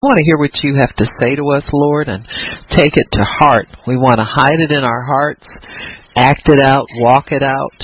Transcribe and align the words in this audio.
I 0.00 0.06
want 0.06 0.18
to 0.18 0.24
hear 0.24 0.38
what 0.38 0.62
you 0.62 0.76
have 0.76 0.94
to 0.94 1.06
say 1.18 1.34
to 1.34 1.48
us, 1.48 1.66
Lord, 1.72 2.06
and 2.06 2.24
take 2.70 2.96
it 2.96 3.08
to 3.14 3.24
heart. 3.24 3.66
We 3.84 3.96
want 3.96 4.18
to 4.18 4.24
hide 4.24 4.60
it 4.60 4.70
in 4.70 4.84
our 4.84 5.02
hearts, 5.02 5.44
act 6.14 6.48
it 6.48 6.60
out, 6.60 6.86
walk 6.98 7.32
it 7.32 7.42
out, 7.42 7.74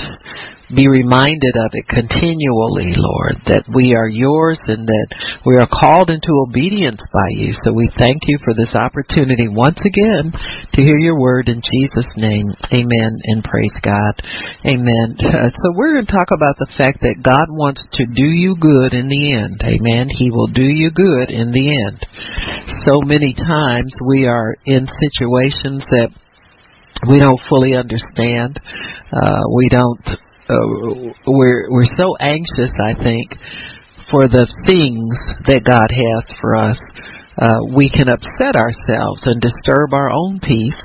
be 0.73 0.89
reminded 0.89 1.53
of 1.61 1.77
it 1.77 1.85
continually, 1.85 2.97
Lord, 2.97 3.37
that 3.45 3.69
we 3.69 3.93
are 3.93 4.09
yours 4.09 4.57
and 4.65 4.87
that 4.87 5.07
we 5.45 5.61
are 5.61 5.69
called 5.69 6.09
into 6.09 6.33
obedience 6.41 7.01
by 7.13 7.29
you. 7.37 7.53
So 7.61 7.69
we 7.69 7.91
thank 7.93 8.25
you 8.25 8.41
for 8.41 8.57
this 8.57 8.73
opportunity 8.73 9.45
once 9.45 9.77
again 9.85 10.33
to 10.73 10.79
hear 10.81 10.97
your 10.97 11.19
word 11.21 11.49
in 11.53 11.61
Jesus' 11.61 12.09
name. 12.17 12.49
Amen 12.73 13.13
and 13.29 13.45
praise 13.45 13.75
God. 13.81 14.17
Amen. 14.65 15.17
So 15.65 15.71
we're 15.73 15.93
going 15.93 16.05
to 16.05 16.11
talk 16.11 16.29
about 16.33 16.57
the 16.57 16.71
fact 16.77 17.01
that 17.01 17.21
God 17.23 17.47
wants 17.49 17.85
to 17.93 18.05
do 18.05 18.25
you 18.25 18.57
good 18.59 18.93
in 18.93 19.07
the 19.07 19.33
end. 19.33 19.61
Amen. 19.63 20.09
He 20.09 20.31
will 20.31 20.47
do 20.47 20.63
you 20.63 20.91
good 20.91 21.29
in 21.29 21.51
the 21.51 21.69
end. 21.69 22.01
So 22.85 23.01
many 23.01 23.33
times 23.33 23.95
we 24.07 24.25
are 24.25 24.57
in 24.65 24.87
situations 24.87 25.85
that 25.89 26.09
we 27.09 27.19
don't 27.19 27.39
fully 27.49 27.75
understand. 27.75 28.59
Uh, 29.11 29.43
we 29.53 29.69
don't 29.69 30.05
uh, 30.49 31.13
we're 31.27 31.71
we're 31.71 31.89
so 31.97 32.15
anxious, 32.19 32.71
I 32.77 32.93
think, 32.93 33.33
for 34.11 34.27
the 34.27 34.45
things 34.65 35.17
that 35.47 35.65
God 35.65 35.89
has 35.89 36.37
for 36.39 36.55
us. 36.55 36.77
Uh, 37.37 37.59
we 37.75 37.89
can 37.89 38.07
upset 38.07 38.55
ourselves 38.55 39.23
and 39.25 39.41
disturb 39.41 39.93
our 39.93 40.09
own 40.09 40.39
peace, 40.39 40.77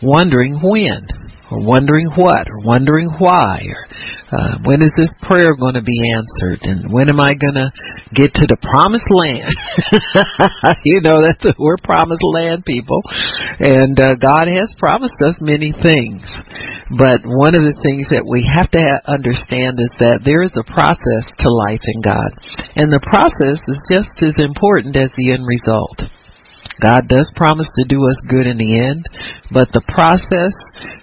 wondering 0.00 0.58
when 0.62 1.06
or 1.50 1.58
wondering 1.66 2.10
what, 2.14 2.46
or 2.48 2.62
wondering 2.62 3.10
why, 3.18 3.66
or 3.66 3.82
uh, 4.30 4.58
when 4.62 4.82
is 4.82 4.94
this 4.96 5.10
prayer 5.22 5.58
going 5.58 5.74
to 5.74 5.82
be 5.82 5.98
answered, 6.14 6.62
and 6.62 6.92
when 6.92 7.10
am 7.10 7.18
I 7.18 7.34
going 7.34 7.58
to 7.58 7.70
get 8.14 8.30
to 8.38 8.46
the 8.46 8.58
promised 8.62 9.10
land? 9.10 9.50
you 10.86 11.02
know, 11.02 11.18
that's 11.18 11.42
we're 11.58 11.82
promised 11.82 12.22
land 12.22 12.62
people, 12.64 13.02
and 13.58 13.98
uh, 13.98 14.14
God 14.14 14.46
has 14.46 14.70
promised 14.78 15.18
us 15.18 15.34
many 15.42 15.74
things. 15.74 16.22
But 16.94 17.26
one 17.26 17.58
of 17.58 17.66
the 17.66 17.78
things 17.82 18.06
that 18.10 18.26
we 18.26 18.46
have 18.46 18.70
to 18.74 18.82
ha- 18.82 19.06
understand 19.10 19.78
is 19.82 19.90
that 19.98 20.22
there 20.22 20.42
is 20.42 20.54
a 20.54 20.66
process 20.66 21.26
to 21.42 21.48
life 21.50 21.82
in 21.82 21.98
God, 22.02 22.30
and 22.78 22.94
the 22.94 23.02
process 23.02 23.58
is 23.66 23.80
just 23.90 24.14
as 24.22 24.38
important 24.38 24.94
as 24.94 25.10
the 25.18 25.34
end 25.34 25.46
result. 25.46 26.06
God 26.80 27.06
does 27.08 27.30
promise 27.36 27.68
to 27.76 27.84
do 27.84 28.08
us 28.08 28.16
good 28.26 28.48
in 28.48 28.56
the 28.56 28.72
end, 28.80 29.04
but 29.52 29.68
the 29.76 29.84
process 29.84 30.56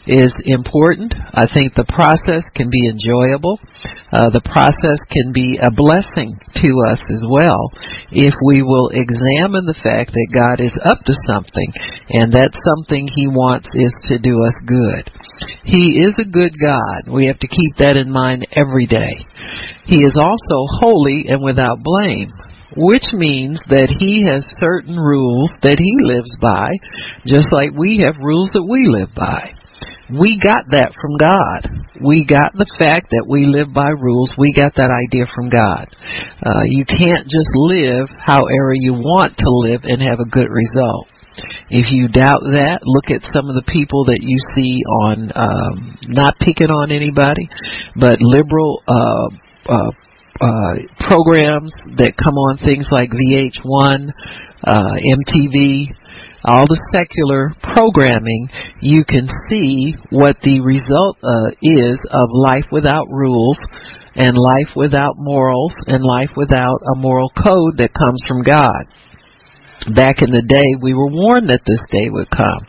is 0.09 0.33
important. 0.49 1.13
I 1.13 1.45
think 1.45 1.77
the 1.77 1.87
process 1.87 2.41
can 2.57 2.73
be 2.73 2.89
enjoyable. 2.89 3.61
Uh, 4.09 4.33
the 4.33 4.41
process 4.41 4.97
can 5.13 5.29
be 5.31 5.59
a 5.61 5.69
blessing 5.69 6.33
to 6.33 6.69
us 6.89 6.99
as 7.05 7.21
well 7.29 7.69
if 8.09 8.33
we 8.41 8.65
will 8.65 8.89
examine 8.89 9.69
the 9.69 9.77
fact 9.77 10.15
that 10.15 10.33
God 10.33 10.63
is 10.63 10.73
up 10.81 10.97
to 11.05 11.13
something 11.29 11.69
and 12.09 12.33
that 12.33 12.57
something 12.65 13.05
He 13.05 13.27
wants 13.27 13.69
is 13.75 13.93
to 14.09 14.17
do 14.17 14.41
us 14.41 14.57
good. 14.65 15.05
He 15.63 16.01
is 16.01 16.15
a 16.17 16.25
good 16.25 16.57
God. 16.57 17.11
We 17.11 17.27
have 17.27 17.39
to 17.39 17.51
keep 17.51 17.77
that 17.77 17.99
in 17.99 18.09
mind 18.09 18.47
every 18.55 18.87
day. 18.87 19.21
He 19.85 20.03
is 20.03 20.17
also 20.17 20.65
holy 20.81 21.27
and 21.27 21.43
without 21.43 21.83
blame 21.83 22.31
which 22.75 23.13
means 23.13 23.61
that 23.69 23.87
he 23.87 24.27
has 24.27 24.43
certain 24.59 24.97
rules 24.97 25.51
that 25.61 25.79
he 25.79 25.93
lives 26.03 26.35
by, 26.41 26.75
just 27.25 27.53
like 27.53 27.71
we 27.77 28.03
have 28.03 28.19
rules 28.19 28.51
that 28.51 28.67
we 28.67 28.87
live 28.91 29.13
by. 29.15 29.53
We 30.07 30.39
got 30.39 30.71
that 30.71 30.95
from 30.95 31.19
God. 31.19 31.67
We 31.99 32.23
got 32.23 32.55
the 32.55 32.69
fact 32.79 33.11
that 33.11 33.27
we 33.27 33.43
live 33.43 33.75
by 33.75 33.91
rules. 33.91 34.31
We 34.39 34.55
got 34.55 34.75
that 34.79 34.87
idea 34.87 35.27
from 35.35 35.51
God. 35.51 35.91
Uh, 36.39 36.63
you 36.63 36.87
can't 36.87 37.27
just 37.27 37.51
live 37.53 38.07
however 38.15 38.71
you 38.71 38.95
want 38.95 39.35
to 39.35 39.49
live 39.51 39.83
and 39.83 39.99
have 40.01 40.23
a 40.23 40.31
good 40.31 40.47
result. 40.47 41.11
If 41.69 41.91
you 41.91 42.07
doubt 42.07 42.41
that, 42.55 42.81
look 42.87 43.11
at 43.11 43.21
some 43.35 43.51
of 43.51 43.55
the 43.59 43.67
people 43.67 44.05
that 44.05 44.23
you 44.23 44.39
see 44.55 44.81
on, 45.03 45.29
um, 45.35 45.97
not 46.07 46.39
picking 46.39 46.71
on 46.71 46.89
anybody, 46.89 47.49
but 47.99 48.17
liberal 48.23 48.81
uh, 48.87 49.27
uh, 49.67 49.91
uh, 50.41 50.75
programs 50.99 51.73
that 51.97 52.13
come 52.17 52.35
on 52.35 52.57
things 52.57 52.87
like 52.91 53.09
VH1, 53.09 54.13
uh, 54.63 54.95
MTV, 55.01 55.89
all 56.45 56.65
the 56.67 56.81
secular 56.93 57.53
programming, 57.61 58.49
you 58.81 59.03
can 59.03 59.27
see 59.49 59.95
what 60.11 60.37
the 60.43 60.61
result 60.61 61.17
uh, 61.23 61.51
is 61.61 61.97
of 62.11 62.29
life 62.31 62.65
without 62.71 63.07
rules 63.09 63.57
and 64.15 64.37
life 64.37 64.73
without 64.75 65.15
morals 65.17 65.73
and 65.87 66.03
life 66.03 66.31
without 66.35 66.81
a 66.93 66.97
moral 66.97 67.29
code 67.37 67.77
that 67.77 67.93
comes 67.93 68.21
from 68.27 68.43
God 68.43 68.85
back 69.93 70.19
in 70.19 70.31
the 70.31 70.43
day, 70.43 70.75
we 70.81 70.93
were 70.93 71.07
warned 71.07 71.47
that 71.47 71.63
this 71.63 71.81
day 71.87 72.11
would 72.11 72.27
come. 72.31 72.61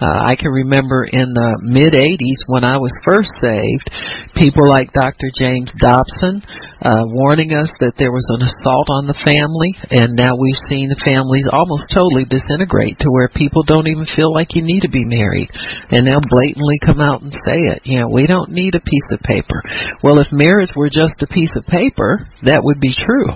Uh, 0.00 0.28
I 0.28 0.34
can 0.34 0.50
remember 0.50 1.04
in 1.04 1.30
the 1.36 1.60
mid 1.62 1.92
80s 1.92 2.48
when 2.48 2.64
I 2.64 2.80
was 2.80 2.92
first 3.04 3.30
saved, 3.38 3.86
people 4.34 4.64
like 4.66 4.90
Dr. 4.96 5.28
James 5.36 5.70
Dobson 5.78 6.42
uh, 6.82 7.06
warning 7.14 7.54
us 7.54 7.70
that 7.78 7.94
there 8.00 8.10
was 8.10 8.26
an 8.34 8.42
assault 8.42 8.88
on 8.90 9.06
the 9.06 9.18
family, 9.22 9.76
and 9.94 10.18
now 10.18 10.34
we've 10.34 10.58
seen 10.66 10.90
the 10.90 11.04
families 11.04 11.46
almost 11.46 11.92
totally 11.92 12.26
disintegrate 12.26 12.98
to 13.04 13.12
where 13.12 13.30
people 13.30 13.62
don't 13.62 13.86
even 13.86 14.08
feel 14.16 14.32
like 14.34 14.58
you 14.58 14.64
need 14.64 14.82
to 14.82 14.90
be 14.90 15.06
married, 15.06 15.52
and 15.94 16.02
they'll 16.02 16.24
blatantly 16.26 16.82
come 16.82 16.98
out 16.98 17.22
and 17.22 17.32
say 17.46 17.58
it. 17.70 17.86
You 17.86 18.02
know, 18.02 18.10
we 18.10 18.26
don't 18.26 18.50
need 18.50 18.74
a 18.74 18.82
piece 18.82 19.08
of 19.14 19.22
paper. 19.22 19.62
Well, 20.02 20.18
if 20.18 20.34
marriage 20.34 20.74
were 20.74 20.90
just 20.90 21.22
a 21.22 21.30
piece 21.30 21.54
of 21.54 21.68
paper, 21.68 22.26
that 22.42 22.64
would 22.64 22.80
be 22.80 22.96
true. 22.96 23.30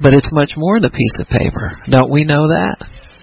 But 0.00 0.14
it's 0.14 0.32
much 0.32 0.52
more 0.56 0.80
than 0.80 0.92
a 0.92 0.94
piece 0.94 1.16
of 1.20 1.28
paper. 1.28 1.80
Don't 1.88 2.10
we 2.10 2.24
know 2.24 2.48
that? 2.48 2.76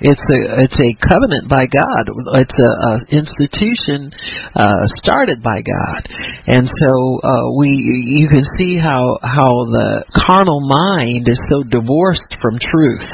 It's 0.04 0.20
a 0.20 0.40
it's 0.68 0.80
a 0.84 0.92
covenant 1.00 1.48
by 1.48 1.64
God. 1.64 2.04
It's 2.36 2.60
a, 2.60 2.72
a 2.76 2.94
institution 3.08 4.12
uh, 4.52 4.84
started 5.00 5.42
by 5.42 5.64
God, 5.64 6.04
and 6.44 6.68
so 6.68 6.92
uh, 7.24 7.56
we 7.56 7.72
you 7.72 8.28
can 8.28 8.44
see 8.60 8.76
how 8.76 9.18
how 9.24 9.48
the 9.72 10.04
carnal 10.12 10.60
mind 10.68 11.30
is 11.30 11.40
so 11.48 11.64
divorced 11.64 12.36
from 12.42 12.60
truth. 12.60 13.08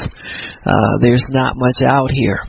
Uh, 0.65 0.97
there's 0.99 1.23
not 1.29 1.53
much 1.57 1.77
out 1.85 2.09
here, 2.09 2.41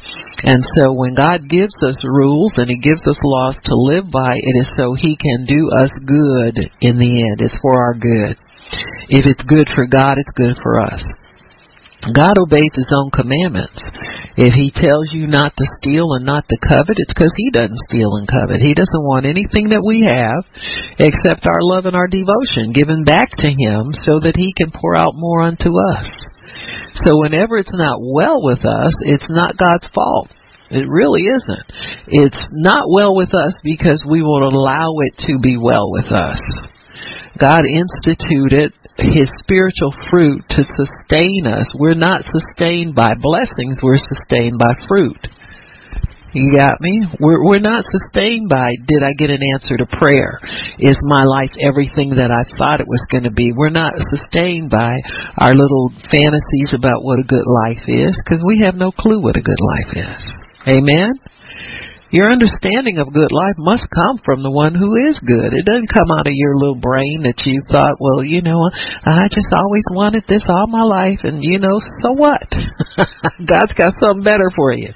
and 0.44 0.64
so 0.76 0.94
when 0.94 1.14
God 1.14 1.44
gives 1.46 1.76
us 1.84 2.00
rules 2.02 2.52
and 2.56 2.70
He 2.70 2.80
gives 2.80 3.04
us 3.06 3.20
laws 3.22 3.60
to 3.64 3.74
live 3.76 4.08
by, 4.10 4.40
it 4.40 4.56
is 4.56 4.72
so 4.74 4.94
He 4.96 5.20
can 5.20 5.44
do 5.44 5.68
us 5.76 5.92
good 6.06 6.70
in 6.80 6.96
the 6.96 7.12
end. 7.28 7.44
It's 7.44 7.58
for 7.60 7.76
our 7.76 7.92
good. 7.92 8.40
If 9.08 9.26
it's 9.26 9.42
good 9.44 9.68
for 9.74 9.86
God, 9.86 10.18
it's 10.18 10.32
good 10.36 10.56
for 10.62 10.80
us. 10.80 11.02
God 12.00 12.40
obeys 12.40 12.72
his 12.72 12.88
own 12.96 13.12
commandments. 13.12 13.76
If 14.40 14.56
he 14.56 14.72
tells 14.72 15.12
you 15.12 15.28
not 15.28 15.52
to 15.52 15.74
steal 15.76 16.16
and 16.16 16.24
not 16.24 16.48
to 16.48 16.56
covet, 16.56 16.96
it's 16.96 17.12
because 17.12 17.34
he 17.36 17.50
doesn't 17.52 17.76
steal 17.92 18.16
and 18.16 18.24
covet. 18.24 18.64
He 18.64 18.72
doesn't 18.72 19.04
want 19.04 19.28
anything 19.28 19.68
that 19.76 19.84
we 19.84 20.08
have 20.08 20.48
except 20.96 21.44
our 21.44 21.60
love 21.60 21.84
and 21.84 21.92
our 21.92 22.08
devotion 22.08 22.72
given 22.72 23.04
back 23.04 23.36
to 23.44 23.52
him 23.52 23.92
so 23.92 24.16
that 24.24 24.40
he 24.40 24.56
can 24.56 24.72
pour 24.72 24.96
out 24.96 25.12
more 25.12 25.44
unto 25.44 25.76
us. 25.92 26.08
So 27.04 27.20
whenever 27.20 27.60
it's 27.60 27.76
not 27.76 28.00
well 28.00 28.40
with 28.40 28.64
us, 28.64 28.96
it's 29.04 29.28
not 29.28 29.60
God's 29.60 29.88
fault. 29.92 30.32
It 30.70 30.88
really 30.88 31.28
isn't. 31.28 31.66
It's 32.08 32.40
not 32.64 32.88
well 32.88 33.12
with 33.14 33.34
us 33.34 33.52
because 33.62 34.06
we 34.08 34.22
will 34.22 34.48
allow 34.48 34.94
it 35.04 35.20
to 35.28 35.36
be 35.42 35.58
well 35.60 35.92
with 35.92 36.08
us. 36.08 36.40
God 37.40 37.64
instituted 37.64 38.76
his 38.98 39.32
spiritual 39.40 39.96
fruit 40.10 40.44
to 40.50 40.62
sustain 40.62 41.46
us. 41.46 41.66
We're 41.78 41.94
not 41.94 42.22
sustained 42.28 42.94
by 42.94 43.14
blessings, 43.16 43.80
we're 43.82 43.96
sustained 43.96 44.58
by 44.58 44.74
fruit. 44.86 45.16
You 46.32 46.54
got 46.54 46.80
me? 46.80 47.08
We're 47.18 47.42
we're 47.42 47.58
not 47.58 47.84
sustained 47.90 48.48
by 48.48 48.70
did 48.86 49.02
I 49.02 49.14
get 49.18 49.30
an 49.30 49.40
answer 49.54 49.76
to 49.76 49.86
prayer? 49.98 50.38
Is 50.78 50.96
my 51.02 51.24
life 51.24 51.50
everything 51.58 52.10
that 52.22 52.30
I 52.30 52.46
thought 52.56 52.80
it 52.80 52.86
was 52.86 53.02
going 53.10 53.24
to 53.24 53.32
be? 53.32 53.50
We're 53.50 53.74
not 53.74 53.94
sustained 53.98 54.70
by 54.70 54.94
our 55.36 55.54
little 55.54 55.90
fantasies 56.06 56.70
about 56.70 57.02
what 57.02 57.18
a 57.18 57.26
good 57.26 57.42
life 57.66 57.82
is 57.88 58.14
because 58.22 58.44
we 58.46 58.62
have 58.62 58.76
no 58.76 58.92
clue 58.92 59.20
what 59.20 59.36
a 59.36 59.42
good 59.42 59.58
life 59.58 59.90
is. 59.96 60.26
Amen. 60.68 61.08
Your 62.10 62.26
understanding 62.26 62.98
of 62.98 63.14
good 63.14 63.30
life 63.30 63.54
must 63.54 63.86
come 63.94 64.18
from 64.26 64.42
the 64.42 64.50
one 64.50 64.74
who 64.74 64.98
is 65.06 65.22
good. 65.22 65.54
It 65.54 65.62
doesn't 65.62 65.94
come 65.94 66.10
out 66.10 66.26
of 66.26 66.34
your 66.34 66.58
little 66.58 66.82
brain 66.82 67.22
that 67.22 67.46
you 67.46 67.62
thought, 67.70 68.02
well, 68.02 68.26
you 68.26 68.42
know, 68.42 68.66
I 69.06 69.30
just 69.30 69.54
always 69.54 69.86
wanted 69.94 70.26
this 70.26 70.42
all 70.50 70.66
my 70.66 70.82
life, 70.82 71.22
and 71.22 71.38
you 71.38 71.62
know, 71.62 71.78
so 72.02 72.10
what? 72.18 72.50
God's 73.46 73.78
got 73.78 73.94
something 74.02 74.26
better 74.26 74.50
for 74.58 74.74
you. 74.74 74.90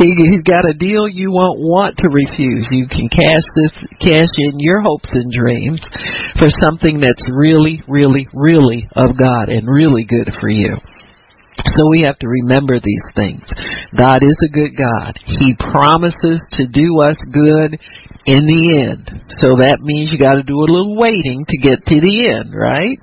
He, 0.00 0.08
he's 0.16 0.40
got 0.40 0.64
a 0.64 0.72
deal 0.72 1.04
you 1.04 1.28
won't 1.28 1.60
want 1.60 2.00
to 2.00 2.08
refuse. 2.08 2.64
You 2.72 2.88
can 2.88 3.12
cash 3.12 3.44
this, 3.60 3.74
cash 4.00 4.32
in 4.40 4.56
your 4.56 4.80
hopes 4.80 5.12
and 5.12 5.28
dreams 5.28 5.84
for 6.40 6.48
something 6.64 6.96
that's 6.96 7.28
really, 7.28 7.84
really, 7.88 8.24
really 8.32 8.88
of 8.96 9.20
God 9.20 9.52
and 9.52 9.68
really 9.68 10.08
good 10.08 10.32
for 10.40 10.48
you. 10.48 10.80
So 11.76 11.88
we 11.90 12.02
have 12.02 12.18
to 12.18 12.28
remember 12.28 12.78
these 12.78 13.02
things. 13.14 13.42
God 13.96 14.22
is 14.22 14.36
a 14.44 14.52
good 14.52 14.72
God. 14.76 15.14
He 15.24 15.54
promises 15.58 16.38
to 16.52 16.66
do 16.66 17.00
us 17.00 17.16
good 17.32 17.78
in 18.24 18.48
the 18.48 18.62
end. 18.80 19.04
So 19.36 19.60
that 19.60 19.84
means 19.84 20.08
you 20.08 20.16
got 20.16 20.40
to 20.40 20.46
do 20.46 20.56
a 20.56 20.68
little 20.68 20.96
waiting 20.96 21.44
to 21.44 21.56
get 21.60 21.84
to 21.84 21.96
the 22.00 22.16
end, 22.32 22.56
right? 22.56 22.96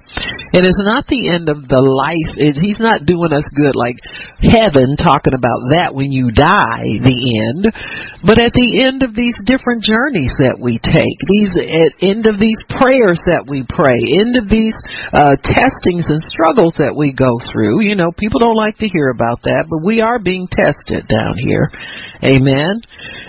And 0.52 0.66
it's 0.66 0.82
not 0.82 1.06
the 1.06 1.30
end 1.30 1.46
of 1.46 1.70
the 1.70 1.78
life. 1.78 2.34
It, 2.42 2.58
he's 2.58 2.82
not 2.82 3.06
doing 3.06 3.30
us 3.30 3.46
good 3.54 3.78
like 3.78 4.02
heaven, 4.42 4.98
talking 4.98 5.38
about 5.38 5.78
that 5.78 5.94
when 5.94 6.10
you 6.10 6.34
die, 6.34 6.98
the 6.98 7.20
end. 7.38 7.70
But 8.26 8.42
at 8.42 8.58
the 8.58 8.82
end 8.82 9.06
of 9.06 9.14
these 9.14 9.38
different 9.46 9.86
journeys 9.86 10.34
that 10.42 10.58
we 10.58 10.82
take, 10.82 11.18
these 11.30 11.54
at 11.54 11.94
end 12.02 12.26
of 12.26 12.42
these 12.42 12.58
prayers 12.74 13.22
that 13.30 13.46
we 13.46 13.62
pray, 13.70 14.02
end 14.02 14.42
of 14.42 14.50
these 14.50 14.76
uh, 15.14 15.38
testings 15.46 16.10
and 16.10 16.22
struggles 16.34 16.74
that 16.82 16.98
we 16.98 17.14
go 17.14 17.38
through. 17.54 17.86
You 17.86 17.94
know, 17.94 18.10
people 18.10 18.42
don't 18.42 18.58
like 18.58 18.82
to 18.82 18.90
hear 18.90 19.14
about 19.14 19.46
that, 19.46 19.70
but 19.70 19.86
we 19.86 20.02
are 20.02 20.18
being 20.18 20.50
tested 20.50 21.06
down 21.06 21.38
here. 21.38 21.70
Amen. 22.26 22.82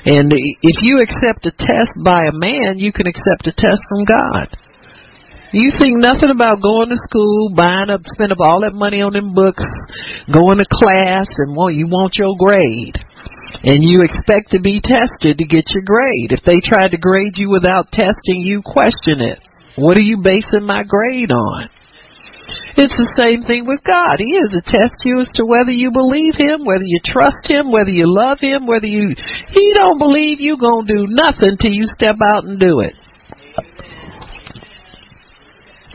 And 0.04 0.32
if 0.34 0.82
you 0.82 1.00
accept 1.00 1.46
a 1.46 1.54
test 1.54 1.92
by 2.04 2.26
a 2.26 2.34
man, 2.34 2.78
you 2.78 2.92
can 2.92 3.06
accept 3.06 3.46
a 3.46 3.52
test 3.52 3.86
from 3.88 4.04
God. 4.04 4.50
You 5.52 5.70
think 5.78 6.00
nothing 6.00 6.30
about 6.30 6.62
going 6.62 6.88
to 6.88 6.96
school, 6.96 7.52
buying 7.54 7.90
up, 7.90 8.00
spending 8.16 8.32
up 8.32 8.40
all 8.40 8.62
that 8.62 8.72
money 8.72 9.02
on 9.02 9.12
them 9.12 9.34
books, 9.34 9.64
going 10.32 10.56
to 10.58 10.64
class, 10.64 11.28
and 11.44 11.54
well, 11.54 11.70
you 11.70 11.86
want 11.86 12.16
your 12.16 12.32
grade, 12.40 12.96
and 13.62 13.84
you 13.84 14.00
expect 14.00 14.56
to 14.56 14.60
be 14.60 14.80
tested 14.80 15.36
to 15.36 15.44
get 15.44 15.68
your 15.76 15.84
grade. 15.84 16.32
If 16.32 16.40
they 16.42 16.56
tried 16.64 16.92
to 16.92 16.96
grade 16.96 17.36
you 17.36 17.50
without 17.50 17.92
testing, 17.92 18.40
you 18.40 18.62
question 18.64 19.20
it. 19.20 19.44
What 19.76 19.98
are 19.98 20.08
you 20.08 20.24
basing 20.24 20.64
my 20.64 20.84
grade 20.84 21.30
on? 21.30 21.68
It's 22.76 22.96
the 22.96 23.12
same 23.16 23.42
thing 23.44 23.66
with 23.66 23.84
God. 23.84 24.18
He 24.18 24.32
is 24.36 24.50
to 24.56 24.62
test 24.64 25.04
you 25.04 25.20
as 25.20 25.28
to 25.34 25.44
whether 25.44 25.70
you 25.70 25.92
believe 25.92 26.34
Him, 26.34 26.64
whether 26.64 26.84
you 26.84 27.00
trust 27.04 27.44
Him, 27.44 27.70
whether 27.70 27.90
you 27.92 28.08
love 28.08 28.38
Him, 28.40 28.66
whether 28.66 28.86
you, 28.86 29.14
He 29.48 29.72
don't 29.74 29.98
believe 29.98 30.40
you 30.40 30.56
gonna 30.56 30.86
do 30.86 31.06
nothing 31.08 31.56
till 31.60 31.72
you 31.72 31.84
step 31.86 32.16
out 32.32 32.44
and 32.44 32.58
do 32.58 32.80
it. 32.80 32.94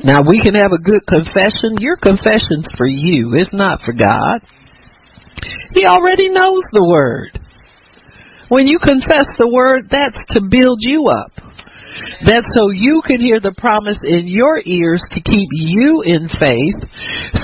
Now 0.03 0.21
we 0.21 0.39
can 0.41 0.53
have 0.53 0.71
a 0.71 0.81
good 0.81 1.01
confession. 1.09 1.81
Your 1.81 1.97
confession's 1.97 2.69
for 2.77 2.85
you. 2.85 3.33
It's 3.33 3.53
not 3.53 3.81
for 3.81 3.93
God. 3.93 4.41
He 5.73 5.85
already 5.85 6.29
knows 6.29 6.61
the 6.71 6.85
word. 6.85 7.39
When 8.49 8.67
you 8.67 8.79
confess 8.79 9.27
the 9.37 9.49
word, 9.49 9.89
that's 9.89 10.17
to 10.33 10.41
build 10.41 10.79
you 10.81 11.07
up. 11.07 11.31
That's 12.25 12.47
so 12.53 12.69
you 12.71 13.01
can 13.05 13.19
hear 13.19 13.39
the 13.39 13.55
promise 13.57 13.97
in 14.03 14.27
your 14.27 14.61
ears 14.65 15.03
to 15.11 15.21
keep 15.21 15.49
you 15.51 16.03
in 16.05 16.27
faith 16.27 16.79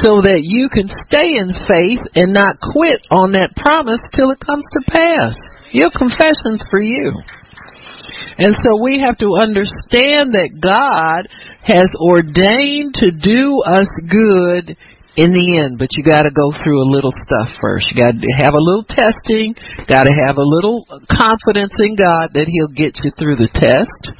so 0.03 0.21
that 0.21 0.41
you 0.43 0.69
can 0.69 0.89
stay 1.07 1.37
in 1.37 1.53
faith 1.67 2.03
and 2.15 2.33
not 2.33 2.59
quit 2.59 3.01
on 3.09 3.33
that 3.33 3.55
promise 3.55 4.01
till 4.13 4.31
it 4.31 4.39
comes 4.39 4.65
to 4.71 4.81
pass. 4.91 5.37
Your 5.71 5.89
confession's 5.89 6.65
for 6.69 6.81
you. 6.81 7.13
And 8.37 8.53
so 8.65 8.81
we 8.81 8.99
have 9.01 9.17
to 9.21 9.37
understand 9.37 10.33
that 10.33 10.57
God 10.57 11.29
has 11.61 11.89
ordained 11.97 12.97
to 13.01 13.13
do 13.13 13.61
us 13.61 13.89
good 14.09 14.77
in 15.15 15.29
the 15.29 15.61
end, 15.61 15.77
but 15.77 15.93
you 15.93 16.01
got 16.01 16.25
to 16.25 16.33
go 16.33 16.49
through 16.49 16.81
a 16.81 16.89
little 16.89 17.13
stuff 17.13 17.53
first. 17.61 17.85
You 17.93 18.01
got 18.01 18.17
to 18.17 18.31
have 18.33 18.57
a 18.57 18.61
little 18.61 18.85
testing, 18.85 19.53
got 19.85 20.09
to 20.09 20.13
have 20.25 20.41
a 20.41 20.45
little 20.45 20.85
confidence 21.05 21.77
in 21.77 21.93
God 21.93 22.33
that 22.33 22.49
He'll 22.49 22.73
get 22.73 22.97
you 23.05 23.13
through 23.13 23.37
the 23.37 23.53
test. 23.53 24.17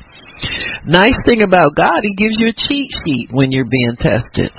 Nice 0.86 1.18
thing 1.26 1.42
about 1.42 1.76
God, 1.76 2.02
He 2.02 2.16
gives 2.16 2.36
you 2.38 2.50
a 2.50 2.56
cheat 2.56 2.92
sheet 3.04 3.30
when 3.32 3.52
you're 3.52 3.70
being 3.70 3.96
tested. 3.98 4.52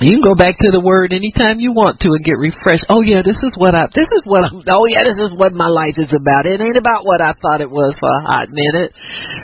You 0.00 0.18
can 0.18 0.24
go 0.24 0.34
back 0.34 0.58
to 0.58 0.72
the 0.74 0.82
word 0.82 1.12
anytime 1.12 1.60
you 1.60 1.70
want 1.70 2.00
to 2.02 2.10
and 2.10 2.24
get 2.24 2.34
refreshed. 2.34 2.90
Oh 2.90 3.06
yeah, 3.06 3.22
this 3.22 3.38
is 3.38 3.54
what 3.54 3.76
I 3.76 3.86
this 3.94 4.10
is 4.10 4.26
what 4.26 4.42
I'm 4.42 4.58
oh 4.66 4.88
yeah, 4.90 5.06
this 5.06 5.20
is 5.20 5.30
what 5.36 5.54
my 5.54 5.70
life 5.70 5.94
is 5.94 6.10
about. 6.10 6.48
It 6.48 6.58
ain't 6.58 6.80
about 6.80 7.06
what 7.06 7.22
I 7.22 7.36
thought 7.38 7.62
it 7.62 7.70
was 7.70 7.94
for 8.00 8.10
a 8.10 8.24
hot 8.26 8.50
minute. 8.50 8.90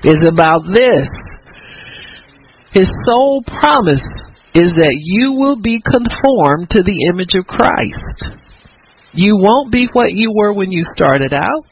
It's 0.02 0.24
about 0.26 0.66
this. 0.66 1.06
His 2.74 2.90
sole 3.06 3.44
promise 3.46 4.02
is 4.56 4.74
that 4.74 4.98
you 4.98 5.38
will 5.38 5.60
be 5.60 5.78
conformed 5.78 6.74
to 6.74 6.82
the 6.82 7.06
image 7.06 7.38
of 7.38 7.46
Christ. 7.46 8.34
You 9.12 9.38
won't 9.38 9.70
be 9.70 9.86
what 9.92 10.10
you 10.10 10.32
were 10.34 10.52
when 10.52 10.72
you 10.72 10.82
started 10.96 11.32
out. 11.32 11.70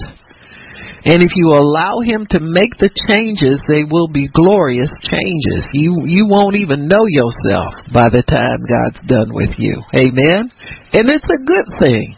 And 1.04 1.22
if 1.22 1.36
you 1.36 1.52
allow 1.52 2.00
him 2.00 2.26
to 2.30 2.40
make 2.40 2.78
the 2.78 2.90
changes, 3.08 3.60
they 3.68 3.84
will 3.84 4.08
be 4.08 4.28
glorious 4.32 4.90
changes. 5.02 5.68
You 5.72 6.06
you 6.06 6.26
won't 6.26 6.56
even 6.56 6.88
know 6.88 7.06
yourself 7.06 7.74
by 7.92 8.08
the 8.08 8.24
time 8.24 8.64
God's 8.64 9.02
done 9.06 9.34
with 9.34 9.54
you. 9.58 9.76
Amen. 9.94 10.50
And 10.92 11.06
it's 11.10 11.30
a 11.30 11.44
good 11.44 11.68
thing. 11.78 12.16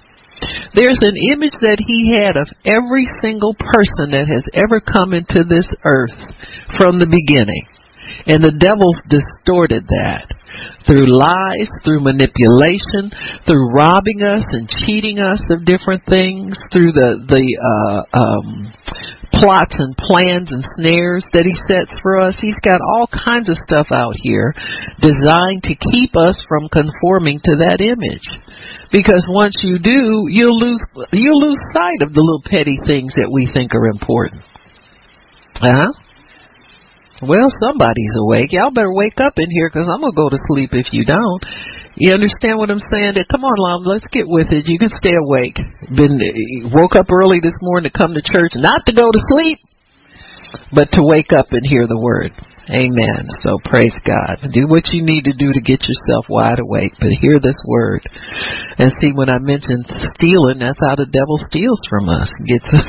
There's 0.75 1.03
an 1.03 1.19
image 1.35 1.57
that 1.61 1.83
he 1.83 2.15
had 2.15 2.39
of 2.39 2.47
every 2.65 3.07
single 3.21 3.55
person 3.59 4.15
that 4.15 4.31
has 4.31 4.47
ever 4.55 4.81
come 4.81 5.13
into 5.13 5.43
this 5.43 5.67
earth 5.85 6.15
from 6.79 6.99
the 6.99 7.11
beginning. 7.11 7.67
And 8.27 8.43
the 8.43 8.55
devil's 8.55 8.99
distorted 9.11 9.85
that 9.89 10.31
through 10.87 11.06
lies, 11.06 11.69
through 11.85 12.00
manipulation, 12.00 13.11
through 13.47 13.71
robbing 13.73 14.23
us 14.23 14.45
and 14.53 14.69
cheating 14.69 15.19
us 15.19 15.43
of 15.50 15.65
different 15.65 16.05
things, 16.06 16.59
through 16.73 16.93
the 16.93 17.25
the 17.29 17.45
uh, 17.61 18.03
um, 18.17 18.73
plots 19.33 19.77
and 19.79 19.95
plans 19.97 20.50
and 20.50 20.65
snares 20.79 21.25
that 21.33 21.45
he 21.45 21.55
sets 21.69 21.93
for 22.03 22.17
us. 22.17 22.37
He's 22.41 22.59
got 22.65 22.81
all 22.81 23.06
kinds 23.06 23.49
of 23.49 23.61
stuff 23.67 23.89
out 23.93 24.17
here 24.17 24.55
designed 25.00 25.69
to 25.69 25.77
keep 25.77 26.17
us 26.17 26.41
from 26.49 26.69
conforming 26.73 27.39
to 27.44 27.61
that 27.69 27.85
image. 27.85 28.27
Because 28.91 29.23
once 29.29 29.55
you 29.62 29.79
do, 29.79 30.27
you'll 30.33 30.59
lose 30.59 30.81
you'll 31.12 31.41
lose 31.41 31.61
sight 31.75 32.01
of 32.03 32.15
the 32.15 32.25
little 32.25 32.43
petty 32.44 32.81
things 32.87 33.15
that 33.15 33.31
we 33.31 33.49
think 33.53 33.75
are 33.75 33.89
important. 33.89 34.43
Huh? 35.55 35.93
Well, 37.20 37.50
somebody's 37.59 38.15
awake. 38.15 38.53
Y'all 38.53 38.70
better 38.70 38.93
wake 38.93 39.19
up 39.19 39.35
in 39.38 39.50
here 39.50 39.69
because 39.69 39.91
I'm 39.91 40.00
going 40.00 40.12
to 40.12 40.17
go 40.17 40.29
to 40.31 40.38
sleep 40.47 40.70
if 40.73 40.93
you 40.93 41.05
don't. 41.05 41.43
You 41.97 42.15
understand 42.15 42.59
what 42.59 42.70
I'm 42.70 42.79
saying? 42.79 43.19
Come 43.29 43.43
on, 43.43 43.59
Lom, 43.59 43.82
let's 43.82 44.06
get 44.15 44.29
with 44.29 44.55
it. 44.55 44.70
You 44.70 44.79
can 44.79 44.91
stay 45.03 45.19
awake. 45.19 45.59
Been 45.91 46.15
eh, 46.23 46.70
woke 46.70 46.94
up 46.94 47.11
early 47.11 47.41
this 47.43 47.59
morning 47.61 47.91
to 47.91 47.99
come 47.99 48.15
to 48.15 48.23
church, 48.23 48.53
not 48.55 48.87
to 48.87 48.94
go 48.94 49.11
to 49.11 49.20
sleep, 49.35 49.59
but 50.70 50.93
to 50.93 51.03
wake 51.03 51.32
up 51.35 51.50
and 51.50 51.67
hear 51.67 51.88
the 51.88 51.99
word. 51.99 52.31
Amen. 52.69 53.25
So 53.41 53.56
praise 53.65 53.97
God. 54.05 54.44
Do 54.53 54.69
what 54.69 54.93
you 54.93 55.00
need 55.00 55.25
to 55.25 55.32
do 55.32 55.56
to 55.56 55.61
get 55.65 55.88
yourself 55.88 56.29
wide 56.29 56.61
awake, 56.61 56.93
but 57.00 57.17
hear 57.17 57.41
this 57.41 57.56
word. 57.65 58.05
And 58.76 58.93
see, 59.00 59.17
when 59.17 59.32
I 59.32 59.41
mentioned 59.41 59.88
stealing, 60.15 60.61
that's 60.61 60.79
how 60.79 60.93
the 60.93 61.09
devil 61.09 61.41
steals 61.49 61.81
from 61.88 62.12
us. 62.12 62.29
Gets 62.44 62.69
us, 62.69 62.87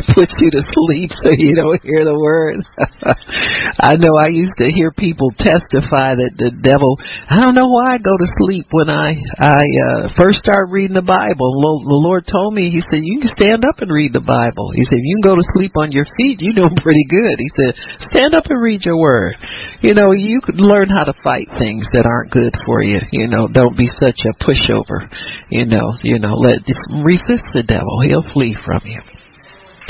puts 0.16 0.32
you 0.40 0.48
to 0.56 0.62
sleep 0.72 1.12
so 1.20 1.36
you 1.36 1.52
don't 1.52 1.84
hear 1.84 2.08
the 2.08 2.16
word. 2.16 2.64
I 3.78 4.00
know 4.00 4.16
I 4.16 4.32
used 4.32 4.56
to 4.64 4.72
hear 4.72 4.88
people 4.88 5.36
testify 5.36 6.16
that 6.16 6.32
the 6.40 6.56
devil, 6.64 6.96
I 7.28 7.44
don't 7.44 7.54
know 7.54 7.68
why 7.68 7.94
I 7.94 7.98
go 8.00 8.16
to 8.16 8.28
sleep 8.40 8.72
when 8.72 8.88
I, 8.88 9.20
I, 9.36 9.62
uh, 9.84 10.00
first 10.16 10.40
start 10.40 10.72
reading 10.72 10.96
the 10.96 11.04
Bible. 11.04 11.52
The 11.60 12.00
Lord 12.00 12.24
told 12.24 12.56
me, 12.56 12.72
He 12.72 12.80
said, 12.80 13.04
you 13.04 13.20
can 13.20 13.30
stand 13.36 13.68
up 13.68 13.84
and 13.84 13.92
read 13.92 14.16
the 14.16 14.24
Bible. 14.24 14.72
He 14.72 14.88
said, 14.88 15.04
you 15.04 15.20
can 15.20 15.28
go 15.28 15.36
to 15.36 15.52
sleep 15.52 15.76
on 15.76 15.92
your 15.92 16.08
feet. 16.16 16.40
You're 16.40 16.56
doing 16.56 16.74
pretty 16.80 17.04
good. 17.04 17.36
He 17.36 17.52
said, 17.52 17.76
stand 18.08 18.32
up 18.32 18.48
and 18.48 18.58
read 18.58 18.82
your 18.82 18.93
your 18.94 19.00
word. 19.00 19.34
You 19.82 19.94
know, 19.94 20.12
you 20.12 20.40
could 20.40 20.60
learn 20.60 20.88
how 20.88 21.04
to 21.04 21.14
fight 21.22 21.48
things 21.58 21.88
that 21.92 22.06
aren't 22.06 22.30
good 22.30 22.54
for 22.64 22.82
you. 22.82 22.98
You 23.12 23.28
know, 23.28 23.48
don't 23.48 23.76
be 23.76 23.88
such 23.88 24.22
a 24.24 24.44
pushover. 24.44 25.08
You 25.50 25.66
know, 25.66 25.92
you 26.02 26.18
know, 26.18 26.34
let 26.34 26.62
resist 27.04 27.44
the 27.52 27.64
devil. 27.66 28.00
He'll 28.00 28.26
flee 28.32 28.56
from 28.64 28.80
you. 28.84 29.00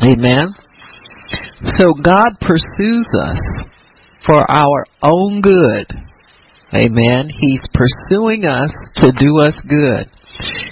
Amen. 0.02 0.54
So 1.78 1.94
God 1.94 2.36
pursues 2.40 3.06
us 3.14 3.40
for 4.26 4.50
our 4.50 4.84
own 5.02 5.40
good. 5.40 5.86
Amen. 6.74 7.28
He's 7.30 7.62
pursuing 7.72 8.44
us 8.44 8.72
to 8.96 9.12
do 9.12 9.38
us 9.38 9.56
good. 9.68 10.10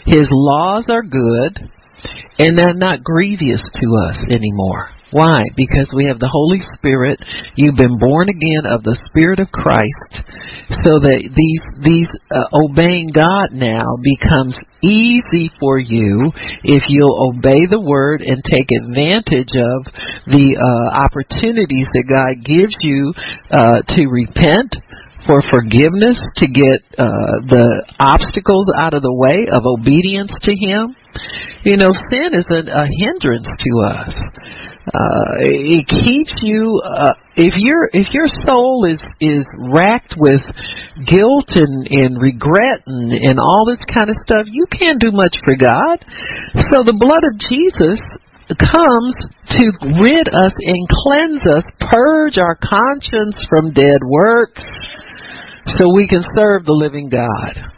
His 0.04 0.28
laws 0.30 0.86
are 0.90 1.02
good 1.02 1.70
and 2.38 2.58
they're 2.58 2.74
not 2.74 3.04
grievous 3.04 3.62
to 3.62 3.86
us 4.08 4.26
anymore. 4.28 4.90
Why? 5.12 5.45
Because 5.54 5.92
we 5.92 6.09
have 6.09 6.19
the 6.19 6.33
Holy 6.33 6.64
Spirit. 6.73 7.21
You've 7.54 7.76
been 7.76 8.00
born 8.00 8.33
again 8.33 8.64
of 8.64 8.81
the 8.81 8.97
Spirit 9.12 9.45
of 9.45 9.52
Christ, 9.52 10.25
so 10.83 10.97
that 11.04 11.21
these 11.21 11.64
these 11.85 12.09
uh, 12.33 12.49
obeying 12.57 13.12
God 13.12 13.52
now 13.52 14.00
becomes 14.00 14.57
easy 14.81 15.52
for 15.61 15.78
you 15.78 16.33
if 16.64 16.88
you'll 16.88 17.28
obey 17.28 17.69
the 17.69 17.81
word 17.81 18.25
and 18.25 18.40
take 18.40 18.73
advantage 18.73 19.52
of 19.52 19.78
the 20.33 20.57
uh, 20.57 20.88
opportunities 20.97 21.92
that 21.92 22.09
God 22.09 22.40
gives 22.40 22.75
you 22.81 23.12
uh, 23.52 23.85
to 23.85 24.09
repent 24.09 24.75
for 25.26 25.45
forgiveness, 25.52 26.19
to 26.40 26.47
get 26.49 26.83
uh, 26.99 27.45
the 27.47 27.85
obstacles 28.00 28.73
out 28.75 28.95
of 28.95 29.02
the 29.02 29.12
way 29.12 29.47
of 29.52 29.62
obedience 29.69 30.33
to 30.42 30.52
Him. 30.57 30.97
You 31.64 31.76
know, 31.76 31.92
sin 32.11 32.35
is 32.35 32.47
a, 32.50 32.62
a 32.66 32.87
hindrance 32.99 33.47
to 33.47 33.71
us 33.87 34.14
uh, 34.83 35.38
it 35.38 35.87
keeps 35.87 36.35
you 36.42 36.83
uh, 36.83 37.14
if 37.37 37.54
your 37.57 37.88
if 37.92 38.12
your 38.12 38.26
soul 38.26 38.85
is 38.85 38.99
is 39.21 39.47
racked 39.71 40.16
with 40.19 40.42
guilt 41.07 41.54
and 41.54 41.87
and 41.87 42.21
regret 42.21 42.83
and 42.87 43.12
and 43.12 43.38
all 43.38 43.64
this 43.64 43.78
kind 43.95 44.11
of 44.11 44.16
stuff 44.26 44.45
you 44.50 44.66
can't 44.66 44.99
do 44.99 45.12
much 45.12 45.38
for 45.45 45.54
god 45.54 46.02
so 46.75 46.83
the 46.83 46.99
blood 46.99 47.23
of 47.23 47.38
jesus 47.38 48.02
comes 48.59 49.14
to 49.54 49.64
rid 50.02 50.28
us 50.28 50.52
and 50.59 50.88
cleanse 50.88 51.40
us, 51.47 51.64
purge 51.81 52.37
our 52.37 52.59
conscience 52.61 53.37
from 53.49 53.73
dead 53.73 54.00
works, 54.04 54.61
so 55.78 55.95
we 55.95 56.07
can 56.09 56.23
serve 56.37 56.64
the 56.64 56.73
living 56.73 57.09
God. 57.09 57.73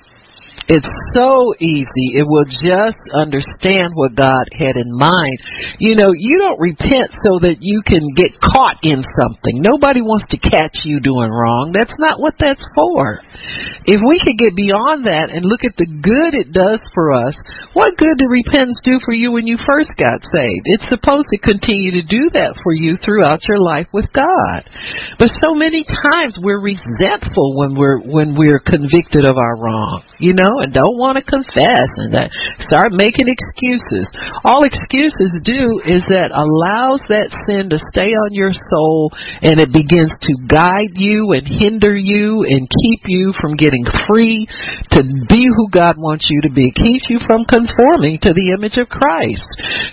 It's 0.69 0.89
so 1.13 1.53
easy. 1.61 2.17
It 2.17 2.25
will 2.25 2.49
just 2.49 3.01
understand 3.13 3.93
what 3.93 4.17
God 4.17 4.49
had 4.53 4.81
in 4.81 4.89
mind. 4.97 5.37
You 5.79 5.97
know, 5.97 6.17
you 6.17 6.41
don't 6.41 6.61
repent 6.61 7.13
so 7.21 7.37
that 7.45 7.61
you 7.61 7.85
can 7.85 8.01
get 8.17 8.33
caught 8.41 8.81
in 8.81 9.05
something. 9.21 9.61
Nobody 9.61 10.01
wants 10.01 10.25
to 10.33 10.41
catch 10.41 10.89
you 10.89 11.01
doing 11.01 11.29
wrong. 11.29 11.77
That's 11.77 11.95
not 12.01 12.17
what 12.17 12.41
that's 12.41 12.65
for. 12.75 13.21
If 13.85 14.01
we 14.01 14.17
could 14.25 14.41
get 14.41 14.57
beyond 14.57 15.05
that 15.05 15.29
and 15.29 15.45
look 15.45 15.69
at 15.69 15.77
the 15.77 15.85
good 15.85 16.33
it 16.33 16.57
does 16.57 16.81
for 16.97 17.13
us, 17.13 17.37
what 17.77 18.01
good 18.01 18.17
did 18.17 18.33
repentance 18.33 18.81
do 18.81 18.97
for 19.05 19.13
you 19.13 19.33
when 19.37 19.47
you 19.47 19.61
first 19.61 19.93
got 20.01 20.25
saved? 20.25 20.65
It's 20.65 20.89
supposed 20.89 21.29
to 21.29 21.45
continue 21.45 21.93
to 22.01 22.05
do 22.09 22.33
that 22.33 22.57
for 22.65 22.73
you 22.73 22.97
throughout 23.05 23.45
your 23.45 23.61
life 23.61 23.93
with 23.93 24.09
God. 24.17 24.65
But 25.21 25.29
so 25.45 25.53
many 25.53 25.85
times 25.85 26.41
we're 26.41 26.65
resentful 26.65 27.61
when 27.61 27.77
we're 27.77 28.01
when 28.01 28.33
we're 28.33 28.65
convicted 28.65 29.29
of 29.29 29.37
our 29.37 29.61
wrong. 29.61 30.01
You 30.19 30.33
know, 30.33 30.54
and 30.61 30.75
don't 30.75 30.99
want 30.99 31.19
to 31.19 31.25
confess 31.25 31.89
and 31.99 32.15
that 32.15 32.31
start 32.61 32.93
making 32.93 33.31
excuses. 33.31 34.07
All 34.45 34.63
excuses 34.63 35.33
do 35.43 35.81
is 35.87 36.03
that 36.13 36.35
allows 36.35 37.03
that 37.09 37.33
sin 37.47 37.71
to 37.71 37.79
stay 37.93 38.13
on 38.13 38.31
your 38.35 38.53
soul 38.53 39.11
and 39.43 39.59
it 39.59 39.73
begins 39.73 40.13
to 40.29 40.33
guide 40.47 40.95
you 40.95 41.33
and 41.33 41.47
hinder 41.47 41.95
you 41.95 42.45
and 42.45 42.69
keep 42.69 43.07
you 43.07 43.33
from 43.41 43.57
getting 43.57 43.85
free 44.07 44.47
to 44.93 45.01
be 45.29 45.43
who 45.47 45.67
God 45.71 45.97
wants 45.97 46.27
you 46.29 46.43
to 46.43 46.53
be. 46.53 46.73
keeps 46.75 47.07
you 47.09 47.19
from 47.25 47.45
conforming 47.45 48.19
to 48.23 48.33
the 48.33 48.55
image 48.57 48.77
of 48.77 48.89
Christ. 48.89 49.47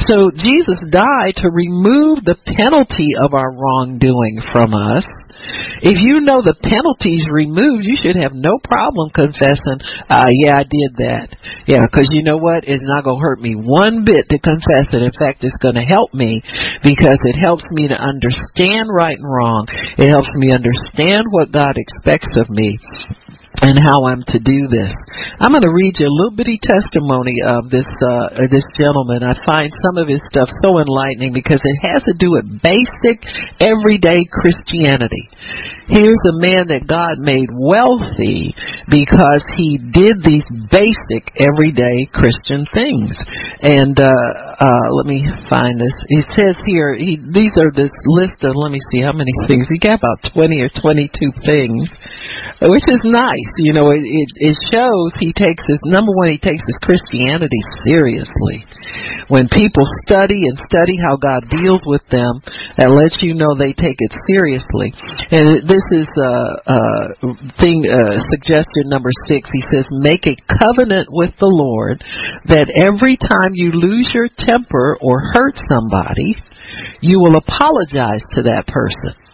So 0.08 0.32
Jesus 0.34 0.80
died 0.91 1.39
to 1.44 1.53
remove 1.53 2.24
the 2.25 2.38
penalty 2.58 3.15
of 3.20 3.34
our 3.34 3.51
wrongdoing 3.51 4.41
from 4.51 4.74
us. 4.74 5.06
If 5.82 5.98
you 5.98 6.22
know 6.22 6.44
the 6.44 6.58
penalty's 6.58 7.25
removed, 7.32 7.86
you 7.86 7.98
should 7.98 8.20
have 8.20 8.36
no 8.36 8.60
problem 8.62 9.10
confessing, 9.10 9.82
uh, 10.10 10.30
yeah, 10.30 10.50
I 10.51 10.63
did 10.67 10.91
that. 11.00 11.31
Yeah, 11.65 11.88
because 11.88 12.12
you 12.12 12.24
know 12.24 12.38
what? 12.38 12.67
It's 12.67 12.86
not 12.86 13.03
going 13.03 13.17
to 13.17 13.24
hurt 13.24 13.39
me 13.39 13.55
one 13.55 14.03
bit 14.03 14.27
to 14.29 14.38
confess 14.38 14.91
it. 14.91 15.01
In 15.01 15.15
fact, 15.15 15.43
it's 15.48 15.58
going 15.63 15.79
to 15.79 15.88
help 15.88 16.13
me 16.13 16.43
because 16.84 17.17
it 17.25 17.39
helps 17.39 17.65
me 17.72 17.88
to 17.88 17.96
understand 17.96 18.91
right 18.91 19.17
and 19.17 19.25
wrong. 19.25 19.65
It 19.98 20.12
helps 20.12 20.29
me 20.36 20.51
understand 20.51 21.31
what 21.31 21.51
God 21.51 21.79
expects 21.79 22.36
of 22.38 22.50
me 22.50 22.77
and 23.60 23.75
how 23.75 24.08
I'm 24.08 24.24
to 24.31 24.39
do 24.39 24.72
this. 24.72 24.93
I'm 25.39 25.51
going 25.51 25.67
to 25.67 25.75
read 25.75 26.00
you 26.00 26.08
a 26.08 26.13
little 26.13 26.31
bitty 26.31 26.60
testimony 26.63 27.36
of 27.43 27.67
this 27.67 27.88
uh, 28.00 28.48
this 28.48 28.63
gentleman. 28.79 29.27
I 29.27 29.36
find 29.43 29.67
some 29.84 30.00
of 30.00 30.08
his 30.08 30.24
stuff 30.31 30.48
so 30.63 30.79
enlightening 30.79 31.36
because 31.36 31.60
it 31.60 31.77
has 31.91 32.03
to 32.08 32.15
do 32.15 32.31
with 32.39 32.48
basic 32.63 33.20
everyday 33.60 34.24
Christianity. 34.31 35.27
Here's 35.91 36.24
a 36.24 36.39
man 36.39 36.72
that 36.72 36.88
God 36.88 37.20
made 37.20 37.51
wealthy 37.51 38.55
because 38.88 39.43
he 39.60 39.75
did 39.75 40.24
these 40.24 40.48
basic 40.72 41.27
everyday 41.36 42.08
Christian 42.08 42.63
things. 42.72 43.20
And 43.60 44.00
uh, 44.00 44.08
uh, 44.62 44.86
let 44.96 45.03
me 45.03 45.27
find 45.51 45.75
this. 45.75 45.91
He 46.08 46.24
says 46.39 46.55
here, 46.63 46.96
he, 46.96 47.20
these 47.20 47.51
are 47.60 47.75
this 47.75 47.91
list 48.08 48.39
of. 48.48 48.55
Let 48.55 48.72
me 48.72 48.79
see 48.88 49.03
how 49.03 49.12
many 49.12 49.36
things. 49.51 49.67
He 49.67 49.84
got 49.84 50.00
about 50.00 50.31
20 50.31 50.63
or 50.63 50.72
22 50.72 51.12
things, 51.43 51.91
which 52.63 52.88
is 52.88 53.03
nice 53.42 53.54
you 53.58 53.74
know, 53.74 53.90
it, 53.92 54.04
it, 54.04 54.30
it 54.36 54.58
shows 54.72 55.14
he 55.20 55.34
takes 55.34 55.64
his, 55.68 55.80
number 55.86 56.12
one, 56.14 56.30
he 56.30 56.38
takes 56.38 56.64
his 56.66 56.78
Christianity 56.82 57.60
seriously. 57.86 58.66
When 59.28 59.48
people 59.48 59.86
study 60.06 60.48
and 60.48 60.58
study 60.58 60.98
how 60.98 61.18
God 61.18 61.48
deals 61.50 61.84
with 61.86 62.04
them, 62.10 62.42
that 62.78 62.92
lets 62.92 63.22
you 63.22 63.34
know 63.34 63.56
they 63.56 63.74
take 63.74 63.98
it 64.00 64.14
seriously. 64.28 64.94
And 65.32 65.64
this 65.68 65.86
is, 65.92 66.10
uh, 66.18 66.52
uh, 66.66 67.06
thing, 67.60 67.86
uh, 67.88 68.20
suggestion 68.30 68.90
number 68.90 69.12
six. 69.28 69.50
He 69.52 69.64
says, 69.72 69.88
make 69.92 70.28
a 70.28 70.38
covenant 70.48 71.08
with 71.10 71.34
the 71.40 71.52
Lord 71.52 72.04
that 72.46 72.72
every 72.74 73.18
time 73.18 73.54
you 73.54 73.72
lose 73.72 74.10
your 74.14 74.30
temper 74.38 74.98
or 75.02 75.22
hurt 75.34 75.56
somebody, 75.70 76.36
you 77.02 77.20
will 77.20 77.36
apologize 77.36 78.24
to 78.34 78.44
that 78.44 78.68
person. 78.68 79.31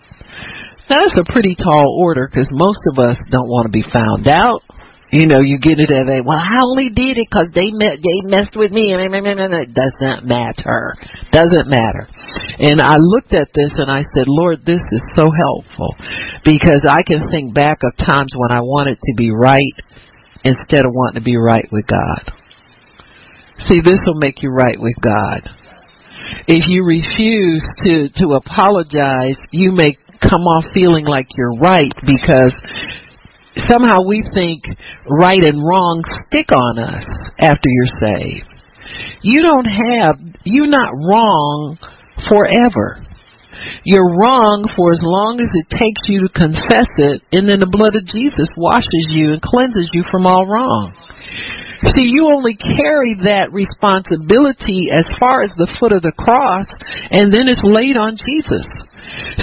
That's 0.89 1.17
a 1.19 1.31
pretty 1.31 1.55
tall 1.55 1.99
order 1.99 2.27
because 2.27 2.47
most 2.51 2.79
of 2.91 2.97
us 2.99 3.17
don't 3.29 3.49
want 3.49 3.67
to 3.67 3.71
be 3.71 3.83
found 3.83 4.27
out. 4.27 4.63
You 5.11 5.25
know, 5.25 5.39
you 5.39 5.57
get 5.59 5.79
it 5.79 5.87
at 5.87 6.07
a, 6.11 6.19
well, 6.19 6.35
I 6.35 6.59
only 6.63 6.89
did 6.89 7.15
it 7.15 7.27
because 7.31 7.47
they 7.55 7.71
met, 7.71 8.03
they 8.03 8.27
messed 8.27 8.55
with 8.59 8.71
me. 8.71 8.91
And 8.91 8.99
it 8.99 9.73
does 9.73 9.95
not 10.01 10.23
matter. 10.23 10.95
Doesn't 11.31 11.67
matter. 11.67 12.11
And 12.59 12.81
I 12.81 12.99
looked 12.99 13.31
at 13.31 13.47
this 13.55 13.71
and 13.79 13.89
I 13.89 14.03
said, 14.03 14.27
Lord, 14.27 14.65
this 14.65 14.83
is 14.91 15.03
so 15.15 15.31
helpful 15.31 15.95
because 16.43 16.83
I 16.83 17.03
can 17.07 17.31
think 17.31 17.55
back 17.55 17.79
of 17.83 17.95
times 18.05 18.35
when 18.35 18.51
I 18.51 18.59
wanted 18.59 18.99
to 18.99 19.13
be 19.15 19.31
right 19.31 19.75
instead 20.43 20.83
of 20.83 20.91
wanting 20.91 21.21
to 21.21 21.25
be 21.25 21.37
right 21.37 21.67
with 21.71 21.87
God. 21.87 22.31
See, 23.67 23.79
this 23.79 23.99
will 24.05 24.19
make 24.19 24.43
you 24.43 24.49
right 24.49 24.77
with 24.77 24.95
God. 25.01 25.47
If 26.47 26.67
you 26.67 26.83
refuse 26.83 27.63
to, 27.85 28.09
to 28.19 28.33
apologize, 28.33 29.39
you 29.51 29.71
may 29.71 29.95
come 30.21 30.43
off 30.43 30.65
feeling 30.73 31.05
like 31.05 31.27
you're 31.35 31.55
right 31.55 31.93
because 32.05 32.55
somehow 33.65 34.05
we 34.07 34.23
think 34.33 34.63
right 35.09 35.43
and 35.43 35.63
wrong 35.63 36.03
stick 36.27 36.51
on 36.51 36.79
us 36.79 37.07
after 37.39 37.69
you're 37.69 37.99
saved. 38.01 38.49
You 39.21 39.41
don't 39.43 39.65
have, 39.65 40.15
you're 40.43 40.67
not 40.67 40.93
wrong 40.93 41.77
forever. 42.29 43.03
You're 43.83 44.17
wrong 44.19 44.69
for 44.75 44.91
as 44.91 45.01
long 45.01 45.39
as 45.41 45.49
it 45.53 45.67
takes 45.71 46.03
you 46.07 46.27
to 46.27 46.29
confess 46.29 46.87
it, 46.97 47.21
and 47.31 47.49
then 47.49 47.59
the 47.59 47.71
blood 47.71 47.95
of 47.95 48.05
Jesus 48.05 48.47
washes 48.55 49.07
you 49.09 49.33
and 49.33 49.41
cleanses 49.41 49.89
you 49.93 50.03
from 50.09 50.25
all 50.25 50.45
wrong. 50.45 50.93
See, 51.93 52.09
you 52.09 52.33
only 52.33 52.57
carry 52.57 53.13
that 53.29 53.53
responsibility 53.53 54.89
as 54.89 55.05
far 55.21 55.45
as 55.45 55.53
the 55.53 55.69
foot 55.77 55.93
of 55.93 56.01
the 56.01 56.15
cross, 56.17 56.65
and 57.13 57.29
then 57.29 57.45
it's 57.45 57.61
laid 57.61 57.93
on 57.93 58.17
Jesus. 58.17 58.65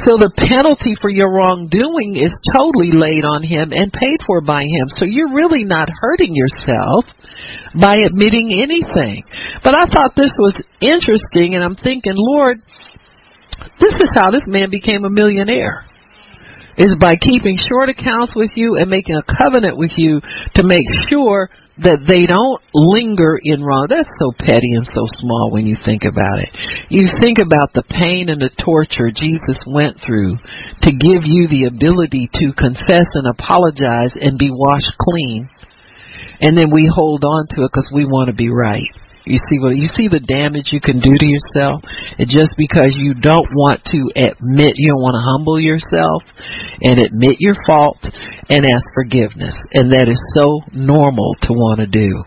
So 0.02 0.18
the 0.18 0.34
penalty 0.34 0.98
for 0.98 1.08
your 1.08 1.30
wrongdoing 1.30 2.18
is 2.18 2.34
totally 2.52 2.90
laid 2.90 3.24
on 3.24 3.46
him 3.46 3.70
and 3.70 3.94
paid 3.94 4.18
for 4.26 4.42
by 4.42 4.66
him. 4.66 4.90
So 4.98 5.06
you're 5.06 5.32
really 5.32 5.64
not 5.64 5.88
hurting 5.88 6.34
yourself 6.34 7.06
by 7.78 8.02
admitting 8.02 8.50
anything. 8.50 9.22
But 9.62 9.78
I 9.78 9.86
thought 9.86 10.18
this 10.18 10.34
was 10.36 10.58
interesting 10.82 11.54
and 11.54 11.62
I'm 11.62 11.76
thinking, 11.76 12.14
Lord, 12.14 12.58
this 13.80 13.94
is 13.94 14.10
how 14.14 14.30
this 14.30 14.44
man 14.46 14.70
became 14.70 15.04
a 15.04 15.10
millionaire. 15.10 15.86
Is 16.76 16.96
by 16.98 17.14
keeping 17.14 17.56
short 17.56 17.88
accounts 17.88 18.34
with 18.34 18.50
you 18.56 18.76
and 18.76 18.90
making 18.90 19.14
a 19.14 19.22
covenant 19.22 19.78
with 19.78 19.92
you 19.96 20.20
to 20.58 20.62
make 20.64 20.86
sure 21.08 21.48
that 21.82 22.06
they 22.06 22.22
don't 22.30 22.62
linger 22.70 23.34
in 23.42 23.58
wrong. 23.58 23.90
That's 23.90 24.06
so 24.22 24.30
petty 24.30 24.78
and 24.78 24.86
so 24.86 25.10
small 25.18 25.50
when 25.50 25.66
you 25.66 25.74
think 25.82 26.06
about 26.06 26.38
it. 26.38 26.54
You 26.86 27.10
think 27.18 27.42
about 27.42 27.74
the 27.74 27.82
pain 27.82 28.30
and 28.30 28.38
the 28.38 28.54
torture 28.54 29.10
Jesus 29.10 29.58
went 29.66 29.98
through 29.98 30.38
to 30.86 30.90
give 30.94 31.26
you 31.26 31.50
the 31.50 31.66
ability 31.66 32.30
to 32.30 32.54
confess 32.54 33.10
and 33.18 33.26
apologize 33.26 34.14
and 34.14 34.38
be 34.38 34.54
washed 34.54 34.94
clean. 35.02 35.50
And 36.38 36.54
then 36.54 36.70
we 36.70 36.86
hold 36.86 37.26
on 37.26 37.50
to 37.58 37.66
it 37.66 37.70
because 37.74 37.90
we 37.90 38.06
want 38.06 38.30
to 38.30 38.36
be 38.36 38.50
right. 38.50 38.90
You 39.26 39.40
see 39.40 39.58
what 39.58 39.76
you 39.76 39.88
see 39.88 40.08
the 40.08 40.20
damage 40.20 40.68
you 40.68 40.80
can 40.80 41.00
do 41.00 41.16
to 41.16 41.26
yourself, 41.26 41.80
and 42.18 42.28
just 42.28 42.52
because 42.60 42.92
you 42.92 43.14
don't 43.14 43.48
want 43.56 43.80
to 43.88 44.00
admit, 44.16 44.76
you 44.76 44.92
don't 44.92 45.00
want 45.00 45.16
to 45.16 45.24
humble 45.24 45.56
yourself 45.56 46.20
and 46.84 47.00
admit 47.00 47.40
your 47.40 47.56
fault 47.66 48.04
and 48.50 48.66
ask 48.68 48.84
forgiveness, 48.92 49.56
and 49.72 49.92
that 49.92 50.12
is 50.12 50.20
so 50.36 50.60
normal 50.72 51.34
to 51.48 51.52
want 51.56 51.80
to 51.80 51.86
do. 51.88 52.22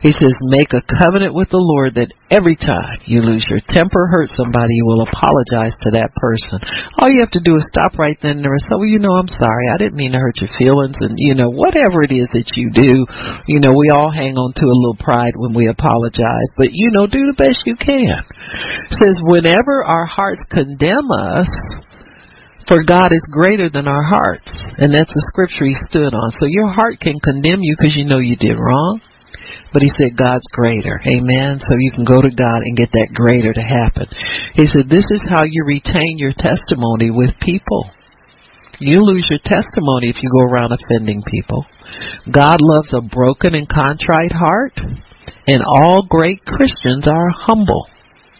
He 0.00 0.12
says, 0.12 0.32
make 0.48 0.72
a 0.72 0.84
covenant 0.84 1.34
with 1.34 1.50
the 1.50 1.60
Lord 1.60 2.00
that 2.00 2.14
every 2.30 2.56
time 2.56 3.02
you 3.04 3.20
lose 3.20 3.44
your 3.48 3.60
temper, 3.68 4.08
hurt 4.08 4.30
somebody, 4.32 4.76
you 4.76 4.86
will 4.86 5.04
apologize 5.04 5.76
to 5.84 5.90
that 5.98 6.14
person. 6.16 6.62
All 6.96 7.10
you 7.10 7.20
have 7.20 7.34
to 7.36 7.44
do 7.44 7.56
is 7.56 7.66
stop 7.68 7.98
right 7.98 8.16
then 8.22 8.40
and 8.40 8.44
there 8.44 8.54
and 8.54 8.64
say, 8.64 8.76
well, 8.76 8.88
you 8.88 9.02
know, 9.02 9.18
I'm 9.18 9.28
sorry. 9.28 9.68
I 9.68 9.76
didn't 9.76 9.98
mean 9.98 10.12
to 10.12 10.22
hurt 10.22 10.40
your 10.40 10.52
feelings. 10.56 10.96
And, 11.00 11.16
you 11.18 11.34
know, 11.34 11.50
whatever 11.50 12.00
it 12.00 12.12
is 12.14 12.30
that 12.32 12.54
you 12.56 12.72
do, 12.72 13.04
you 13.50 13.60
know, 13.60 13.74
we 13.74 13.90
all 13.90 14.12
hang 14.12 14.38
on 14.38 14.54
to 14.56 14.66
a 14.68 14.78
little 14.78 14.98
pride 15.00 15.36
when 15.36 15.52
we 15.52 15.68
apologize. 15.68 16.48
But, 16.56 16.72
you 16.72 16.90
know, 16.90 17.06
do 17.06 17.28
the 17.28 17.36
best 17.36 17.66
you 17.66 17.76
can. 17.76 18.24
It 18.88 18.96
says, 18.96 19.18
whenever 19.24 19.84
our 19.84 20.06
hearts 20.06 20.44
condemn 20.48 21.10
us, 21.12 21.50
for 22.68 22.84
God 22.84 23.12
is 23.12 23.24
greater 23.32 23.72
than 23.72 23.88
our 23.88 24.04
hearts. 24.04 24.52
And 24.76 24.92
that's 24.92 25.12
the 25.12 25.24
scripture 25.32 25.64
he 25.64 25.76
stood 25.88 26.12
on. 26.12 26.30
So 26.38 26.44
your 26.44 26.68
heart 26.68 27.00
can 27.00 27.16
condemn 27.24 27.64
you 27.64 27.74
because 27.76 27.96
you 27.96 28.04
know 28.04 28.18
you 28.18 28.36
did 28.36 28.60
wrong. 28.60 29.00
But 29.72 29.82
he 29.82 29.90
said 29.98 30.16
God's 30.16 30.46
greater. 30.52 31.00
Amen. 31.06 31.60
So 31.60 31.76
you 31.78 31.92
can 31.94 32.04
go 32.04 32.22
to 32.22 32.30
God 32.30 32.60
and 32.64 32.76
get 32.76 32.90
that 32.92 33.10
greater 33.14 33.52
to 33.52 33.60
happen. 33.60 34.06
He 34.54 34.66
said 34.66 34.88
this 34.88 35.10
is 35.10 35.22
how 35.28 35.44
you 35.44 35.64
retain 35.64 36.16
your 36.16 36.32
testimony 36.36 37.10
with 37.10 37.30
people. 37.40 37.90
You 38.80 39.02
lose 39.02 39.26
your 39.28 39.40
testimony 39.44 40.08
if 40.08 40.22
you 40.22 40.30
go 40.30 40.46
around 40.46 40.72
offending 40.72 41.22
people. 41.26 41.66
God 42.32 42.58
loves 42.60 42.94
a 42.94 43.02
broken 43.02 43.54
and 43.54 43.68
contrite 43.68 44.32
heart, 44.32 44.78
and 45.46 45.62
all 45.66 46.06
great 46.08 46.44
Christians 46.44 47.08
are 47.08 47.30
humble. 47.30 47.88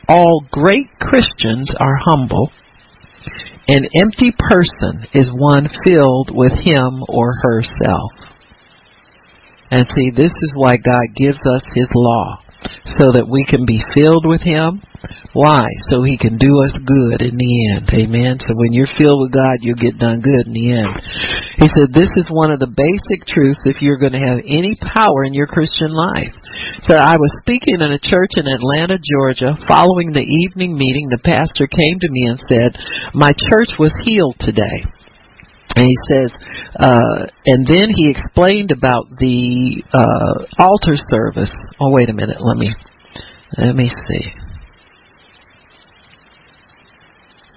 all 0.09 0.43
great 0.51 0.89
Christians 0.99 1.75
are 1.79 1.97
humble. 1.97 2.51
An 3.69 3.87
empty 4.01 4.33
person 4.39 5.07
is 5.13 5.31
one 5.35 5.69
filled 5.85 6.31
with 6.35 6.53
him 6.53 7.03
or 7.09 7.35
herself. 7.43 8.13
And 9.71 9.87
see, 9.95 10.11
this 10.11 10.33
is 10.33 10.53
why 10.57 10.77
God 10.77 11.15
gives 11.17 11.41
us 11.45 11.63
His 11.75 11.89
law 11.95 12.43
so 12.99 13.15
that 13.15 13.29
we 13.31 13.45
can 13.47 13.63
be 13.69 13.79
filled 13.95 14.27
with 14.27 14.43
Him. 14.43 14.83
Why? 15.37 15.63
So 15.93 16.03
He 16.03 16.19
can 16.19 16.41
do 16.41 16.65
us 16.65 16.75
good 16.83 17.21
in 17.23 17.37
the 17.37 17.53
end. 17.77 17.87
Amen. 17.93 18.41
So 18.41 18.57
when 18.57 18.73
you're 18.73 18.91
filled 18.99 19.23
with 19.23 19.37
God, 19.37 19.61
you'll 19.61 19.79
get 19.79 20.01
done 20.01 20.25
good 20.25 20.49
in 20.49 20.57
the 20.57 20.69
end. 20.73 20.95
He 21.61 21.69
said 21.69 21.93
this 21.93 22.11
is 22.17 22.33
one 22.33 22.51
of 22.51 22.59
the 22.59 22.73
basic 22.73 23.29
truths 23.29 23.63
if 23.69 23.85
you're 23.85 24.01
going 24.01 24.17
to 24.17 24.25
have 24.25 24.41
any 24.43 24.75
power 24.81 25.23
in 25.23 25.37
your 25.37 25.47
Christian 25.47 25.93
life. 25.93 26.33
So 26.83 26.97
I 26.97 27.15
was 27.15 27.31
speaking 27.45 27.79
in 27.79 27.93
a 27.93 28.03
church 28.03 28.35
in 28.41 28.49
Atlanta, 28.49 28.99
Georgia. 28.99 29.55
Following 29.69 30.11
the 30.11 30.25
evening 30.25 30.75
meeting, 30.75 31.13
the 31.13 31.23
pastor 31.23 31.69
came 31.69 32.01
to 32.01 32.11
me 32.11 32.23
and 32.27 32.41
said, 32.49 32.71
my 33.15 33.31
church 33.31 33.77
was 33.79 33.95
healed 34.03 34.37
today. 34.41 34.83
And 35.77 35.87
he 35.87 35.97
says, 36.09 36.33
uh, 36.79 37.27
and 37.47 37.67
then 37.67 37.89
he 37.95 38.11
explained 38.11 38.71
about 38.71 39.11
the 39.19 39.83
uh, 39.93 40.63
altar 40.63 40.97
service. 41.09 41.53
Oh, 41.81 41.91
wait 41.91 42.09
a 42.09 42.15
minute. 42.15 42.39
Let 42.41 42.57
me 42.57 42.75
let 43.57 43.75
me 43.75 43.89
see. 43.89 44.33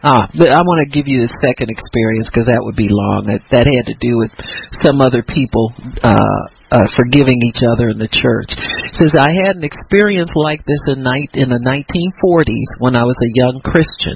Ah, 0.03 0.25
I 0.33 0.61
want 0.65 0.81
to 0.81 0.89
give 0.89 1.07
you 1.07 1.21
the 1.21 1.33
second 1.45 1.69
experience 1.69 2.25
because 2.25 2.49
that 2.49 2.61
would 2.65 2.75
be 2.75 2.89
long. 2.89 3.29
That 3.29 3.45
that 3.51 3.69
had 3.69 3.85
to 3.85 3.97
do 4.01 4.17
with 4.17 4.33
some 4.81 4.99
other 4.99 5.21
people 5.21 5.73
uh, 6.01 6.49
uh, 6.71 6.87
forgiving 6.95 7.43
each 7.43 7.59
other 7.67 7.91
in 7.91 7.99
the 7.99 8.07
church. 8.07 8.55
Says 8.95 9.11
I 9.11 9.35
had 9.35 9.59
an 9.59 9.67
experience 9.67 10.31
like 10.33 10.63
this 10.63 10.79
in 10.87 11.03
night 11.03 11.35
in 11.35 11.51
the 11.51 11.59
1940s 11.59 12.79
when 12.79 12.95
I 12.95 13.03
was 13.03 13.19
a 13.19 13.35
young 13.35 13.59
Christian. 13.59 14.15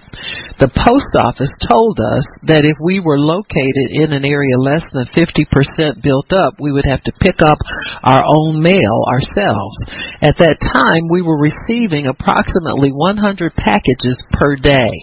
The 0.57 0.71
post 0.71 1.11
office 1.19 1.51
told 1.67 1.99
us 1.99 2.23
that 2.47 2.63
if 2.63 2.79
we 2.79 3.03
were 3.03 3.19
located 3.19 3.91
in 3.91 4.15
an 4.15 4.23
area 4.23 4.55
less 4.55 4.87
than 4.95 5.11
50% 5.11 5.99
built 5.99 6.31
up, 6.31 6.55
we 6.63 6.71
would 6.71 6.87
have 6.87 7.03
to 7.03 7.19
pick 7.19 7.43
up 7.43 7.59
our 8.07 8.23
own 8.23 8.63
mail 8.63 9.03
ourselves. 9.11 9.75
At 10.23 10.39
that 10.39 10.63
time, 10.63 11.11
we 11.11 11.19
were 11.19 11.37
receiving 11.37 12.07
approximately 12.07 12.95
100 12.95 13.51
packages 13.59 14.15
per 14.31 14.55
day. 14.55 14.95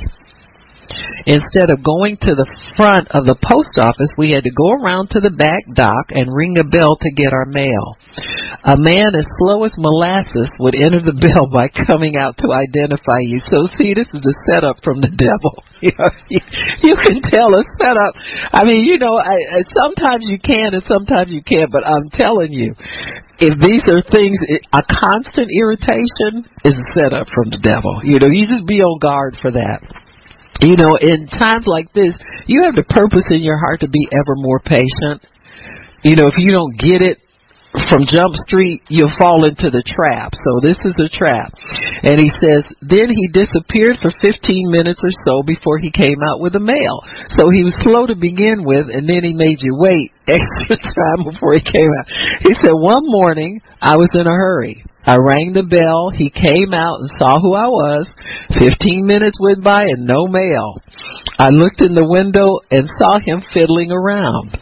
Instead 1.27 1.71
of 1.71 1.87
going 1.87 2.19
to 2.19 2.35
the 2.35 2.49
front 2.75 3.07
of 3.15 3.25
the 3.25 3.39
post 3.39 3.79
office, 3.79 4.11
we 4.19 4.35
had 4.35 4.43
to 4.43 4.51
go 4.51 4.75
around 4.75 5.11
to 5.15 5.21
the 5.23 5.31
back 5.31 5.63
dock 5.71 6.11
and 6.11 6.27
ring 6.35 6.59
a 6.59 6.67
bell 6.67 6.99
to 6.99 7.11
get 7.15 7.31
our 7.31 7.47
mail. 7.47 7.95
A 8.67 8.75
man 8.75 9.15
as 9.15 9.27
slow 9.39 9.63
as 9.63 9.75
molasses 9.79 10.51
would 10.59 10.75
enter 10.75 10.99
the 10.99 11.15
bell 11.23 11.47
by 11.47 11.71
coming 11.71 12.19
out 12.19 12.39
to 12.43 12.51
identify 12.51 13.23
you. 13.23 13.39
So 13.47 13.71
see, 13.79 13.95
this 13.95 14.11
is 14.11 14.23
a 14.23 14.37
setup 14.51 14.83
from 14.83 14.99
the 14.99 15.15
devil. 15.15 15.63
you, 15.83 16.95
can 16.99 17.23
tell 17.23 17.51
a 17.55 17.63
setup. 17.79 18.13
I 18.51 18.63
mean, 18.67 18.87
you 18.87 18.99
know, 18.99 19.19
I, 19.19 19.39
I, 19.39 19.61
sometimes 19.79 20.27
you 20.27 20.39
can 20.39 20.75
and 20.75 20.85
sometimes 20.85 21.31
you 21.31 21.43
can't, 21.43 21.71
but 21.71 21.87
I'm 21.87 22.11
telling 22.11 22.53
you, 22.53 22.75
if 23.43 23.59
these 23.59 23.83
are 23.91 24.03
things, 24.07 24.39
a 24.71 24.83
constant 24.87 25.51
irritation 25.51 26.47
is 26.63 26.79
a 26.79 26.87
setup 26.95 27.27
from 27.35 27.51
the 27.51 27.59
devil. 27.59 28.03
You 28.05 28.19
know, 28.23 28.31
you 28.31 28.47
just 28.47 28.67
be 28.67 28.79
on 28.83 28.99
guard 29.03 29.39
for 29.43 29.51
that 29.51 30.02
you 30.63 30.77
know, 30.77 30.95
in 31.01 31.27
times 31.27 31.67
like 31.67 31.93
this, 31.93 32.15
you 32.47 32.63
have 32.65 32.75
the 32.75 32.87
purpose 32.87 33.27
in 33.31 33.43
your 33.43 33.59
heart 33.59 33.81
to 33.81 33.89
be 33.89 34.09
ever 34.13 34.35
more 34.37 34.61
patient. 34.61 35.23
You 36.03 36.17
know, 36.17 36.27
if 36.27 36.39
you 36.39 36.51
don't 36.51 36.75
get 36.79 37.03
it 37.03 37.19
from 37.89 38.05
Jump 38.05 38.37
Street, 38.45 38.85
you'll 38.93 39.17
fall 39.17 39.49
into 39.49 39.73
the 39.73 39.81
trap. 39.81 40.37
So 40.37 40.61
this 40.61 40.77
is 40.85 40.93
the 41.01 41.09
trap. 41.09 41.57
And 42.05 42.21
he 42.21 42.29
says, 42.37 42.69
then 42.85 43.09
he 43.09 43.33
disappeared 43.33 43.97
for 44.05 44.13
15 44.21 44.69
minutes 44.69 45.01
or 45.01 45.15
so 45.25 45.41
before 45.41 45.81
he 45.81 45.89
came 45.89 46.21
out 46.21 46.45
with 46.45 46.53
the 46.53 46.61
mail. 46.61 47.01
So 47.33 47.49
he 47.49 47.65
was 47.65 47.73
slow 47.81 48.05
to 48.05 48.17
begin 48.17 48.69
with, 48.69 48.93
and 48.93 49.09
then 49.09 49.25
he 49.25 49.33
made 49.33 49.65
you 49.65 49.73
wait 49.81 50.13
extra 50.29 50.77
time 50.77 51.25
before 51.25 51.57
he 51.57 51.65
came 51.65 51.89
out. 51.89 52.07
He 52.45 52.53
said, 52.61 52.77
one 52.77 53.09
morning, 53.09 53.61
I 53.81 53.97
was 53.97 54.13
in 54.13 54.29
a 54.29 54.37
hurry. 54.37 54.85
I 55.05 55.17
rang 55.19 55.51
the 55.51 55.67
bell. 55.67 56.15
He 56.15 56.31
came 56.31 56.71
out 56.71 57.01
and 57.03 57.11
saw 57.19 57.41
who 57.43 57.59
I 57.59 57.67
was. 57.67 58.07
Fifteen 58.55 59.03
minutes 59.03 59.35
went 59.41 59.65
by 59.65 59.83
and 59.83 60.07
no 60.07 60.31
mail. 60.31 60.79
I 61.43 61.51
looked 61.51 61.83
in 61.83 61.99
the 61.99 62.07
window 62.07 62.63
and 62.71 62.87
saw 63.03 63.19
him 63.19 63.43
fiddling 63.51 63.91
around. 63.91 64.55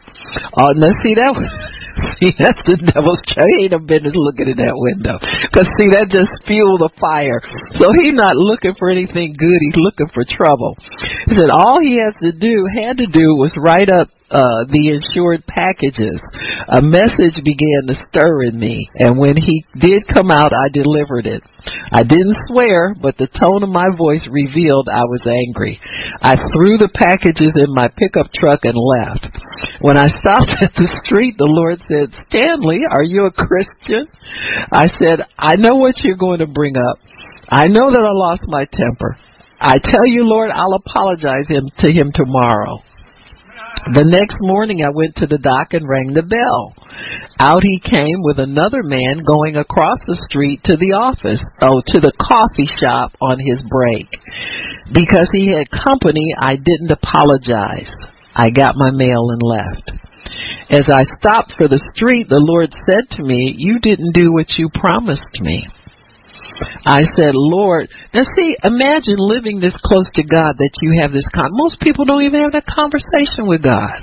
Oh, 0.54 0.72
now 0.76 0.92
see 1.02 1.14
that? 1.18 1.32
see, 2.20 2.32
that's 2.36 2.60
the 2.68 2.76
devil's 2.78 3.20
try. 3.26 3.44
He 3.56 3.66
ain't 3.66 3.74
no 3.74 3.82
business 3.82 4.14
looking 4.14 4.52
in 4.52 4.58
that 4.60 4.76
window. 4.76 5.18
Cause 5.50 5.66
see, 5.80 5.90
that 5.96 6.12
just 6.12 6.30
fueled 6.46 6.84
the 6.84 6.92
fire. 7.00 7.40
So 7.76 7.90
he's 7.96 8.14
not 8.14 8.36
looking 8.36 8.76
for 8.78 8.90
anything 8.90 9.34
good. 9.34 9.58
He's 9.60 9.80
looking 9.80 10.08
for 10.12 10.22
trouble. 10.28 10.76
He 11.26 11.34
said 11.34 11.50
all 11.50 11.80
he 11.80 11.98
has 11.98 12.14
to 12.22 12.32
do, 12.32 12.68
had 12.70 12.98
to 13.02 13.08
do, 13.08 13.34
was 13.38 13.52
write 13.58 13.88
up 13.88 14.08
uh, 14.30 14.62
the 14.70 14.94
insured 14.94 15.42
packages, 15.46 16.22
a 16.70 16.78
message 16.78 17.34
began 17.42 17.90
to 17.90 17.98
stir 18.08 18.46
in 18.46 18.58
me, 18.58 18.86
and 18.94 19.18
when 19.18 19.36
he 19.36 19.66
did 19.74 20.06
come 20.06 20.30
out, 20.30 20.54
I 20.54 20.70
delivered 20.70 21.26
it. 21.26 21.42
I 21.92 22.06
didn't 22.06 22.38
swear, 22.46 22.94
but 22.94 23.18
the 23.18 23.26
tone 23.26 23.66
of 23.66 23.74
my 23.74 23.90
voice 23.90 24.22
revealed 24.30 24.86
I 24.86 25.02
was 25.02 25.20
angry. 25.26 25.82
I 26.22 26.38
threw 26.54 26.78
the 26.78 26.94
packages 26.94 27.52
in 27.58 27.74
my 27.74 27.90
pickup 27.98 28.30
truck 28.32 28.62
and 28.62 28.78
left. 28.78 29.26
When 29.82 29.98
I 29.98 30.08
stopped 30.08 30.54
at 30.62 30.78
the 30.78 30.88
street, 31.04 31.34
the 31.36 31.50
Lord 31.50 31.82
said, 31.90 32.14
Stanley, 32.30 32.86
are 32.86 33.04
you 33.04 33.26
a 33.26 33.34
Christian? 33.34 34.06
I 34.70 34.86
said, 34.94 35.26
I 35.36 35.56
know 35.56 35.76
what 35.76 36.00
you're 36.06 36.16
going 36.16 36.38
to 36.38 36.46
bring 36.46 36.78
up. 36.78 37.02
I 37.50 37.66
know 37.66 37.90
that 37.90 38.06
I 38.06 38.14
lost 38.14 38.46
my 38.46 38.64
temper. 38.70 39.18
I 39.60 39.76
tell 39.82 40.06
you, 40.06 40.24
Lord, 40.24 40.50
I'll 40.54 40.78
apologize 40.78 41.50
him 41.50 41.68
to 41.82 41.92
him 41.92 42.12
tomorrow. 42.14 42.80
The 43.80 44.04
next 44.04 44.36
morning 44.44 44.84
I 44.84 44.92
went 44.92 45.16
to 45.16 45.26
the 45.26 45.40
dock 45.40 45.72
and 45.72 45.88
rang 45.88 46.12
the 46.12 46.22
bell. 46.22 46.76
Out 47.40 47.64
he 47.64 47.80
came 47.80 48.20
with 48.20 48.36
another 48.36 48.84
man 48.84 49.24
going 49.24 49.56
across 49.56 49.96
the 50.04 50.20
street 50.28 50.60
to 50.68 50.76
the 50.76 50.92
office, 50.92 51.40
oh, 51.64 51.80
to 51.96 51.98
the 51.98 52.12
coffee 52.20 52.68
shop 52.76 53.16
on 53.24 53.40
his 53.40 53.56
break. 53.72 54.04
Because 54.92 55.32
he 55.32 55.56
had 55.56 55.72
company, 55.72 56.28
I 56.36 56.60
didn't 56.60 56.92
apologize. 56.92 57.88
I 58.36 58.52
got 58.52 58.76
my 58.76 58.92
mail 58.92 59.32
and 59.32 59.40
left. 59.40 59.96
As 60.68 60.84
I 60.92 61.08
stopped 61.16 61.56
for 61.56 61.66
the 61.66 61.80
street, 61.96 62.28
the 62.28 62.38
Lord 62.38 62.76
said 62.84 63.08
to 63.16 63.24
me, 63.24 63.56
You 63.56 63.80
didn't 63.80 64.12
do 64.12 64.30
what 64.30 64.60
you 64.60 64.68
promised 64.76 65.40
me. 65.40 65.64
I 66.84 67.02
said, 67.16 67.32
Lord, 67.34 67.88
now 68.14 68.24
see, 68.36 68.56
imagine 68.62 69.16
living 69.18 69.60
this 69.60 69.76
close 69.84 70.08
to 70.14 70.24
God 70.24 70.58
that 70.58 70.74
you 70.82 71.00
have 71.00 71.12
this 71.12 71.28
con. 71.34 71.50
Most 71.52 71.80
people 71.80 72.04
don't 72.04 72.22
even 72.22 72.42
have 72.42 72.52
that 72.52 72.66
conversation 72.66 73.46
with 73.46 73.62
God. 73.62 74.00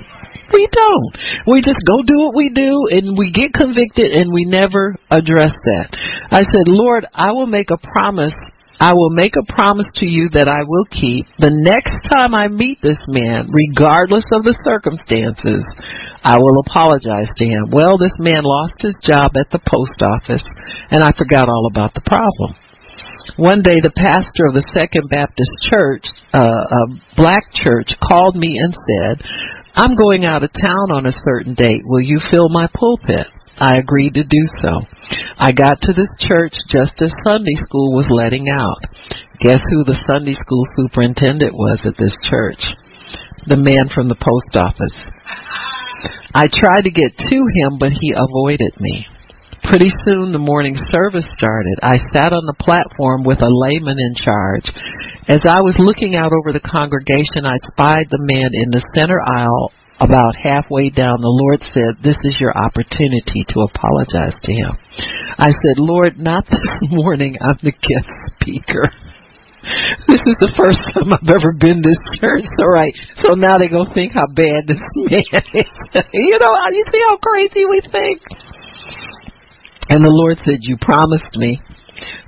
We 0.54 0.67
don't. 0.72 1.12
We 1.46 1.62
just 1.62 1.84
go 1.86 2.04
do 2.08 2.20
what 2.24 2.36
we 2.36 2.50
do 2.50 2.88
and 2.89 3.17
we 3.17 3.32
get 3.32 3.52
convicted 3.52 4.12
and 4.15 4.32
we 4.32 4.46
never 4.46 4.96
address 5.12 5.52
that. 5.52 5.91
I 6.32 6.41
said, 6.41 6.67
Lord, 6.67 7.06
I 7.13 7.34
will 7.34 7.48
make 7.48 7.70
a 7.70 7.78
promise 7.78 8.34
I 8.80 8.94
will 8.94 9.10
make 9.10 9.34
a 9.34 9.54
promise 9.54 9.90
to 10.02 10.06
you 10.06 10.30
that 10.38 10.46
I 10.46 10.62
will 10.62 10.86
keep. 10.86 11.26
The 11.42 11.50
next 11.50 11.98
time 12.13 12.38
I 12.38 12.48
meet 12.48 12.78
this 12.82 13.02
man, 13.10 13.50
regardless 13.50 14.26
of 14.30 14.46
the 14.46 14.54
circumstances, 14.62 15.66
I 16.22 16.38
will 16.38 16.62
apologize 16.62 17.34
to 17.42 17.46
him. 17.46 17.74
Well, 17.74 17.98
this 17.98 18.13
man 18.22 18.46
lost 18.46 18.78
his 18.78 18.94
job 19.02 19.34
at 19.34 19.50
the 19.50 19.63
post 19.66 19.98
office, 20.06 20.46
and 20.94 21.02
I 21.02 21.10
forgot 21.18 21.50
all 21.50 21.66
about 21.66 21.98
the 21.98 22.06
problem. 22.06 22.54
One 23.42 23.66
day, 23.66 23.82
the 23.82 23.94
pastor 23.94 24.46
of 24.46 24.54
the 24.54 24.66
Second 24.74 25.10
Baptist 25.10 25.52
Church, 25.74 26.06
uh, 26.34 26.63
a 26.70 26.82
black 27.18 27.50
church, 27.54 27.94
called 27.98 28.38
me 28.38 28.62
and 28.62 28.74
said, 28.74 29.26
I'm 29.74 29.98
going 29.98 30.26
out 30.26 30.46
of 30.46 30.54
town 30.54 30.94
on 30.94 31.06
a 31.06 31.18
certain 31.26 31.54
date. 31.54 31.82
Will 31.86 32.02
you 32.02 32.22
fill 32.32 32.50
my 32.50 32.70
pulpit? 32.74 33.26
I 33.58 33.82
agreed 33.82 34.13
to 34.13 34.24
do 34.24 34.43
so. 34.62 34.86
I 35.38 35.52
got 35.52 35.82
to 35.82 35.93
this 35.93 36.12
church 36.20 36.54
just 36.70 36.93
as 37.02 37.13
Sunday 37.26 37.58
school 37.65 37.98
was 37.98 38.10
letting 38.13 38.46
out. 38.50 38.78
Guess 39.41 39.62
who 39.70 39.82
the 39.84 39.98
Sunday 40.06 40.38
school 40.38 40.62
superintendent 40.78 41.54
was 41.54 41.82
at 41.86 41.98
this 41.98 42.13
church? 42.30 42.62
The 43.50 43.58
man 43.58 43.89
from 43.89 44.10
the 44.10 44.22
post 44.22 44.54
office. 44.54 44.93
I 46.38 46.46
tried 46.54 46.86
to 46.86 46.93
get 46.93 47.17
to 47.17 47.39
him, 47.58 47.82
but 47.82 47.89
he 47.98 48.13
avoided 48.13 48.78
me. 48.78 49.10
Pretty 49.65 49.89
soon 50.06 50.32
the 50.32 50.39
morning 50.39 50.78
service 50.93 51.26
started. 51.34 51.82
I 51.82 51.98
sat 52.13 52.38
on 52.38 52.46
the 52.46 52.62
platform 52.62 53.26
with 53.26 53.41
a 53.41 53.50
layman 53.50 53.98
in 53.98 54.13
charge. 54.13 54.70
As 55.26 55.41
I 55.50 55.65
was 55.65 55.82
looking 55.82 56.13
out 56.13 56.30
over 56.30 56.54
the 56.54 56.62
congregation, 56.62 57.41
I 57.41 57.58
spied 57.74 58.06
the 58.13 58.22
man 58.22 58.54
in 58.54 58.70
the 58.70 58.86
center 58.93 59.17
aisle 59.17 59.74
about 60.00 60.38
halfway 60.38 60.90
down, 60.90 61.22
the 61.22 61.34
Lord 61.34 61.62
said, 61.74 61.98
This 62.04 62.18
is 62.24 62.38
your 62.40 62.54
opportunity 62.54 63.46
to 63.50 63.66
apologize 63.66 64.38
to 64.44 64.52
him. 64.54 64.72
I 65.38 65.50
said, 65.50 65.78
Lord, 65.78 66.20
not 66.20 66.46
this 66.46 66.66
morning. 66.92 67.38
I'm 67.42 67.58
the 67.62 67.74
guest 67.74 68.10
speaker. 68.38 68.90
This 70.08 70.24
is 70.24 70.38
the 70.40 70.54
first 70.56 70.80
time 70.96 71.12
I've 71.12 71.28
ever 71.28 71.52
been 71.52 71.84
this 71.84 72.00
church. 72.22 72.46
All 72.62 72.72
right. 72.72 72.94
So 73.20 73.34
now 73.34 73.58
they're 73.58 73.74
going 73.74 73.90
to 73.90 73.94
think 73.94 74.14
how 74.14 74.30
bad 74.32 74.64
this 74.64 74.80
man 74.96 75.26
is. 75.54 75.74
you 76.14 76.38
know, 76.40 76.54
you 76.72 76.84
see 76.88 77.02
how 77.04 77.18
crazy 77.18 77.66
we 77.66 77.82
think? 77.92 78.22
And 79.90 80.04
the 80.04 80.14
Lord 80.14 80.38
said, 80.46 80.62
You 80.62 80.78
promised 80.80 81.36
me 81.36 81.60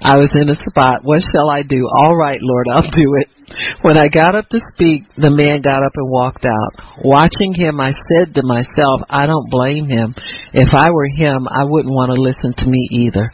I 0.01 0.17
was 0.17 0.31
in 0.33 0.49
a 0.49 0.55
spot. 0.55 1.03
What 1.03 1.21
shall 1.33 1.49
I 1.49 1.63
do? 1.63 1.87
All 2.01 2.15
right, 2.15 2.39
Lord, 2.41 2.67
I'll 2.71 2.91
do 2.91 3.15
it. 3.19 3.27
When 3.81 3.97
I 3.97 4.07
got 4.07 4.35
up 4.35 4.47
to 4.49 4.61
speak, 4.73 5.09
the 5.17 5.33
man 5.33 5.61
got 5.65 5.81
up 5.81 5.93
and 5.97 6.09
walked 6.09 6.45
out. 6.45 6.71
Watching 7.01 7.53
him, 7.53 7.81
I 7.81 7.91
said 7.91 8.35
to 8.35 8.43
myself, 8.45 9.01
I 9.09 9.25
don't 9.25 9.49
blame 9.49 9.89
him. 9.89 10.13
If 10.53 10.69
I 10.73 10.91
were 10.91 11.09
him, 11.09 11.49
I 11.49 11.65
wouldn't 11.65 11.93
want 11.93 12.13
to 12.13 12.21
listen 12.21 12.53
to 12.61 12.69
me 12.69 12.87
either. 12.91 13.33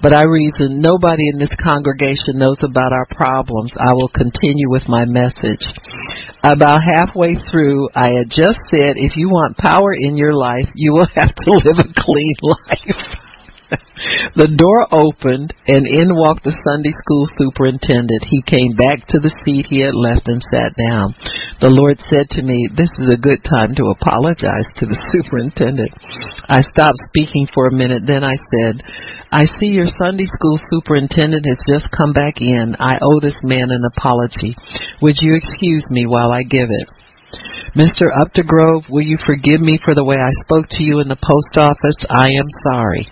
But 0.00 0.14
I 0.14 0.24
reasoned, 0.24 0.80
nobody 0.80 1.26
in 1.34 1.38
this 1.38 1.54
congregation 1.58 2.38
knows 2.38 2.62
about 2.62 2.94
our 2.94 3.06
problems. 3.10 3.74
I 3.74 3.92
will 3.92 4.10
continue 4.10 4.70
with 4.70 4.86
my 4.88 5.04
message. 5.04 5.66
About 6.46 6.78
halfway 6.78 7.34
through, 7.50 7.90
I 7.94 8.22
had 8.22 8.30
just 8.30 8.62
said, 8.70 8.94
if 8.94 9.16
you 9.16 9.28
want 9.28 9.58
power 9.58 9.92
in 9.92 10.16
your 10.16 10.34
life, 10.34 10.70
you 10.74 10.92
will 10.94 11.10
have 11.14 11.34
to 11.34 11.50
live 11.50 11.82
a 11.82 11.90
clean 11.90 12.36
life 12.42 13.25
the 14.38 14.50
door 14.54 14.86
opened 14.94 15.50
and 15.66 15.86
in 15.86 16.14
walked 16.14 16.46
the 16.46 16.54
Sunday 16.54 16.94
school 16.94 17.26
superintendent. 17.34 18.22
He 18.30 18.42
came 18.46 18.78
back 18.78 19.02
to 19.10 19.18
the 19.18 19.32
seat 19.42 19.66
he 19.66 19.82
had 19.82 19.98
left 19.98 20.30
and 20.30 20.38
sat 20.52 20.76
down. 20.78 21.14
The 21.58 21.72
Lord 21.72 21.98
said 22.06 22.30
to 22.38 22.42
me, 22.46 22.70
This 22.70 22.92
is 23.02 23.10
a 23.10 23.18
good 23.18 23.42
time 23.42 23.74
to 23.74 23.90
apologize 23.90 24.70
to 24.78 24.86
the 24.86 24.98
superintendent. 25.10 25.90
I 26.46 26.62
stopped 26.62 27.02
speaking 27.10 27.50
for 27.50 27.66
a 27.66 27.74
minute, 27.74 28.06
then 28.06 28.22
I 28.22 28.38
said, 28.54 28.82
I 29.34 29.50
see 29.58 29.74
your 29.74 29.90
Sunday 29.90 30.30
school 30.30 30.58
superintendent 30.70 31.44
has 31.50 31.58
just 31.66 31.90
come 31.90 32.14
back 32.14 32.38
in. 32.38 32.78
I 32.78 33.02
owe 33.02 33.18
this 33.18 33.38
man 33.42 33.74
an 33.74 33.82
apology. 33.82 34.54
Would 35.02 35.18
you 35.18 35.34
excuse 35.34 35.90
me 35.90 36.06
while 36.06 36.30
I 36.30 36.46
give 36.46 36.70
it? 36.70 36.86
Mr. 37.74 38.08
Updegrove, 38.14 38.88
will 38.88 39.02
you 39.02 39.18
forgive 39.26 39.60
me 39.60 39.78
for 39.84 39.94
the 39.94 40.04
way 40.04 40.16
I 40.16 40.30
spoke 40.46 40.66
to 40.78 40.82
you 40.82 41.00
in 41.00 41.08
the 41.08 41.20
post 41.20 41.58
office? 41.58 41.98
I 42.08 42.30
am 42.30 42.48
sorry. 42.62 43.04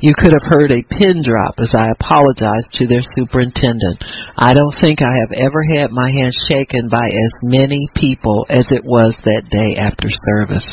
You 0.00 0.14
could 0.16 0.32
have 0.32 0.46
heard 0.48 0.70
a 0.70 0.82
pin 0.82 1.22
drop 1.22 1.54
as 1.58 1.74
I 1.74 1.90
apologized 1.90 2.72
to 2.74 2.86
their 2.86 3.02
superintendent. 3.16 4.02
I 4.36 4.54
don't 4.54 4.74
think 4.80 5.02
I 5.02 5.12
have 5.20 5.32
ever 5.36 5.62
had 5.62 5.90
my 5.90 6.10
hand 6.10 6.32
shaken 6.48 6.88
by 6.88 7.06
as 7.06 7.32
many 7.42 7.88
people 7.94 8.46
as 8.48 8.66
it 8.70 8.84
was 8.84 9.16
that 9.24 9.50
day 9.50 9.76
after 9.76 10.08
service. 10.08 10.66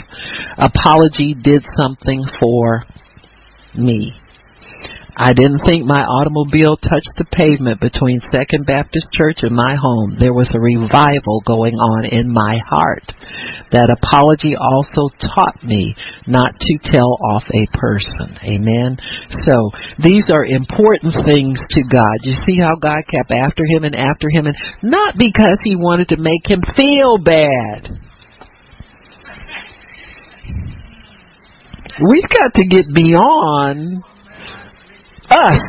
Apology 0.58 1.34
did 1.34 1.63
something 1.75 2.23
for 2.39 2.86
me. 3.75 4.13
I 5.15 5.32
didn't 5.32 5.63
think 5.63 5.88
my 5.88 6.04
automobile 6.04 6.75
touched 6.75 7.15
the 7.15 7.23
pavement 7.32 7.80
between 7.80 8.19
Second 8.36 8.67
Baptist 8.67 9.08
Church 9.15 9.47
and 9.47 9.56
my 9.56 9.80
home. 9.80 10.19
There 10.19 10.36
was 10.36 10.51
a 10.51 10.60
revival 10.60 11.39
going 11.47 11.80
on 11.80 12.04
in 12.04 12.28
my 12.28 12.60
heart. 12.60 13.08
That 13.71 13.88
apology 13.95 14.60
also 14.60 15.08
taught 15.23 15.63
me 15.63 15.95
not 16.28 16.60
to 16.60 16.73
tell 16.84 17.15
off 17.32 17.47
a 17.47 17.63
person. 17.80 18.36
Amen. 18.43 18.99
So 19.47 19.71
these 20.04 20.28
are 20.28 20.43
important 20.43 21.15
things 21.23 21.63
to 21.63 21.82
God. 21.88 22.28
You 22.28 22.36
see 22.43 22.60
how 22.60 22.75
God 22.75 23.08
kept 23.08 23.32
after 23.32 23.63
him 23.63 23.88
and 23.88 23.95
after 23.95 24.28
him 24.28 24.51
and 24.51 24.58
not 24.84 25.15
because 25.15 25.63
he 25.63 25.80
wanted 25.80 26.12
to 26.12 26.19
make 26.19 26.43
him 26.43 26.60
feel 26.75 27.15
bad. 27.23 27.88
We've 32.04 32.28
got 32.28 32.51
to 32.60 32.67
get 32.67 32.91
beyond 32.91 34.04
us. 35.29 35.61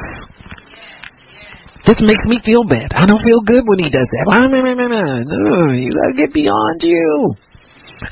This 1.87 2.03
makes 2.03 2.27
me 2.27 2.42
feel 2.42 2.66
bad. 2.66 2.90
I 2.99 3.07
don't 3.07 3.23
feel 3.23 3.40
good 3.47 3.62
when 3.62 3.79
he 3.79 3.90
does 3.90 4.11
that. 4.11 4.25
No, 5.23 5.71
you 5.71 5.95
gotta 5.95 6.19
get 6.19 6.35
beyond 6.35 6.83
you. 6.83 7.38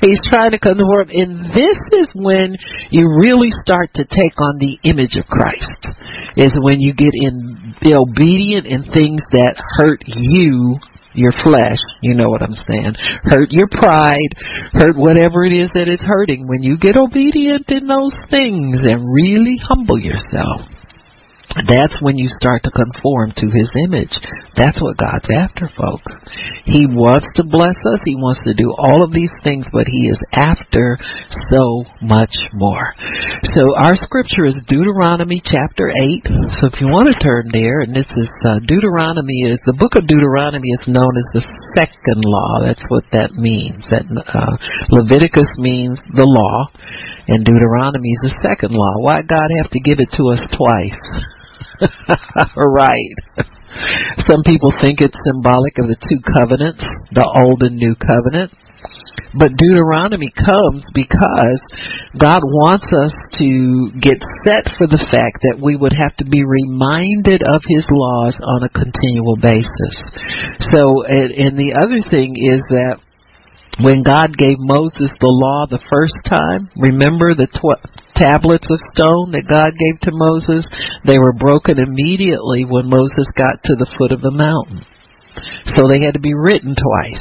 He's 0.01 0.19
trying 0.31 0.51
to 0.51 0.59
conform, 0.59 1.11
and 1.11 1.51
this 1.53 1.77
is 1.93 2.09
when 2.15 2.55
you 2.89 3.05
really 3.19 3.51
start 3.61 3.93
to 3.95 4.03
take 4.07 4.39
on 4.41 4.57
the 4.57 4.79
image 4.83 5.19
of 5.19 5.27
Christ. 5.27 5.91
Is 6.35 6.55
when 6.57 6.79
you 6.79 6.93
get 6.95 7.13
in 7.13 7.75
be 7.83 7.93
obedient 7.93 8.65
in 8.65 8.83
things 8.83 9.21
that 9.31 9.55
hurt 9.77 10.01
you 10.07 10.79
your 11.15 11.31
flesh, 11.31 11.79
you 12.01 12.13
know 12.13 12.29
what 12.29 12.43
I'm 12.43 12.55
saying, 12.67 12.93
hurt 13.23 13.51
your 13.51 13.67
pride, 13.71 14.35
hurt 14.73 14.95
whatever 14.97 15.45
it 15.45 15.53
is 15.53 15.71
that 15.73 15.87
is 15.87 16.01
hurting. 16.01 16.45
When 16.47 16.61
you 16.61 16.77
get 16.77 16.97
obedient 16.97 17.71
in 17.71 17.87
those 17.87 18.13
things 18.29 18.83
and 18.83 18.99
really 19.07 19.55
humble 19.63 19.97
yourself, 19.97 20.67
that's 21.67 22.01
when 22.01 22.17
you 22.17 22.27
start 22.27 22.63
to 22.63 22.71
conform 22.71 23.31
to 23.37 23.47
his 23.47 23.69
image. 23.87 24.11
That's 24.57 24.81
what 24.81 24.97
God's 24.97 25.29
after, 25.31 25.71
folks. 25.71 26.11
He 26.65 26.83
wants 26.89 27.29
to 27.39 27.43
bless 27.47 27.79
us. 27.87 28.01
He 28.03 28.19
wants 28.19 28.43
to 28.43 28.53
do 28.53 28.75
all 28.75 29.03
of 29.03 29.13
these 29.13 29.31
things, 29.43 29.69
but 29.71 29.87
he 29.87 30.11
is 30.11 30.19
after 30.33 30.97
so 31.53 31.85
much 32.01 32.33
more. 32.51 32.91
So 33.55 33.71
our 33.77 33.95
scripture 33.95 34.45
is 34.45 34.57
Deuteronomy 34.67 35.39
chapter 35.45 35.93
8. 35.95 36.59
So 36.59 36.67
if 36.67 36.81
you 36.81 36.91
want 36.91 37.07
to 37.13 37.23
turn 37.23 37.47
there, 37.53 37.87
and 37.87 37.95
this 37.95 38.09
is 38.19 38.27
uh, 38.43 38.59
Deuteronomy 38.67 39.47
is 39.47 39.59
the 39.63 39.77
book 39.79 39.95
of 39.95 40.07
Deuteronomy 40.11 40.75
is 40.75 40.83
known 40.91 41.15
as 41.15 41.27
the 41.31 41.45
second 41.77 42.19
law. 42.25 42.67
That's 42.67 42.83
what 42.89 43.05
that 43.15 43.31
means. 43.39 43.87
That 43.87 44.03
uh, 44.11 44.59
Leviticus 44.91 45.47
means 45.55 46.01
the 46.11 46.27
law, 46.27 46.67
and 47.31 47.45
Deuteronomy 47.45 48.11
is 48.11 48.33
the 48.33 48.35
second 48.43 48.75
law. 48.75 48.99
Why 48.99 49.23
God 49.23 49.47
have 49.63 49.71
to 49.71 49.79
give 49.79 50.03
it 50.03 50.11
to 50.19 50.35
us 50.35 50.43
twice? 50.51 51.34
right. 52.55 53.15
Some 54.27 54.43
people 54.43 54.71
think 54.79 55.01
it's 55.01 55.19
symbolic 55.25 55.77
of 55.79 55.87
the 55.87 55.99
two 55.99 56.19
covenants, 56.33 56.83
the 57.11 57.27
old 57.27 57.63
and 57.63 57.75
new 57.75 57.95
covenant. 57.95 58.51
But 59.35 59.51
Deuteronomy 59.59 60.31
comes 60.31 60.87
because 60.95 61.59
God 62.15 62.39
wants 62.39 62.87
us 62.95 63.11
to 63.43 63.91
get 63.99 64.23
set 64.47 64.63
for 64.79 64.87
the 64.87 65.01
fact 65.11 65.43
that 65.43 65.59
we 65.59 65.75
would 65.75 65.91
have 65.91 66.15
to 66.23 66.25
be 66.25 66.47
reminded 66.47 67.43
of 67.43 67.59
His 67.67 67.83
laws 67.91 68.39
on 68.39 68.63
a 68.63 68.71
continual 68.71 69.35
basis. 69.35 69.95
So, 70.71 71.03
and, 71.03 71.35
and 71.35 71.53
the 71.59 71.75
other 71.75 71.99
thing 72.07 72.39
is 72.39 72.63
that 72.71 73.03
when 73.79 74.03
God 74.03 74.37
gave 74.37 74.55
Moses 74.59 75.11
the 75.19 75.31
law 75.31 75.67
the 75.67 75.83
first 75.91 76.15
time, 76.23 76.71
remember 76.79 77.35
the 77.35 77.51
tw- 77.51 77.81
tablets 78.15 78.67
of 78.71 78.79
stone 78.95 79.35
that 79.35 79.51
God 79.51 79.75
gave 79.75 79.99
to 80.07 80.15
Moses, 80.15 80.63
they 81.03 81.19
were 81.19 81.35
broken 81.35 81.79
immediately 81.79 82.63
when 82.63 82.87
Moses 82.87 83.27
got 83.35 83.59
to 83.67 83.75
the 83.75 83.91
foot 83.99 84.15
of 84.15 84.23
the 84.23 84.31
mountain. 84.31 84.87
So 85.75 85.91
they 85.91 85.99
had 85.99 86.15
to 86.15 86.23
be 86.23 86.33
written 86.33 86.75
twice. 86.79 87.19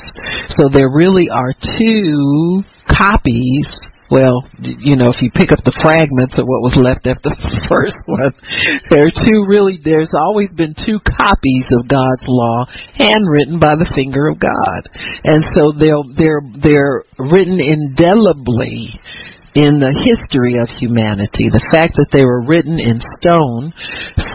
So 0.55 0.71
there 0.71 0.87
really 0.87 1.27
are 1.31 1.51
two 1.59 2.63
copies 2.87 3.67
well, 4.11 4.45
you 4.61 4.97
know, 4.97 5.09
if 5.09 5.23
you 5.25 5.31
pick 5.33 5.49
up 5.51 5.65
the 5.65 5.75
fragments 5.81 6.37
of 6.37 6.45
what 6.45 6.61
was 6.61 6.77
left 6.77 7.09
after 7.09 7.31
the 7.33 7.65
first 7.69 7.97
one, 8.05 8.33
there 8.93 9.09
are 9.09 9.17
two 9.25 9.49
really, 9.49 9.81
there's 9.81 10.13
always 10.13 10.53
been 10.53 10.77
two 10.77 11.01
copies 11.01 11.67
of 11.73 11.89
God's 11.89 12.25
law 12.29 12.69
handwritten 13.01 13.57
by 13.57 13.81
the 13.81 13.89
finger 13.97 14.29
of 14.29 14.37
God. 14.37 14.81
And 15.25 15.41
so 15.57 15.73
they're, 15.73 16.05
they're, 16.13 16.45
they're 16.61 16.99
written 17.17 17.57
indelibly 17.61 18.93
in 19.55 19.79
the 19.79 19.95
history 19.95 20.59
of 20.59 20.69
humanity. 20.69 21.47
The 21.49 21.65
fact 21.71 21.95
that 21.97 22.11
they 22.11 22.27
were 22.27 22.43
written 22.43 22.77
in 22.83 22.99
stone 23.23 23.71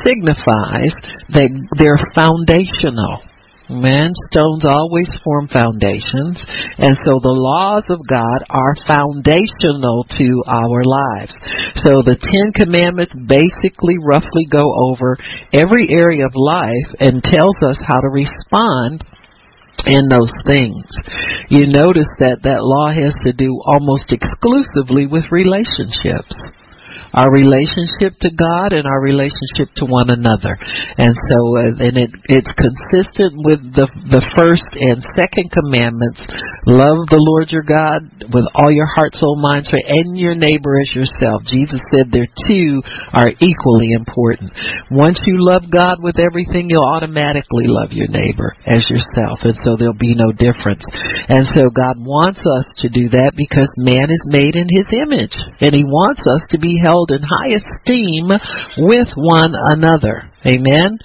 signifies 0.07 0.95
that 1.35 1.51
they're 1.75 1.99
foundational. 2.15 3.28
Man, 3.69 4.13
stones 4.31 4.65
always 4.65 5.09
form 5.23 5.47
foundations, 5.47 6.41
and 6.81 6.97
so 7.05 7.21
the 7.21 7.37
laws 7.37 7.85
of 7.93 8.01
God 8.09 8.41
are 8.49 8.73
foundational 8.89 10.09
to 10.17 10.29
our 10.49 10.81
lives. 10.81 11.37
So 11.77 12.01
the 12.01 12.17
Ten 12.17 12.49
Commandments 12.49 13.13
basically 13.13 14.01
roughly 14.01 14.49
go 14.49 14.65
over 14.89 15.17
every 15.53 15.85
area 15.93 16.25
of 16.25 16.33
life 16.33 16.97
and 16.97 17.21
tells 17.21 17.61
us 17.61 17.77
how 17.85 18.01
to 18.01 18.09
respond 18.09 19.05
in 19.85 20.09
those 20.09 20.33
things. 20.49 20.89
You 21.53 21.69
notice 21.69 22.09
that 22.25 22.41
that 22.49 22.65
law 22.65 22.89
has 22.89 23.13
to 23.21 23.37
do 23.37 23.53
almost 23.69 24.09
exclusively 24.09 25.05
with 25.05 25.29
relationships 25.29 26.33
our 27.13 27.31
relationship 27.31 28.17
to 28.21 28.29
God 28.33 28.73
and 28.73 28.85
our 28.85 29.01
relationship 29.01 29.73
to 29.81 29.85
one 29.85 30.09
another. 30.09 30.57
And 30.97 31.13
so, 31.29 31.37
uh, 31.57 31.85
and 31.85 31.95
it, 31.97 32.11
it's 32.29 32.53
consistent 32.53 33.33
with 33.41 33.61
the, 33.73 33.87
the 34.09 34.23
first 34.37 34.67
and 34.77 35.01
second 35.15 35.49
commandments. 35.49 36.21
Love 36.67 37.09
the 37.09 37.21
Lord 37.21 37.49
your 37.49 37.65
God 37.65 38.05
with 38.29 38.45
all 38.53 38.69
your 38.69 38.89
heart, 38.89 39.15
soul, 39.15 39.39
mind, 39.39 39.65
strength, 39.65 39.89
and 39.89 40.17
your 40.17 40.35
neighbor 40.35 40.77
as 40.77 40.91
yourself. 40.93 41.41
Jesus 41.47 41.81
said 41.89 42.11
there 42.11 42.29
two 42.45 42.81
are 43.13 43.33
equally 43.41 43.95
important. 43.95 44.53
Once 44.91 45.21
you 45.25 45.41
love 45.41 45.65
God 45.71 46.01
with 46.01 46.19
everything, 46.19 46.69
you'll 46.69 46.85
automatically 46.85 47.65
love 47.65 47.95
your 47.95 48.09
neighbor 48.09 48.53
as 48.67 48.85
yourself. 48.89 49.41
And 49.47 49.57
so 49.63 49.77
there'll 49.77 49.97
be 49.97 50.13
no 50.13 50.29
difference. 50.35 50.85
And 51.29 51.45
so 51.47 51.69
God 51.73 51.97
wants 51.97 52.45
us 52.45 52.65
to 52.83 52.87
do 52.89 53.09
that 53.15 53.33
because 53.33 53.71
man 53.77 54.11
is 54.11 54.23
made 54.27 54.53
in 54.59 54.67
his 54.69 54.87
image. 54.91 55.33
And 55.63 55.73
he 55.73 55.85
wants 55.87 56.21
us 56.27 56.43
to 56.51 56.59
be 56.59 56.77
held 56.77 56.98
held 56.99 57.11
in 57.11 57.23
high 57.23 57.55
esteem 57.55 58.27
with 58.77 59.07
one 59.15 59.53
another. 59.55 60.27
Amen. 60.47 60.95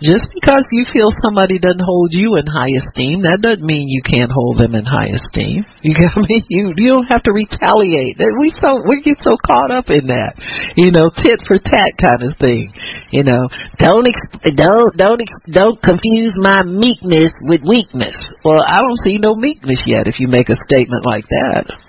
Just 0.00 0.32
because 0.32 0.64
you 0.72 0.84
feel 0.92 1.12
somebody 1.20 1.58
doesn't 1.58 1.84
hold 1.84 2.08
you 2.12 2.36
in 2.40 2.48
high 2.48 2.72
esteem, 2.72 3.20
that 3.20 3.44
doesn't 3.44 3.64
mean 3.64 3.84
you 3.84 4.00
can't 4.00 4.32
hold 4.32 4.56
them 4.56 4.74
in 4.74 4.84
high 4.84 5.12
esteem. 5.12 5.64
You 5.88 5.94
got 5.94 6.16
me? 6.16 6.44
You 6.50 6.74
you 6.76 6.90
don't 6.90 7.06
have 7.06 7.22
to 7.22 7.32
retaliate. 7.32 8.18
We 8.18 8.52
so 8.60 8.82
we 8.84 9.00
get 9.00 9.16
so 9.24 9.38
caught 9.40 9.70
up 9.70 9.88
in 9.88 10.10
that, 10.10 10.36
you 10.76 10.90
know, 10.90 11.08
tit 11.08 11.40
for 11.46 11.56
tat 11.56 11.96
kind 11.96 12.28
of 12.28 12.36
thing. 12.36 12.68
You 13.10 13.22
know, 13.22 13.48
don't 13.78 14.04
ex- 14.04 14.52
don't 14.52 14.92
don't 14.98 15.22
ex- 15.22 15.48
don't 15.48 15.80
confuse 15.80 16.34
my 16.36 16.64
meekness 16.66 17.32
with 17.46 17.62
weakness. 17.62 18.18
Well, 18.44 18.60
I 18.60 18.82
don't 18.82 19.00
see 19.00 19.16
no 19.16 19.36
meekness 19.36 19.80
yet 19.86 20.08
if 20.08 20.18
you 20.18 20.26
make 20.26 20.50
a 20.50 20.58
statement 20.66 21.06
like 21.06 21.24
that. 21.30 21.87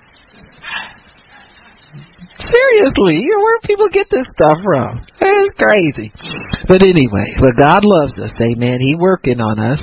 Seriously, 2.40 3.26
where 3.28 3.60
people 3.64 3.88
get 3.92 4.08
this 4.10 4.26
stuff 4.32 4.58
from? 4.64 5.04
It's 5.20 5.54
crazy. 5.60 6.12
But 6.66 6.82
anyway, 6.82 7.36
but 7.40 7.56
God 7.56 7.84
loves 7.84 8.14
us, 8.18 8.32
amen. 8.40 8.80
He 8.80 8.96
working 8.96 9.40
on 9.40 9.58
us. 9.58 9.80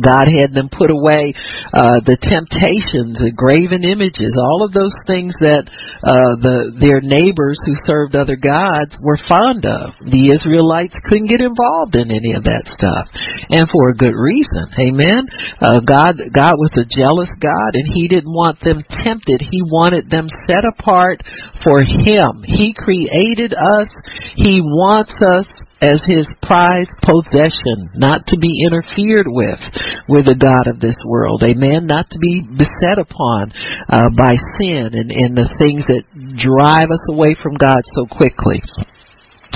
God 0.00 0.26
had 0.26 0.52
them 0.52 0.68
put 0.72 0.90
away 0.90 1.34
uh, 1.72 2.00
the 2.04 2.18
temptations, 2.20 3.18
the 3.18 3.34
graven 3.34 3.84
images, 3.84 4.34
all 4.36 4.64
of 4.64 4.72
those 4.72 4.94
things 5.06 5.36
that 5.40 5.68
uh, 6.02 6.34
the 6.40 6.74
their 6.80 7.00
neighbors 7.00 7.60
who 7.62 7.76
served 7.86 8.16
other 8.16 8.36
gods 8.36 8.96
were 9.00 9.20
fond 9.20 9.66
of. 9.66 9.96
The 10.02 10.32
Israelites 10.32 10.96
couldn't 11.04 11.30
get 11.30 11.44
involved 11.44 11.94
in 11.96 12.10
any 12.10 12.34
of 12.34 12.44
that 12.48 12.66
stuff, 12.72 13.08
and 13.50 13.68
for 13.70 13.90
a 13.90 13.98
good 13.98 14.16
reason. 14.16 14.66
Amen. 14.78 15.28
Uh, 15.60 15.80
God 15.84 16.20
God 16.32 16.56
was 16.58 16.74
a 16.76 16.88
jealous 16.88 17.30
God, 17.40 17.72
and 17.74 17.88
He 17.88 18.08
didn't 18.08 18.32
want 18.32 18.60
them 18.60 18.82
tempted. 19.02 19.40
He 19.40 19.62
wanted 19.62 20.10
them 20.10 20.28
set 20.48 20.64
apart 20.64 21.22
for 21.62 21.80
Him. 21.80 22.44
He 22.44 22.74
created 22.74 23.54
us. 23.54 23.88
He 24.36 24.60
wants 24.60 25.14
us 25.22 25.46
as 25.84 26.00
his 26.08 26.24
prized 26.40 26.96
possession, 27.04 27.92
not 27.92 28.24
to 28.32 28.40
be 28.40 28.64
interfered 28.64 29.28
with 29.28 29.60
with 30.08 30.24
the 30.24 30.38
God 30.38 30.72
of 30.72 30.80
this 30.80 30.96
world. 31.04 31.44
Amen. 31.44 31.84
Not 31.84 32.08
to 32.08 32.18
be 32.18 32.40
beset 32.40 32.96
upon 32.96 33.52
uh, 33.92 34.08
by 34.16 34.40
sin 34.56 34.96
and, 34.96 35.12
and 35.12 35.36
the 35.36 35.52
things 35.60 35.84
that 35.92 36.08
drive 36.40 36.88
us 36.88 37.04
away 37.12 37.36
from 37.36 37.54
God 37.60 37.84
so 37.92 38.08
quickly. 38.08 38.64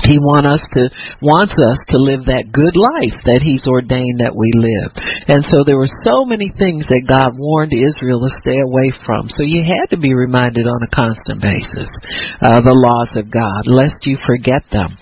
He 0.03 0.15
want 0.15 0.47
us 0.47 0.63
to 0.79 0.87
wants 1.19 1.55
us 1.59 1.79
to 1.91 1.97
live 1.99 2.31
that 2.31 2.55
good 2.55 2.79
life 2.79 3.19
that 3.27 3.43
He's 3.43 3.67
ordained 3.67 4.23
that 4.23 4.31
we 4.31 4.47
live. 4.55 4.95
And 5.27 5.43
so 5.43 5.67
there 5.67 5.75
were 5.75 5.91
so 6.07 6.23
many 6.23 6.47
things 6.55 6.87
that 6.87 7.03
God 7.03 7.35
warned 7.35 7.75
Israel 7.75 8.23
to 8.23 8.31
stay 8.39 8.63
away 8.63 8.95
from. 9.03 9.27
So 9.27 9.43
you 9.43 9.65
had 9.65 9.91
to 9.91 9.99
be 9.99 10.15
reminded 10.15 10.67
on 10.67 10.79
a 10.83 10.93
constant 10.93 11.43
basis 11.43 11.91
uh, 12.39 12.63
the 12.63 12.75
laws 12.75 13.11
of 13.19 13.27
God, 13.27 13.67
lest 13.67 14.07
you 14.07 14.15
forget 14.23 14.63
them. 14.71 14.95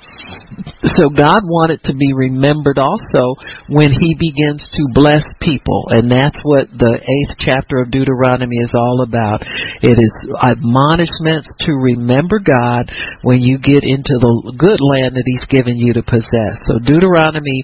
So 0.98 1.10
God 1.14 1.46
wanted 1.46 1.84
to 1.86 1.94
be 1.94 2.14
remembered 2.14 2.82
also 2.82 3.38
when 3.70 3.94
He 3.94 4.18
begins 4.18 4.66
to 4.74 4.84
bless 4.90 5.22
people, 5.40 5.94
and 5.94 6.10
that's 6.10 6.40
what 6.42 6.66
the 6.74 6.98
eighth 6.98 7.38
chapter 7.38 7.78
of 7.78 7.92
Deuteronomy 7.92 8.58
is 8.58 8.74
all 8.74 9.06
about. 9.06 9.46
It 9.86 10.02
is 10.02 10.14
admonishments 10.42 11.46
to 11.70 11.78
remember 11.78 12.42
God 12.42 12.90
when 13.22 13.42
you 13.42 13.62
get 13.62 13.86
into 13.86 14.18
the 14.18 14.54
good 14.58 14.82
land 14.82 15.14
that 15.14 15.30
he's 15.30 15.46
given 15.46 15.78
you 15.78 15.94
to 15.94 16.02
possess. 16.02 16.58
So 16.66 16.82
Deuteronomy 16.82 17.64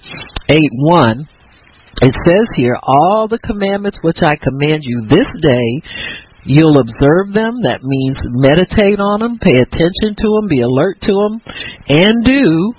8 0.49 0.61
1, 0.61 1.27
it 2.05 2.15
says 2.25 2.47
here, 2.55 2.77
all 2.81 3.27
the 3.27 3.41
commandments 3.41 3.99
which 4.03 4.21
I 4.21 4.37
command 4.37 4.85
you 4.85 5.05
this 5.09 5.27
day, 5.41 5.81
You'll 6.45 6.79
observe 6.79 7.31
them. 7.31 7.63
That 7.63 7.83
means 7.83 8.19
meditate 8.35 8.99
on 8.99 9.23
them, 9.23 9.39
pay 9.39 9.63
attention 9.63 10.11
to 10.19 10.27
them, 10.35 10.51
be 10.51 10.59
alert 10.59 10.99
to 11.07 11.13
them, 11.15 11.39
and 11.87 12.19
do 12.19 12.75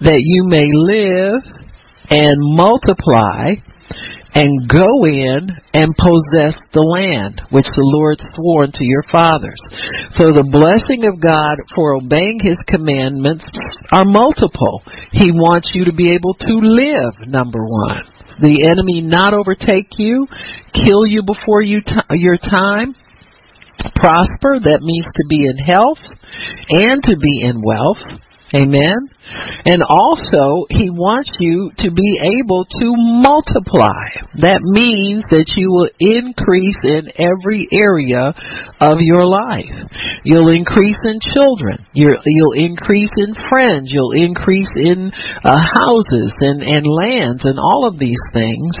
that 0.00 0.20
you 0.20 0.44
may 0.44 0.66
live 0.72 1.42
and 2.10 2.34
multiply 2.38 3.54
and 4.34 4.66
go 4.66 5.06
in 5.06 5.46
and 5.72 5.94
possess 5.94 6.58
the 6.74 6.82
land 6.82 7.38
which 7.54 7.70
the 7.70 7.86
Lord 7.86 8.18
swore 8.34 8.66
unto 8.66 8.82
your 8.82 9.06
fathers. 9.06 9.62
So 10.18 10.34
the 10.34 10.50
blessing 10.50 11.06
of 11.06 11.22
God 11.22 11.62
for 11.74 11.94
obeying 11.94 12.42
his 12.42 12.58
commandments 12.66 13.46
are 13.94 14.04
multiple. 14.04 14.82
He 15.14 15.30
wants 15.30 15.70
you 15.72 15.86
to 15.86 15.94
be 15.94 16.10
able 16.10 16.34
to 16.34 16.54
live, 16.66 17.30
number 17.30 17.62
one. 17.62 18.02
The 18.42 18.66
enemy 18.66 19.06
not 19.06 19.34
overtake 19.34 19.94
you, 20.02 20.26
kill 20.74 21.06
you 21.06 21.22
before 21.22 21.62
you 21.62 21.78
t- 21.86 22.18
your 22.18 22.36
time, 22.36 22.98
prosper, 23.94 24.58
that 24.58 24.82
means 24.82 25.06
to 25.06 25.24
be 25.30 25.46
in 25.46 25.56
health 25.62 26.02
and 26.74 26.98
to 27.06 27.14
be 27.14 27.46
in 27.46 27.62
wealth. 27.62 28.02
Amen. 28.54 29.10
And 29.66 29.82
also, 29.82 30.70
He 30.70 30.86
wants 30.94 31.32
you 31.42 31.74
to 31.82 31.90
be 31.90 32.22
able 32.22 32.62
to 32.62 32.86
multiply. 32.94 34.22
That 34.38 34.62
means 34.62 35.26
that 35.34 35.58
you 35.58 35.74
will 35.74 35.90
increase 35.98 36.78
in 36.86 37.10
every 37.18 37.66
area 37.74 38.30
of 38.78 39.02
your 39.02 39.26
life. 39.26 39.74
You'll 40.22 40.54
increase 40.54 41.00
in 41.02 41.18
children. 41.18 41.82
you 41.98 42.14
will 42.14 42.54
increase 42.54 43.10
in 43.18 43.34
friends. 43.50 43.90
You'll 43.90 44.14
increase 44.14 44.70
in 44.78 45.10
uh, 45.42 45.58
houses 45.82 46.30
and, 46.38 46.62
and 46.62 46.86
lands 46.86 47.42
and 47.42 47.58
all 47.58 47.90
of 47.90 47.98
these 47.98 48.22
things 48.30 48.76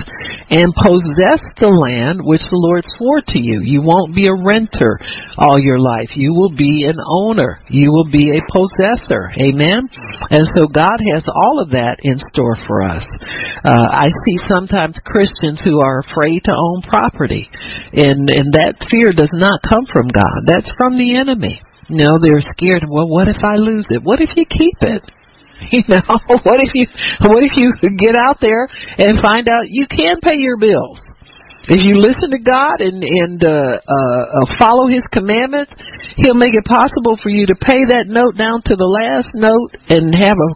and 0.54 0.70
possess 0.76 1.42
the 1.58 1.72
land 1.72 2.22
which 2.22 2.46
the 2.46 2.60
Lord 2.60 2.86
swore 2.94 3.24
to 3.34 3.40
you. 3.42 3.58
You 3.64 3.82
won't 3.82 4.14
be 4.14 4.30
a 4.30 4.38
renter 4.38 5.00
all 5.34 5.58
your 5.58 5.80
life. 5.80 6.14
You 6.14 6.30
will 6.30 6.54
be 6.54 6.86
an 6.86 7.00
owner. 7.00 7.58
You 7.66 7.90
will 7.90 8.06
be 8.12 8.36
a 8.36 8.44
possessor. 8.52 9.34
Amen. 9.40 9.63
And 9.70 10.44
so 10.56 10.66
God 10.68 10.98
has 11.12 11.24
all 11.28 11.60
of 11.62 11.70
that 11.70 12.00
in 12.02 12.18
store 12.32 12.56
for 12.66 12.82
us. 12.82 13.06
Uh, 13.64 13.88
I 13.90 14.08
see 14.24 14.36
sometimes 14.48 14.98
Christians 15.04 15.60
who 15.64 15.80
are 15.80 16.00
afraid 16.00 16.44
to 16.44 16.52
own 16.52 16.82
property, 16.82 17.48
and 17.92 18.28
and 18.28 18.52
that 18.52 18.76
fear 18.90 19.12
does 19.12 19.32
not 19.32 19.62
come 19.62 19.86
from 19.86 20.08
God. 20.08 20.44
That's 20.46 20.72
from 20.76 20.98
the 20.98 21.16
enemy. 21.16 21.62
You 21.88 22.04
know, 22.04 22.18
they're 22.20 22.40
scared. 22.40 22.84
Well, 22.88 23.08
what 23.08 23.28
if 23.28 23.44
I 23.44 23.56
lose 23.56 23.86
it? 23.90 24.02
What 24.02 24.20
if 24.20 24.30
you 24.36 24.44
keep 24.44 24.78
it? 24.80 25.02
You 25.70 25.82
know, 25.88 26.02
what 26.26 26.58
if 26.60 26.74
you 26.74 26.84
what 27.22 27.42
if 27.42 27.56
you 27.56 27.72
get 27.96 28.16
out 28.16 28.36
there 28.40 28.68
and 28.98 29.22
find 29.22 29.48
out 29.48 29.64
you 29.70 29.86
can 29.86 30.20
pay 30.20 30.36
your 30.36 30.58
bills? 30.58 31.00
If 31.66 31.80
you 31.80 31.96
listen 31.96 32.30
to 32.30 32.38
God 32.38 32.80
and 32.80 33.02
and 33.02 33.40
uh, 33.42 33.48
uh, 33.48 33.88
uh, 33.88 34.58
follow 34.58 34.86
His 34.86 35.04
commandments, 35.12 35.72
He'll 36.16 36.36
make 36.36 36.52
it 36.52 36.64
possible 36.64 37.16
for 37.16 37.30
you 37.30 37.46
to 37.46 37.56
pay 37.56 37.88
that 37.88 38.04
note 38.06 38.36
down 38.36 38.60
to 38.68 38.76
the 38.76 38.84
last 38.84 39.32
note 39.32 39.72
and 39.88 40.14
have 40.14 40.36
a 40.36 40.50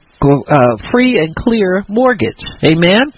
uh, 0.52 0.76
free 0.90 1.16
and 1.16 1.34
clear 1.34 1.84
mortgage. 1.88 2.40
Amen. 2.62 3.08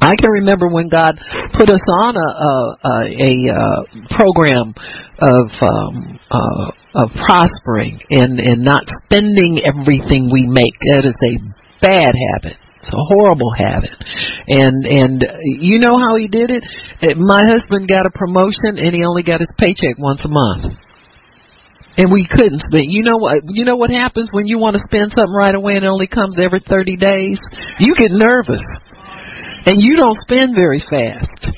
I 0.00 0.14
can 0.14 0.30
remember 0.30 0.68
when 0.68 0.88
God 0.88 1.18
put 1.56 1.70
us 1.70 1.82
on 1.88 2.14
a 2.14 2.28
a, 2.28 2.54
a, 2.84 2.96
a 3.18 3.34
uh, 3.50 3.80
program 4.14 4.74
of 5.18 5.46
um, 5.64 6.20
uh, 6.30 6.70
of 6.94 7.08
prospering 7.24 8.00
and 8.10 8.38
and 8.38 8.62
not 8.62 8.84
spending 9.04 9.64
everything 9.64 10.28
we 10.30 10.46
make. 10.46 10.76
That 10.92 11.08
is 11.08 11.16
a 11.24 11.40
bad 11.80 12.12
habit. 12.14 12.58
It's 12.78 12.94
a 12.94 13.04
horrible 13.10 13.50
habit. 13.50 13.90
And 14.46 14.86
and 14.86 15.26
you 15.60 15.78
know 15.80 15.98
how 15.98 16.16
he 16.16 16.28
did 16.28 16.50
it? 16.50 16.62
Eh, 17.00 17.14
my 17.14 17.46
husband 17.46 17.86
got 17.86 18.06
a 18.06 18.10
promotion 18.10 18.74
and 18.74 18.90
he 18.94 19.04
only 19.04 19.22
got 19.22 19.38
his 19.40 19.52
paycheck 19.58 19.98
once 19.98 20.24
a 20.24 20.28
month. 20.28 20.74
And 21.96 22.10
we 22.12 22.26
couldn't 22.26 22.62
spend. 22.66 22.90
You 22.90 23.02
know 23.02 23.18
what? 23.18 23.42
You 23.46 23.64
know 23.64 23.76
what 23.76 23.90
happens 23.90 24.30
when 24.32 24.46
you 24.46 24.58
want 24.58 24.74
to 24.74 24.82
spend 24.82 25.12
something 25.14 25.34
right 25.34 25.54
away 25.54 25.74
and 25.74 25.84
it 25.84 25.90
only 25.90 26.06
comes 26.06 26.38
every 26.38 26.60
30 26.60 26.96
days? 26.96 27.38
You 27.78 27.94
get 27.94 28.10
nervous. 28.10 28.62
And 29.66 29.82
you 29.82 29.96
don't 29.96 30.16
spend 30.22 30.54
very 30.54 30.78
fast. 30.78 31.54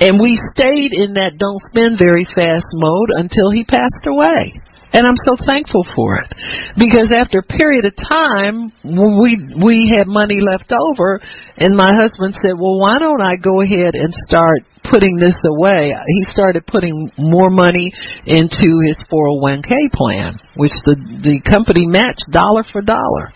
And 0.00 0.20
we 0.20 0.40
stayed 0.56 0.92
in 0.92 1.14
that 1.20 1.36
don't 1.38 1.60
spend 1.70 2.00
very 2.00 2.24
fast 2.24 2.66
mode 2.72 3.10
until 3.12 3.52
he 3.52 3.64
passed 3.64 4.04
away. 4.08 4.52
And 4.92 5.06
I'm 5.06 5.18
so 5.26 5.36
thankful 5.44 5.84
for 5.94 6.16
it. 6.22 6.28
Because 6.76 7.12
after 7.12 7.40
a 7.40 7.46
period 7.58 7.84
of 7.84 7.94
time, 7.96 8.72
we, 8.84 9.36
we 9.58 9.90
had 9.90 10.06
money 10.06 10.40
left 10.40 10.72
over, 10.72 11.20
and 11.58 11.76
my 11.76 11.92
husband 11.92 12.36
said, 12.40 12.54
well, 12.54 12.78
why 12.78 12.98
don't 12.98 13.20
I 13.20 13.36
go 13.36 13.60
ahead 13.60 13.94
and 13.94 14.14
start 14.26 14.62
putting 14.94 15.16
this 15.16 15.34
away? 15.44 15.90
He 16.06 16.22
started 16.30 16.62
putting 16.66 17.10
more 17.18 17.50
money 17.50 17.92
into 18.26 18.78
his 18.86 18.96
401k 19.10 19.90
plan, 19.92 20.38
which 20.54 20.70
the, 20.86 20.94
the 20.94 21.42
company 21.42 21.86
matched 21.86 22.30
dollar 22.30 22.62
for 22.62 22.80
dollar. 22.80 23.34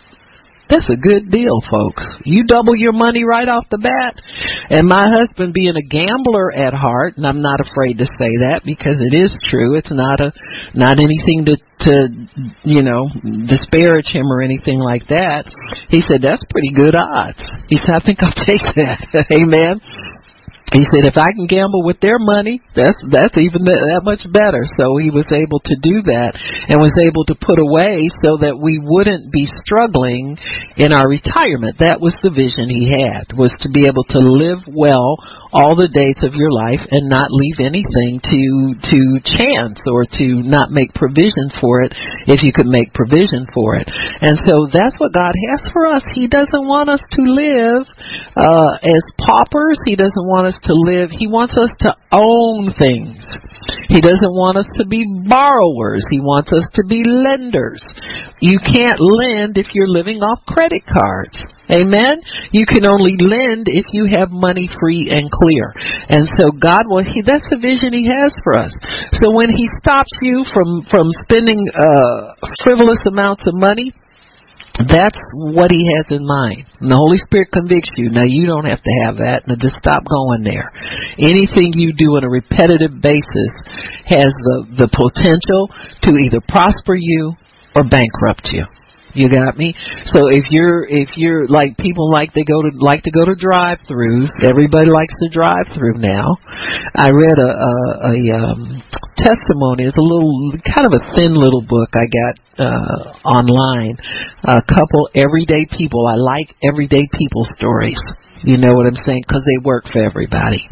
That's 0.68 0.88
a 0.92 1.00
good 1.00 1.32
deal, 1.32 1.64
folks. 1.64 2.04
You 2.28 2.44
double 2.44 2.76
your 2.76 2.92
money 2.92 3.24
right 3.24 3.48
off 3.48 3.64
the 3.72 3.80
bat. 3.80 4.20
And 4.68 4.86
my 4.86 5.08
husband 5.08 5.56
being 5.56 5.74
a 5.74 5.82
gambler 5.82 6.52
at 6.52 6.76
heart, 6.76 7.16
and 7.16 7.26
I'm 7.26 7.40
not 7.40 7.64
afraid 7.64 7.96
to 7.98 8.04
say 8.04 8.44
that 8.44 8.68
because 8.68 9.00
it 9.00 9.16
is 9.16 9.32
true. 9.48 9.80
It's 9.80 9.90
not 9.90 10.20
a 10.20 10.30
not 10.76 11.00
anything 11.00 11.48
to 11.48 11.56
to 11.56 11.94
you 12.68 12.84
know 12.84 13.08
disparage 13.48 14.12
him 14.12 14.28
or 14.28 14.44
anything 14.44 14.76
like 14.76 15.08
that. 15.08 15.48
He 15.88 16.04
said 16.04 16.20
that's 16.20 16.44
pretty 16.52 16.76
good 16.76 16.92
odds. 16.92 17.40
He 17.72 17.80
said 17.80 17.96
I 17.96 18.04
think 18.04 18.20
I'll 18.20 18.36
take 18.44 18.60
that. 18.76 19.08
Amen. 19.32 19.80
He 20.72 20.84
said 20.92 21.08
if 21.08 21.16
I 21.16 21.32
can 21.32 21.48
gamble 21.48 21.80
with 21.80 21.96
their 22.04 22.20
money, 22.20 22.60
that's 22.76 23.00
that's 23.08 23.40
even 23.40 23.64
that 23.64 24.04
much 24.04 24.20
better. 24.28 24.68
So 24.76 25.00
he 25.00 25.08
was 25.08 25.24
able 25.32 25.64
to 25.64 25.76
do 25.80 26.04
that 26.12 26.36
and 26.68 26.76
was 26.76 26.92
able 27.00 27.24
to 27.32 27.36
put 27.40 27.56
away 27.56 28.12
so 28.20 28.36
that 28.44 28.60
we 28.60 28.76
wouldn't 28.76 29.32
be 29.32 29.48
struggling 29.48 30.36
in 30.76 30.92
our 30.92 31.08
retirement. 31.08 31.80
That 31.80 32.04
was 32.04 32.12
the 32.20 32.28
vision 32.28 32.68
he 32.68 32.92
had 32.92 33.32
was 33.32 33.54
to 33.64 33.72
be 33.72 33.88
able 33.88 34.04
to 34.12 34.20
live 34.20 34.60
well 34.68 35.16
all 35.56 35.72
the 35.72 35.88
days 35.88 36.20
of 36.20 36.36
your 36.36 36.52
life 36.52 36.84
and 36.92 37.08
not 37.08 37.32
leave 37.32 37.64
anything 37.64 38.20
to 38.20 38.42
to 38.76 39.00
chance 39.24 39.80
or 39.88 40.04
to 40.20 40.44
not 40.44 40.68
make 40.68 40.92
provision 40.92 41.48
for 41.56 41.80
it 41.80 41.96
if 42.28 42.44
you 42.44 42.52
could 42.52 42.68
make 42.68 42.92
provision 42.92 43.48
for 43.56 43.80
it. 43.80 43.88
And 44.20 44.36
so 44.36 44.68
that's 44.68 44.96
what 45.00 45.16
God 45.16 45.32
has 45.48 45.64
for 45.72 45.88
us. 45.88 46.04
He 46.12 46.28
doesn't 46.28 46.68
want 46.68 46.92
us 46.92 47.00
to 47.16 47.20
live 47.24 47.88
uh 48.36 48.72
as 48.84 49.04
paupers. 49.16 49.80
He 49.88 49.96
doesn't 49.96 50.28
want 50.28 50.52
us 50.52 50.57
to 50.64 50.74
live. 50.74 51.10
He 51.10 51.26
wants 51.26 51.56
us 51.56 51.72
to 51.80 51.94
own 52.12 52.72
things. 52.74 53.28
He 53.88 54.00
doesn't 54.00 54.34
want 54.36 54.58
us 54.58 54.68
to 54.78 54.86
be 54.86 55.04
borrowers. 55.28 56.04
He 56.10 56.20
wants 56.20 56.52
us 56.52 56.64
to 56.74 56.82
be 56.88 57.04
lenders. 57.04 57.84
You 58.40 58.58
can't 58.58 59.00
lend 59.00 59.56
if 59.56 59.74
you're 59.74 59.88
living 59.88 60.20
off 60.20 60.44
credit 60.46 60.82
cards. 60.84 61.42
Amen. 61.70 62.24
You 62.50 62.64
can 62.64 62.88
only 62.88 63.16
lend 63.20 63.68
if 63.68 63.92
you 63.92 64.08
have 64.08 64.32
money 64.32 64.68
free 64.80 65.12
and 65.12 65.28
clear. 65.28 65.76
And 66.08 66.24
so 66.40 66.48
God 66.50 66.88
will 66.88 67.04
he 67.04 67.20
that's 67.20 67.44
the 67.52 67.60
vision 67.60 67.92
he 67.92 68.08
has 68.08 68.32
for 68.40 68.56
us. 68.56 68.72
So 69.20 69.36
when 69.36 69.52
he 69.52 69.68
stops 69.80 70.12
you 70.22 70.44
from 70.52 70.80
from 70.88 71.12
spending 71.28 71.68
uh 71.68 72.32
frivolous 72.64 73.00
amounts 73.04 73.46
of 73.46 73.52
money, 73.52 73.92
that's 74.86 75.18
what 75.34 75.74
he 75.74 75.82
has 75.98 76.06
in 76.14 76.22
mind. 76.22 76.70
And 76.78 76.90
the 76.90 77.00
Holy 77.00 77.18
Spirit 77.18 77.50
convicts 77.50 77.90
you. 77.98 78.14
Now 78.14 78.22
you 78.22 78.46
don't 78.46 78.66
have 78.66 78.82
to 78.82 78.94
have 79.02 79.18
that. 79.18 79.42
Now 79.50 79.58
just 79.58 79.74
stop 79.82 80.06
going 80.06 80.46
there. 80.46 80.70
Anything 81.18 81.74
you 81.74 81.90
do 81.90 82.14
on 82.14 82.22
a 82.22 82.30
repetitive 82.30 82.94
basis 83.02 83.50
has 84.06 84.30
the 84.30 84.86
the 84.86 84.88
potential 84.94 85.66
to 86.06 86.10
either 86.22 86.38
prosper 86.46 86.94
you 86.94 87.34
or 87.74 87.82
bankrupt 87.82 88.54
you. 88.54 88.62
You 89.14 89.30
got 89.30 89.56
me? 89.56 89.74
So 90.04 90.28
if 90.28 90.44
you're 90.50 90.84
if 90.86 91.16
you're 91.16 91.46
like 91.48 91.76
people 91.78 92.10
like 92.12 92.32
they 92.34 92.44
go 92.44 92.62
to 92.62 92.70
like 92.78 93.02
to 93.02 93.10
go 93.10 93.24
to 93.24 93.34
drive-throughs. 93.34 94.30
Everybody 94.42 94.90
likes 94.90 95.14
to 95.22 95.28
drive-through 95.30 95.98
now. 95.98 96.36
I 96.94 97.10
read 97.10 97.38
a 97.38 97.50
a, 97.50 97.72
a 98.04 98.16
um, 98.36 98.82
testimony. 99.16 99.84
It's 99.84 99.96
a 99.96 100.04
little 100.04 100.52
kind 100.74 100.86
of 100.86 100.92
a 100.92 101.02
thin 101.16 101.34
little 101.34 101.62
book 101.62 101.90
I 101.94 102.06
got 102.06 102.34
uh 102.58 103.12
online. 103.24 103.96
A 104.44 104.62
couple 104.62 105.08
everyday 105.14 105.66
people. 105.66 106.06
I 106.06 106.16
like 106.16 106.54
everyday 106.62 107.08
people 107.12 107.44
stories. 107.56 108.00
You 108.44 108.56
know 108.56 108.74
what 108.74 108.86
I'm 108.86 108.94
saying? 108.94 109.24
Because 109.26 109.42
they 109.44 109.64
work 109.64 109.84
for 109.90 110.02
everybody. 110.02 110.68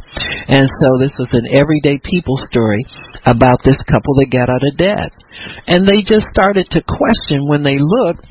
And 0.48 0.68
so 0.80 0.88
this 0.98 1.14
was 1.18 1.28
an 1.32 1.50
everyday 1.54 1.98
people 1.98 2.36
story 2.50 2.84
about 3.24 3.62
this 3.64 3.78
couple 3.90 4.14
that 4.22 4.30
got 4.30 4.48
out 4.48 4.62
of 4.62 4.76
debt. 4.78 5.10
And 5.66 5.86
they 5.86 6.02
just 6.06 6.26
started 6.32 6.66
to 6.70 6.82
question 6.86 7.48
when 7.48 7.62
they 7.62 7.78
looked 7.78 8.24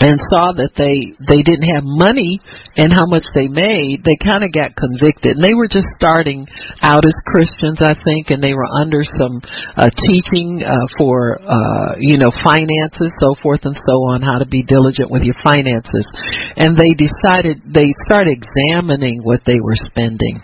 and 0.00 0.16
saw 0.32 0.56
that 0.56 0.72
they 0.80 1.12
they 1.28 1.44
didn't 1.44 1.68
have 1.68 1.84
money 1.84 2.40
and 2.76 2.88
how 2.88 3.04
much 3.04 3.24
they 3.36 3.48
made 3.48 4.00
they 4.04 4.16
kind 4.16 4.42
of 4.42 4.50
got 4.50 4.72
convicted. 4.72 5.36
And 5.36 5.44
they 5.44 5.52
were 5.52 5.68
just 5.68 5.86
starting 5.94 6.48
out 6.80 7.04
as 7.04 7.14
christians 7.28 7.84
i 7.84 7.92
think 7.92 8.32
and 8.32 8.42
they 8.42 8.56
were 8.56 8.68
under 8.68 9.04
some 9.04 9.44
uh 9.76 9.92
teaching 9.92 10.64
uh 10.64 10.88
for 10.96 11.36
uh 11.44 12.00
you 12.00 12.16
know 12.16 12.32
finances 12.32 13.12
so 13.20 13.36
forth 13.44 13.68
and 13.68 13.76
so 13.76 13.96
on 14.08 14.24
how 14.24 14.40
to 14.40 14.48
be 14.48 14.64
diligent 14.64 15.12
with 15.12 15.22
your 15.22 15.36
finances. 15.44 16.08
And 16.56 16.76
they 16.76 16.96
decided 16.96 17.60
they 17.68 17.92
started 18.08 18.32
examining 18.32 19.20
what 19.22 19.44
they 19.44 19.60
were 19.60 19.76
spending 19.76 20.40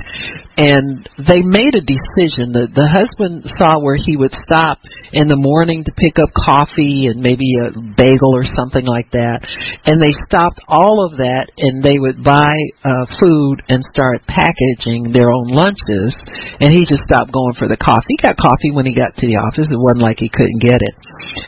and 0.56 1.04
they 1.20 1.44
made 1.44 1.76
a 1.76 1.84
decision. 1.84 2.56
The 2.56 2.72
the 2.72 2.88
husband 2.88 3.44
saw 3.60 3.76
where 3.76 4.00
he 4.00 4.16
would 4.16 4.32
stop 4.32 4.80
in 5.12 5.28
the 5.28 5.36
morning 5.36 5.84
to 5.84 5.92
pick 5.92 6.16
up 6.16 6.32
coffee 6.32 7.12
and 7.12 7.20
maybe 7.20 7.60
a 7.60 7.76
bagel 7.92 8.32
or 8.32 8.48
something 8.56 8.88
like 8.88 9.12
that. 9.12 9.44
And 9.84 10.00
they 10.00 10.16
stopped 10.24 10.64
all 10.64 11.04
of 11.04 11.20
that 11.20 11.52
and 11.60 11.84
they 11.84 12.00
would 12.00 12.24
buy 12.24 12.56
uh 12.88 13.04
food 13.20 13.60
and 13.68 13.84
start 13.84 14.24
packaging 14.24 15.12
their 15.12 15.28
own 15.28 15.52
lunches. 15.52 16.16
And 16.56 16.72
he 16.72 16.88
just 16.88 17.04
stopped 17.04 17.36
going 17.36 17.60
for 17.60 17.68
the 17.68 17.76
coffee. 17.76 18.16
He 18.16 18.24
got 18.24 18.40
coffee 18.40 18.72
when 18.72 18.88
he 18.88 18.96
got 18.96 19.12
to 19.20 19.28
the 19.28 19.36
office. 19.36 19.68
It 19.68 19.76
wasn't 19.76 20.08
like 20.08 20.24
he 20.24 20.32
couldn't 20.32 20.64
get 20.64 20.80
it. 20.80 20.96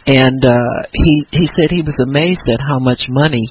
And 0.04 0.44
uh 0.44 0.84
he 0.92 1.24
he 1.32 1.48
said 1.56 1.72
he 1.72 1.80
was 1.80 1.96
amazed 1.96 2.44
at 2.52 2.60
how 2.60 2.76
much 2.76 3.08
money 3.08 3.48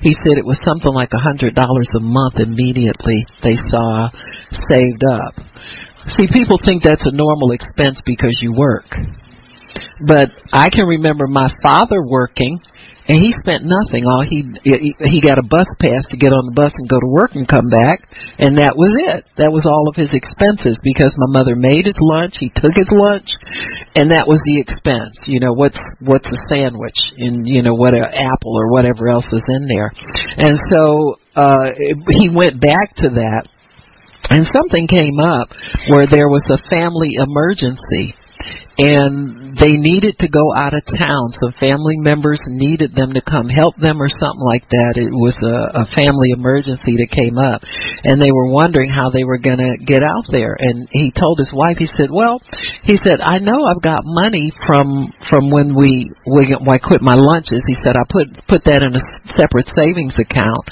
he 0.00 0.12
said 0.12 0.38
it 0.38 0.44
was 0.44 0.60
something 0.64 0.92
like 0.92 1.10
a 1.12 1.22
hundred 1.22 1.54
dollars 1.54 1.88
a 1.96 2.00
month 2.00 2.38
immediately 2.38 3.26
they 3.42 3.56
saw 3.56 4.08
saved 4.68 5.04
up. 5.04 5.34
See 6.16 6.28
people 6.30 6.58
think 6.62 6.82
that's 6.82 7.06
a 7.06 7.14
normal 7.14 7.52
expense 7.52 8.02
because 8.04 8.38
you 8.42 8.52
work. 8.52 8.86
But 10.06 10.28
I 10.52 10.68
can 10.68 10.86
remember 10.86 11.26
my 11.26 11.52
father 11.62 12.02
working 12.04 12.60
and 13.06 13.20
he 13.20 13.36
spent 13.36 13.68
nothing. 13.68 14.08
All 14.08 14.24
he 14.24 14.48
he 14.64 15.20
got 15.20 15.36
a 15.36 15.44
bus 15.44 15.68
pass 15.76 16.08
to 16.08 16.16
get 16.16 16.32
on 16.32 16.48
the 16.48 16.56
bus 16.56 16.72
and 16.72 16.88
go 16.88 16.96
to 16.96 17.10
work 17.12 17.36
and 17.36 17.44
come 17.44 17.68
back, 17.68 18.08
and 18.40 18.56
that 18.56 18.80
was 18.80 18.96
it. 18.96 19.28
That 19.36 19.52
was 19.52 19.68
all 19.68 19.92
of 19.92 19.96
his 19.96 20.08
expenses 20.16 20.80
because 20.80 21.12
my 21.20 21.28
mother 21.28 21.52
made 21.52 21.84
his 21.84 22.00
lunch, 22.00 22.40
he 22.40 22.48
took 22.48 22.72
his 22.72 22.88
lunch, 22.88 23.28
and 23.92 24.08
that 24.08 24.24
was 24.24 24.40
the 24.48 24.56
expense. 24.56 25.28
You 25.28 25.40
know 25.40 25.52
what's 25.52 25.76
what's 26.00 26.32
a 26.32 26.40
sandwich, 26.48 26.96
and 27.20 27.44
you 27.44 27.60
know 27.60 27.76
what 27.76 27.92
an 27.92 28.08
apple 28.08 28.56
or 28.56 28.72
whatever 28.72 29.12
else 29.12 29.28
is 29.28 29.44
in 29.52 29.68
there, 29.68 29.92
and 30.40 30.56
so 30.72 31.20
uh 31.36 31.76
he 32.08 32.32
went 32.32 32.60
back 32.60 32.96
to 33.04 33.20
that. 33.20 33.48
And 34.30 34.48
something 34.48 34.88
came 34.88 35.20
up 35.20 35.52
where 35.92 36.08
there 36.08 36.32
was 36.32 36.48
a 36.48 36.56
family 36.72 37.20
emergency 37.20 38.16
and 38.78 39.54
they 39.54 39.78
needed 39.78 40.18
to 40.18 40.28
go 40.28 40.50
out 40.50 40.74
of 40.74 40.82
town. 40.82 41.30
Some 41.38 41.54
family 41.62 41.94
members 41.94 42.42
needed 42.46 42.94
them 42.94 43.14
to 43.14 43.22
come 43.22 43.46
help 43.46 43.78
them 43.78 44.02
or 44.02 44.10
something 44.10 44.42
like 44.42 44.66
that. 44.74 44.98
It 44.98 45.14
was 45.14 45.38
a, 45.46 45.86
a 45.86 45.90
family 45.94 46.34
emergency 46.34 46.98
that 46.98 47.14
came 47.14 47.38
up, 47.38 47.62
and 48.02 48.18
they 48.18 48.34
were 48.34 48.50
wondering 48.50 48.90
how 48.90 49.14
they 49.14 49.22
were 49.22 49.38
going 49.38 49.62
to 49.62 49.78
get 49.78 50.02
out 50.02 50.26
there. 50.34 50.58
And 50.58 50.90
he 50.90 51.14
told 51.14 51.38
his 51.38 51.54
wife, 51.54 51.78
he 51.78 51.86
said, 51.86 52.10
"Well, 52.10 52.42
he 52.82 52.98
said 52.98 53.22
I 53.22 53.38
know 53.38 53.62
I've 53.62 53.82
got 53.82 54.02
money 54.02 54.50
from 54.66 55.14
from 55.30 55.54
when 55.54 55.78
we 55.78 56.10
when 56.26 56.50
I 56.66 56.82
quit 56.82 56.98
my 56.98 57.14
lunches." 57.14 57.62
He 57.66 57.78
said 57.86 57.94
I 57.94 58.02
put 58.10 58.34
put 58.50 58.66
that 58.66 58.82
in 58.82 58.98
a 58.98 59.02
separate 59.38 59.70
savings 59.70 60.18
account, 60.18 60.66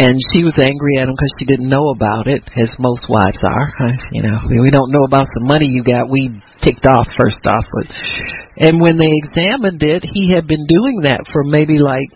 and 0.00 0.16
she 0.32 0.40
was 0.40 0.56
angry 0.56 0.96
at 0.96 1.08
him 1.08 1.14
because 1.14 1.36
she 1.36 1.44
didn't 1.44 1.68
know 1.68 1.92
about 1.92 2.32
it, 2.32 2.48
as 2.56 2.72
most 2.80 3.08
wives 3.08 3.44
are. 3.44 3.72
You 4.12 4.22
know, 4.22 4.40
we 4.48 4.70
don't 4.70 4.92
know 4.92 5.04
about 5.04 5.26
the 5.32 5.40
money 5.40 5.66
you 5.66 5.82
got. 5.84 6.10
We 6.10 6.42
ticked 6.62 6.86
off 6.86 7.06
first 7.16 7.41
off 7.46 7.64
with 7.72 7.88
and 8.56 8.80
when 8.80 8.96
they 8.96 9.10
examined 9.10 9.82
it 9.82 10.02
he 10.04 10.32
had 10.32 10.46
been 10.46 10.66
doing 10.66 11.02
that 11.02 11.24
for 11.32 11.44
maybe 11.44 11.78
like 11.78 12.08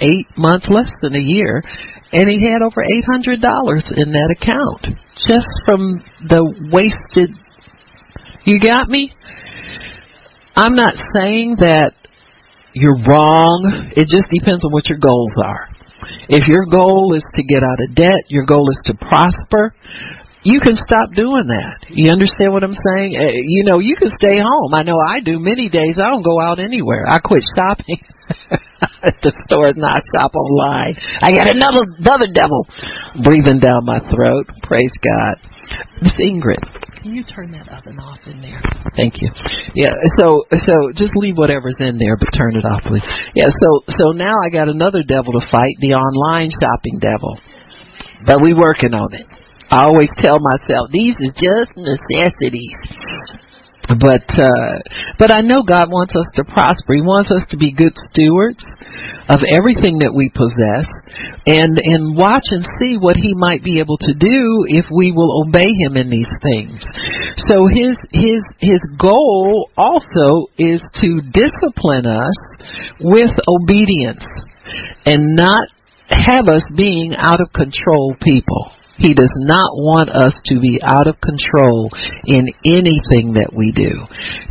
eight 0.00 0.26
months 0.36 0.68
less 0.70 0.90
than 1.02 1.14
a 1.14 1.20
year 1.20 1.62
and 2.12 2.28
he 2.28 2.40
had 2.40 2.62
over 2.62 2.82
eight 2.82 3.04
hundred 3.04 3.40
dollars 3.40 3.92
in 3.96 4.12
that 4.12 4.34
account 4.36 4.86
just 5.16 5.48
from 5.64 6.02
the 6.28 6.42
wasted 6.72 7.30
you 8.44 8.58
got 8.58 8.88
me? 8.88 9.12
I'm 10.56 10.74
not 10.74 10.94
saying 11.14 11.56
that 11.60 11.92
you're 12.72 12.96
wrong. 13.06 13.90
It 13.96 14.08
just 14.08 14.26
depends 14.32 14.64
on 14.64 14.72
what 14.72 14.88
your 14.88 14.98
goals 14.98 15.32
are. 15.42 15.68
If 16.28 16.48
your 16.48 16.64
goal 16.70 17.14
is 17.14 17.24
to 17.34 17.42
get 17.44 17.62
out 17.62 17.78
of 17.86 17.94
debt 17.94 18.24
your 18.28 18.46
goal 18.46 18.70
is 18.70 18.80
to 18.86 18.94
prosper 18.94 19.74
you 20.42 20.60
can 20.60 20.74
stop 20.74 21.12
doing 21.14 21.52
that. 21.52 21.84
You 21.88 22.10
understand 22.12 22.52
what 22.52 22.64
I'm 22.64 22.76
saying? 22.76 23.16
Uh, 23.16 23.32
you 23.34 23.64
know, 23.64 23.78
you 23.78 23.96
can 23.96 24.08
stay 24.16 24.40
home. 24.40 24.72
I 24.72 24.82
know 24.82 24.96
I 24.96 25.20
do 25.20 25.38
many 25.38 25.68
days. 25.68 26.00
I 26.00 26.08
don't 26.08 26.24
go 26.24 26.40
out 26.40 26.58
anywhere. 26.58 27.04
I 27.06 27.18
quit 27.18 27.44
shopping 27.56 28.00
at 29.02 29.16
the 29.22 29.32
stores 29.46 29.76
and 29.76 29.84
I 29.84 30.00
shop 30.14 30.32
online. 30.34 30.96
I 31.20 31.34
got 31.34 31.50
another 31.50 31.84
another 31.98 32.30
devil 32.32 32.64
breathing 33.20 33.60
down 33.60 33.84
my 33.84 34.00
throat. 34.08 34.48
Praise 34.64 34.94
God. 35.02 35.34
Miss 36.00 36.16
Ingrid, 36.16 36.62
can 37.02 37.14
you 37.14 37.24
turn 37.24 37.52
that 37.52 37.68
oven 37.68 37.98
off 37.98 38.18
in 38.26 38.40
there? 38.40 38.62
Thank 38.96 39.20
you. 39.20 39.30
Yeah, 39.74 39.92
so 40.16 40.44
so 40.52 40.74
just 40.96 41.12
leave 41.16 41.36
whatever's 41.36 41.76
in 41.80 41.98
there, 41.98 42.16
but 42.16 42.28
turn 42.32 42.56
it 42.56 42.64
off, 42.64 42.82
please. 42.84 43.04
Yeah, 43.34 43.48
so 43.48 43.68
so 43.88 44.12
now 44.12 44.34
I 44.40 44.48
got 44.48 44.68
another 44.68 45.02
devil 45.06 45.32
to 45.36 45.44
fight, 45.50 45.76
the 45.80 45.94
online 45.94 46.50
shopping 46.50 46.98
devil. 47.00 47.38
But 48.24 48.42
we 48.42 48.52
working 48.52 48.94
on 48.94 49.14
it. 49.14 49.26
I 49.70 49.84
always 49.84 50.10
tell 50.16 50.38
myself 50.40 50.90
these 50.90 51.14
are 51.14 51.34
just 51.34 51.72
necessities. 51.76 52.74
But 53.88 54.22
uh 54.38 54.78
but 55.18 55.34
I 55.34 55.40
know 55.40 55.62
God 55.66 55.90
wants 55.90 56.14
us 56.14 56.26
to 56.34 56.44
prosper. 56.44 56.94
He 56.94 57.02
wants 57.02 57.32
us 57.32 57.42
to 57.50 57.56
be 57.56 57.72
good 57.72 57.96
stewards 58.10 58.62
of 59.26 59.40
everything 59.42 59.98
that 60.06 60.14
we 60.14 60.30
possess 60.30 60.86
and 61.46 61.74
and 61.78 62.14
watch 62.14 62.54
and 62.54 62.62
see 62.78 62.98
what 62.98 63.16
he 63.16 63.34
might 63.34 63.64
be 63.64 63.80
able 63.80 63.98
to 63.98 64.14
do 64.14 64.62
if 64.70 64.86
we 64.94 65.10
will 65.10 65.42
obey 65.42 65.74
him 65.74 65.96
in 65.96 66.10
these 66.10 66.30
things. 66.42 66.86
So 67.50 67.66
his 67.66 67.98
his 68.14 68.42
his 68.62 68.82
goal 68.94 69.70
also 69.76 70.46
is 70.58 70.82
to 71.02 71.22
discipline 71.34 72.06
us 72.06 72.38
with 73.00 73.34
obedience 73.46 74.26
and 75.06 75.34
not 75.34 75.66
have 76.10 76.46
us 76.46 76.62
being 76.76 77.14
out 77.16 77.40
of 77.40 77.52
control 77.52 78.14
people. 78.22 78.70
He 79.00 79.16
does 79.16 79.32
not 79.40 79.72
want 79.80 80.12
us 80.12 80.36
to 80.52 80.60
be 80.60 80.76
out 80.84 81.08
of 81.08 81.16
control 81.24 81.88
in 82.28 82.52
anything 82.68 83.40
that 83.40 83.48
we 83.48 83.72
do. 83.72 83.96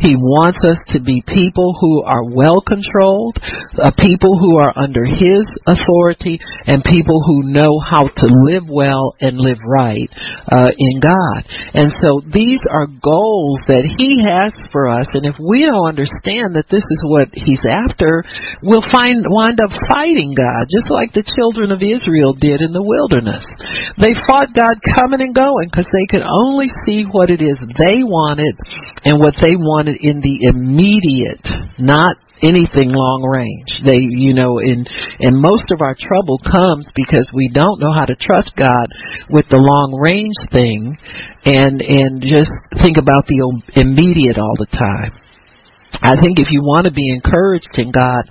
He 0.02 0.18
wants 0.18 0.58
us 0.66 0.82
to 0.90 0.98
be 0.98 1.22
people 1.22 1.78
who 1.78 2.02
are 2.02 2.26
well 2.26 2.58
controlled, 2.58 3.38
uh, 3.78 3.94
people 3.94 4.34
who 4.34 4.58
are 4.58 4.74
under 4.74 5.06
His 5.06 5.46
authority, 5.70 6.42
and 6.66 6.82
people 6.82 7.22
who 7.22 7.46
know 7.46 7.78
how 7.78 8.10
to 8.10 8.26
live 8.42 8.66
well 8.66 9.14
and 9.22 9.38
live 9.38 9.62
right 9.62 10.10
uh, 10.50 10.74
in 10.74 10.98
God. 10.98 11.46
And 11.70 11.94
so 12.02 12.18
these 12.26 12.60
are 12.66 12.90
goals 12.90 13.62
that 13.70 13.86
He 13.86 14.18
has 14.26 14.50
for 14.74 14.90
us, 14.90 15.06
and 15.14 15.26
if 15.26 15.38
we 15.38 15.62
don't 15.62 15.94
understand 15.94 16.58
that 16.58 16.66
this 16.66 16.82
is 16.82 17.00
what 17.06 17.30
He's 17.30 17.62
after, 17.62 18.26
we'll 18.66 18.86
find 18.90 19.22
wind 19.30 19.62
up 19.62 19.70
fighting 19.86 20.34
God, 20.34 20.66
just 20.66 20.90
like 20.90 21.14
the 21.14 21.26
children 21.38 21.70
of 21.70 21.86
Israel 21.86 22.34
did 22.34 22.66
in 22.66 22.74
the 22.74 22.82
wilderness. 22.82 23.46
They 23.94 24.18
fought 24.26 24.39
God 24.54 24.80
coming 24.96 25.20
and 25.20 25.34
going 25.34 25.68
because 25.68 25.88
they 25.92 26.06
could 26.06 26.24
only 26.24 26.66
see 26.86 27.04
what 27.04 27.30
it 27.30 27.42
is 27.42 27.58
they 27.76 28.02
wanted 28.02 28.56
and 29.04 29.20
what 29.20 29.34
they 29.40 29.56
wanted 29.56 29.98
in 30.00 30.20
the 30.20 30.48
immediate, 30.48 31.44
not 31.78 32.16
anything 32.42 32.88
long 32.92 33.22
range. 33.22 33.84
They, 33.84 34.00
you 34.00 34.32
know, 34.34 34.58
and 34.58 34.88
and 35.20 35.36
most 35.36 35.70
of 35.70 35.80
our 35.80 35.94
trouble 35.94 36.40
comes 36.40 36.88
because 36.96 37.28
we 37.34 37.50
don't 37.52 37.80
know 37.80 37.92
how 37.92 38.06
to 38.06 38.16
trust 38.16 38.52
God 38.56 38.88
with 39.28 39.48
the 39.48 39.60
long 39.60 39.96
range 40.00 40.36
thing, 40.52 40.96
and 41.44 41.80
and 41.80 42.22
just 42.22 42.50
think 42.80 42.96
about 42.96 43.28
the 43.28 43.44
immediate 43.76 44.38
all 44.38 44.56
the 44.56 44.70
time. 44.72 45.12
I 46.02 46.14
think 46.22 46.38
if 46.38 46.50
you 46.50 46.62
want 46.62 46.86
to 46.86 46.92
be 46.92 47.10
encouraged 47.10 47.74
in 47.74 47.90
God, 47.90 48.22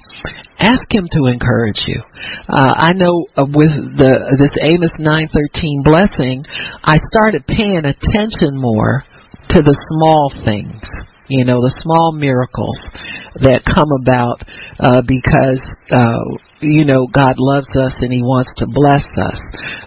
ask 0.60 0.84
Him 0.90 1.08
to 1.12 1.28
encourage 1.28 1.84
you. 1.86 2.02
Uh, 2.48 2.74
I 2.78 2.94
know 2.94 3.28
uh, 3.36 3.46
with 3.46 3.76
the 4.00 4.36
this 4.40 4.56
Amos 4.64 4.96
nine 4.98 5.28
thirteen 5.28 5.84
blessing, 5.84 6.46
I 6.84 6.98
started 7.12 7.46
paying 7.46 7.84
attention 7.84 8.56
more 8.56 9.04
to 9.50 9.62
the 9.62 9.76
small 9.94 10.32
things. 10.46 10.82
You 11.28 11.46
know, 11.46 11.62
the 11.62 11.76
small 11.86 12.12
miracles 12.12 12.80
that 13.46 13.62
come 13.62 13.94
about 14.02 14.42
uh, 14.82 15.06
because 15.06 15.62
uh, 15.94 16.26
you 16.62 16.86
know 16.86 17.06
God 17.06 17.36
loves 17.38 17.70
us 17.76 17.94
and 18.02 18.12
He 18.12 18.24
wants 18.24 18.50
to 18.58 18.66
bless 18.66 19.06
us. 19.06 19.38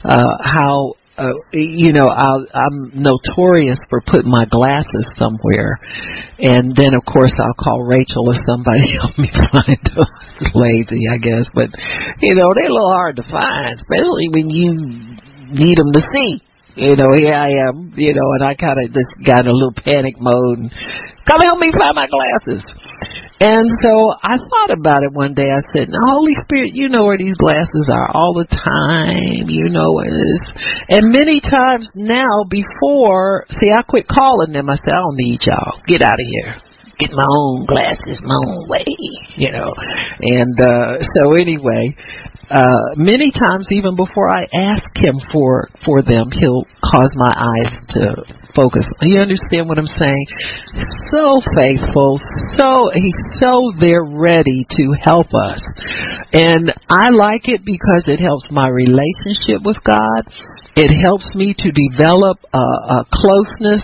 Uh, 0.04 0.38
how 0.38 0.94
uh, 1.16 1.32
you 1.52 1.92
know, 1.92 2.06
I'll, 2.06 2.46
I'm 2.54 2.90
notorious 2.94 3.78
for 3.90 4.00
putting 4.00 4.30
my 4.30 4.46
glasses 4.46 5.08
somewhere, 5.18 5.78
and 6.38 6.74
then 6.74 6.94
of 6.94 7.04
course 7.04 7.34
I'll 7.38 7.54
call 7.54 7.82
Rachel 7.82 8.28
or 8.28 8.38
somebody 8.46 8.92
help 9.00 9.18
me 9.18 9.30
find 9.30 9.80
them. 9.94 10.06
It's 10.40 10.54
lazy, 10.54 11.04
I 11.10 11.18
guess, 11.18 11.48
but 11.54 11.68
you 12.20 12.34
know 12.34 12.54
they're 12.54 12.70
a 12.70 12.72
little 12.72 12.92
hard 12.92 13.16
to 13.16 13.22
find, 13.24 13.76
especially 13.76 14.28
when 14.32 14.48
you 14.48 14.72
need 15.52 15.76
them 15.76 15.92
to 15.92 16.00
see. 16.12 16.40
You 16.74 16.96
know, 16.96 17.12
here 17.12 17.34
I 17.34 17.68
am, 17.68 17.92
you 17.96 18.14
know, 18.14 18.28
and 18.40 18.44
I 18.44 18.54
kind 18.54 18.78
of 18.80 18.92
just 18.92 19.12
got 19.24 19.44
in 19.44 19.48
a 19.48 19.52
little 19.52 19.76
panic 19.76 20.16
mode. 20.18 20.72
Come 21.28 21.40
help 21.40 21.58
me 21.58 21.70
find 21.72 21.94
my 21.94 22.08
glasses. 22.08 22.64
And 23.42 23.66
so 23.82 24.14
I 24.22 24.38
thought 24.38 24.70
about 24.70 25.02
it 25.02 25.12
one 25.12 25.34
day. 25.34 25.50
I 25.50 25.60
said, 25.74 25.90
Holy 25.90 26.34
Spirit, 26.46 26.72
you 26.74 26.88
know 26.88 27.04
where 27.04 27.18
these 27.18 27.36
glasses 27.36 27.90
are 27.90 28.08
all 28.14 28.34
the 28.38 28.46
time. 28.46 29.50
You 29.50 29.68
know 29.68 29.92
where 29.92 30.06
it 30.06 30.14
is. 30.14 30.42
And 30.88 31.12
many 31.12 31.40
times 31.40 31.88
now 31.94 32.46
before, 32.48 33.44
see, 33.50 33.70
I 33.74 33.82
quit 33.82 34.06
calling 34.06 34.52
them. 34.52 34.70
I 34.70 34.76
said, 34.76 34.94
I 34.94 35.02
don't 35.02 35.16
need 35.16 35.40
y'all. 35.44 35.82
Get 35.86 36.02
out 36.02 36.14
of 36.14 36.26
here. 36.40 36.54
Get 36.98 37.10
my 37.12 37.26
own 37.26 37.66
glasses 37.66 38.20
my 38.22 38.36
own 38.36 38.68
way, 38.68 38.86
you 39.34 39.50
know. 39.50 39.74
And 40.20 40.60
uh 40.60 41.02
so 41.02 41.34
anyway, 41.34 41.96
uh, 42.52 42.92
many 42.96 43.32
times 43.32 43.68
even 43.72 43.96
before 43.96 44.28
I 44.28 44.44
ask 44.52 44.84
him 44.94 45.16
for 45.32 45.68
for 45.84 46.02
them, 46.02 46.28
he'll 46.30 46.66
cause 46.84 47.10
my 47.16 47.32
eyes 47.32 47.72
to 47.96 48.24
focus. 48.54 48.84
You 49.00 49.20
understand 49.20 49.68
what 49.68 49.78
I'm 49.78 49.88
saying? 49.88 50.26
So 51.10 51.40
faithful, 51.56 52.20
so 52.52 52.90
he's 52.92 53.16
so 53.40 53.72
there 53.80 54.04
ready 54.04 54.66
to 54.68 54.92
help 55.00 55.32
us, 55.32 55.64
and 56.32 56.72
I 56.90 57.08
like 57.08 57.48
it 57.48 57.64
because 57.64 58.04
it 58.06 58.20
helps 58.20 58.46
my 58.50 58.68
relationship 58.68 59.64
with 59.64 59.80
God. 59.84 60.28
It 60.76 60.92
helps 61.00 61.34
me 61.34 61.54
to 61.56 61.72
develop 61.72 62.38
a, 62.52 62.58
a 62.58 63.06
closeness. 63.10 63.82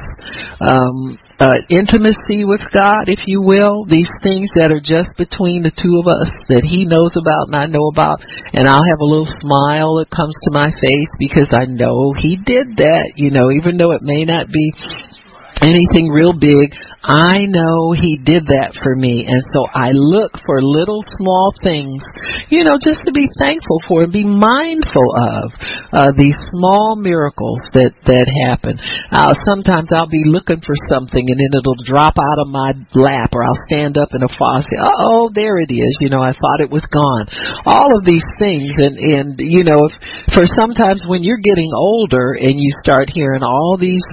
Um, 0.60 1.18
uh, 1.38 1.62
intimacy 1.70 2.42
with 2.42 2.60
God, 2.74 3.06
if 3.06 3.22
you 3.26 3.40
will, 3.42 3.86
these 3.86 4.10
things 4.22 4.50
that 4.58 4.74
are 4.74 4.82
just 4.82 5.14
between 5.14 5.62
the 5.62 5.70
two 5.70 5.94
of 6.02 6.10
us 6.10 6.26
that 6.50 6.66
He 6.66 6.82
knows 6.82 7.14
about 7.14 7.46
and 7.46 7.54
I 7.54 7.66
know 7.70 7.86
about, 7.94 8.18
and 8.52 8.66
I'll 8.66 8.82
have 8.82 8.98
a 8.98 9.06
little 9.06 9.30
smile 9.38 10.02
that 10.02 10.10
comes 10.10 10.34
to 10.42 10.50
my 10.50 10.74
face 10.82 11.10
because 11.22 11.54
I 11.54 11.70
know 11.70 12.10
He 12.18 12.42
did 12.42 12.82
that, 12.82 13.14
you 13.14 13.30
know, 13.30 13.54
even 13.54 13.78
though 13.78 13.94
it 13.94 14.02
may 14.02 14.26
not 14.26 14.50
be 14.50 14.74
anything 15.62 16.10
real 16.10 16.34
big, 16.34 16.74
I 17.08 17.48
know 17.48 17.96
He 17.96 18.20
did 18.20 18.52
that 18.52 18.76
for 18.84 18.92
me, 18.92 19.24
and 19.24 19.40
so 19.56 19.64
I 19.72 19.96
look 19.96 20.36
for 20.44 20.60
little 20.60 21.00
small 21.16 21.56
things, 21.64 22.04
you 22.52 22.68
know, 22.68 22.76
just 22.76 23.00
to 23.08 23.12
be 23.16 23.32
thankful 23.40 23.80
for 23.88 24.04
and 24.04 24.12
be 24.12 24.28
mindful 24.28 25.08
of 25.16 25.48
uh, 25.88 26.12
these 26.12 26.36
small 26.52 27.00
miracles 27.00 27.64
that 27.72 27.96
that 28.04 28.28
happen. 28.28 28.76
Uh, 29.08 29.32
sometimes 29.48 29.88
I'll 29.88 30.12
be 30.12 30.28
looking 30.28 30.60
for 30.60 30.76
something, 30.92 31.24
and 31.24 31.38
then 31.40 31.52
it'll 31.56 31.80
drop 31.88 32.20
out 32.20 32.44
of 32.44 32.52
my 32.52 32.76
lap, 32.92 33.32
or 33.32 33.40
I'll 33.40 33.64
stand 33.72 33.96
up 33.96 34.12
in 34.12 34.20
a 34.20 34.28
faucet. 34.28 34.76
Oh, 34.76 35.32
there 35.32 35.56
it 35.64 35.72
is. 35.72 35.96
You 36.04 36.12
know, 36.12 36.20
I 36.20 36.36
thought 36.36 36.60
it 36.60 36.68
was 36.68 36.84
gone. 36.92 37.24
All 37.64 37.88
of 37.96 38.04
these 38.04 38.26
things, 38.36 38.76
and 38.76 39.00
and 39.00 39.28
you 39.40 39.64
know, 39.64 39.88
if, 39.88 39.96
for 40.36 40.44
sometimes 40.44 41.08
when 41.08 41.24
you're 41.24 41.40
getting 41.40 41.72
older 41.72 42.36
and 42.36 42.60
you 42.60 42.68
start 42.84 43.08
hearing 43.08 43.40
all 43.40 43.80
these, 43.80 44.04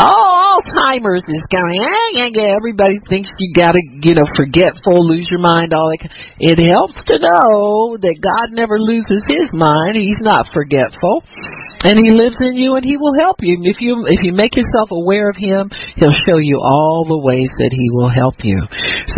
oh, 0.00 0.34
Alzheimer's 0.54 1.24
is 1.28 1.44
going. 1.50 1.82
Eh, 1.82 2.13
yeah, 2.14 2.54
everybody 2.54 3.02
thinks 3.10 3.34
you 3.42 3.52
gotta, 3.52 3.82
you 3.82 4.14
know, 4.14 4.24
forgetful, 4.38 5.02
lose 5.02 5.26
your 5.30 5.42
mind, 5.42 5.74
all 5.74 5.90
that. 5.90 6.06
It 6.38 6.62
helps 6.62 6.94
to 7.10 7.18
know 7.18 7.98
that 7.98 8.22
God 8.22 8.54
never 8.54 8.78
loses 8.78 9.26
His 9.26 9.50
mind. 9.50 9.98
He's 9.98 10.22
not 10.22 10.46
forgetful, 10.54 11.26
and 11.82 11.98
He 11.98 12.14
lives 12.14 12.38
in 12.38 12.54
you, 12.54 12.78
and 12.78 12.86
He 12.86 12.96
will 12.96 13.18
help 13.18 13.42
you. 13.42 13.58
If 13.66 13.82
you 13.82 14.06
if 14.06 14.22
you 14.22 14.30
make 14.32 14.54
yourself 14.54 14.94
aware 14.94 15.28
of 15.28 15.36
Him, 15.36 15.68
He'll 15.98 16.14
show 16.24 16.38
you 16.38 16.62
all 16.62 17.02
the 17.02 17.18
ways 17.18 17.50
that 17.58 17.74
He 17.74 17.90
will 17.90 18.10
help 18.10 18.46
you. 18.46 18.62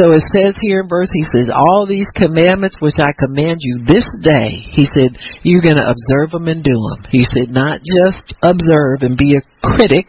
So 0.00 0.16
it 0.16 0.24
says 0.32 0.56
here 0.64 0.80
in 0.80 0.88
verse, 0.88 1.12
He 1.12 1.28
says, 1.36 1.52
"All 1.52 1.84
these 1.84 2.08
commandments 2.16 2.80
which 2.80 2.96
I 2.96 3.12
command 3.14 3.60
you 3.60 3.84
this 3.84 4.08
day," 4.24 4.64
He 4.72 4.88
said, 4.88 5.14
"you're 5.44 5.60
to 5.60 5.84
observe 5.84 6.32
them 6.32 6.48
and 6.48 6.64
do 6.64 6.74
them." 6.74 7.04
He 7.10 7.24
said, 7.24 7.50
not 7.50 7.80
just 7.82 8.34
observe 8.42 9.02
and 9.02 9.16
be 9.16 9.36
a 9.36 9.42
critic 9.60 10.06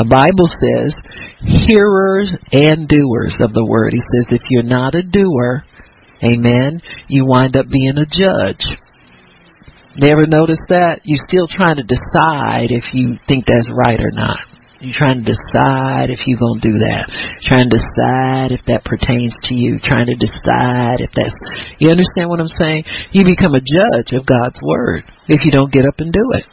the 0.00 0.08
Bible 0.08 0.48
says 0.48 0.96
hearers 1.44 2.32
and 2.56 2.88
doers 2.88 3.36
of 3.44 3.52
the 3.52 3.68
word. 3.68 3.92
He 3.92 4.00
says 4.00 4.32
if 4.32 4.48
you're 4.48 4.64
not 4.64 4.96
a 4.96 5.04
doer, 5.04 5.60
amen, 6.24 6.80
you 7.12 7.28
wind 7.28 7.52
up 7.52 7.68
being 7.68 8.00
a 8.00 8.08
judge. 8.08 8.64
Never 10.00 10.24
noticed 10.24 10.64
that? 10.72 11.04
You're 11.04 11.20
still 11.28 11.44
trying 11.52 11.76
to 11.76 11.84
decide 11.84 12.72
if 12.72 12.96
you 12.96 13.20
think 13.28 13.44
that's 13.44 13.68
right 13.68 14.00
or 14.00 14.08
not. 14.08 14.40
You're 14.80 14.96
trying 14.96 15.20
to 15.20 15.28
decide 15.28 16.08
if 16.08 16.24
you're 16.24 16.40
going 16.40 16.64
to 16.64 16.72
do 16.72 16.80
that. 16.80 17.04
Trying 17.44 17.68
to 17.68 17.76
decide 17.76 18.56
if 18.56 18.64
that 18.72 18.88
pertains 18.88 19.36
to 19.52 19.54
you. 19.54 19.76
Trying 19.76 20.08
to 20.08 20.16
decide 20.16 21.04
if 21.04 21.12
that's. 21.12 21.36
You 21.76 21.92
understand 21.92 22.32
what 22.32 22.40
I'm 22.40 22.48
saying? 22.48 22.88
You 23.12 23.28
become 23.28 23.52
a 23.52 23.60
judge 23.60 24.16
of 24.16 24.24
God's 24.24 24.56
Word 24.64 25.04
if 25.28 25.44
you 25.44 25.52
don't 25.52 25.68
get 25.68 25.84
up 25.84 26.00
and 26.00 26.08
do 26.08 26.24
it. 26.40 26.48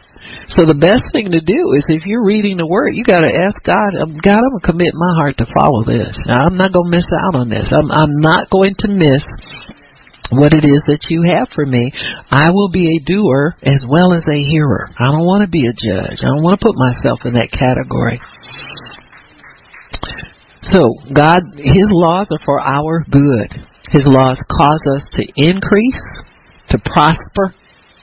So 0.47 0.63
the 0.63 0.79
best 0.79 1.03
thing 1.11 1.35
to 1.35 1.43
do 1.43 1.61
is 1.75 1.83
if 1.91 2.07
you're 2.07 2.23
reading 2.23 2.55
the 2.55 2.67
Word, 2.67 2.95
you 2.95 3.03
got 3.03 3.27
to 3.27 3.31
ask 3.31 3.59
God, 3.67 3.91
um, 3.99 4.15
God, 4.15 4.39
I'm 4.39 4.55
going 4.55 4.63
to 4.63 4.71
commit 4.71 4.93
my 4.95 5.13
heart 5.19 5.35
to 5.43 5.47
follow 5.51 5.83
this. 5.83 6.15
Now, 6.23 6.47
I'm 6.47 6.55
not 6.55 6.71
going 6.71 6.87
to 6.87 6.95
miss 6.95 7.09
out 7.11 7.35
on 7.35 7.51
this. 7.51 7.67
I'm, 7.67 7.91
I'm 7.91 8.15
not 8.23 8.47
going 8.49 8.75
to 8.83 8.89
miss 8.89 9.27
what 10.31 10.55
it 10.55 10.63
is 10.63 10.83
that 10.87 11.07
you 11.11 11.23
have 11.23 11.47
for 11.51 11.65
me. 11.65 11.91
I 12.31 12.51
will 12.51 12.71
be 12.71 12.95
a 12.95 13.03
doer 13.03 13.55
as 13.63 13.83
well 13.87 14.11
as 14.11 14.23
a 14.27 14.39
hearer. 14.39 14.87
I 14.95 15.11
don't 15.11 15.27
want 15.27 15.43
to 15.43 15.51
be 15.51 15.67
a 15.67 15.75
judge. 15.75 16.23
I 16.23 16.31
don't 16.31 16.43
want 16.43 16.59
to 16.59 16.65
put 16.65 16.75
myself 16.79 17.27
in 17.27 17.35
that 17.35 17.51
category. 17.51 18.19
So, 20.71 20.95
God, 21.11 21.43
His 21.59 21.87
laws 21.91 22.27
are 22.31 22.43
for 22.43 22.59
our 22.59 23.03
good. 23.07 23.51
His 23.91 24.03
laws 24.07 24.39
cause 24.51 24.83
us 24.95 25.03
to 25.15 25.23
increase, 25.35 26.03
to 26.71 26.79
prosper, 26.83 27.55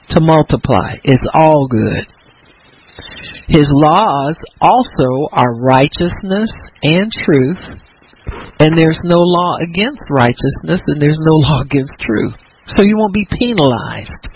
to 0.09 0.19
multiply. 0.19 0.97
It's 1.03 1.25
all 1.33 1.67
good. 1.69 2.05
His 3.47 3.69
laws 3.71 4.37
also 4.61 5.27
are 5.31 5.53
righteousness 5.53 6.51
and 6.81 7.11
truth, 7.11 7.59
and 8.59 8.77
there's 8.77 8.99
no 9.03 9.19
law 9.19 9.57
against 9.57 10.01
righteousness 10.09 10.81
and 10.87 11.01
there's 11.01 11.19
no 11.21 11.35
law 11.45 11.61
against 11.61 11.93
truth. 11.99 12.33
So 12.67 12.83
you 12.83 12.97
won't 12.97 13.13
be 13.13 13.27
penalized 13.29 14.27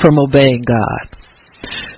from 0.00 0.18
obeying 0.18 0.62
God. 0.66 1.16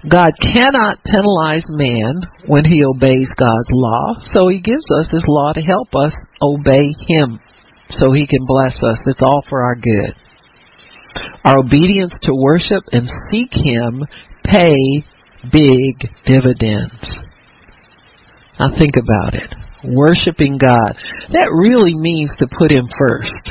God 0.09 0.33
cannot 0.43 0.99
penalize 1.05 1.65
man 1.69 2.23
when 2.47 2.65
he 2.65 2.83
obeys 2.85 3.31
God's 3.39 3.71
law, 3.71 4.15
so 4.33 4.49
he 4.49 4.61
gives 4.61 4.85
us 4.99 5.09
his 5.11 5.25
law 5.29 5.53
to 5.53 5.61
help 5.61 5.89
us 5.95 6.15
obey 6.43 6.91
him 7.07 7.39
so 7.89 8.11
he 8.11 8.27
can 8.27 8.45
bless 8.45 8.83
us. 8.83 8.99
It's 9.07 9.23
all 9.23 9.45
for 9.49 9.63
our 9.63 9.77
good. 9.77 10.15
Our 11.45 11.59
obedience 11.59 12.13
to 12.23 12.35
worship 12.35 12.83
and 12.91 13.09
seek 13.31 13.51
him 13.53 14.05
pay 14.45 15.05
big 15.51 16.09
dividends. 16.25 17.19
Now 18.59 18.77
think 18.79 18.95
about 18.97 19.35
it. 19.35 19.55
Worshiping 19.85 20.59
God. 20.59 20.95
That 21.33 21.51
really 21.51 21.95
means 21.95 22.31
to 22.39 22.47
put 22.47 22.71
Him 22.71 22.87
first 22.97 23.51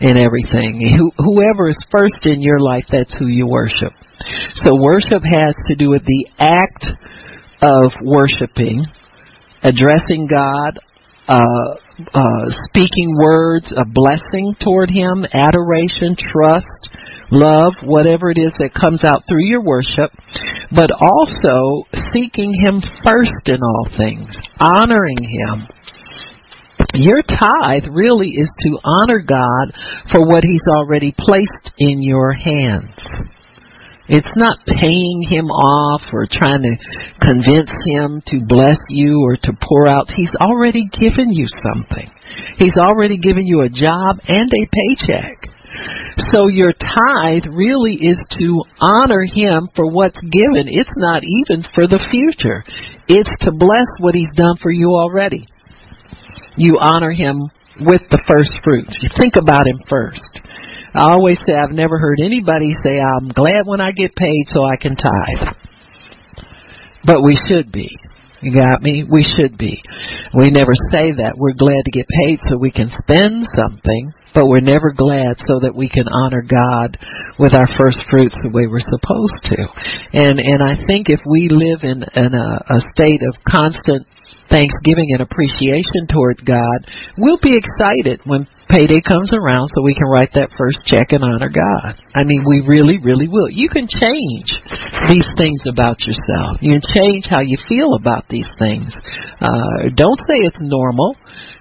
in 0.00 0.16
everything. 0.16 0.82
whoever 1.16 1.68
is 1.68 1.78
first 1.90 2.24
in 2.24 2.40
your 2.42 2.60
life, 2.60 2.84
that's 2.90 3.16
who 3.18 3.26
you 3.26 3.46
worship. 3.46 3.92
So 4.54 4.74
worship 4.74 5.22
has 5.22 5.54
to 5.68 5.76
do 5.76 5.90
with 5.90 6.02
the 6.04 6.26
act 6.38 6.86
of 7.62 7.92
worshiping, 8.02 8.84
addressing 9.62 10.26
God, 10.28 10.78
uh, 11.28 11.74
uh, 12.14 12.46
speaking 12.70 13.16
words 13.18 13.72
of 13.76 13.92
blessing 13.92 14.54
toward 14.62 14.90
Him, 14.90 15.26
adoration, 15.32 16.14
trust, 16.16 16.68
love, 17.30 17.74
whatever 17.82 18.30
it 18.30 18.38
is 18.38 18.52
that 18.58 18.70
comes 18.78 19.04
out 19.04 19.24
through 19.28 19.44
your 19.44 19.62
worship, 19.62 20.10
but 20.70 20.90
also 20.94 21.84
seeking 22.12 22.54
Him 22.54 22.80
first 23.04 23.48
in 23.48 23.58
all 23.62 23.88
things, 23.96 24.38
honoring 24.60 25.22
Him. 25.22 25.66
Your 26.94 27.22
tithe 27.22 27.90
really 27.90 28.30
is 28.30 28.50
to 28.60 28.78
honor 28.84 29.20
God 29.20 29.74
for 30.10 30.26
what 30.26 30.44
He's 30.44 30.66
already 30.70 31.12
placed 31.16 31.74
in 31.78 32.02
your 32.02 32.32
hands. 32.32 32.94
It's 34.08 34.28
not 34.36 34.58
paying 34.66 35.22
him 35.28 35.50
off 35.50 36.02
or 36.12 36.26
trying 36.30 36.62
to 36.62 36.76
convince 37.20 37.70
him 37.84 38.22
to 38.26 38.40
bless 38.46 38.78
you 38.88 39.20
or 39.22 39.36
to 39.36 39.52
pour 39.60 39.86
out. 39.86 40.10
He's 40.10 40.32
already 40.40 40.88
given 40.88 41.32
you 41.32 41.46
something. 41.62 42.10
He's 42.56 42.76
already 42.78 43.18
given 43.18 43.46
you 43.46 43.60
a 43.60 43.68
job 43.68 44.20
and 44.26 44.50
a 44.50 44.64
paycheck. 44.72 45.48
So 46.32 46.48
your 46.48 46.72
tithe 46.72 47.44
really 47.52 47.94
is 47.94 48.18
to 48.40 48.62
honor 48.80 49.24
him 49.24 49.68
for 49.76 49.90
what's 49.90 50.20
given. 50.22 50.66
It's 50.66 50.90
not 50.96 51.22
even 51.22 51.62
for 51.74 51.86
the 51.86 52.00
future. 52.10 52.64
It's 53.08 53.34
to 53.44 53.52
bless 53.52 53.86
what 54.00 54.14
he's 54.14 54.32
done 54.34 54.56
for 54.60 54.70
you 54.70 54.90
already. 54.96 55.46
You 56.56 56.78
honor 56.80 57.12
him 57.12 57.50
with 57.80 58.02
the 58.10 58.22
first 58.26 58.52
fruits. 58.64 58.96
You 59.02 59.08
think 59.16 59.34
about 59.36 59.66
him 59.66 59.80
first. 59.88 60.40
I 60.94 61.12
always 61.12 61.38
say 61.46 61.54
I've 61.54 61.74
never 61.74 61.98
heard 61.98 62.18
anybody 62.22 62.74
say 62.82 62.98
I'm 62.98 63.28
glad 63.28 63.66
when 63.66 63.80
I 63.80 63.92
get 63.92 64.16
paid 64.16 64.44
so 64.50 64.64
I 64.64 64.76
can 64.76 64.96
tithe. 64.96 65.54
But 67.04 67.22
we 67.22 67.38
should 67.46 67.70
be. 67.70 67.88
You 68.40 68.54
got 68.54 68.82
me? 68.82 69.02
We 69.02 69.26
should 69.26 69.58
be. 69.58 69.82
We 70.34 70.50
never 70.50 70.74
say 70.94 71.10
that. 71.18 71.34
We're 71.34 71.58
glad 71.58 71.82
to 71.82 71.90
get 71.90 72.06
paid 72.06 72.38
so 72.46 72.54
we 72.54 72.70
can 72.70 72.86
spend 72.86 73.42
something, 73.50 74.14
but 74.30 74.46
we're 74.46 74.62
never 74.62 74.94
glad 74.94 75.42
so 75.42 75.58
that 75.66 75.74
we 75.74 75.90
can 75.90 76.06
honor 76.06 76.46
God 76.46 76.94
with 77.42 77.50
our 77.50 77.66
first 77.74 77.98
fruits 78.06 78.38
the 78.38 78.54
way 78.54 78.70
we're 78.70 78.78
supposed 78.78 79.42
to. 79.50 79.58
And 80.14 80.38
and 80.38 80.62
I 80.62 80.78
think 80.86 81.10
if 81.10 81.18
we 81.26 81.50
live 81.50 81.82
in, 81.82 82.06
in 82.14 82.30
a, 82.30 82.50
a 82.62 82.78
state 82.94 83.26
of 83.26 83.42
constant 83.42 84.06
thanksgiving 84.50 85.12
and 85.12 85.22
appreciation 85.22 86.08
toward 86.08 86.44
God, 86.44 86.88
we'll 87.16 87.40
be 87.40 87.56
excited 87.56 88.20
when 88.24 88.48
payday 88.68 89.00
comes 89.00 89.30
around 89.32 89.68
so 89.72 89.82
we 89.82 89.94
can 89.94 90.08
write 90.08 90.32
that 90.34 90.52
first 90.56 90.84
check 90.84 91.12
and 91.12 91.24
honor 91.24 91.48
God. 91.48 92.00
I 92.14 92.24
mean, 92.24 92.44
we 92.44 92.64
really, 92.66 92.98
really 92.98 93.28
will. 93.28 93.48
You 93.48 93.68
can 93.68 93.88
change 93.88 94.48
these 95.08 95.28
things 95.36 95.64
about 95.68 96.00
yourself. 96.04 96.60
You 96.60 96.76
can 96.76 96.84
change 96.84 97.28
how 97.28 97.40
you 97.40 97.56
feel 97.68 97.94
about 97.94 98.28
these 98.28 98.48
things. 98.58 98.92
Uh, 99.40 99.92
don't 99.94 100.20
say 100.28 100.36
it's 100.44 100.60
normal 100.60 101.16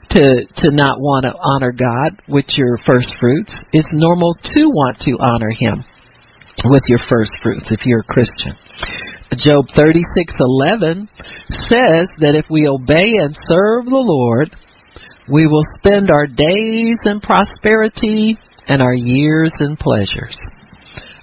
to 0.09 0.47
to 0.63 0.71
not 0.71 0.99
want 0.99 1.23
to 1.27 1.35
honor 1.35 1.71
God 1.71 2.21
with 2.27 2.45
your 2.55 2.77
first 2.85 3.13
fruits. 3.19 3.53
It's 3.73 3.89
normal 3.91 4.35
to 4.35 4.61
want 4.71 4.99
to 5.01 5.17
honor 5.19 5.51
Him 5.51 5.83
with 6.65 6.83
your 6.87 6.99
first 7.09 7.31
fruits 7.43 7.71
if 7.71 7.85
you're 7.85 8.01
a 8.01 8.03
Christian. 8.03 8.55
Job 9.35 9.65
36:11 9.75 11.09
says 11.49 12.07
that 12.19 12.35
if 12.35 12.45
we 12.49 12.67
obey 12.67 13.17
and 13.19 13.35
serve 13.45 13.85
the 13.85 13.91
Lord, 13.91 14.55
we 15.29 15.47
will 15.47 15.65
spend 15.79 16.09
our 16.09 16.27
days 16.27 16.97
in 17.03 17.19
prosperity 17.19 18.37
and 18.67 18.81
our 18.81 18.93
years 18.95 19.53
in 19.59 19.75
pleasures. 19.75 20.37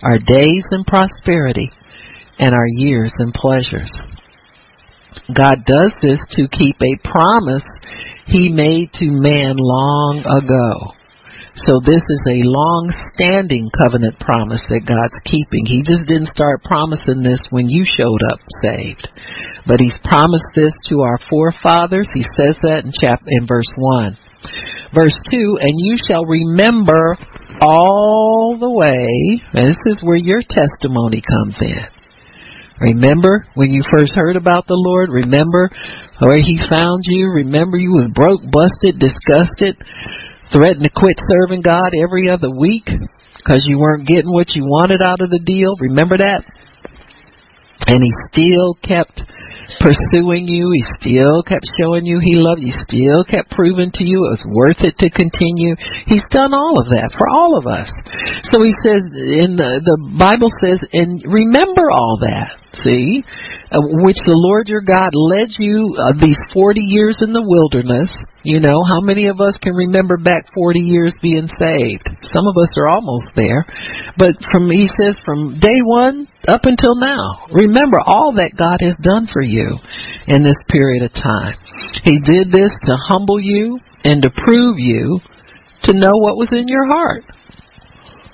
Our 0.02 0.18
days 0.18 0.66
in 0.70 0.84
prosperity 0.84 1.70
and 2.38 2.54
our 2.54 2.68
years 2.76 3.12
in 3.20 3.32
pleasures. 3.32 3.90
God 5.34 5.64
does 5.64 5.92
this 6.02 6.20
to 6.32 6.48
keep 6.48 6.76
a 6.82 7.08
promise 7.08 7.64
he 8.26 8.50
made 8.50 8.92
to 8.94 9.06
man 9.06 9.56
long 9.56 10.24
ago. 10.26 10.94
So 11.54 11.78
this 11.78 12.02
is 12.02 12.22
a 12.26 12.42
long-standing 12.50 13.70
covenant 13.78 14.18
promise 14.18 14.66
that 14.74 14.90
God's 14.90 15.14
keeping. 15.22 15.62
He 15.62 15.86
just 15.86 16.02
didn't 16.02 16.34
start 16.34 16.66
promising 16.66 17.22
this 17.22 17.38
when 17.54 17.70
you 17.70 17.86
showed 17.86 18.26
up 18.26 18.42
saved. 18.58 19.06
But 19.62 19.78
he's 19.78 19.94
promised 20.02 20.50
this 20.58 20.74
to 20.90 21.06
our 21.06 21.18
forefathers. 21.30 22.10
He 22.10 22.26
says 22.34 22.58
that 22.66 22.82
in 22.82 22.90
chapter 22.90 23.30
in 23.30 23.46
verse 23.46 23.70
1. 23.70 24.18
Verse 24.90 25.14
2, 25.30 25.58
and 25.62 25.78
you 25.78 25.94
shall 25.94 26.26
remember 26.26 27.16
all 27.62 28.58
the 28.58 28.74
way, 28.74 29.38
this 29.54 29.78
is 29.86 30.02
where 30.02 30.18
your 30.18 30.42
testimony 30.42 31.22
comes 31.22 31.54
in. 31.62 31.86
Remember 32.80 33.46
when 33.54 33.70
you 33.70 33.82
first 33.94 34.14
heard 34.14 34.34
about 34.34 34.66
the 34.66 34.74
Lord? 34.74 35.08
Remember 35.08 35.70
where 36.18 36.42
He 36.42 36.58
found 36.68 37.06
you? 37.06 37.30
Remember 37.30 37.78
you 37.78 37.94
was 37.94 38.10
broke, 38.10 38.42
busted, 38.50 38.98
disgusted, 38.98 39.78
threatened 40.52 40.84
to 40.84 40.90
quit 40.90 41.16
serving 41.28 41.62
God 41.62 41.92
every 41.94 42.28
other 42.28 42.50
week 42.50 42.86
because 43.36 43.64
you 43.66 43.78
weren't 43.78 44.06
getting 44.06 44.32
what 44.32 44.54
you 44.54 44.64
wanted 44.64 45.02
out 45.02 45.20
of 45.20 45.30
the 45.30 45.40
deal. 45.44 45.76
Remember 45.80 46.16
that? 46.18 46.44
And 47.86 48.02
he 48.02 48.10
still 48.32 48.74
kept 48.82 49.22
pursuing 49.80 50.46
you. 50.48 50.70
He 50.72 50.82
still 51.00 51.42
kept 51.42 51.66
showing 51.78 52.06
you 52.06 52.20
he 52.20 52.36
loved 52.36 52.60
you. 52.60 52.72
Still 52.86 53.24
kept 53.24 53.50
proving 53.50 53.90
to 53.94 54.04
you 54.04 54.26
it 54.26 54.38
was 54.38 54.46
worth 54.50 54.80
it 54.82 54.98
to 54.98 55.08
continue. 55.10 55.76
He's 56.06 56.24
done 56.30 56.54
all 56.54 56.80
of 56.80 56.88
that 56.90 57.14
for 57.16 57.28
all 57.28 57.58
of 57.58 57.66
us. 57.66 57.90
So 58.50 58.62
he 58.62 58.74
says 58.84 59.02
in 59.10 59.56
the, 59.56 59.82
the 59.84 59.98
Bible 60.18 60.50
says, 60.60 60.80
and 60.92 61.22
remember 61.26 61.90
all 61.90 62.18
that 62.22 62.64
see, 62.82 63.22
uh, 63.70 63.80
which 64.02 64.18
the 64.26 64.34
Lord 64.34 64.68
your 64.68 64.82
God 64.82 65.14
led 65.14 65.54
you 65.58 65.94
uh, 65.98 66.12
these 66.18 66.38
40 66.52 66.80
years 66.80 67.22
in 67.22 67.32
the 67.32 67.44
wilderness. 67.44 68.10
You 68.42 68.60
know, 68.60 68.84
how 68.84 69.00
many 69.00 69.28
of 69.28 69.40
us 69.40 69.56
can 69.62 69.72
remember 69.74 70.18
back 70.18 70.44
40 70.54 70.80
years 70.80 71.16
being 71.22 71.48
saved? 71.48 72.10
Some 72.34 72.46
of 72.46 72.56
us 72.58 72.74
are 72.76 72.88
almost 72.90 73.32
there. 73.36 73.64
But 74.18 74.36
from, 74.50 74.70
he 74.70 74.90
says, 75.00 75.18
from 75.24 75.58
day 75.58 75.80
one 75.80 76.28
up 76.46 76.64
until 76.64 76.96
now, 76.98 77.48
remember 77.54 78.00
all 78.04 78.36
that 78.36 78.58
God 78.58 78.84
has 78.84 78.98
done 79.00 79.26
for 79.32 79.40
you 79.44 79.78
in 80.26 80.42
this 80.42 80.58
period 80.68 81.02
of 81.04 81.12
time. 81.12 81.54
He 82.02 82.20
did 82.20 82.50
this 82.50 82.70
to 82.86 82.96
humble 82.96 83.40
you 83.40 83.78
and 84.04 84.22
to 84.22 84.30
prove 84.30 84.78
you 84.78 85.20
to 85.84 85.92
know 85.92 86.16
what 86.16 86.36
was 86.36 86.52
in 86.52 86.68
your 86.68 86.86
heart. 86.86 87.24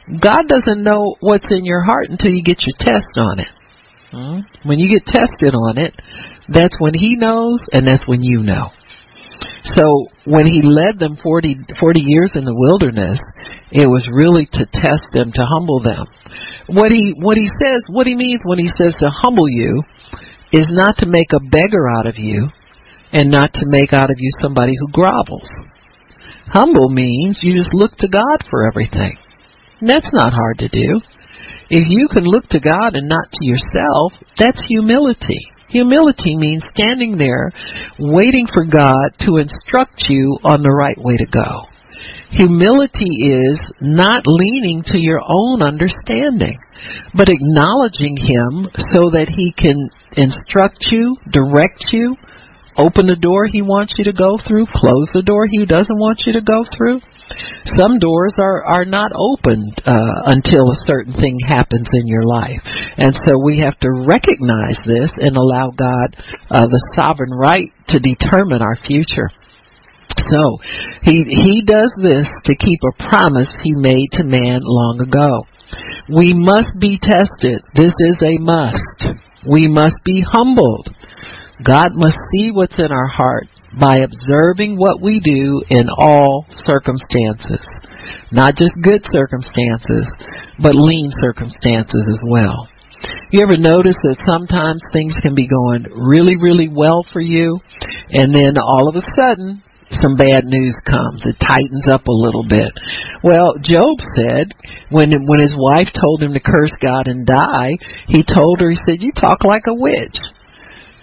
God 0.09 0.49
doesn't 0.49 0.83
know 0.83 1.17
what's 1.21 1.47
in 1.51 1.65
your 1.65 1.83
heart 1.83 2.09
until 2.09 2.31
you 2.31 2.43
get 2.43 2.63
your 2.67 2.75
test 2.79 3.15
on 3.17 3.39
it. 3.39 3.49
Hmm? 4.11 4.69
When 4.69 4.79
you 4.79 4.89
get 4.91 5.07
tested 5.07 5.55
on 5.55 5.79
it, 5.79 5.95
that's 6.49 6.81
when 6.81 6.95
he 6.95 7.15
knows 7.15 7.63
and 7.73 7.87
that's 7.87 8.03
when 8.07 8.23
you 8.23 8.43
know. 8.43 8.71
So 9.65 10.09
when 10.25 10.47
he 10.47 10.63
led 10.63 10.99
them 10.99 11.17
40, 11.23 11.79
40 11.79 12.01
years 12.01 12.33
in 12.35 12.45
the 12.45 12.55
wilderness, 12.55 13.21
it 13.71 13.87
was 13.87 14.09
really 14.11 14.47
to 14.53 14.67
test 14.73 15.07
them, 15.13 15.31
to 15.31 15.45
humble 15.47 15.81
them. 15.81 16.07
What 16.67 16.91
he, 16.91 17.15
what 17.21 17.37
he 17.37 17.47
says, 17.47 17.79
what 17.89 18.07
he 18.07 18.17
means 18.17 18.41
when 18.45 18.59
he 18.59 18.69
says 18.75 18.95
to 18.99 19.11
humble 19.11 19.49
you 19.49 19.83
is 20.53 20.67
not 20.71 20.97
to 20.99 21.07
make 21.07 21.33
a 21.33 21.41
beggar 21.41 21.89
out 21.89 22.07
of 22.07 22.15
you 22.17 22.49
and 23.13 23.31
not 23.31 23.53
to 23.55 23.67
make 23.67 23.93
out 23.93 24.11
of 24.11 24.17
you 24.19 24.31
somebody 24.41 24.75
who 24.79 24.89
grovels. 24.89 25.51
Humble 26.47 26.91
means 26.91 27.41
you 27.43 27.57
just 27.57 27.75
look 27.75 27.97
to 27.99 28.09
God 28.09 28.45
for 28.51 28.67
everything. 28.67 29.17
And 29.81 29.89
that's 29.89 30.11
not 30.13 30.33
hard 30.33 30.59
to 30.59 30.69
do. 30.69 31.01
If 31.71 31.89
you 31.89 32.09
can 32.13 32.25
look 32.25 32.45
to 32.51 32.61
God 32.61 32.97
and 32.97 33.09
not 33.09 33.31
to 33.33 33.47
yourself, 33.47 34.13
that's 34.37 34.65
humility. 34.67 35.39
Humility 35.69 36.37
means 36.37 36.65
standing 36.75 37.17
there 37.17 37.53
waiting 37.99 38.47
for 38.53 38.65
God 38.65 39.15
to 39.21 39.37
instruct 39.37 40.05
you 40.09 40.39
on 40.43 40.63
the 40.63 40.71
right 40.71 40.99
way 40.99 41.17
to 41.17 41.27
go. 41.27 41.71
Humility 42.33 43.27
is 43.27 43.59
not 43.81 44.23
leaning 44.25 44.83
to 44.87 44.99
your 44.99 45.21
own 45.21 45.63
understanding, 45.63 46.59
but 47.13 47.29
acknowledging 47.29 48.17
Him 48.17 48.71
so 48.95 49.11
that 49.11 49.27
He 49.35 49.51
can 49.51 49.91
instruct 50.17 50.87
you, 50.91 51.17
direct 51.33 51.91
you, 51.91 52.15
open 52.79 53.07
the 53.07 53.19
door 53.19 53.47
He 53.51 53.63
wants 53.63 53.95
you 53.99 54.05
to 54.05 54.13
go 54.13 54.39
through, 54.47 54.67
close 54.71 55.11
the 55.13 55.27
door 55.27 55.47
He 55.51 55.67
doesn't 55.67 55.99
want 55.99 56.23
you 56.25 56.33
to 56.35 56.41
go 56.41 56.63
through. 56.71 57.01
Some 57.77 57.99
doors 57.99 58.35
are 58.39 58.65
are 58.65 58.85
not 58.85 59.11
opened 59.15 59.83
uh, 59.85 60.31
until 60.31 60.71
a 60.71 60.83
certain 60.87 61.15
thing 61.15 61.39
happens 61.47 61.91
in 61.93 62.07
your 62.07 62.25
life, 62.25 62.63
and 62.97 63.15
so 63.27 63.43
we 63.43 63.59
have 63.59 63.79
to 63.81 63.91
recognize 64.07 64.79
this 64.87 65.11
and 65.19 65.37
allow 65.37 65.71
God 65.71 66.15
uh, 66.51 66.67
the 66.67 66.83
sovereign 66.95 67.35
right 67.35 67.71
to 67.89 67.99
determine 67.99 68.63
our 68.63 68.77
future. 68.87 69.31
So 70.29 70.59
he 71.03 71.25
he 71.25 71.63
does 71.65 71.93
this 72.03 72.29
to 72.45 72.55
keep 72.57 72.81
a 72.85 73.09
promise 73.09 73.51
he 73.63 73.75
made 73.75 74.13
to 74.13 74.25
man 74.25 74.61
long 74.65 75.01
ago. 75.01 75.47
We 76.13 76.35
must 76.35 76.71
be 76.81 76.99
tested. 76.99 77.63
This 77.75 77.95
is 77.97 78.23
a 78.23 78.39
must. 78.39 79.21
We 79.49 79.69
must 79.69 79.97
be 80.05 80.21
humbled. 80.21 80.89
God 81.65 81.95
must 81.95 82.19
see 82.33 82.51
what's 82.51 82.79
in 82.79 82.91
our 82.91 83.07
heart 83.07 83.49
by 83.79 83.99
observing 83.99 84.77
what 84.77 85.01
we 85.01 85.21
do 85.21 85.63
in 85.71 85.89
all 85.89 86.47
circumstances. 86.65 87.65
Not 88.33 88.57
just 88.57 88.75
good 88.83 89.03
circumstances, 89.11 90.09
but 90.59 90.75
lean 90.75 91.11
circumstances 91.21 92.05
as 92.09 92.23
well. 92.29 92.69
You 93.31 93.43
ever 93.43 93.57
notice 93.57 93.97
that 94.03 94.23
sometimes 94.27 94.83
things 94.93 95.15
can 95.23 95.35
be 95.35 95.47
going 95.47 95.87
really, 95.95 96.37
really 96.37 96.69
well 96.69 97.05
for 97.13 97.21
you, 97.21 97.61
and 98.11 98.35
then 98.35 98.59
all 98.59 98.89
of 98.89 98.97
a 98.97 99.07
sudden 99.17 99.63
some 99.91 100.15
bad 100.15 100.47
news 100.47 100.77
comes. 100.87 101.27
It 101.27 101.37
tightens 101.43 101.87
up 101.91 102.07
a 102.07 102.15
little 102.15 102.47
bit. 102.47 102.71
Well, 103.23 103.55
Job 103.63 103.99
said 104.15 104.55
when 104.91 105.11
when 105.27 105.41
his 105.41 105.57
wife 105.59 105.91
told 105.95 106.23
him 106.23 106.35
to 106.35 106.41
curse 106.41 106.73
God 106.81 107.09
and 107.09 107.27
die, 107.27 107.79
he 108.07 108.23
told 108.23 108.61
her, 108.61 108.71
he 108.71 108.79
said, 108.87 109.03
"You 109.03 109.13
talk 109.13 109.45
like 109.45 109.67
a 109.67 109.75
witch." 109.75 110.19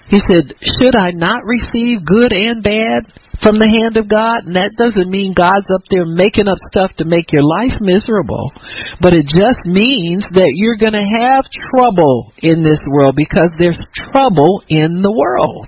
He 0.07 0.19
said, 0.19 0.55
"Should 0.61 0.95
I 0.95 1.11
not 1.11 1.43
receive 1.43 2.05
good 2.05 2.31
and 2.31 2.63
bad 2.63 3.11
from 3.43 3.59
the 3.59 3.69
hand 3.69 3.97
of 3.97 4.07
God?" 4.07 4.45
And 4.45 4.55
that 4.55 4.77
doesn't 4.77 5.11
mean 5.11 5.33
God's 5.35 5.67
up 5.69 5.83
there 5.89 6.05
making 6.05 6.47
up 6.47 6.57
stuff 6.71 6.95
to 6.97 7.05
make 7.05 7.33
your 7.33 7.43
life 7.43 7.81
miserable, 7.81 8.53
but 9.01 9.13
it 9.13 9.27
just 9.27 9.59
means 9.65 10.23
that 10.31 10.55
you're 10.55 10.79
going 10.79 10.95
to 10.95 11.03
have 11.03 11.43
trouble 11.51 12.31
in 12.39 12.63
this 12.63 12.79
world 12.87 13.15
because 13.17 13.51
there's 13.59 13.79
trouble 14.11 14.63
in 14.69 15.01
the 15.01 15.11
world. 15.11 15.67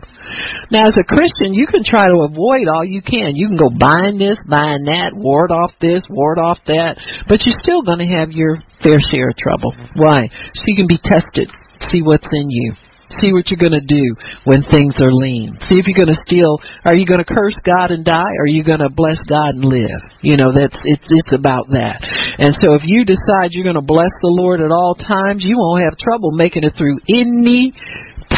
Now, 0.72 0.86
as 0.88 0.98
a 0.98 1.04
Christian, 1.04 1.54
you 1.54 1.68
can 1.68 1.84
try 1.84 2.06
to 2.06 2.28
avoid 2.30 2.68
all 2.70 2.86
you 2.86 3.02
can. 3.02 3.36
You 3.36 3.48
can 3.48 3.58
go 3.58 3.70
buying 3.70 4.18
this, 4.18 4.38
buying 4.50 4.86
that, 4.86 5.12
ward 5.16 5.52
off 5.52 5.72
this, 5.82 6.04
ward 6.10 6.38
off 6.38 6.60
that, 6.68 6.98
but 7.28 7.46
you're 7.46 7.60
still 7.62 7.82
going 7.82 8.00
to 8.00 8.10
have 8.10 8.32
your 8.32 8.62
fair 8.84 9.00
share 9.12 9.30
of 9.30 9.38
trouble. 9.38 9.74
Why? 9.96 10.30
So 10.54 10.64
you 10.68 10.76
can 10.76 10.88
be 10.88 11.00
tested, 11.02 11.50
see 11.90 12.02
what's 12.02 12.30
in 12.32 12.50
you. 12.50 12.74
See 13.18 13.34
what 13.34 13.50
you're 13.50 13.58
going 13.58 13.74
to 13.74 13.82
do 13.82 14.06
when 14.46 14.62
things 14.62 14.94
are 15.02 15.10
lean. 15.10 15.58
See 15.66 15.82
if 15.82 15.90
you're 15.90 15.98
going 15.98 16.14
to 16.14 16.24
steal. 16.30 16.62
Are 16.86 16.94
you 16.94 17.10
going 17.10 17.18
to 17.18 17.26
curse 17.26 17.58
God 17.66 17.90
and 17.90 18.06
die? 18.06 18.34
Or 18.38 18.46
are 18.46 18.54
you 18.54 18.64
going 18.64 18.86
to 18.86 18.90
bless 18.94 19.18
God 19.26 19.58
and 19.58 19.66
live? 19.66 19.98
You 20.22 20.38
know, 20.38 20.54
that's 20.54 20.78
it's 20.86 21.10
it's 21.10 21.34
about 21.34 21.66
that. 21.74 22.06
And 22.38 22.54
so 22.54 22.78
if 22.78 22.86
you 22.86 23.06
decide 23.06 23.50
you're 23.50 23.66
going 23.66 23.82
to 23.82 23.86
bless 23.86 24.14
the 24.22 24.30
Lord 24.30 24.62
at 24.62 24.70
all 24.70 24.94
times, 24.94 25.42
you 25.42 25.58
won't 25.58 25.82
have 25.90 25.98
trouble 25.98 26.38
making 26.38 26.62
it 26.64 26.78
through 26.78 27.02
any 27.10 27.74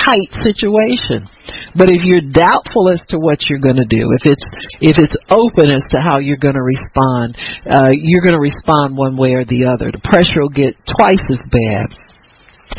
tight 0.01 0.31
situation. 0.41 1.29
But 1.77 1.89
if 1.89 2.01
you're 2.03 2.25
doubtful 2.25 2.89
as 2.89 3.01
to 3.13 3.17
what 3.21 3.45
you're 3.47 3.61
going 3.61 3.77
to 3.77 3.87
do, 3.87 4.11
if 4.17 4.25
it's 4.25 4.45
if 4.81 4.97
it's 4.97 5.17
open 5.29 5.69
as 5.69 5.85
to 5.93 6.01
how 6.01 6.17
you're 6.19 6.41
going 6.41 6.57
to 6.57 6.65
respond, 6.65 7.37
uh, 7.69 7.93
you're 7.93 8.25
going 8.25 8.37
to 8.37 8.43
respond 8.43 8.97
one 8.97 9.15
way 9.15 9.33
or 9.37 9.45
the 9.45 9.69
other. 9.69 9.93
The 9.93 10.03
pressure 10.03 10.41
will 10.41 10.53
get 10.53 10.75
twice 10.89 11.23
as 11.29 11.41
bad. 11.49 11.93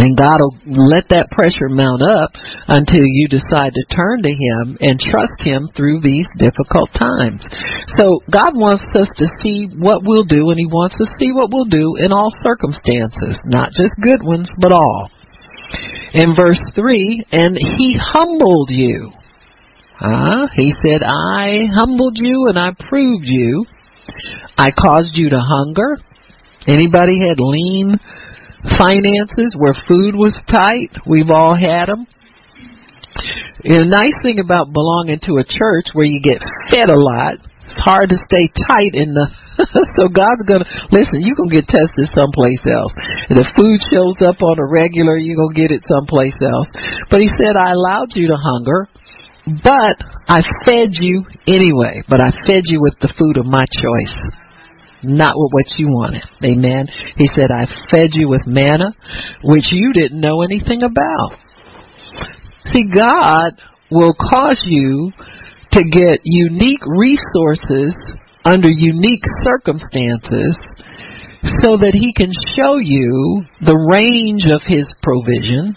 And 0.00 0.16
God 0.16 0.40
will 0.40 0.88
let 0.88 1.12
that 1.12 1.28
pressure 1.28 1.68
mount 1.68 2.00
up 2.00 2.32
until 2.64 3.04
you 3.04 3.28
decide 3.28 3.76
to 3.76 3.84
turn 3.92 4.24
to 4.24 4.32
Him 4.32 4.80
and 4.80 4.96
trust 4.96 5.36
Him 5.44 5.68
through 5.76 6.00
these 6.00 6.24
difficult 6.40 6.88
times. 6.96 7.44
So 8.00 8.24
God 8.32 8.56
wants 8.56 8.80
us 8.96 9.12
to 9.20 9.26
see 9.44 9.68
what 9.68 10.00
we'll 10.00 10.24
do, 10.24 10.48
and 10.48 10.56
He 10.56 10.64
wants 10.64 10.96
us 10.96 11.12
to 11.12 11.18
see 11.20 11.36
what 11.36 11.52
we'll 11.52 11.68
do 11.68 12.00
in 12.00 12.08
all 12.08 12.32
circumstances, 12.40 13.36
not 13.44 13.76
just 13.76 13.92
good 14.00 14.24
ones, 14.24 14.48
but 14.56 14.72
all 14.72 15.12
in 16.14 16.34
verse 16.36 16.60
3, 16.74 17.24
and 17.32 17.56
he 17.56 17.98
humbled 17.98 18.70
you. 18.70 19.12
Uh, 20.00 20.48
he 20.54 20.72
said, 20.84 21.02
I 21.02 21.66
humbled 21.72 22.16
you 22.16 22.46
and 22.48 22.58
I 22.58 22.72
proved 22.88 23.24
you. 23.24 23.64
I 24.58 24.72
caused 24.72 25.16
you 25.16 25.30
to 25.30 25.38
hunger. 25.38 25.96
Anybody 26.66 27.20
had 27.20 27.38
lean 27.38 27.94
finances 28.78 29.54
where 29.56 29.74
food 29.86 30.14
was 30.14 30.36
tight? 30.50 30.90
We've 31.06 31.30
all 31.30 31.54
had 31.54 31.86
them. 31.86 32.06
The 33.62 33.84
nice 33.86 34.18
thing 34.22 34.40
about 34.40 34.72
belonging 34.72 35.20
to 35.22 35.38
a 35.38 35.44
church 35.46 35.92
where 35.92 36.06
you 36.06 36.20
get 36.20 36.42
fed 36.68 36.88
a 36.88 36.98
lot, 36.98 37.34
it's 37.34 37.78
hard 37.78 38.08
to 38.08 38.16
stay 38.16 38.50
tight 38.68 38.94
in 38.94 39.14
the 39.14 39.28
so 39.98 40.08
God's 40.08 40.42
gonna 40.48 40.68
listen. 40.90 41.20
You 41.20 41.36
gonna 41.36 41.52
get 41.52 41.68
tested 41.68 42.08
someplace 42.16 42.62
else. 42.64 42.92
If 43.28 43.36
the 43.36 43.48
food 43.56 43.78
shows 43.92 44.16
up 44.24 44.40
on 44.40 44.58
a 44.58 44.66
regular, 44.66 45.16
you 45.16 45.36
gonna 45.36 45.56
get 45.56 45.72
it 45.72 45.84
someplace 45.84 46.36
else. 46.40 46.68
But 47.10 47.20
He 47.20 47.28
said, 47.28 47.56
"I 47.56 47.72
allowed 47.72 48.16
you 48.16 48.28
to 48.28 48.36
hunger, 48.36 48.88
but 49.64 49.96
I 50.28 50.40
fed 50.64 50.96
you 50.96 51.24
anyway. 51.46 52.02
But 52.08 52.20
I 52.20 52.30
fed 52.46 52.64
you 52.66 52.80
with 52.80 52.96
the 53.00 53.12
food 53.18 53.36
of 53.36 53.46
my 53.46 53.66
choice." 53.68 54.16
Not 55.04 55.34
with 55.34 55.50
what 55.50 55.66
you 55.78 55.88
wanted. 55.88 56.22
Amen. 56.44 56.86
He 57.16 57.26
said, 57.26 57.50
I 57.50 57.66
fed 57.90 58.10
you 58.12 58.28
with 58.28 58.46
manna, 58.46 58.94
which 59.42 59.72
you 59.72 59.92
didn't 59.92 60.20
know 60.20 60.42
anything 60.42 60.84
about. 60.84 61.42
See, 62.66 62.86
God 62.86 63.58
will 63.90 64.14
cause 64.14 64.62
you 64.64 65.10
to 65.72 65.82
get 65.82 66.20
unique 66.22 66.84
resources 66.86 67.94
under 68.44 68.68
unique 68.68 69.24
circumstances 69.44 70.58
so 71.58 71.76
that 71.76 71.94
he 71.94 72.12
can 72.14 72.30
show 72.54 72.78
you 72.78 73.42
the 73.62 73.74
range 73.74 74.46
of 74.46 74.62
his 74.62 74.86
provision 75.02 75.76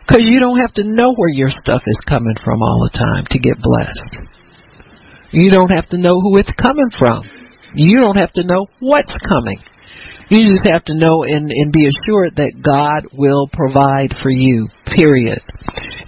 because 0.00 0.24
you 0.24 0.40
don't 0.40 0.58
have 0.58 0.72
to 0.74 0.84
know 0.84 1.14
where 1.14 1.30
your 1.32 1.50
stuff 1.50 1.82
is 1.86 2.00
coming 2.08 2.34
from 2.44 2.60
all 2.60 2.88
the 2.90 2.98
time 2.98 3.24
to 3.30 3.38
get 3.38 3.56
blessed. 3.60 4.32
You 5.30 5.50
don't 5.50 5.70
have 5.70 5.88
to 5.90 5.98
know 5.98 6.20
who 6.20 6.36
it's 6.36 6.52
coming 6.60 6.90
from. 6.98 7.24
You 7.74 8.00
don't 8.00 8.16
have 8.16 8.32
to 8.32 8.44
know 8.44 8.66
what's 8.80 9.14
coming. 9.26 9.58
You 10.28 10.48
just 10.48 10.66
have 10.66 10.84
to 10.84 10.94
know 10.94 11.24
and, 11.24 11.50
and 11.50 11.72
be 11.72 11.88
assured 11.88 12.36
that 12.36 12.60
God 12.60 13.08
will 13.16 13.48
provide 13.52 14.14
for 14.22 14.30
you, 14.30 14.68
period. 14.86 15.40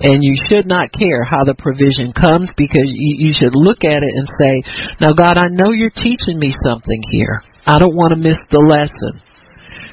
And 0.05 0.21
you 0.21 0.37
should 0.37 0.69
not 0.69 0.93
care 0.93 1.25
how 1.25 1.49
the 1.49 1.57
provision 1.57 2.13
comes 2.13 2.53
because 2.61 2.93
you, 2.93 3.25
you 3.25 3.33
should 3.33 3.57
look 3.57 3.89
at 3.89 4.05
it 4.05 4.13
and 4.13 4.29
say, 4.37 4.55
Now, 5.01 5.17
God, 5.17 5.41
I 5.41 5.49
know 5.49 5.73
you're 5.73 5.89
teaching 5.89 6.37
me 6.37 6.53
something 6.61 7.01
here. 7.09 7.41
I 7.65 7.81
don't 7.81 7.97
want 7.97 8.13
to 8.13 8.21
miss 8.21 8.37
the 8.53 8.61
lesson. 8.61 9.25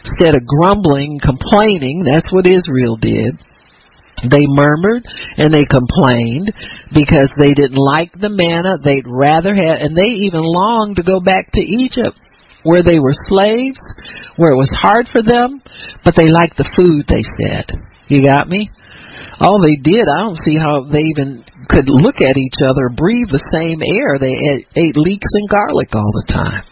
Instead 0.04 0.36
of 0.36 0.44
grumbling, 0.44 1.16
complaining, 1.24 2.04
that's 2.04 2.28
what 2.28 2.44
Israel 2.44 3.00
did. 3.00 3.40
They 4.28 4.44
murmured 4.52 5.08
and 5.40 5.54
they 5.54 5.64
complained 5.64 6.52
because 6.92 7.32
they 7.40 7.56
didn't 7.56 7.80
like 7.80 8.12
the 8.12 8.30
manna. 8.30 8.84
They'd 8.84 9.08
rather 9.08 9.56
have, 9.56 9.80
and 9.80 9.96
they 9.96 10.28
even 10.28 10.44
longed 10.44 10.98
to 10.98 11.08
go 11.08 11.24
back 11.24 11.56
to 11.56 11.64
Egypt 11.64 12.20
where 12.64 12.84
they 12.84 13.00
were 13.00 13.16
slaves, 13.32 13.80
where 14.36 14.52
it 14.52 14.60
was 14.60 14.70
hard 14.76 15.08
for 15.08 15.24
them, 15.24 15.64
but 16.04 16.16
they 16.20 16.28
liked 16.28 16.58
the 16.58 16.70
food, 16.76 17.08
they 17.08 17.24
said. 17.40 17.80
You 18.08 18.22
got 18.22 18.48
me? 18.48 18.70
All 19.40 19.62
they 19.62 19.76
did, 19.82 20.06
I 20.08 20.24
don't 20.24 20.42
see 20.42 20.58
how 20.58 20.82
they 20.86 21.06
even 21.16 21.44
could 21.70 21.86
look 21.88 22.22
at 22.22 22.38
each 22.38 22.60
other, 22.62 22.90
breathe 22.90 23.30
the 23.30 23.44
same 23.52 23.82
air. 23.82 24.18
They 24.20 24.34
ate, 24.34 24.68
ate 24.76 24.98
leeks 24.98 25.30
and 25.34 25.50
garlic 25.50 25.96
all 25.96 26.12
the 26.12 26.32
time. 26.32 26.64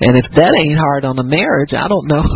And 0.00 0.16
if 0.16 0.24
that 0.32 0.56
ain't 0.56 0.78
hard 0.78 1.04
on 1.04 1.18
a 1.18 1.22
marriage, 1.22 1.74
I 1.76 1.86
don't 1.88 2.08
know. 2.08 2.24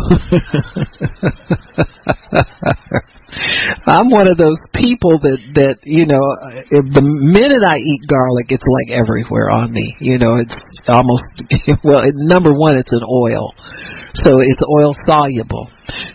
I'm 3.87 4.09
one 4.09 4.27
of 4.27 4.37
those 4.37 4.59
people 4.73 5.19
that 5.25 5.37
that 5.57 5.77
you 5.83 6.05
know, 6.05 6.21
if 6.69 6.85
the 6.93 7.01
minute 7.01 7.63
I 7.65 7.77
eat 7.81 8.05
garlic, 8.07 8.53
it's 8.53 8.63
like 8.63 8.91
everywhere 8.93 9.49
on 9.49 9.73
me. 9.73 9.97
You 9.99 10.17
know, 10.17 10.37
it's 10.37 10.55
almost 10.87 11.23
well. 11.83 12.03
Number 12.05 12.53
one, 12.53 12.77
it's 12.77 12.93
an 12.93 13.03
oil, 13.03 13.53
so 14.21 14.39
it's 14.39 14.61
oil 14.61 14.93
soluble, 15.09 15.67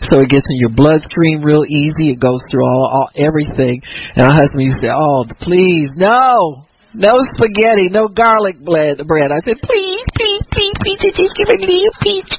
so 0.07 0.21
it 0.23 0.29
gets 0.31 0.49
in 0.49 0.57
your 0.57 0.73
bloodstream 0.73 1.43
real 1.43 1.65
easy. 1.67 2.09
It 2.15 2.19
goes 2.19 2.41
through 2.49 2.63
all, 2.63 2.89
all 2.89 3.09
everything. 3.15 3.83
And 4.15 4.27
my 4.27 4.33
husband 4.33 4.63
used 4.63 4.81
to 4.81 4.87
say, 4.87 4.93
"Oh, 4.95 5.25
please, 5.43 5.91
no." 5.99 6.65
No 6.93 7.15
spaghetti, 7.35 7.89
no 7.89 8.07
garlic 8.07 8.59
bread. 8.59 8.99
Bread. 9.07 9.31
I 9.31 9.39
said, 9.45 9.57
please, 9.63 10.05
please, 10.15 10.43
please, 10.51 10.75
please, 10.79 10.99
just 11.15 11.35
give 11.35 11.47
me 11.47 11.55
a 11.55 11.67
little 11.67 11.95
piece. 12.01 12.37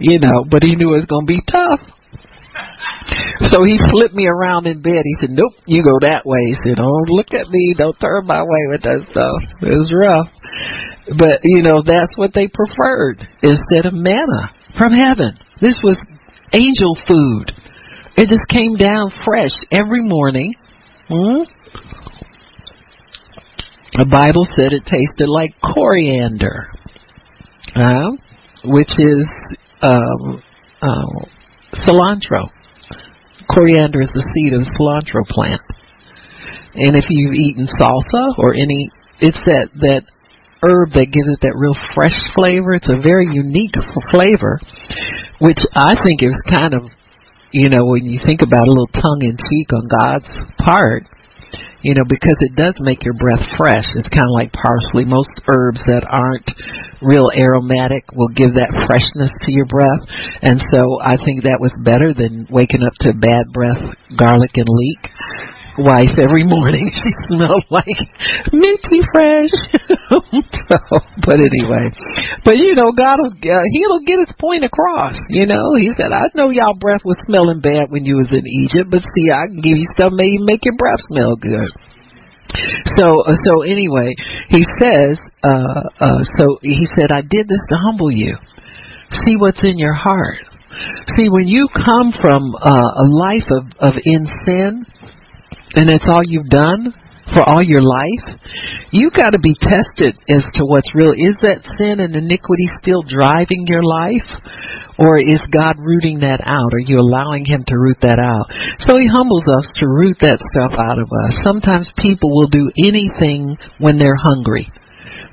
You 0.00 0.18
know, 0.20 0.44
but 0.48 0.62
he 0.62 0.76
knew 0.76 0.92
it 0.94 1.02
was 1.02 1.06
going 1.06 1.26
to 1.26 1.32
be 1.32 1.42
tough. 1.50 1.80
So 3.50 3.64
he 3.64 3.78
flipped 3.90 4.14
me 4.14 4.26
around 4.26 4.66
in 4.66 4.82
bed. 4.82 5.02
He 5.04 5.16
said, 5.20 5.30
Nope, 5.30 5.54
you 5.66 5.82
go 5.82 5.98
that 6.06 6.26
way. 6.26 6.38
He 6.48 6.54
said, 6.62 6.76
Don't 6.76 7.08
look 7.08 7.32
at 7.32 7.48
me. 7.48 7.74
Don't 7.76 7.98
turn 8.00 8.26
my 8.26 8.42
way 8.42 8.62
with 8.68 8.82
that 8.82 9.06
stuff. 9.10 9.38
It 9.62 9.74
was 9.74 9.92
rough. 9.94 10.26
But, 11.18 11.40
you 11.44 11.62
know, 11.62 11.82
that's 11.82 12.10
what 12.16 12.34
they 12.34 12.48
preferred 12.48 13.22
instead 13.42 13.86
of 13.86 13.94
manna 13.94 14.50
from 14.76 14.92
heaven. 14.92 15.38
This 15.60 15.78
was 15.82 15.96
angel 16.52 16.96
food. 17.06 17.52
It 18.16 18.28
just 18.28 18.46
came 18.48 18.74
down 18.74 19.12
fresh 19.24 19.52
every 19.70 20.02
morning. 20.02 20.54
Hmm? 21.08 21.44
The 23.96 24.04
Bible 24.04 24.44
said 24.52 24.76
it 24.76 24.84
tasted 24.84 25.24
like 25.24 25.56
coriander, 25.64 26.68
uh, 27.72 28.12
which 28.64 28.92
is 28.92 29.24
um, 29.80 30.42
uh, 30.84 31.24
cilantro. 31.80 32.44
Coriander 33.48 34.04
is 34.04 34.12
the 34.12 34.20
seed 34.36 34.52
of 34.52 34.60
the 34.60 34.72
cilantro 34.76 35.24
plant. 35.24 35.62
And 36.74 36.92
if 36.92 37.06
you've 37.08 37.40
eaten 37.40 37.64
salsa 37.64 38.36
or 38.36 38.52
any, 38.52 38.90
it's 39.20 39.40
that, 39.48 39.72
that 39.80 40.04
herb 40.60 40.92
that 40.92 41.08
gives 41.08 41.32
it 41.32 41.40
that 41.40 41.56
real 41.56 41.76
fresh 41.96 42.16
flavor. 42.36 42.76
It's 42.76 42.92
a 42.92 43.00
very 43.00 43.32
unique 43.32 43.80
flavor, 44.12 44.60
which 45.40 45.64
I 45.72 45.96
think 46.04 46.22
is 46.22 46.36
kind 46.44 46.74
of 46.74 46.92
you 47.56 47.70
know, 47.70 47.86
when 47.86 48.04
you 48.04 48.20
think 48.20 48.42
about 48.42 48.68
a 48.68 48.70
little 48.70 48.92
tongue 48.92 49.22
in 49.22 49.38
cheek 49.40 49.72
on 49.72 49.88
God's 49.88 50.28
part, 50.58 51.08
you 51.82 51.94
know, 51.94 52.04
because 52.08 52.36
it 52.40 52.56
does 52.56 52.74
make 52.82 53.04
your 53.04 53.14
breath 53.14 53.42
fresh. 53.56 53.86
It's 53.94 54.10
kind 54.10 54.26
of 54.26 54.34
like 54.34 54.50
parsley. 54.52 55.04
Most 55.04 55.30
herbs 55.46 55.82
that 55.86 56.02
aren't 56.02 56.50
real 57.02 57.30
aromatic 57.30 58.10
will 58.10 58.32
give 58.34 58.58
that 58.58 58.74
freshness 58.90 59.30
to 59.46 59.50
your 59.54 59.66
breath. 59.66 60.02
And 60.42 60.58
so 60.58 60.98
I 60.98 61.14
think 61.14 61.44
that 61.44 61.62
was 61.62 61.74
better 61.84 62.10
than 62.10 62.50
waking 62.50 62.82
up 62.82 62.94
to 63.06 63.14
bad 63.14 63.52
breath, 63.54 63.82
garlic 64.18 64.58
and 64.58 64.66
leek 64.66 65.02
wife 65.78 66.16
every 66.18 66.44
morning. 66.44 66.88
She 66.96 67.10
smelled 67.28 67.64
like 67.70 67.98
minty 68.52 69.00
fresh. 69.12 69.52
so, 70.10 70.96
but 71.22 71.38
anyway, 71.38 71.92
but 72.44 72.56
you 72.56 72.74
know, 72.74 72.90
God 72.92 73.18
will 73.20 73.36
uh, 73.36 73.64
He'll 73.70 74.00
get 74.06 74.18
His 74.20 74.32
point 74.40 74.64
across. 74.64 75.14
You 75.28 75.46
know, 75.46 75.74
He 75.78 75.92
said, 75.96 76.12
"I 76.12 76.30
know 76.34 76.50
y'all 76.50 76.74
breath 76.78 77.04
was 77.04 77.18
smelling 77.26 77.60
bad 77.60 77.90
when 77.90 78.04
you 78.04 78.16
was 78.16 78.28
in 78.32 78.46
Egypt, 78.46 78.90
but 78.90 79.02
see, 79.02 79.30
I 79.30 79.46
can 79.46 79.60
give 79.60 79.76
you 79.78 79.88
something 79.96 80.16
that 80.18 80.44
make 80.44 80.64
your 80.64 80.76
breath 80.76 81.00
smell 81.08 81.36
good." 81.36 81.68
So, 82.96 83.22
uh, 83.22 83.34
so 83.44 83.62
anyway, 83.62 84.14
he 84.48 84.64
says, 84.78 85.18
uh, 85.42 85.82
uh, 86.00 86.22
so 86.36 86.58
he 86.62 86.86
said, 86.96 87.10
I 87.10 87.20
did 87.22 87.48
this 87.48 87.62
to 87.68 87.76
humble 87.76 88.10
you. 88.10 88.36
See 89.10 89.36
what's 89.36 89.64
in 89.64 89.78
your 89.78 89.92
heart. 89.92 90.38
See, 91.16 91.28
when 91.28 91.48
you 91.48 91.68
come 91.72 92.12
from 92.20 92.42
uh, 92.60 92.70
a 92.70 93.06
life 93.08 93.48
of, 93.50 93.64
of 93.80 93.94
in 94.04 94.26
sin, 94.44 94.86
and 95.74 95.88
that's 95.88 96.08
all 96.08 96.22
you've 96.24 96.48
done 96.48 96.94
for 97.34 97.42
all 97.42 97.62
your 97.62 97.82
life, 97.82 98.38
you 98.92 99.10
got 99.10 99.30
to 99.30 99.42
be 99.42 99.54
tested 99.58 100.14
as 100.30 100.46
to 100.54 100.62
what's 100.62 100.94
real. 100.94 101.10
Is 101.10 101.34
that 101.42 101.66
sin 101.74 101.98
and 101.98 102.14
iniquity 102.14 102.70
still 102.78 103.02
driving 103.02 103.66
your 103.66 103.82
life? 103.82 104.30
Or 104.98 105.18
is 105.18 105.42
God 105.52 105.76
rooting 105.76 106.20
that 106.24 106.40
out? 106.40 106.72
Are 106.72 106.86
you 106.86 107.02
allowing 107.02 107.44
Him 107.44 107.64
to 107.68 107.76
root 107.76 107.98
that 108.00 108.16
out? 108.16 108.48
So 108.80 108.96
He 108.96 109.10
humbles 109.10 109.44
us 109.44 109.68
to 109.82 109.84
root 109.84 110.16
that 110.24 110.40
stuff 110.40 110.72
out 110.72 110.96
of 110.96 111.10
us. 111.12 111.36
Sometimes 111.44 111.90
people 111.98 112.32
will 112.32 112.48
do 112.48 112.70
anything 112.80 113.58
when 113.76 113.98
they're 113.98 114.16
hungry. 114.16 114.72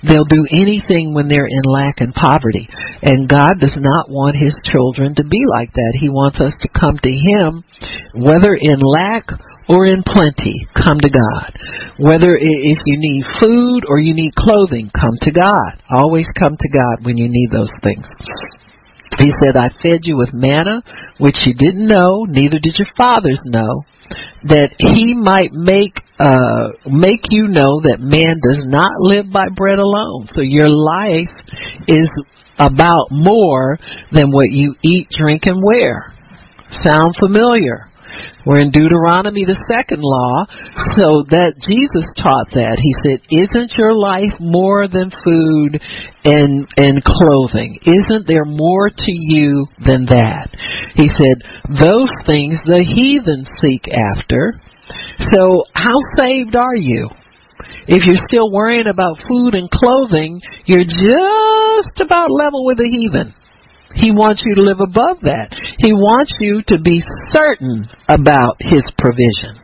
They'll 0.03 0.27
do 0.27 0.43
anything 0.51 1.15
when 1.15 1.29
they're 1.29 1.47
in 1.47 1.63
lack 1.63 2.01
and 2.03 2.13
poverty. 2.13 2.67
And 3.01 3.29
God 3.29 3.55
does 3.61 3.77
not 3.79 4.11
want 4.11 4.35
His 4.35 4.57
children 4.67 5.15
to 5.15 5.23
be 5.23 5.39
like 5.47 5.71
that. 5.71 5.95
He 5.95 6.09
wants 6.09 6.41
us 6.41 6.53
to 6.59 6.67
come 6.67 6.99
to 6.99 7.13
Him, 7.13 7.63
whether 8.11 8.51
in 8.51 8.83
lack 8.83 9.31
or 9.69 9.85
in 9.85 10.03
plenty, 10.03 10.67
come 10.75 10.99
to 10.99 11.09
God. 11.09 11.51
Whether 11.97 12.35
if 12.35 12.79
you 12.85 12.97
need 12.97 13.25
food 13.39 13.85
or 13.87 13.99
you 13.99 14.13
need 14.13 14.35
clothing, 14.35 14.91
come 14.93 15.15
to 15.21 15.31
God. 15.31 15.81
Always 15.89 16.27
come 16.37 16.55
to 16.59 16.69
God 16.69 17.05
when 17.05 17.17
you 17.17 17.27
need 17.29 17.49
those 17.51 17.71
things. 17.81 18.07
He 19.19 19.31
said, 19.39 19.55
I 19.55 19.69
fed 19.81 20.01
you 20.03 20.17
with 20.17 20.33
manna, 20.33 20.81
which 21.19 21.45
you 21.45 21.53
didn't 21.53 21.87
know, 21.87 22.25
neither 22.27 22.57
did 22.59 22.75
your 22.77 22.87
fathers 22.97 23.39
know, 23.45 23.85
that 24.45 24.73
he 24.79 25.13
might 25.13 25.51
make 25.53 25.99
uh, 26.19 26.69
make 26.85 27.31
you 27.31 27.47
know 27.47 27.81
that 27.81 27.97
man 27.99 28.37
does 28.41 28.63
not 28.67 28.91
live 28.99 29.31
by 29.31 29.47
bread 29.55 29.79
alone. 29.79 30.27
So 30.27 30.41
your 30.41 30.69
life 30.69 31.33
is 31.87 32.09
about 32.57 33.07
more 33.09 33.79
than 34.11 34.31
what 34.31 34.51
you 34.51 34.75
eat, 34.83 35.07
drink, 35.09 35.43
and 35.45 35.63
wear. 35.63 36.13
Sound 36.69 37.15
familiar? 37.19 37.89
We're 38.45 38.59
in 38.59 38.71
Deuteronomy, 38.71 39.45
the 39.45 39.59
second 39.71 40.03
law, 40.03 40.43
so 40.99 41.23
that 41.31 41.55
Jesus 41.63 42.03
taught 42.19 42.51
that. 42.59 42.75
He 42.75 42.91
said, 42.99 43.23
Isn't 43.31 43.71
your 43.79 43.95
life 43.95 44.35
more 44.39 44.87
than 44.91 45.15
food 45.23 45.79
and, 46.27 46.67
and 46.75 46.99
clothing? 46.99 47.79
Isn't 47.87 48.27
there 48.27 48.43
more 48.43 48.89
to 48.89 49.11
you 49.11 49.67
than 49.79 50.05
that? 50.11 50.51
He 50.95 51.07
said, 51.07 51.39
Those 51.71 52.11
things 52.27 52.59
the 52.67 52.83
heathen 52.83 53.47
seek 53.63 53.87
after. 53.87 54.59
So, 55.31 55.63
how 55.73 55.95
saved 56.19 56.55
are 56.55 56.75
you? 56.75 57.07
If 57.87 58.03
you're 58.05 58.23
still 58.27 58.51
worrying 58.51 58.87
about 58.87 59.23
food 59.27 59.55
and 59.55 59.69
clothing, 59.71 60.41
you're 60.65 60.83
just 60.83 61.99
about 61.99 62.31
level 62.31 62.65
with 62.65 62.77
the 62.77 62.87
heathen. 62.87 63.33
He 63.95 64.11
wants 64.11 64.43
you 64.45 64.55
to 64.55 64.61
live 64.61 64.79
above 64.79 65.21
that. 65.21 65.53
He 65.77 65.93
wants 65.93 66.33
you 66.39 66.61
to 66.67 66.79
be 66.79 67.01
certain 67.31 67.87
about 68.07 68.57
His 68.59 68.83
provision. 68.97 69.59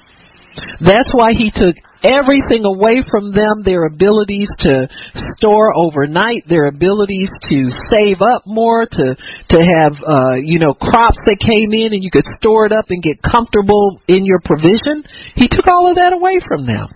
That's 0.82 1.12
why 1.14 1.34
He 1.34 1.52
took 1.52 1.76
everything 2.04 2.64
away 2.64 3.04
from 3.04 3.36
them 3.36 3.60
their 3.68 3.84
abilities 3.84 4.48
to 4.60 4.88
store 5.36 5.76
overnight 5.76 6.48
their 6.48 6.68
abilities 6.68 7.28
to 7.44 7.68
save 7.92 8.24
up 8.24 8.44
more 8.48 8.88
to 8.88 9.16
to 9.52 9.60
have 9.60 9.92
uh 10.08 10.40
you 10.40 10.60
know 10.60 10.74
crops 10.74 11.20
that 11.28 11.36
came 11.44 11.76
in 11.76 11.92
and 11.92 12.04
you 12.04 12.12
could 12.12 12.26
store 12.40 12.66
it 12.66 12.72
up 12.72 12.86
and 12.88 13.04
get 13.04 13.20
comfortable 13.20 14.00
in 14.08 14.24
your 14.24 14.40
provision. 14.40 15.04
He 15.36 15.52
took 15.52 15.68
all 15.68 15.92
of 15.92 16.00
that 16.00 16.14
away 16.16 16.40
from 16.48 16.66
them. 16.66 16.88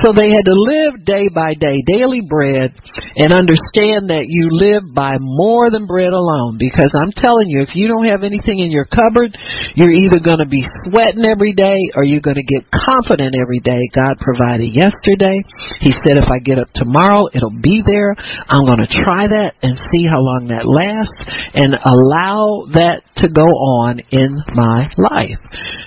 So 0.00 0.16
they 0.16 0.32
had 0.32 0.48
to 0.48 0.56
live 0.56 1.04
day 1.04 1.28
by 1.28 1.52
day 1.52 1.84
daily 1.84 2.24
bread 2.24 2.72
and 3.16 3.36
understand 3.36 4.08
that 4.08 4.24
you 4.24 4.48
live 4.56 4.88
by 4.94 5.20
more 5.20 5.70
than 5.70 5.84
bread 5.84 6.16
alone. 6.16 6.56
Because 6.56 6.96
i'm 6.96 7.12
telling 7.12 7.48
you 7.48 7.60
if 7.60 7.76
you 7.76 7.88
don't 7.88 8.08
have 8.08 8.24
anything 8.24 8.60
in 8.60 8.72
your 8.72 8.88
cupboard 8.88 9.36
you're 9.74 9.92
either 9.92 10.20
going 10.20 10.40
to 10.40 10.48
be 10.48 10.64
sweating 10.84 11.24
every 11.24 11.52
day 11.52 11.92
or 11.94 12.04
you're 12.04 12.24
going 12.24 12.40
to 12.40 12.46
get 12.46 12.64
confident 12.72 13.34
every 13.36 13.60
day. 13.60 13.84
God 13.92 14.16
provides 14.18 14.45
yesterday. 14.54 15.42
He 15.80 15.90
said 15.90 16.16
if 16.16 16.30
I 16.30 16.38
get 16.38 16.58
up 16.58 16.68
tomorrow, 16.74 17.26
it'll 17.32 17.50
be 17.50 17.82
there. 17.84 18.14
I'm 18.48 18.64
going 18.66 18.78
to 18.78 18.90
try 19.02 19.26
that 19.26 19.54
and 19.62 19.76
see 19.90 20.06
how 20.06 20.20
long 20.20 20.48
that 20.48 20.66
lasts 20.66 21.18
and 21.54 21.74
allow 21.74 22.70
that 22.74 23.02
to 23.22 23.28
go 23.28 23.46
on 23.46 24.00
in 24.10 24.42
my 24.54 24.90
life. 24.96 25.40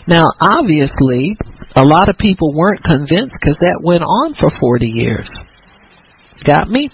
Now, 0.07 0.27
obviously, 0.39 1.37
a 1.75 1.85
lot 1.85 2.09
of 2.09 2.17
people 2.17 2.53
weren't 2.53 2.83
convinced 2.83 3.37
because 3.39 3.57
that 3.59 3.81
went 3.83 4.03
on 4.03 4.35
for 4.35 4.49
40 4.49 4.87
years. 4.87 5.29
Got 6.43 6.69
me? 6.69 6.89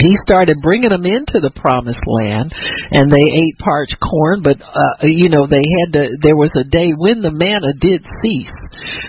He 0.00 0.16
started 0.24 0.58
bringing 0.62 0.90
them 0.90 1.06
into 1.06 1.38
the 1.38 1.52
promised 1.54 2.02
land 2.08 2.52
and 2.90 3.12
they 3.12 3.22
ate 3.22 3.56
parched 3.60 3.96
corn 4.00 4.42
but 4.42 4.56
uh 4.60 5.06
you 5.06 5.28
know 5.28 5.46
they 5.46 5.62
had 5.62 5.92
to 5.92 6.02
there 6.20 6.36
was 6.36 6.52
a 6.56 6.64
day 6.64 6.92
when 6.96 7.22
the 7.22 7.30
manna 7.30 7.72
did 7.76 8.02
cease 8.22 8.52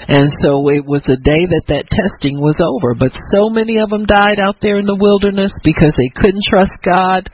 and 0.07 0.27
so 0.41 0.67
it 0.73 0.83
was 0.83 1.05
the 1.05 1.21
day 1.21 1.45
that 1.47 1.69
that 1.69 1.87
testing 1.87 2.41
was 2.41 2.57
over. 2.59 2.97
But 2.97 3.13
so 3.29 3.47
many 3.47 3.77
of 3.77 3.93
them 3.93 4.09
died 4.09 4.41
out 4.41 4.57
there 4.59 4.81
in 4.81 4.89
the 4.89 4.97
wilderness 4.97 5.53
because 5.63 5.93
they 5.95 6.09
couldn't 6.11 6.43
trust 6.43 6.73
god. 6.81 7.29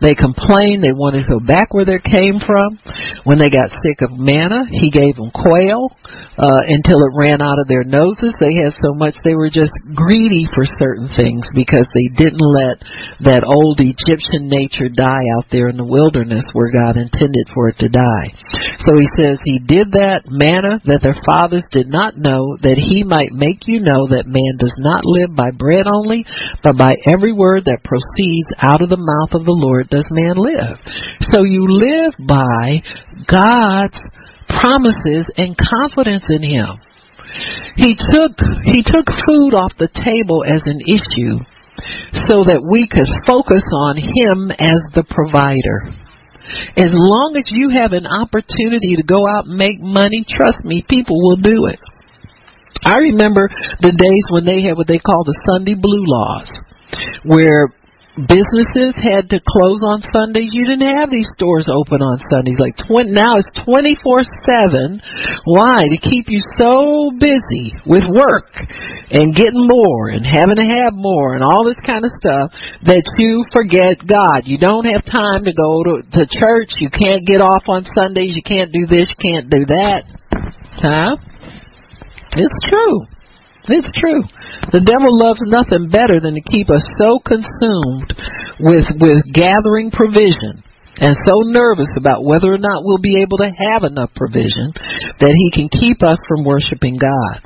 They 0.00 0.16
complained. 0.16 0.82
They 0.82 0.96
wanted 0.96 1.28
to 1.28 1.38
go 1.38 1.42
back 1.42 1.76
where 1.76 1.84
they 1.86 2.00
came 2.00 2.40
from. 2.40 2.80
When 3.28 3.38
they 3.38 3.52
got 3.52 3.70
sick 3.84 4.02
of 4.02 4.16
manna 4.16 4.66
he 4.66 4.90
gave 4.90 5.16
them 5.16 5.30
quail 5.30 5.92
uh 6.40 6.62
until 6.66 6.98
it 7.04 7.14
ran 7.14 7.44
out 7.44 7.60
of 7.60 7.68
their 7.68 7.84
noses. 7.84 8.34
They 8.40 8.56
had 8.56 8.74
so 8.80 8.96
much 8.96 9.14
they 9.22 9.36
were 9.36 9.52
just 9.52 9.74
greedy 9.94 10.48
for 10.50 10.64
certain 10.64 11.12
things 11.12 11.46
because 11.52 11.86
they 11.92 12.08
didn't 12.10 12.42
let 12.42 12.80
that 13.20 13.46
old 13.46 13.80
Egyptian 13.80 14.48
nature 14.48 14.88
die 14.88 15.26
out 15.38 15.48
there 15.50 15.68
in 15.68 15.76
the 15.76 15.86
wilderness 15.86 16.44
where 16.52 16.72
God 16.72 16.96
intended 16.96 17.48
for 17.52 17.68
it 17.68 17.78
to 17.80 17.88
die. 17.88 18.28
So 18.84 18.96
he 18.96 19.08
says 19.16 19.40
he 19.42 19.58
did 19.58 19.92
that 19.96 20.28
manna 20.28 20.80
that 20.84 21.02
their 21.02 21.18
fathers 21.24 21.64
did 21.72 21.88
not 21.88 22.16
know 22.16 22.56
that 22.62 22.78
he 22.78 23.04
might 23.04 23.32
make 23.32 23.66
you 23.66 23.80
know 23.80 24.08
that 24.12 24.28
man 24.28 24.60
does 24.60 24.74
not 24.78 25.04
live 25.04 25.34
by 25.34 25.50
bread 25.50 25.88
only, 25.88 26.24
but 26.62 26.76
by 26.76 26.94
every 27.06 27.32
word 27.32 27.66
that 27.66 27.84
proceeds 27.84 28.50
out 28.60 28.82
of 28.82 28.90
the 28.92 29.00
mouth 29.00 29.32
of 29.32 29.44
the 29.44 29.56
Lord 29.56 29.88
does 29.88 30.08
man 30.12 30.36
live. 30.36 30.78
So 31.32 31.42
you 31.42 31.66
live 31.68 32.14
by 32.20 32.84
God's 33.26 33.98
promises 34.48 35.28
and 35.36 35.56
confidence 35.56 36.24
in 36.28 36.42
him. 36.42 36.78
He 37.76 37.92
took 37.92 38.32
he 38.64 38.82
took 38.82 39.06
food 39.26 39.52
off 39.52 39.76
the 39.76 39.92
table 39.92 40.44
as 40.46 40.62
an 40.64 40.80
issue 40.86 41.44
so 42.28 42.44
that 42.44 42.64
we 42.64 42.88
could 42.88 43.08
focus 43.26 43.64
on 43.88 43.96
Him 43.96 44.50
as 44.50 44.80
the 44.94 45.04
provider. 45.04 45.92
As 46.76 46.94
long 46.94 47.34
as 47.36 47.50
you 47.50 47.70
have 47.74 47.92
an 47.92 48.06
opportunity 48.06 48.96
to 48.96 49.02
go 49.02 49.26
out 49.26 49.46
and 49.46 49.58
make 49.58 49.80
money, 49.80 50.24
trust 50.28 50.62
me, 50.64 50.84
people 50.86 51.18
will 51.18 51.36
do 51.42 51.66
it. 51.66 51.80
I 52.84 53.10
remember 53.10 53.50
the 53.80 53.92
days 53.92 54.24
when 54.30 54.44
they 54.44 54.62
had 54.62 54.76
what 54.76 54.86
they 54.86 54.98
call 54.98 55.24
the 55.24 55.40
Sunday 55.44 55.74
blue 55.74 56.04
laws, 56.06 56.48
where 57.24 57.68
businesses 58.16 58.96
had 58.96 59.28
to 59.28 59.38
close 59.44 59.84
on 59.84 60.00
Sundays. 60.08 60.48
You 60.48 60.64
didn't 60.64 60.88
have 60.88 61.12
these 61.12 61.28
stores 61.36 61.68
open 61.68 62.00
on 62.00 62.16
Sundays. 62.32 62.56
Like 62.56 62.76
20, 62.88 63.12
now 63.12 63.36
it's 63.36 63.52
24/7. 63.60 65.00
Why? 65.44 65.84
To 65.84 65.98
keep 66.00 66.32
you 66.32 66.40
so 66.56 67.12
busy 67.20 67.76
with 67.84 68.08
work 68.08 68.48
and 69.12 69.36
getting 69.36 69.68
more 69.68 70.08
and 70.08 70.24
having 70.24 70.56
to 70.56 70.64
have 70.64 70.96
more 70.96 71.36
and 71.36 71.44
all 71.44 71.64
this 71.64 71.78
kind 71.84 72.04
of 72.04 72.10
stuff 72.16 72.50
that 72.88 73.04
you 73.20 73.44
forget 73.52 74.00
God. 74.00 74.48
You 74.48 74.56
don't 74.56 74.88
have 74.88 75.04
time 75.04 75.44
to 75.44 75.52
go 75.52 75.84
to, 75.84 75.94
to 76.16 76.22
church. 76.24 76.80
You 76.80 76.88
can't 76.88 77.26
get 77.26 77.44
off 77.44 77.68
on 77.68 77.84
Sundays. 77.94 78.34
You 78.34 78.42
can't 78.42 78.72
do 78.72 78.86
this. 78.86 79.12
You 79.12 79.20
can't 79.20 79.50
do 79.50 79.64
that. 79.66 80.02
Huh? 80.80 81.16
It's 82.32 82.58
true. 82.68 83.15
It's 83.68 83.90
true. 83.98 84.22
The 84.70 84.84
devil 84.84 85.10
loves 85.10 85.42
nothing 85.42 85.90
better 85.90 86.22
than 86.22 86.38
to 86.38 86.44
keep 86.44 86.70
us 86.70 86.86
so 86.98 87.18
consumed 87.18 88.14
with 88.62 88.86
with 89.02 89.26
gathering 89.34 89.90
provision 89.90 90.62
and 90.96 91.16
so 91.26 91.44
nervous 91.44 91.90
about 91.98 92.24
whether 92.24 92.48
or 92.52 92.62
not 92.62 92.86
we'll 92.86 93.02
be 93.02 93.20
able 93.20 93.38
to 93.38 93.50
have 93.50 93.84
enough 93.84 94.14
provision 94.14 94.72
that 95.20 95.34
he 95.34 95.50
can 95.52 95.68
keep 95.68 96.00
us 96.02 96.18
from 96.28 96.44
worshiping 96.46 96.96
God. 96.96 97.42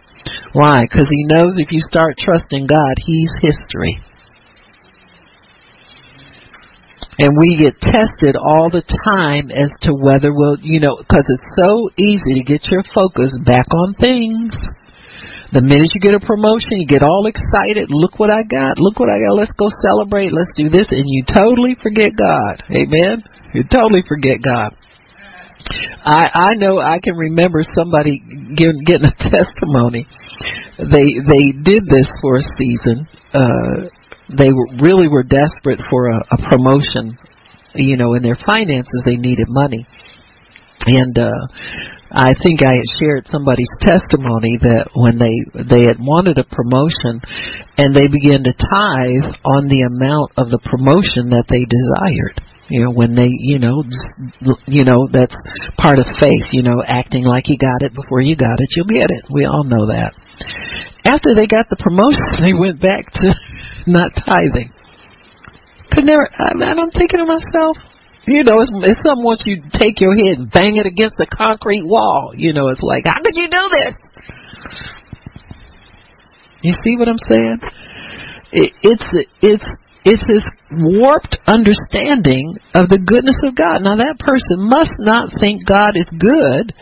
Why? 0.53 0.83
Because 0.83 1.09
he 1.09 1.27
knows 1.27 1.57
if 1.57 1.73
you 1.73 1.81
start 1.81 2.18
trusting 2.18 2.66
God, 2.66 2.95
he's 2.99 3.33
history. 3.41 3.99
And 7.18 7.37
we 7.37 7.59
get 7.59 7.81
tested 7.81 8.37
all 8.37 8.71
the 8.71 8.87
time 9.05 9.51
as 9.51 9.68
to 9.83 9.93
whether 9.93 10.33
we'll, 10.33 10.57
you 10.62 10.81
know, 10.81 10.97
because 10.97 11.27
it's 11.29 11.51
so 11.61 11.91
easy 11.99 12.41
to 12.41 12.45
get 12.45 12.71
your 12.71 12.83
focus 12.95 13.37
back 13.45 13.66
on 13.73 13.95
things. 13.95 14.57
The 15.51 15.67
minute 15.67 15.91
you 15.95 16.01
get 16.01 16.15
a 16.15 16.23
promotion, 16.23 16.79
you 16.79 16.87
get 16.87 17.03
all 17.03 17.27
excited. 17.27 17.91
Look 17.91 18.23
what 18.23 18.31
I 18.31 18.47
got. 18.47 18.79
Look 18.79 19.03
what 19.03 19.11
I 19.11 19.19
got. 19.19 19.35
Let's 19.35 19.51
go 19.59 19.67
celebrate. 19.83 20.31
Let's 20.31 20.55
do 20.55 20.71
this. 20.71 20.87
And 20.95 21.03
you 21.11 21.27
totally 21.27 21.75
forget 21.83 22.15
God. 22.15 22.63
Amen. 22.71 23.27
You 23.51 23.67
totally 23.67 24.07
forget 24.07 24.39
God. 24.39 24.79
I 26.07 26.55
I 26.55 26.55
know 26.55 26.79
I 26.79 27.03
can 27.03 27.17
remember 27.17 27.63
somebody 27.75 28.23
getting 28.55 28.83
getting 28.87 29.11
a 29.11 29.17
testimony. 29.19 30.07
They 30.79 31.19
they 31.19 31.45
did 31.59 31.83
this 31.91 32.07
for 32.23 32.39
a 32.39 32.45
season. 32.57 33.09
Uh 33.35 33.91
they 34.31 34.53
were, 34.53 34.71
really 34.81 35.09
were 35.09 35.25
desperate 35.25 35.81
for 35.91 36.11
a, 36.11 36.19
a 36.31 36.49
promotion. 36.49 37.19
You 37.75 37.97
know, 37.97 38.15
in 38.15 38.23
their 38.23 38.39
finances 38.47 39.03
they 39.05 39.17
needed 39.17 39.47
money. 39.49 39.87
And 40.87 41.18
uh 41.18 41.41
I 42.11 42.35
think 42.35 42.59
I 42.66 42.74
had 42.74 42.91
shared 42.99 43.31
somebody's 43.31 43.70
testimony 43.81 44.59
that 44.66 44.91
when 44.99 45.14
they 45.14 45.35
they 45.62 45.87
had 45.87 46.03
wanted 46.03 46.39
a 46.39 46.47
promotion 46.51 47.22
and 47.78 47.95
they 47.95 48.11
began 48.11 48.43
to 48.43 48.51
tithe 48.51 49.31
on 49.47 49.70
the 49.70 49.87
amount 49.87 50.35
of 50.35 50.51
the 50.51 50.59
promotion 50.59 51.31
that 51.31 51.47
they 51.47 51.62
desired. 51.62 52.43
You 52.70 52.87
know, 52.87 52.93
when 52.95 53.18
they, 53.18 53.31
you 53.31 53.59
know, 53.59 53.83
you 54.66 54.87
know, 54.87 55.11
that's 55.11 55.35
part 55.74 55.99
of 55.99 56.07
faith, 56.22 56.55
you 56.55 56.62
know, 56.62 56.83
acting 56.87 57.26
like 57.26 57.51
you 57.51 57.59
got 57.59 57.83
it 57.83 57.95
before 57.95 58.22
you 58.22 58.37
got 58.37 58.59
it, 58.62 58.70
you'll 58.78 58.87
get 58.87 59.11
it. 59.11 59.26
We 59.31 59.45
all 59.45 59.64
know 59.66 59.91
that. 59.91 60.14
After 61.03 61.35
they 61.35 61.51
got 61.51 61.66
the 61.66 61.78
promotion, 61.83 62.22
they 62.43 62.55
went 62.55 62.78
back 62.81 63.11
to 63.22 63.35
not 63.91 64.14
tithing. 64.14 64.70
Could 65.91 66.07
never, 66.07 66.31
I, 66.31 66.55
I'm 66.62 66.91
thinking 66.95 67.18
to 67.18 67.26
myself, 67.26 67.74
you 68.27 68.45
know, 68.45 68.61
it's, 68.61 68.73
it's 68.85 69.01
something 69.05 69.25
once 69.25 69.43
you 69.47 69.62
take 69.73 70.01
your 70.01 70.14
head 70.14 70.39
and 70.39 70.51
bang 70.51 70.77
it 70.77 70.87
against 70.87 71.21
a 71.21 71.27
concrete 71.27 71.85
wall. 71.85 72.33
You 72.37 72.53
know, 72.53 72.68
it's 72.68 72.83
like, 72.83 73.05
how 73.05 73.23
could 73.23 73.35
you 73.35 73.49
do 73.49 73.64
this? 73.73 73.95
You 76.62 76.73
see 76.85 76.97
what 76.97 77.09
I'm 77.09 77.18
saying? 77.18 77.59
It, 78.53 78.73
it's 78.83 79.09
it's 79.41 79.64
it's 80.05 80.25
this 80.27 80.45
warped 80.73 81.39
understanding 81.47 82.57
of 82.75 82.89
the 82.89 83.01
goodness 83.01 83.37
of 83.45 83.57
God. 83.57 83.81
Now 83.81 83.97
that 83.97 84.21
person 84.21 84.61
must 84.68 84.93
not 84.99 85.33
think 85.41 85.64
God 85.64 85.97
is 85.97 86.09
good 86.12 86.73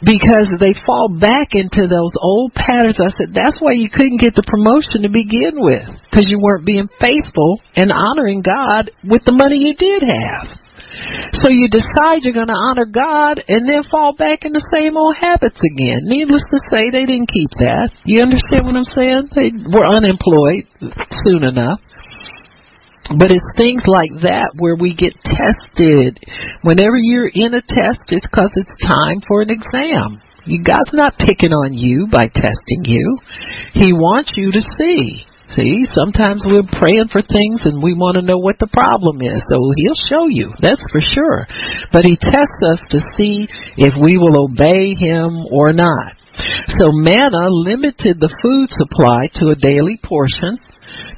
because 0.00 0.48
they 0.56 0.72
fall 0.86 1.12
back 1.12 1.52
into 1.52 1.88
those 1.88 2.12
old 2.16 2.54
patterns. 2.54 3.00
I 3.00 3.12
said 3.16 3.36
that's 3.36 3.60
why 3.60 3.72
you 3.72 3.88
couldn't 3.92 4.20
get 4.20 4.34
the 4.36 4.46
promotion 4.48 5.04
to 5.04 5.12
begin 5.12 5.60
with 5.60 5.84
because 6.08 6.28
you 6.28 6.40
weren't 6.40 6.64
being 6.64 6.88
faithful 7.00 7.60
and 7.76 7.92
honoring 7.92 8.40
God 8.40 8.92
with 9.04 9.24
the 9.24 9.36
money 9.36 9.60
you 9.60 9.76
did 9.76 10.04
have. 10.04 10.61
So 11.40 11.48
you 11.48 11.68
decide 11.68 12.22
you're 12.22 12.36
going 12.36 12.52
to 12.52 12.62
honor 12.68 12.84
God 12.84 13.40
and 13.48 13.68
then 13.68 13.82
fall 13.88 14.14
back 14.14 14.44
in 14.44 14.52
the 14.52 14.64
same 14.72 14.96
old 14.96 15.16
habits 15.16 15.58
again. 15.58 16.04
Needless 16.04 16.44
to 16.52 16.58
say, 16.68 16.90
they 16.92 17.06
didn't 17.08 17.32
keep 17.32 17.50
that. 17.58 17.90
You 18.04 18.22
understand 18.22 18.68
what 18.68 18.76
I'm 18.76 18.92
saying? 18.92 19.32
They 19.32 19.50
were 19.72 19.88
unemployed 19.88 20.68
soon 21.24 21.48
enough. 21.48 21.80
But 23.18 23.32
it's 23.32 23.44
things 23.56 23.82
like 23.88 24.22
that 24.22 24.54
where 24.56 24.76
we 24.76 24.94
get 24.94 25.12
tested. 25.24 26.20
Whenever 26.62 26.96
you're 26.96 27.32
in 27.32 27.52
a 27.52 27.60
test, 27.60 28.04
it's 28.08 28.28
because 28.28 28.52
it's 28.54 28.72
time 28.86 29.20
for 29.26 29.42
an 29.42 29.50
exam. 29.50 30.22
God's 30.46 30.92
not 30.92 31.18
picking 31.18 31.52
on 31.52 31.74
you 31.74 32.08
by 32.10 32.26
testing 32.28 32.84
you. 32.84 33.18
He 33.74 33.92
wants 33.92 34.32
you 34.36 34.52
to 34.52 34.60
see. 34.78 35.26
See, 35.56 35.84
sometimes 35.92 36.44
we're 36.46 36.64
praying 36.64 37.12
for 37.12 37.20
things 37.20 37.68
and 37.68 37.82
we 37.82 37.92
want 37.92 38.16
to 38.16 38.24
know 38.24 38.38
what 38.38 38.58
the 38.58 38.72
problem 38.72 39.20
is. 39.20 39.44
So 39.52 39.60
he'll 39.76 40.06
show 40.08 40.24
you, 40.28 40.52
that's 40.60 40.84
for 40.88 41.00
sure. 41.00 41.44
But 41.92 42.08
he 42.08 42.16
tests 42.16 42.62
us 42.64 42.80
to 42.88 42.98
see 43.16 43.48
if 43.76 43.92
we 44.00 44.16
will 44.16 44.48
obey 44.48 44.96
him 44.96 45.44
or 45.52 45.72
not. 45.72 46.16
So 46.80 46.88
manna 46.92 47.52
limited 47.52 48.16
the 48.16 48.32
food 48.40 48.72
supply 48.72 49.28
to 49.36 49.52
a 49.52 49.60
daily 49.60 50.00
portion 50.00 50.56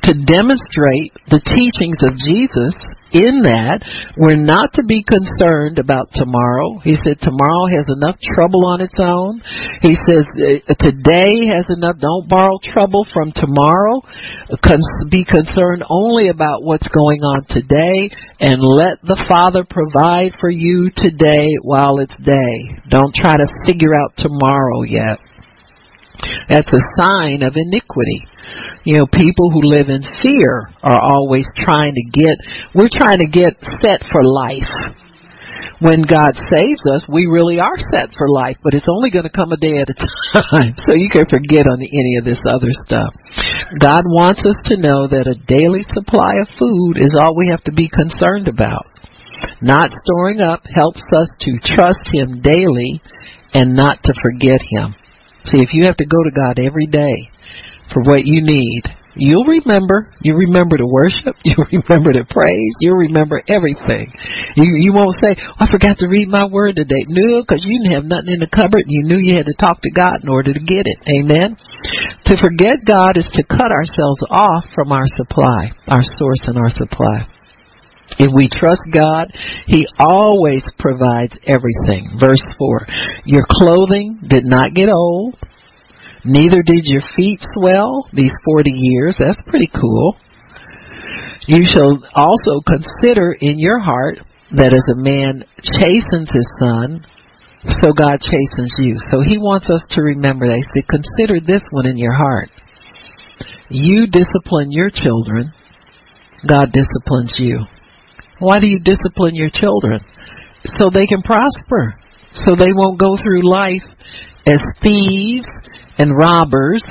to 0.04 0.12
demonstrate 0.26 1.12
the 1.28 1.40
teachings 1.40 1.98
of 2.02 2.16
Jesus 2.16 2.74
in 3.14 3.46
that 3.46 3.78
we're 4.18 4.36
not 4.36 4.74
to 4.74 4.82
be 4.82 5.06
concerned 5.06 5.78
about 5.78 6.10
tomorrow. 6.18 6.82
He 6.82 6.98
said 6.98 7.22
tomorrow 7.22 7.70
has 7.70 7.86
enough 7.86 8.18
trouble 8.34 8.66
on 8.66 8.82
its 8.82 8.98
own. 8.98 9.38
He 9.86 9.94
says 9.94 10.26
uh, 10.34 10.74
today 10.82 11.46
has 11.54 11.70
enough. 11.70 12.02
Don't 12.02 12.26
borrow 12.26 12.58
trouble 12.58 13.06
from 13.14 13.30
tomorrow. 13.30 14.02
be 15.08 15.22
concerned 15.22 15.86
only 15.86 16.28
about 16.28 16.66
what's 16.66 16.90
going 16.90 17.22
on 17.22 17.46
today 17.46 18.10
and 18.42 18.58
let 18.58 18.98
the 19.06 19.22
Father 19.30 19.62
provide 19.62 20.34
for 20.42 20.50
you 20.50 20.90
today 20.90 21.54
while 21.62 22.02
it's 22.02 22.16
day. 22.18 22.74
Don't 22.90 23.14
try 23.14 23.38
to 23.38 23.46
figure 23.64 23.94
out 23.94 24.18
tomorrow 24.18 24.82
yet. 24.82 25.22
That's 26.48 26.70
a 26.72 26.82
sign 26.96 27.42
of 27.42 27.56
iniquity. 27.56 28.26
You 28.84 28.98
know, 28.98 29.06
people 29.06 29.50
who 29.50 29.62
live 29.64 29.88
in 29.88 30.02
fear 30.22 30.68
are 30.82 31.00
always 31.00 31.48
trying 31.56 31.94
to 31.94 32.04
get, 32.12 32.36
we're 32.74 32.92
trying 32.92 33.18
to 33.18 33.26
get 33.26 33.56
set 33.82 34.04
for 34.12 34.22
life. 34.24 34.94
When 35.80 36.02
God 36.02 36.36
saves 36.48 36.80
us, 36.94 37.04
we 37.08 37.26
really 37.26 37.58
are 37.58 37.76
set 37.76 38.08
for 38.16 38.28
life, 38.30 38.56
but 38.62 38.74
it's 38.74 38.88
only 38.88 39.10
going 39.10 39.24
to 39.24 39.32
come 39.32 39.52
a 39.52 39.56
day 39.56 39.78
at 39.78 39.90
a 39.90 39.96
time. 39.96 40.74
So 40.86 40.94
you 40.94 41.08
can 41.10 41.26
forget 41.26 41.66
on 41.66 41.80
any 41.80 42.16
of 42.18 42.24
this 42.24 42.42
other 42.46 42.70
stuff. 42.84 43.14
God 43.80 44.02
wants 44.04 44.44
us 44.44 44.56
to 44.66 44.76
know 44.76 45.08
that 45.08 45.26
a 45.26 45.40
daily 45.46 45.82
supply 45.94 46.40
of 46.40 46.48
food 46.58 46.96
is 46.96 47.16
all 47.18 47.36
we 47.36 47.48
have 47.50 47.64
to 47.64 47.72
be 47.72 47.88
concerned 47.88 48.48
about. 48.48 48.86
Not 49.60 49.90
storing 50.04 50.40
up 50.40 50.60
helps 50.74 51.02
us 51.12 51.30
to 51.40 51.58
trust 51.62 52.10
Him 52.12 52.40
daily 52.40 53.00
and 53.52 53.74
not 53.74 54.02
to 54.04 54.14
forget 54.22 54.60
Him. 54.70 54.94
See, 55.46 55.60
if 55.60 55.72
you 55.72 55.84
have 55.84 55.96
to 55.96 56.06
go 56.06 56.22
to 56.24 56.32
God 56.32 56.58
every 56.58 56.86
day 56.86 57.30
for 57.92 58.02
what 58.02 58.24
you 58.24 58.40
need, 58.40 58.82
you'll 59.14 59.44
remember. 59.44 60.08
You 60.20 60.36
remember 60.36 60.78
to 60.78 60.86
worship. 60.86 61.36
You 61.44 61.60
remember 61.60 62.12
to 62.14 62.24
praise. 62.24 62.74
You 62.80 62.96
remember 62.96 63.42
everything. 63.48 64.08
You 64.56 64.64
you 64.80 64.92
won't 64.92 65.14
say, 65.22 65.36
oh, 65.38 65.68
"I 65.68 65.70
forgot 65.70 65.98
to 65.98 66.08
read 66.08 66.28
my 66.28 66.46
word 66.48 66.76
today." 66.76 67.04
No, 67.08 67.42
because 67.42 67.62
you 67.62 67.78
didn't 67.78 67.94
have 67.94 68.04
nothing 68.04 68.32
in 68.32 68.40
the 68.40 68.48
cupboard. 68.48 68.84
You 68.88 69.04
knew 69.04 69.18
you 69.18 69.36
had 69.36 69.46
to 69.46 69.54
talk 69.60 69.82
to 69.82 69.90
God 69.92 70.24
in 70.24 70.28
order 70.28 70.52
to 70.52 70.60
get 70.60 70.88
it. 70.88 70.98
Amen. 71.04 71.56
To 72.26 72.36
forget 72.40 72.88
God 72.88 73.18
is 73.18 73.28
to 73.34 73.44
cut 73.44 73.70
ourselves 73.70 74.24
off 74.30 74.64
from 74.74 74.90
our 74.90 75.06
supply, 75.16 75.76
our 75.86 76.02
source 76.18 76.42
and 76.48 76.56
our 76.56 76.70
supply. 76.70 77.28
If 78.18 78.30
we 78.34 78.48
trust 78.48 78.82
God, 78.92 79.32
He 79.66 79.86
always 79.98 80.64
provides 80.78 81.36
everything. 81.46 82.16
Verse 82.18 82.42
4 82.58 82.86
Your 83.24 83.44
clothing 83.50 84.20
did 84.26 84.44
not 84.44 84.74
get 84.74 84.88
old, 84.88 85.36
neither 86.24 86.62
did 86.62 86.82
your 86.84 87.02
feet 87.16 87.40
swell 87.56 88.08
these 88.12 88.34
40 88.44 88.70
years. 88.70 89.16
That's 89.18 89.42
pretty 89.46 89.68
cool. 89.68 90.16
You 91.46 91.64
shall 91.64 91.98
also 92.14 92.60
consider 92.66 93.32
in 93.32 93.58
your 93.58 93.78
heart 93.78 94.18
that 94.56 94.72
as 94.72 94.86
a 94.88 94.96
man 94.96 95.44
chastens 95.60 96.30
his 96.32 96.48
son, 96.58 97.04
so 97.80 97.92
God 97.92 98.20
chastens 98.20 98.74
you. 98.78 98.96
So 99.10 99.20
He 99.20 99.38
wants 99.38 99.70
us 99.70 99.82
to 99.90 100.02
remember 100.02 100.46
that. 100.46 100.56
He 100.56 100.80
said, 100.80 100.88
Consider 100.88 101.40
this 101.40 101.64
one 101.70 101.86
in 101.86 101.96
your 101.96 102.12
heart. 102.12 102.50
You 103.70 104.06
discipline 104.06 104.70
your 104.70 104.90
children, 104.90 105.52
God 106.46 106.72
disciplines 106.72 107.36
you. 107.38 107.60
Why 108.44 108.60
do 108.60 108.66
you 108.66 108.78
discipline 108.78 109.34
your 109.34 109.50
children? 109.50 110.00
So 110.78 110.90
they 110.90 111.06
can 111.06 111.22
prosper. 111.22 111.98
So 112.32 112.56
they 112.56 112.72
won't 112.72 112.98
go 112.98 113.16
through 113.16 113.48
life 113.48 113.84
as 114.46 114.60
thieves 114.82 115.48
and 115.98 116.16
robbers 116.16 116.84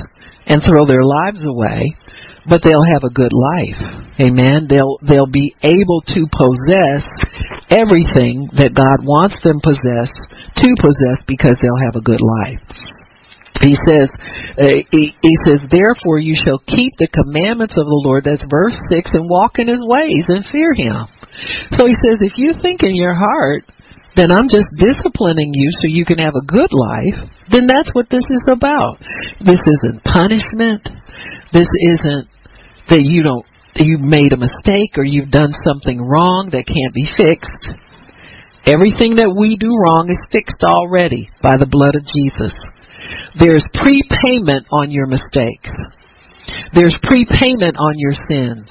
and 0.46 0.62
throw 0.62 0.86
their 0.86 1.04
lives 1.04 1.40
away, 1.44 1.94
but 2.48 2.62
they'll 2.62 2.92
have 2.92 3.04
a 3.04 3.12
good 3.12 3.32
life. 3.32 4.04
Amen. 4.20 4.66
They'll 4.68 4.98
they'll 5.02 5.30
be 5.30 5.54
able 5.62 6.02
to 6.14 6.26
possess 6.30 7.02
everything 7.70 8.48
that 8.56 8.76
God 8.76 9.04
wants 9.04 9.40
them 9.42 9.60
possess 9.60 10.12
to 10.60 10.68
possess 10.78 11.24
because 11.26 11.58
they'll 11.60 11.84
have 11.86 11.96
a 11.96 12.04
good 12.04 12.20
life. 12.20 12.62
He 13.62 13.78
says, 13.86 14.10
uh, 14.58 14.82
he, 14.90 15.14
he 15.22 15.34
says, 15.46 15.62
therefore 15.70 16.18
you 16.18 16.34
shall 16.34 16.58
keep 16.66 16.92
the 16.98 17.06
commandments 17.06 17.78
of 17.78 17.86
the 17.86 18.02
Lord. 18.02 18.24
That's 18.24 18.44
verse 18.50 18.78
six, 18.90 19.10
and 19.14 19.30
walk 19.30 19.58
in 19.58 19.68
His 19.68 19.80
ways 19.80 20.26
and 20.28 20.44
fear 20.50 20.74
Him. 20.74 21.06
So 21.72 21.86
he 21.86 21.94
says, 22.04 22.20
if 22.20 22.38
you 22.38 22.54
think 22.60 22.82
in 22.82 22.94
your 22.94 23.14
heart 23.14 23.64
then 24.16 24.30
I'm 24.30 24.46
just 24.46 24.70
disciplining 24.78 25.50
you 25.54 25.70
so 25.82 25.90
you 25.90 26.04
can 26.04 26.18
have 26.18 26.34
a 26.38 26.46
good 26.46 26.70
life, 26.70 27.18
then 27.50 27.66
that's 27.66 27.90
what 27.94 28.06
this 28.10 28.22
is 28.30 28.46
about. 28.46 28.98
This 29.42 29.58
isn't 29.58 30.06
punishment. 30.06 30.86
This 31.52 31.68
isn't 31.98 32.30
that 32.90 33.02
you 33.02 33.22
don't 33.22 33.46
you've 33.76 34.06
made 34.06 34.32
a 34.32 34.38
mistake 34.38 34.94
or 34.96 35.04
you've 35.04 35.34
done 35.34 35.50
something 35.66 35.98
wrong 35.98 36.50
that 36.52 36.70
can't 36.70 36.94
be 36.94 37.10
fixed. 37.16 37.74
Everything 38.66 39.18
that 39.18 39.34
we 39.34 39.58
do 39.58 39.74
wrong 39.74 40.08
is 40.08 40.20
fixed 40.30 40.62
already 40.62 41.28
by 41.42 41.58
the 41.58 41.66
blood 41.66 41.98
of 41.98 42.06
Jesus. 42.06 42.54
There's 43.34 43.66
prepayment 43.74 44.70
on 44.70 44.94
your 44.94 45.06
mistakes. 45.10 45.74
There's 46.72 46.96
prepayment 47.02 47.76
on 47.80 47.94
your 47.96 48.16
sins. 48.28 48.68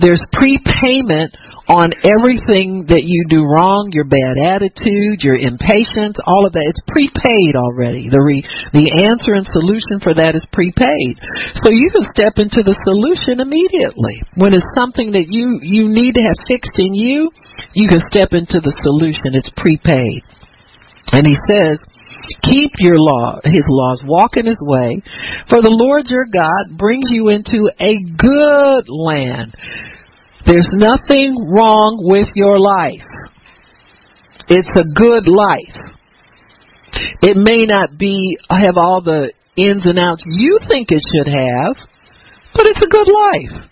There's 0.00 0.22
prepayment 0.32 1.36
on 1.68 1.94
everything 2.02 2.88
that 2.90 3.04
you 3.06 3.26
do 3.30 3.46
wrong, 3.46 3.92
your 3.92 4.08
bad 4.08 4.40
attitude, 4.40 5.22
your 5.22 5.38
impatience, 5.38 6.18
all 6.26 6.46
of 6.46 6.52
that. 6.56 6.66
It's 6.66 6.82
prepaid 6.88 7.54
already. 7.54 8.08
The 8.08 8.20
re, 8.20 8.42
the 8.72 9.06
answer 9.06 9.36
and 9.36 9.46
solution 9.46 10.02
for 10.02 10.14
that 10.14 10.34
is 10.34 10.46
prepaid. 10.50 11.20
So 11.62 11.70
you 11.70 11.88
can 11.92 12.06
step 12.10 12.40
into 12.40 12.64
the 12.64 12.76
solution 12.82 13.38
immediately. 13.38 14.24
When 14.34 14.56
it's 14.56 14.66
something 14.74 15.12
that 15.12 15.30
you 15.30 15.60
you 15.62 15.88
need 15.88 16.16
to 16.18 16.24
have 16.24 16.48
fixed 16.48 16.76
in 16.80 16.94
you, 16.94 17.30
you 17.74 17.88
can 17.88 18.02
step 18.10 18.32
into 18.32 18.58
the 18.58 18.74
solution. 18.82 19.36
It's 19.36 19.50
prepaid. 19.56 20.24
And 21.12 21.26
he 21.26 21.36
says, 21.44 21.76
Keep 22.42 22.72
your 22.78 22.98
law, 22.98 23.40
his 23.44 23.64
laws, 23.68 24.02
walk 24.04 24.36
in 24.36 24.46
his 24.46 24.60
way, 24.60 25.02
for 25.48 25.60
the 25.60 25.70
Lord 25.70 26.06
your 26.06 26.26
God 26.32 26.76
brings 26.78 27.06
you 27.10 27.28
into 27.28 27.70
a 27.80 27.98
good 28.16 28.88
land. 28.88 29.56
There's 30.46 30.68
nothing 30.72 31.36
wrong 31.50 31.98
with 32.02 32.28
your 32.34 32.58
life. 32.58 33.06
It's 34.48 34.70
a 34.74 34.84
good 34.94 35.28
life. 35.28 35.76
It 37.22 37.36
may 37.36 37.64
not 37.66 37.98
be 37.98 38.36
have 38.50 38.76
all 38.76 39.00
the 39.02 39.32
ins 39.56 39.86
and 39.86 39.98
outs 39.98 40.22
you 40.26 40.58
think 40.68 40.88
it 40.90 41.02
should 41.14 41.28
have, 41.28 41.76
but 42.54 42.66
it's 42.66 42.82
a 42.82 42.88
good 42.88 43.08
life. 43.08 43.70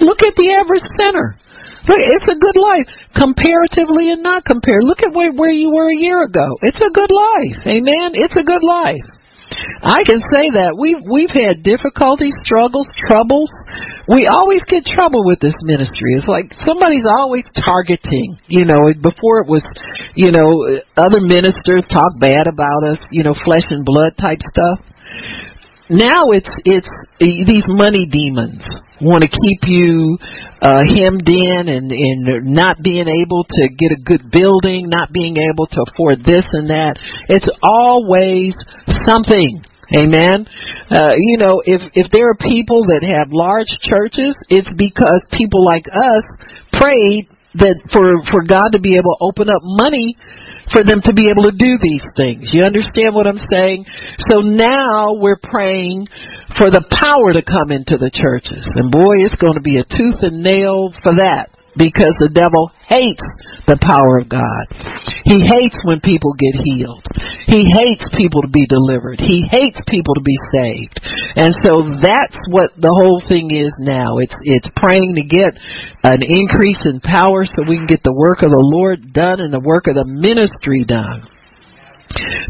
Look 0.00 0.22
at 0.22 0.34
the 0.36 0.52
average 0.52 0.86
sinner. 0.96 1.36
It's 1.88 2.28
a 2.28 2.36
good 2.36 2.56
life, 2.60 2.88
comparatively 3.16 4.12
and 4.12 4.22
not 4.22 4.44
compared. 4.44 4.84
Look 4.84 5.00
at 5.00 5.12
where, 5.12 5.32
where 5.32 5.50
you 5.50 5.72
were 5.72 5.88
a 5.88 5.96
year 5.96 6.22
ago. 6.22 6.58
It's 6.60 6.80
a 6.80 6.92
good 6.92 7.10
life. 7.10 7.64
Amen. 7.64 8.12
It's 8.12 8.36
a 8.36 8.44
good 8.44 8.62
life. 8.62 9.06
I 9.80 10.04
can 10.04 10.20
say 10.20 10.52
that 10.54 10.76
we've 10.76 11.00
we've 11.08 11.32
had 11.32 11.64
difficulties, 11.64 12.36
struggles, 12.44 12.86
troubles. 13.08 13.50
We 14.06 14.28
always 14.28 14.62
get 14.68 14.84
trouble 14.84 15.24
with 15.24 15.40
this 15.40 15.56
ministry. 15.64 16.14
It's 16.14 16.28
like 16.28 16.52
somebody's 16.68 17.08
always 17.08 17.48
targeting. 17.56 18.36
You 18.46 18.68
know, 18.68 18.92
before 19.00 19.40
it 19.40 19.48
was, 19.48 19.64
you 20.14 20.30
know, 20.30 20.52
other 21.00 21.24
ministers 21.24 21.88
talk 21.88 22.12
bad 22.20 22.46
about 22.46 22.84
us. 22.86 23.00
You 23.10 23.24
know, 23.24 23.34
flesh 23.34 23.66
and 23.72 23.88
blood 23.88 24.14
type 24.20 24.44
stuff 24.44 24.84
now 25.90 26.30
it's 26.36 26.50
it's 26.64 26.88
these 27.18 27.64
money 27.66 28.06
demons 28.06 28.64
want 29.00 29.22
to 29.22 29.30
keep 29.30 29.62
you 29.64 30.18
uh 30.60 30.82
hemmed 30.84 31.28
in 31.28 31.68
and 31.68 31.90
and 31.92 32.46
not 32.46 32.76
being 32.82 33.08
able 33.08 33.44
to 33.44 33.68
get 33.78 33.92
a 33.92 34.00
good 34.04 34.30
building 34.30 34.88
not 34.88 35.10
being 35.12 35.36
able 35.36 35.66
to 35.66 35.84
afford 35.88 36.20
this 36.24 36.44
and 36.52 36.68
that. 36.68 36.98
It's 37.28 37.48
always 37.62 38.56
something. 39.06 39.64
Amen? 39.96 40.44
Uh 40.90 41.14
you 41.16 41.38
know 41.38 41.62
if 41.64 41.80
if 41.94 42.10
there 42.12 42.28
are 42.28 42.36
people 42.36 42.84
that 42.92 43.00
have 43.00 43.32
large 43.32 43.72
churches 43.80 44.36
it's 44.50 44.68
because 44.76 45.22
people 45.32 45.64
like 45.64 45.86
us 45.88 46.24
prayed 46.72 47.28
that 47.54 47.80
for 47.88 48.20
for 48.28 48.44
God 48.44 48.76
to 48.76 48.80
be 48.80 48.96
able 48.96 49.16
to 49.16 49.24
open 49.24 49.48
up 49.48 49.62
money 49.62 50.16
for 50.72 50.84
them 50.84 51.00
to 51.04 51.12
be 51.12 51.30
able 51.30 51.44
to 51.50 51.56
do 51.56 51.78
these 51.80 52.04
things. 52.16 52.50
You 52.52 52.64
understand 52.64 53.14
what 53.14 53.26
I'm 53.26 53.40
saying? 53.50 53.86
So 54.30 54.40
now 54.40 55.14
we're 55.14 55.40
praying 55.40 56.06
for 56.56 56.70
the 56.70 56.84
power 56.88 57.32
to 57.32 57.42
come 57.42 57.70
into 57.70 57.98
the 57.98 58.10
churches. 58.12 58.68
And 58.74 58.90
boy, 58.90 59.24
it's 59.24 59.36
going 59.40 59.54
to 59.54 59.64
be 59.64 59.78
a 59.78 59.84
tooth 59.84 60.22
and 60.22 60.42
nail 60.42 60.92
for 61.02 61.16
that 61.16 61.50
because 61.78 62.18
the 62.18 62.34
devil 62.34 62.74
hates 62.90 63.22
the 63.70 63.78
power 63.78 64.18
of 64.18 64.26
God. 64.26 64.66
He 65.22 65.38
hates 65.46 65.78
when 65.86 66.02
people 66.02 66.34
get 66.34 66.58
healed. 66.58 67.06
He 67.46 67.70
hates 67.70 68.02
people 68.18 68.42
to 68.42 68.50
be 68.50 68.66
delivered. 68.66 69.22
He 69.22 69.46
hates 69.46 69.78
people 69.86 70.18
to 70.18 70.24
be 70.26 70.36
saved. 70.50 70.98
And 71.38 71.54
so 71.62 71.86
that's 72.02 72.36
what 72.50 72.74
the 72.74 72.90
whole 72.90 73.22
thing 73.22 73.54
is 73.54 73.70
now. 73.78 74.18
It's 74.18 74.34
it's 74.42 74.68
praying 74.74 75.14
to 75.16 75.24
get 75.24 75.54
an 76.02 76.20
increase 76.26 76.82
in 76.82 76.98
power 76.98 77.46
so 77.46 77.62
we 77.62 77.78
can 77.78 77.86
get 77.86 78.02
the 78.02 78.16
work 78.16 78.42
of 78.42 78.50
the 78.50 78.60
Lord 78.74 79.14
done 79.14 79.38
and 79.38 79.54
the 79.54 79.62
work 79.62 79.86
of 79.86 79.94
the 79.94 80.04
ministry 80.04 80.82
done 80.82 81.30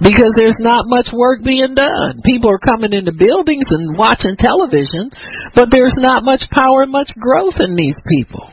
because 0.01 0.33
there's 0.37 0.59
not 0.61 0.87
much 0.87 1.11
work 1.13 1.43
being 1.43 1.75
done. 1.75 2.23
People 2.25 2.51
are 2.51 2.63
coming 2.63 2.93
into 2.93 3.13
buildings 3.13 3.67
and 3.71 3.99
watching 3.99 4.37
television, 4.39 5.11
but 5.55 5.69
there's 5.71 5.95
not 5.99 6.23
much 6.23 6.47
power 6.51 6.83
and 6.83 6.93
much 6.93 7.11
growth 7.19 7.59
in 7.59 7.75
these 7.75 7.97
people. 8.07 8.51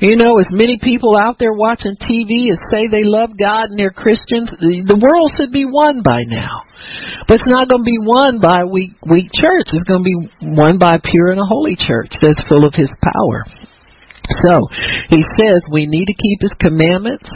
You 0.00 0.16
know, 0.16 0.40
as 0.40 0.48
many 0.48 0.80
people 0.80 1.12
out 1.14 1.36
there 1.38 1.52
watching 1.52 1.92
TV 2.00 2.48
as 2.48 2.58
say 2.72 2.88
they 2.88 3.04
love 3.04 3.36
God 3.36 3.68
and 3.68 3.78
they're 3.78 3.92
Christians, 3.92 4.48
the, 4.48 4.96
world 4.96 5.28
should 5.36 5.52
be 5.52 5.68
won 5.68 6.00
by 6.00 6.24
now. 6.24 6.64
But 7.28 7.44
it's 7.44 7.52
not 7.52 7.68
going 7.68 7.84
to 7.84 7.92
be 7.92 8.00
won 8.00 8.40
by 8.40 8.64
weak, 8.64 8.96
weak 9.04 9.28
church. 9.28 9.68
It's 9.76 9.84
going 9.84 10.00
to 10.00 10.08
be 10.08 10.56
won 10.56 10.80
by 10.80 10.96
a 10.96 11.04
pure 11.04 11.36
and 11.36 11.40
a 11.40 11.44
holy 11.44 11.76
church 11.76 12.16
that's 12.16 12.40
full 12.48 12.64
of 12.64 12.72
His 12.72 12.88
power. 12.96 13.44
So, 14.40 14.68
he 15.08 15.20
says 15.36 15.66
we 15.72 15.86
need 15.86 16.06
to 16.06 16.14
keep 16.14 16.38
his 16.40 16.54
commandments. 16.60 17.28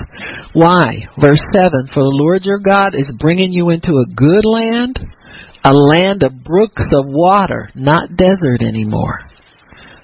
Why? 0.53 1.11
Verse 1.21 1.43
7 1.51 1.91
For 1.93 2.05
the 2.07 2.17
Lord 2.17 2.45
your 2.45 2.61
God 2.61 2.95
is 2.95 3.11
bringing 3.19 3.53
you 3.53 3.71
into 3.71 3.99
a 3.99 4.07
good 4.15 4.45
land, 4.47 5.01
a 5.65 5.75
land 5.75 6.23
of 6.23 6.45
brooks 6.45 6.87
of 6.93 7.05
water, 7.09 7.69
not 7.75 8.17
desert 8.17 8.63
anymore 8.63 9.19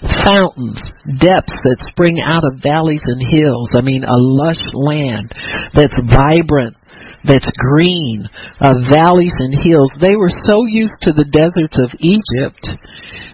fountains, 0.01 0.81
depths 1.21 1.59
that 1.65 1.89
spring 1.93 2.21
out 2.21 2.45
of 2.45 2.63
valleys 2.63 3.03
and 3.05 3.21
hills. 3.21 3.71
I 3.75 3.81
mean, 3.81 4.05
a 4.05 4.17
lush 4.17 4.63
land 4.73 5.33
that's 5.75 5.97
vibrant, 6.09 6.77
that's 7.25 7.49
green, 7.57 8.29
uh, 8.61 8.75
valleys 8.91 9.35
and 9.39 9.53
hills. 9.53 9.93
They 10.01 10.17
were 10.17 10.33
so 10.45 10.65
used 10.67 10.97
to 11.03 11.13
the 11.13 11.29
deserts 11.29 11.77
of 11.77 11.93
Egypt, 12.01 12.65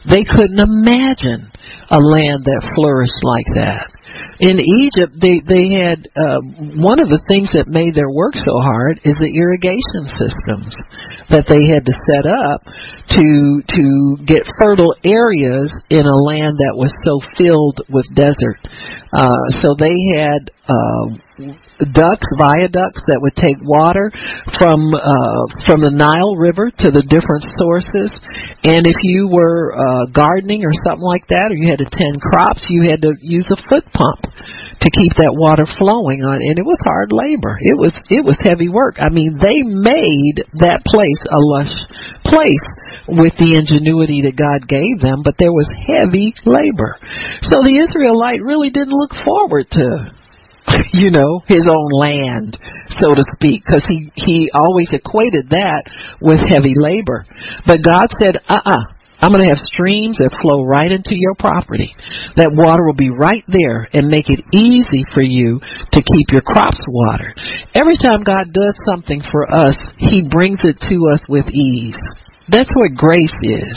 they 0.07 0.25
couldn't 0.25 0.61
imagine 0.61 1.51
a 1.91 1.99
land 1.99 2.45
that 2.45 2.73
flourished 2.75 3.23
like 3.23 3.47
that 3.55 3.91
in 4.39 4.61
Egypt, 4.61 5.17
they 5.17 5.41
they 5.41 5.73
had 5.81 6.09
uh, 6.13 6.41
one 6.77 7.01
of 7.01 7.09
the 7.09 7.23
things 7.25 7.49
that 7.57 7.73
made 7.73 7.97
their 7.97 8.13
work 8.13 8.37
so 8.37 8.61
hard 8.61 9.01
is 9.05 9.17
the 9.17 9.33
irrigation 9.33 10.05
systems 10.13 10.73
that 11.33 11.49
they 11.49 11.65
had 11.65 11.89
to 11.89 11.95
set 11.97 12.29
up 12.29 12.61
to 13.17 13.27
to 13.65 13.85
get 14.29 14.45
fertile 14.61 14.93
areas 15.05 15.73
in 15.89 16.05
a 16.05 16.21
land 16.21 16.61
that 16.61 16.77
was 16.77 16.93
so 17.05 17.17
filled 17.41 17.81
with 17.89 18.05
desert. 18.13 18.61
Uh, 19.17 19.49
so 19.57 19.73
they 19.73 19.97
had 20.13 20.53
uh, 20.69 21.17
ducts, 21.85 22.27
viaducts 22.41 23.05
that 23.07 23.21
would 23.21 23.37
take 23.37 23.61
water 23.61 24.09
from 24.57 24.97
uh, 24.97 25.45
from 25.69 25.85
the 25.85 25.93
Nile 25.93 26.37
River 26.37 26.73
to 26.73 26.89
the 26.89 27.05
different 27.05 27.45
sources. 27.61 28.13
And 28.65 28.89
if 28.89 28.97
you 29.05 29.29
were 29.29 29.77
uh, 29.77 30.09
gardening 30.13 30.65
or 30.65 30.73
something 30.73 31.05
like 31.05 31.29
that, 31.29 31.53
or 31.53 31.57
you 31.57 31.69
had 31.69 31.85
to 31.85 31.91
tend 31.91 32.21
crops, 32.21 32.67
you 32.73 32.89
had 32.89 33.05
to 33.05 33.13
use 33.21 33.47
a 33.53 33.61
foot 33.69 33.85
pump 33.93 34.25
to 34.81 34.89
keep 34.89 35.13
that 35.21 35.37
water 35.37 35.69
flowing 35.77 36.25
on. 36.25 36.41
And 36.41 36.57
it 36.57 36.65
was 36.65 36.81
hard 36.85 37.13
labor. 37.13 37.61
It 37.61 37.77
was 37.77 37.93
it 38.09 38.25
was 38.25 38.41
heavy 38.41 38.73
work. 38.73 38.97
I 38.97 39.13
mean, 39.13 39.37
they 39.37 39.61
made 39.61 40.49
that 40.65 40.81
place 40.89 41.23
a 41.29 41.41
lush 41.41 41.77
place 42.25 42.67
with 43.07 43.37
the 43.39 43.55
ingenuity 43.55 44.25
that 44.27 44.41
God 44.41 44.67
gave 44.67 44.99
them, 44.99 45.23
but 45.23 45.37
there 45.39 45.53
was 45.53 45.69
heavy 45.71 46.35
labor. 46.49 46.99
So 47.47 47.63
the 47.63 47.79
Israelite 47.85 48.43
really 48.43 48.71
didn't 48.71 48.97
look 48.97 49.15
forward 49.23 49.69
to 49.79 50.11
you 50.93 51.11
know, 51.11 51.41
his 51.47 51.69
own 51.69 51.91
land, 51.93 52.59
so 53.01 53.15
to 53.15 53.23
speak, 53.37 53.63
because 53.65 53.85
he 53.89 54.11
he 54.15 54.51
always 54.53 54.93
equated 54.93 55.51
that 55.51 55.85
with 56.21 56.39
heavy 56.39 56.75
labor. 56.77 57.25
But 57.67 57.83
God 57.83 58.09
said, 58.19 58.39
"Uh-uh, 58.49 58.97
I'm 59.19 59.33
going 59.33 59.43
to 59.43 59.49
have 59.49 59.73
streams 59.73 60.19
that 60.19 60.37
flow 60.45 60.65
right 60.65 60.93
into 60.93 61.17
your 61.17 61.35
property. 61.39 61.97
That 62.37 62.53
water 62.53 62.85
will 62.85 62.99
be 62.99 63.09
right 63.09 63.45
there 63.49 63.89
and 63.93 64.13
make 64.13 64.29
it 64.29 64.45
easy 64.53 65.09
for 65.17 65.25
you 65.25 65.61
to 65.93 66.01
keep 66.05 66.29
your 66.29 66.45
crops 66.45 66.85
watered. 66.85 67.41
Every 67.73 67.97
time 67.97 68.29
God 68.29 68.53
does 68.53 68.77
something 68.85 69.25
for 69.33 69.49
us, 69.49 69.77
He 69.97 70.21
brings 70.21 70.61
it 70.65 70.77
to 70.93 70.97
us 71.09 71.25
with 71.29 71.49
ease. 71.49 72.01
That's 72.49 72.71
what 72.75 72.95
grace 72.95 73.35
is. 73.43 73.75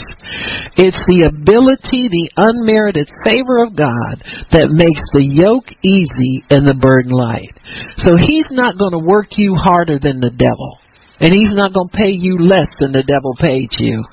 It's 0.78 1.02
the 1.10 1.26
ability, 1.26 2.06
the 2.06 2.30
unmerited 2.38 3.10
favor 3.26 3.66
of 3.66 3.74
God 3.74 4.22
that 4.54 4.70
makes 4.70 5.02
the 5.10 5.26
yoke 5.26 5.66
easy 5.82 6.46
and 6.50 6.62
the 6.62 6.78
burden 6.78 7.10
light. 7.10 7.50
So 7.98 8.14
He's 8.14 8.46
not 8.50 8.78
going 8.78 8.94
to 8.94 9.02
work 9.02 9.34
you 9.34 9.54
harder 9.58 9.98
than 9.98 10.20
the 10.20 10.30
devil. 10.30 10.78
And 11.18 11.34
He's 11.34 11.54
not 11.54 11.74
going 11.74 11.90
to 11.90 11.96
pay 11.96 12.14
you 12.14 12.38
less 12.38 12.70
than 12.78 12.92
the 12.92 13.02
devil 13.02 13.34
paid 13.42 13.74
you. 13.78 14.06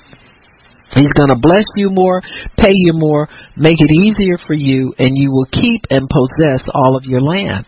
He's 0.90 1.12
going 1.12 1.28
to 1.28 1.38
bless 1.38 1.68
you 1.76 1.90
more, 1.90 2.22
pay 2.56 2.72
you 2.72 2.92
more, 2.94 3.28
make 3.56 3.76
it 3.78 3.92
easier 3.92 4.38
for 4.46 4.54
you, 4.54 4.94
and 4.98 5.12
you 5.12 5.30
will 5.30 5.46
keep 5.52 5.84
and 5.90 6.08
possess 6.08 6.64
all 6.74 6.96
of 6.96 7.04
your 7.04 7.20
land. 7.20 7.66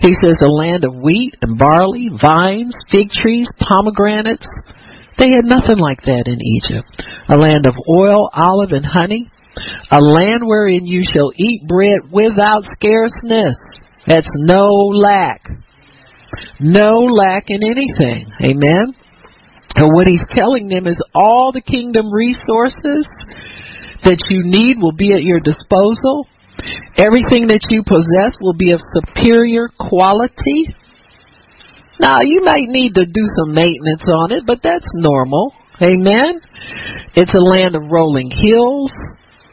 He 0.00 0.12
says 0.12 0.36
a 0.40 0.48
land 0.48 0.84
of 0.84 0.94
wheat 0.94 1.34
and 1.40 1.58
barley, 1.58 2.10
vines, 2.20 2.76
fig 2.92 3.10
trees, 3.10 3.48
pomegranates, 3.58 4.46
they 5.20 5.30
had 5.30 5.44
nothing 5.44 5.78
like 5.78 6.00
that 6.08 6.24
in 6.26 6.40
Egypt. 6.40 6.88
A 7.28 7.36
land 7.36 7.66
of 7.66 7.74
oil, 7.88 8.30
olive, 8.32 8.72
and 8.72 8.84
honey, 8.84 9.28
A 9.90 10.00
land 10.00 10.42
wherein 10.46 10.86
you 10.86 11.02
shall 11.04 11.32
eat 11.36 11.66
bread 11.68 12.10
without 12.10 12.62
scarceness. 12.76 13.56
That's 14.06 14.30
no 14.34 14.64
lack. 14.94 15.42
No 16.58 17.00
lack 17.00 17.44
in 17.48 17.62
anything. 17.62 18.30
Amen. 18.42 18.94
And 19.76 19.94
what 19.94 20.06
he's 20.06 20.24
telling 20.30 20.68
them 20.68 20.86
is 20.86 21.00
all 21.14 21.52
the 21.52 21.60
kingdom 21.60 22.12
resources 22.12 23.06
that 24.02 24.22
you 24.30 24.42
need 24.44 24.78
will 24.80 24.96
be 24.96 25.12
at 25.12 25.22
your 25.22 25.40
disposal. 25.40 26.26
Everything 26.96 27.48
that 27.48 27.66
you 27.70 27.82
possess 27.86 28.36
will 28.40 28.56
be 28.56 28.72
of 28.72 28.80
superior 28.92 29.68
quality. 29.78 30.74
Now, 32.00 32.24
you 32.24 32.40
might 32.42 32.68
need 32.68 32.94
to 32.94 33.04
do 33.04 33.24
some 33.36 33.52
maintenance 33.52 34.08
on 34.08 34.32
it, 34.32 34.44
but 34.46 34.60
that's 34.62 34.88
normal. 34.94 35.52
Amen. 35.82 36.40
It's 37.14 37.34
a 37.34 37.44
land 37.44 37.76
of 37.76 37.90
rolling 37.90 38.30
hills. 38.30 38.92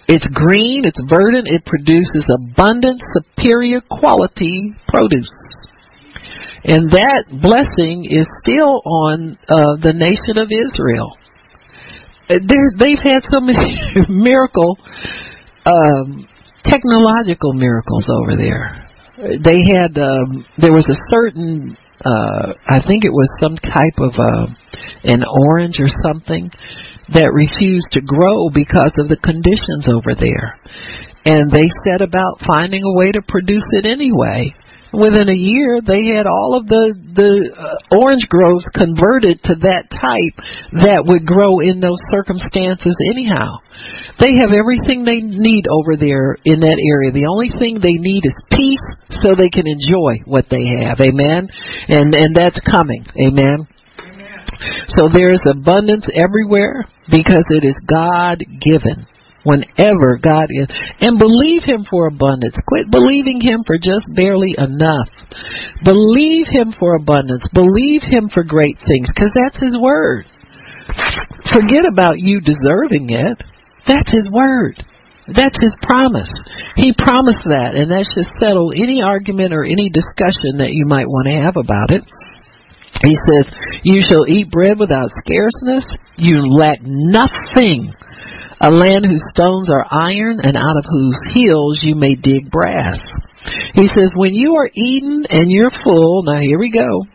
It's 0.08 0.28
green, 0.34 0.86
it's 0.86 1.02
verdant, 1.10 1.50
it 1.50 1.66
produces 1.66 2.32
abundant, 2.32 3.02
superior 3.12 3.82
quality 3.82 4.74
produce. 4.88 5.30
And 6.64 6.90
that 6.92 7.26
blessing 7.28 8.08
is 8.10 8.28
still 8.40 8.80
on 8.86 9.38
uh, 9.50 9.76
the 9.84 9.92
nation 9.92 10.40
of 10.40 10.48
Israel. 10.48 11.18
They're, 12.30 12.72
they've 12.80 13.04
had 13.04 13.24
so 13.30 13.42
many 13.42 13.60
miracle, 14.10 14.78
um, 15.66 16.28
technological 16.64 17.52
miracles 17.52 18.08
over 18.08 18.38
there. 18.38 18.87
They 19.18 19.60
had, 19.74 19.98
um, 19.98 20.46
there 20.58 20.74
was 20.74 20.88
a 20.90 21.00
certain 21.10 21.78
uh 22.06 22.54
I 22.70 22.80
think 22.86 23.06
it 23.06 23.14
was 23.14 23.28
some 23.42 23.58
type 23.58 23.98
of 23.98 24.14
uh 24.14 24.46
an 25.04 25.24
orange 25.26 25.80
or 25.80 25.90
something 26.06 26.52
that 27.10 27.34
refused 27.34 27.90
to 27.92 28.02
grow 28.02 28.50
because 28.54 28.94
of 29.00 29.08
the 29.08 29.18
conditions 29.18 29.88
over 29.88 30.14
there. 30.14 30.60
And 31.26 31.50
they 31.50 31.66
set 31.88 32.02
about 32.02 32.44
finding 32.46 32.84
a 32.84 32.94
way 32.94 33.12
to 33.12 33.22
produce 33.26 33.66
it 33.72 33.86
anyway. 33.86 34.54
Within 34.94 35.28
a 35.28 35.36
year, 35.36 35.82
they 35.84 36.16
had 36.16 36.28
all 36.28 36.56
of 36.56 36.68
the 36.68 36.96
the 36.96 37.52
uh, 37.52 37.76
orange 37.92 38.24
groves 38.30 38.64
converted 38.72 39.44
to 39.44 39.56
that 39.68 39.92
type 39.92 40.38
that 40.80 41.04
would 41.04 41.28
grow 41.28 41.60
in 41.60 41.84
those 41.84 42.00
circumstances 42.08 42.96
anyhow. 43.12 43.60
They 44.20 44.40
have 44.40 44.56
everything 44.56 45.04
they 45.04 45.20
need 45.20 45.68
over 45.68 46.00
there 46.00 46.40
in 46.48 46.64
that 46.64 46.80
area. 46.80 47.12
The 47.12 47.28
only 47.28 47.52
thing 47.52 47.84
they 47.84 48.00
need 48.00 48.24
is 48.24 48.38
peace 48.50 48.88
so 49.12 49.36
they 49.36 49.52
can 49.52 49.68
enjoy 49.68 50.24
what 50.24 50.48
they 50.50 50.80
have. 50.80 51.04
Amen. 51.04 51.52
And 51.92 52.16
and 52.16 52.32
that's 52.32 52.64
coming. 52.64 53.04
Amen. 53.20 53.68
So 54.96 55.12
there 55.12 55.30
is 55.30 55.44
abundance 55.46 56.08
everywhere 56.16 56.88
because 57.12 57.46
it 57.52 57.68
is 57.68 57.76
God 57.92 58.40
given 58.64 59.06
whenever 59.44 60.18
God 60.22 60.50
is. 60.50 60.68
And 61.02 61.20
believe 61.20 61.64
Him 61.64 61.86
for 61.90 62.08
abundance. 62.08 62.60
Quit 62.68 62.92
believing 62.92 63.42
Him 63.42 63.62
for 63.66 63.78
just 63.78 64.06
barely 64.16 64.56
enough. 64.58 65.10
Believe 65.84 66.48
Him 66.48 66.74
for 66.80 66.96
abundance. 66.96 67.44
Believe 67.54 68.02
Him 68.02 68.30
for 68.30 68.44
great 68.44 68.78
things 68.88 69.12
because 69.14 69.32
that's 69.36 69.60
His 69.60 69.78
Word. 69.80 70.26
Forget 71.52 71.86
about 71.92 72.20
you 72.20 72.42
deserving 72.42 73.10
it. 73.10 73.38
That's 73.86 74.12
His 74.12 74.30
Word. 74.32 74.84
That's 75.28 75.60
his 75.60 75.76
promise. 75.84 76.32
He 76.78 76.96
promised 76.96 77.44
that, 77.52 77.76
and 77.76 77.92
that 77.92 78.08
should 78.08 78.32
settle 78.40 78.72
any 78.72 79.02
argument 79.04 79.52
or 79.52 79.66
any 79.68 79.92
discussion 79.92 80.64
that 80.64 80.72
you 80.72 80.88
might 80.88 81.08
want 81.08 81.28
to 81.28 81.36
have 81.36 81.60
about 81.60 81.92
it. 81.92 82.00
He 83.04 83.12
says, 83.28 83.52
You 83.84 84.00
shall 84.00 84.24
eat 84.26 84.50
bread 84.50 84.80
without 84.80 85.12
scarceness. 85.20 85.84
You 86.16 86.48
lack 86.48 86.80
nothing 86.82 87.92
a 88.60 88.72
land 88.72 89.06
whose 89.06 89.24
stones 89.34 89.70
are 89.70 89.86
iron 89.90 90.40
and 90.42 90.58
out 90.58 90.78
of 90.78 90.86
whose 90.90 91.20
hills 91.34 91.80
you 91.82 91.96
may 91.96 92.16
dig 92.16 92.50
brass. 92.50 93.00
He 93.74 93.88
says, 93.88 94.14
when 94.16 94.34
you 94.34 94.56
are 94.56 94.70
eaten 94.74 95.26
and 95.30 95.52
you're 95.52 95.72
full, 95.84 96.24
now 96.24 96.40
here 96.40 96.60
we 96.60 96.72
go. 96.72 97.06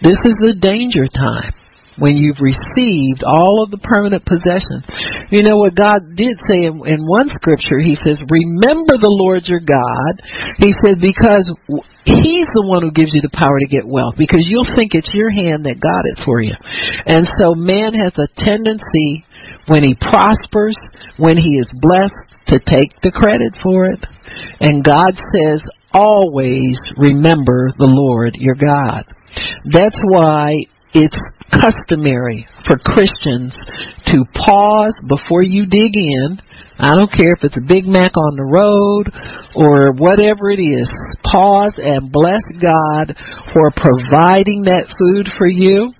This 0.00 0.18
is 0.24 0.36
the 0.38 0.56
danger 0.60 1.06
time 1.08 1.54
when 1.98 2.16
you've 2.16 2.42
received 2.42 3.22
all 3.22 3.62
of 3.62 3.70
the 3.70 3.82
permanent 3.82 4.24
possessions. 4.26 4.82
You 5.30 5.42
know 5.42 5.58
what 5.58 5.74
God 5.74 6.16
did 6.16 6.34
say 6.48 6.66
in, 6.66 6.82
in, 6.86 7.06
one 7.06 7.30
scripture? 7.30 7.78
He 7.78 7.94
says, 7.94 8.18
Remember 8.30 8.98
the 8.98 9.12
Lord 9.12 9.46
your 9.46 9.62
God. 9.62 10.12
He 10.58 10.74
said, 10.82 10.98
Because 10.98 11.46
He's 12.04 12.50
the 12.52 12.66
one 12.68 12.84
who 12.84 12.92
gives 12.92 13.16
you 13.16 13.24
the 13.24 13.32
power 13.32 13.56
to 13.58 13.70
get 13.70 13.88
wealth, 13.88 14.14
because 14.18 14.44
you'll 14.44 14.68
think 14.76 14.92
it's 14.92 15.10
your 15.14 15.32
hand 15.32 15.64
that 15.64 15.80
got 15.80 16.04
it 16.04 16.20
for 16.20 16.42
you. 16.42 16.52
And 17.08 17.24
so 17.40 17.56
man 17.56 17.96
has 17.96 18.12
a 18.20 18.28
tendency 18.36 19.24
when 19.66 19.82
he 19.82 19.96
prospers, 19.96 20.76
when 21.16 21.36
he 21.40 21.56
is 21.56 21.68
blessed, 21.80 22.52
to 22.52 22.60
take 22.60 22.92
the 23.00 23.10
credit 23.10 23.56
for 23.62 23.88
it. 23.88 24.04
And 24.60 24.84
God 24.84 25.16
says, 25.32 25.64
always 25.94 26.76
remember 26.98 27.72
the 27.78 27.88
Lord 27.88 28.34
your 28.36 28.56
God. 28.56 29.08
That's 29.64 29.98
why 30.12 30.68
it's 30.92 31.18
customary 31.60 32.46
for 32.66 32.76
Christians 32.78 33.56
to 34.06 34.24
pause 34.34 34.94
before 35.08 35.42
you 35.42 35.66
dig 35.66 35.94
in. 35.94 36.38
I 36.78 36.96
don't 36.96 37.12
care 37.12 37.32
if 37.32 37.44
it's 37.44 37.56
a 37.56 37.66
Big 37.66 37.86
Mac 37.86 38.16
on 38.16 38.36
the 38.36 38.50
road 38.50 39.12
or 39.54 39.92
whatever 39.92 40.50
it 40.50 40.58
is. 40.58 40.90
Pause 41.22 41.78
and 41.78 42.10
bless 42.10 42.42
God 42.60 43.14
for 43.52 43.70
providing 43.76 44.64
that 44.64 44.90
food 44.98 45.30
for 45.38 45.46
you 45.46 45.94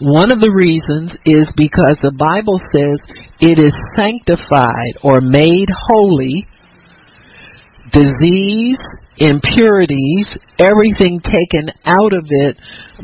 one 0.00 0.30
of 0.30 0.40
the 0.40 0.50
reasons 0.50 1.16
is 1.24 1.46
because 1.56 1.98
the 2.02 2.12
Bible 2.18 2.58
says 2.74 2.98
it 3.40 3.58
is 3.58 3.74
sanctified 3.94 4.98
or 5.02 5.20
made 5.20 5.68
holy. 5.70 6.46
Disease, 7.92 8.80
impurities, 9.22 10.38
everything 10.58 11.20
taken 11.22 11.70
out 11.86 12.12
of 12.12 12.26
it 12.28 12.56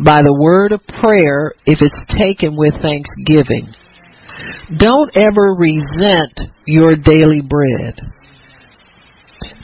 by 0.04 0.22
the 0.22 0.34
word 0.34 0.72
of 0.72 0.80
prayer 1.00 1.52
if 1.64 1.78
it's 1.80 2.02
taken 2.18 2.56
with 2.56 2.74
thanksgiving. 2.82 3.70
Don't 4.76 5.16
ever 5.16 5.54
resent 5.56 6.52
your 6.66 6.96
daily 6.96 7.40
bread. 7.40 8.00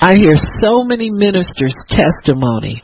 I 0.01 0.15
hear 0.15 0.35
so 0.63 0.85
many 0.85 1.11
ministers' 1.11 1.77
testimony. 1.89 2.83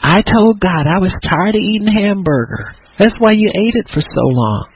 I 0.00 0.22
told 0.22 0.60
God 0.60 0.86
I 0.86 1.00
was 1.00 1.14
tired 1.22 1.54
of 1.54 1.60
eating 1.60 1.88
hamburger. 1.88 2.72
That's 2.98 3.18
why 3.18 3.32
you 3.32 3.48
ate 3.48 3.74
it 3.74 3.88
for 3.92 4.00
so 4.00 4.22
long. 4.22 4.68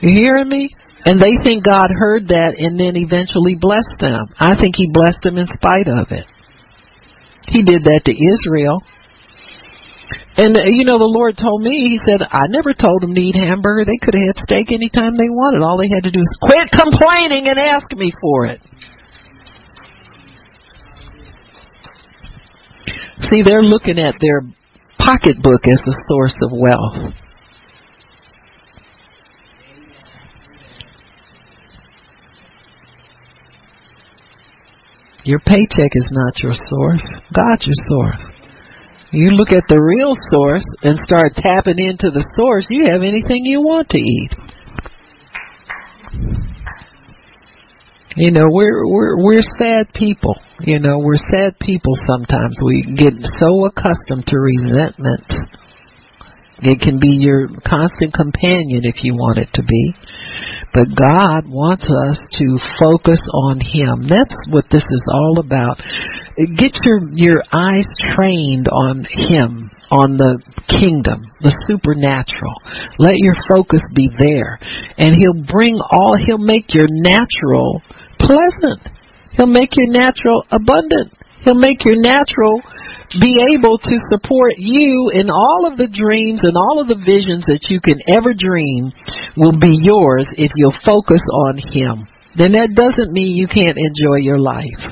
You 0.00 0.10
hearing 0.20 0.48
me? 0.48 0.68
And 1.04 1.20
they 1.20 1.36
think 1.44 1.64
God 1.64 1.92
heard 1.92 2.28
that 2.28 2.56
and 2.56 2.80
then 2.80 2.96
eventually 2.96 3.56
blessed 3.60 4.00
them. 4.00 4.24
I 4.40 4.56
think 4.56 4.74
He 4.76 4.88
blessed 4.88 5.20
them 5.20 5.36
in 5.36 5.46
spite 5.46 5.88
of 5.88 6.08
it. 6.10 6.24
He 7.48 7.62
did 7.62 7.84
that 7.84 8.08
to 8.08 8.12
Israel. 8.12 8.80
And, 10.36 10.56
uh, 10.56 10.64
you 10.66 10.88
know, 10.88 10.96
the 10.96 11.06
Lord 11.06 11.36
told 11.36 11.60
me, 11.60 11.92
He 11.92 12.00
said, 12.00 12.24
I 12.24 12.48
never 12.48 12.72
told 12.72 13.02
them 13.02 13.14
to 13.14 13.20
eat 13.20 13.36
hamburger. 13.36 13.84
They 13.84 14.00
could 14.00 14.16
have 14.16 14.32
had 14.32 14.44
steak 14.48 14.72
anytime 14.72 15.14
they 15.14 15.28
wanted. 15.28 15.60
All 15.60 15.76
they 15.76 15.92
had 15.92 16.08
to 16.08 16.10
do 16.10 16.24
is 16.24 16.38
quit 16.40 16.72
complaining 16.72 17.52
and 17.52 17.58
ask 17.60 17.86
me 17.92 18.10
for 18.20 18.46
it. 18.46 18.60
See, 23.28 23.42
they're 23.44 23.62
looking 23.62 23.98
at 23.98 24.16
their 24.20 24.40
pocketbook 24.98 25.68
as 25.68 25.80
the 25.84 25.96
source 26.08 26.34
of 26.42 26.50
wealth. 26.52 27.14
Your 35.24 35.40
paycheck 35.40 35.90
is 35.92 36.06
not 36.10 36.42
your 36.42 36.52
source. 36.52 37.04
God's 37.32 37.66
your 37.66 37.80
source. 37.88 38.24
You 39.10 39.30
look 39.30 39.52
at 39.52 39.64
the 39.68 39.80
real 39.80 40.12
source 40.30 40.64
and 40.82 40.98
start 41.06 41.32
tapping 41.36 41.78
into 41.78 42.10
the 42.10 42.26
source, 42.36 42.66
you 42.68 42.86
have 42.92 43.02
anything 43.02 43.44
you 43.44 43.62
want 43.62 43.88
to 43.90 43.98
eat. 43.98 44.30
You 48.16 48.30
know, 48.30 48.46
we're 48.46 48.86
we're 48.86 49.22
we're 49.22 49.42
sad 49.58 49.92
people. 49.94 50.38
You 50.60 50.78
know, 50.78 50.98
we're 50.98 51.16
sad 51.16 51.58
people 51.58 51.94
sometimes. 52.06 52.58
We 52.62 52.82
get 52.94 53.14
so 53.38 53.66
accustomed 53.66 54.26
to 54.28 54.38
resentment. 54.38 55.26
It 56.64 56.80
can 56.80 56.98
be 56.98 57.20
your 57.20 57.46
constant 57.68 58.14
companion 58.14 58.88
if 58.88 59.04
you 59.04 59.12
want 59.12 59.36
it 59.36 59.52
to 59.52 59.62
be. 59.62 59.94
But 60.72 60.96
God 60.96 61.44
wants 61.46 61.84
us 61.84 62.18
to 62.40 62.58
focus 62.80 63.20
on 63.30 63.60
Him. 63.60 64.08
That's 64.08 64.34
what 64.48 64.64
this 64.72 64.82
is 64.82 65.04
all 65.12 65.38
about. 65.38 65.78
Get 66.56 66.72
your, 66.82 67.04
your 67.12 67.44
eyes 67.52 67.86
trained 68.16 68.66
on 68.72 69.04
Him, 69.04 69.70
on 69.92 70.16
the 70.16 70.40
kingdom, 70.66 71.28
the 71.44 71.52
supernatural. 71.68 72.56
Let 72.98 73.20
your 73.20 73.36
focus 73.46 73.84
be 73.94 74.08
there. 74.18 74.58
And 74.96 75.14
He'll 75.14 75.44
bring 75.44 75.78
all, 75.78 76.16
He'll 76.16 76.42
make 76.42 76.72
your 76.72 76.88
natural 76.88 77.82
pleasant. 78.18 78.82
He'll 79.36 79.52
make 79.52 79.76
your 79.76 79.92
natural 79.92 80.42
abundant. 80.50 81.12
He'll 81.44 81.60
make 81.60 81.84
your 81.84 82.00
natural 82.00 82.62
be 83.20 83.38
able 83.54 83.78
to 83.78 83.96
support 84.10 84.54
you 84.58 85.10
in 85.14 85.30
all 85.30 85.68
of 85.70 85.76
the 85.78 85.90
dreams 85.90 86.42
and 86.42 86.56
all 86.56 86.80
of 86.82 86.88
the 86.88 86.98
visions 86.98 87.44
that 87.46 87.70
you 87.70 87.80
can 87.80 87.98
ever 88.10 88.34
dream 88.34 88.90
will 89.36 89.54
be 89.58 89.76
yours 89.82 90.26
if 90.34 90.50
you'll 90.56 90.76
focus 90.84 91.22
on 91.50 91.58
Him. 91.58 92.06
Then 92.34 92.52
that 92.58 92.74
doesn't 92.74 93.14
mean 93.14 93.38
you 93.38 93.46
can't 93.46 93.78
enjoy 93.78 94.18
your 94.22 94.38
life. 94.38 94.82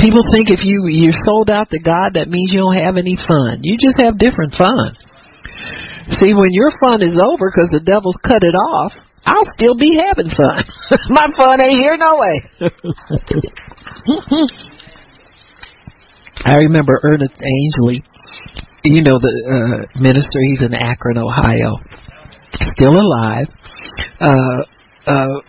People 0.00 0.24
think 0.32 0.48
if 0.48 0.64
you 0.64 0.88
you're 0.88 1.16
sold 1.24 1.50
out 1.50 1.68
to 1.70 1.78
God, 1.78 2.16
that 2.16 2.28
means 2.28 2.52
you 2.52 2.60
don't 2.60 2.80
have 2.80 2.96
any 2.96 3.16
fun. 3.16 3.60
You 3.60 3.76
just 3.76 4.00
have 4.00 4.16
different 4.16 4.56
fun. 4.56 4.96
See, 6.16 6.32
when 6.32 6.52
your 6.52 6.72
fun 6.80 7.02
is 7.02 7.20
over 7.20 7.50
because 7.52 7.68
the 7.68 7.84
devil's 7.84 8.16
cut 8.24 8.42
it 8.44 8.56
off, 8.56 8.92
I'll 9.26 9.48
still 9.56 9.76
be 9.76 9.98
having 9.98 10.30
fun. 10.30 10.64
My 11.10 11.26
fun 11.36 11.60
ain't 11.60 11.80
here 11.80 11.96
no 11.98 12.16
way. 12.16 12.36
I 16.44 16.56
remember 16.56 17.00
Ernest 17.02 17.34
Angley, 17.40 18.04
you 18.84 19.02
know 19.02 19.18
the 19.18 19.34
uh, 19.48 20.00
minister. 20.00 20.38
He's 20.40 20.62
in 20.62 20.74
Akron, 20.74 21.18
Ohio, 21.18 21.76
still 22.76 22.94
alive. 22.94 23.48
Uh, 24.20 24.62
uh, 25.06 25.40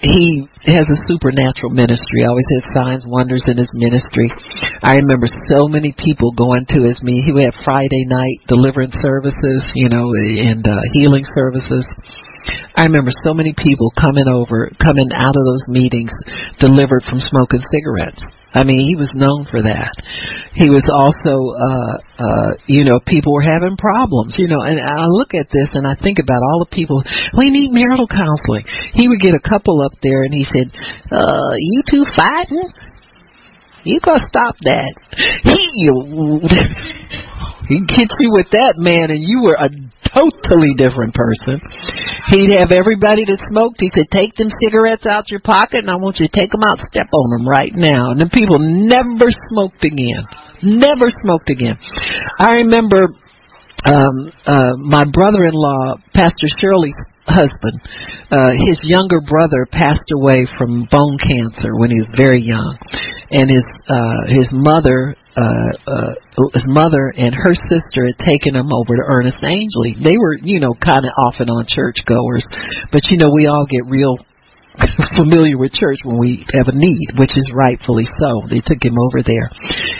he 0.00 0.46
has 0.66 0.86
a 0.92 0.98
supernatural 1.08 1.72
ministry. 1.72 2.24
Always 2.28 2.44
has 2.52 2.64
signs, 2.74 3.04
wonders 3.08 3.44
in 3.48 3.56
his 3.56 3.70
ministry. 3.72 4.28
I 4.82 4.96
remember 5.00 5.26
so 5.48 5.68
many 5.68 5.94
people 5.96 6.32
going 6.36 6.66
to 6.76 6.84
his 6.84 7.00
meeting. 7.02 7.34
He 7.34 7.44
have 7.44 7.56
Friday 7.64 8.04
night 8.04 8.44
deliverance 8.46 8.94
services, 9.00 9.64
you 9.74 9.88
know, 9.88 10.12
and 10.12 10.60
uh, 10.68 10.76
healing 10.92 11.24
services. 11.24 11.86
I 12.76 12.84
remember 12.84 13.10
so 13.24 13.32
many 13.32 13.54
people 13.56 13.90
coming 13.96 14.28
over, 14.28 14.68
coming 14.76 15.08
out 15.16 15.32
of 15.32 15.44
those 15.48 15.64
meetings 15.68 16.12
delivered 16.60 17.08
from 17.08 17.20
smoking 17.20 17.64
cigarettes. 17.72 18.20
I 18.52 18.64
mean, 18.64 18.84
he 18.84 18.96
was 18.96 19.08
known 19.16 19.48
for 19.48 19.60
that. 19.64 19.96
He 20.52 20.68
was 20.68 20.84
also, 20.88 21.56
uh, 21.56 21.96
uh, 22.20 22.50
you 22.68 22.84
know, 22.84 23.00
people 23.00 23.32
were 23.32 23.44
having 23.44 23.76
problems, 23.76 24.36
you 24.36 24.48
know, 24.48 24.60
and 24.60 24.76
I 24.80 25.08
look 25.08 25.32
at 25.32 25.48
this 25.48 25.72
and 25.72 25.88
I 25.88 25.96
think 25.96 26.20
about 26.20 26.40
all 26.44 26.64
the 26.64 26.72
people, 26.72 27.04
we 27.36 27.48
need 27.48 27.72
marital 27.72 28.08
counseling. 28.08 28.64
He 28.92 29.08
would 29.08 29.20
get 29.20 29.32
a 29.32 29.40
couple 29.40 29.80
up 29.80 29.92
there 30.00 30.24
and 30.24 30.32
he 30.32 30.44
said, 30.44 30.68
uh, 31.12 31.56
you 31.56 31.80
two 31.88 32.04
fighting? 32.16 32.72
You 33.84 34.00
gotta 34.00 34.24
stop 34.24 34.56
that. 34.64 34.92
He, 35.44 35.88
he 37.68 37.80
gets 37.88 38.12
you 38.20 38.32
with 38.32 38.50
that 38.52 38.74
man 38.76 39.10
and 39.12 39.22
you 39.22 39.42
were 39.44 39.56
a 39.56 39.68
totally 40.12 40.74
different 40.76 41.14
person. 41.14 41.58
He'd 42.28 42.58
have 42.58 42.72
everybody 42.72 43.24
that 43.24 43.38
smoked. 43.50 43.80
He 43.80 43.90
said, 43.94 44.10
"Take 44.10 44.34
them 44.36 44.48
cigarettes 44.60 45.06
out 45.06 45.30
your 45.30 45.40
pocket, 45.40 45.86
and 45.86 45.90
I 45.90 45.96
want 45.96 46.18
you 46.18 46.28
to 46.28 46.34
take 46.34 46.50
them 46.50 46.62
out, 46.62 46.80
step 46.80 47.08
on 47.12 47.30
them 47.30 47.48
right 47.48 47.72
now." 47.74 48.10
And 48.10 48.20
the 48.20 48.30
people 48.30 48.58
never 48.58 49.30
smoked 49.50 49.84
again. 49.84 50.22
Never 50.62 51.10
smoked 51.22 51.50
again. 51.50 51.78
I 52.38 52.66
remember 52.66 53.08
um, 53.84 54.32
uh, 54.46 54.74
my 54.78 55.04
brother-in-law, 55.12 55.96
Pastor 56.14 56.48
Shirley's 56.58 56.96
husband, 57.26 57.80
uh, 58.30 58.52
his 58.54 58.80
younger 58.82 59.20
brother 59.20 59.66
passed 59.70 60.10
away 60.14 60.46
from 60.58 60.86
bone 60.90 61.18
cancer 61.18 61.74
when 61.76 61.90
he 61.90 61.98
was 61.98 62.08
very 62.16 62.42
young, 62.42 62.78
and 63.30 63.50
his 63.50 63.66
uh, 63.88 64.26
his 64.28 64.48
mother 64.52 65.14
uh, 65.36 65.70
uh, 65.86 66.14
his 66.54 66.64
mother 66.66 67.12
and 67.12 67.34
her 67.34 67.52
sister 67.52 68.08
had 68.08 68.18
taken 68.18 68.56
him 68.56 68.72
over 68.72 68.96
to 68.96 69.04
Ernest 69.04 69.44
Angley. 69.44 69.92
They 69.92 70.16
were, 70.16 70.36
you 70.40 70.60
know, 70.60 70.72
kind 70.72 71.04
of 71.04 71.12
off 71.12 71.36
and 71.40 71.50
on 71.50 71.66
church 71.68 72.00
goers, 72.08 72.46
but 72.90 73.04
you 73.12 73.18
know, 73.18 73.28
we 73.28 73.46
all 73.46 73.66
get 73.68 73.84
real 73.84 74.16
familiar 75.16 75.56
with 75.56 75.72
church 75.72 76.00
when 76.04 76.18
we 76.18 76.44
have 76.52 76.68
a 76.68 76.76
need, 76.76 77.16
which 77.16 77.36
is 77.36 77.48
rightfully 77.52 78.04
so. 78.04 78.44
They 78.48 78.60
took 78.60 78.80
him 78.80 78.96
over 78.96 79.24
there. 79.24 79.48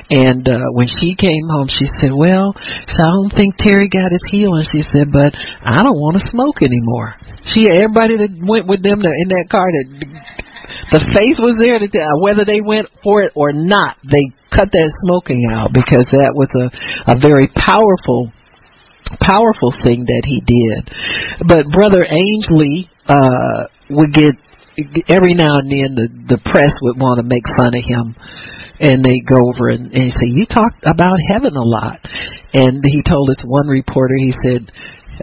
And 0.08 0.44
uh 0.48 0.72
when 0.72 0.88
she 0.88 1.16
came 1.16 1.48
home 1.48 1.68
she 1.68 1.88
said, 2.00 2.12
Well, 2.12 2.52
so 2.56 2.98
I 3.00 3.10
don't 3.12 3.32
think 3.32 3.56
Terry 3.56 3.88
got 3.88 4.12
his 4.12 4.24
healing 4.28 4.64
she 4.72 4.84
said, 4.92 5.12
but 5.12 5.32
I 5.36 5.82
don't 5.82 6.00
want 6.00 6.20
to 6.20 6.28
smoke 6.28 6.60
anymore. 6.60 7.16
She 7.52 7.68
everybody 7.68 8.16
that 8.20 8.32
went 8.40 8.68
with 8.68 8.82
them 8.82 9.00
in 9.00 9.28
that 9.32 9.48
car 9.50 9.68
that 9.68 9.88
the 10.92 11.02
faith 11.14 11.38
was 11.42 11.58
there 11.58 11.78
to 11.78 11.88
tell 11.88 12.20
whether 12.20 12.44
they 12.44 12.60
went 12.60 12.88
for 13.02 13.22
it 13.22 13.32
or 13.34 13.52
not, 13.52 13.96
they 14.04 14.22
cut 14.56 14.72
that 14.72 14.88
smoking 15.04 15.44
out 15.52 15.76
because 15.76 16.08
that 16.16 16.32
was 16.32 16.48
a, 16.56 17.12
a 17.12 17.16
very 17.20 17.52
powerful 17.52 18.32
powerful 19.20 19.70
thing 19.84 20.02
that 20.02 20.24
he 20.26 20.42
did. 20.42 20.90
But 21.46 21.70
Brother 21.70 22.02
Angley 22.02 22.90
uh 23.06 23.70
would 23.90 24.12
get 24.12 24.34
every 25.06 25.34
now 25.34 25.62
and 25.62 25.70
then 25.70 25.94
the 25.94 26.08
the 26.34 26.40
press 26.42 26.72
would 26.82 26.98
want 26.98 27.20
to 27.20 27.26
make 27.28 27.44
fun 27.54 27.76
of 27.76 27.84
him. 27.84 28.16
And 28.76 29.00
they 29.00 29.24
go 29.24 29.40
over 29.40 29.72
and, 29.72 29.88
and 29.96 30.12
say 30.12 30.28
you 30.28 30.44
talk 30.44 30.76
about 30.84 31.16
heaven 31.32 31.56
a 31.56 31.64
lot. 31.64 31.96
And 32.52 32.84
he 32.84 33.00
told 33.00 33.30
us 33.30 33.40
one 33.46 33.68
reporter 33.68 34.16
he 34.18 34.32
said 34.32 34.72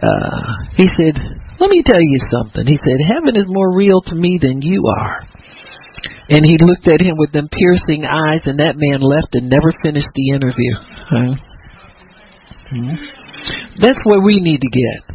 uh 0.00 0.64
he 0.78 0.86
said 0.88 1.18
let 1.60 1.70
me 1.70 1.82
tell 1.84 2.00
you 2.00 2.18
something. 2.30 2.66
He 2.66 2.78
said 2.78 2.98
heaven 2.98 3.36
is 3.36 3.46
more 3.46 3.76
real 3.76 4.00
to 4.10 4.14
me 4.14 4.38
than 4.40 4.62
you 4.62 4.86
are 4.88 5.28
and 6.28 6.44
he 6.44 6.56
looked 6.60 6.88
at 6.88 7.00
him 7.00 7.16
with 7.16 7.32
them 7.32 7.48
piercing 7.50 8.04
eyes 8.04 8.42
and 8.44 8.58
that 8.58 8.76
man 8.76 9.00
left 9.00 9.34
and 9.34 9.48
never 9.48 9.72
finished 9.82 10.10
the 10.14 10.30
interview 10.30 10.72
huh? 11.08 11.32
hmm 12.70 12.94
that's 13.80 14.00
where 14.04 14.22
we 14.22 14.40
need 14.40 14.60
to 14.60 14.70
get 14.70 15.14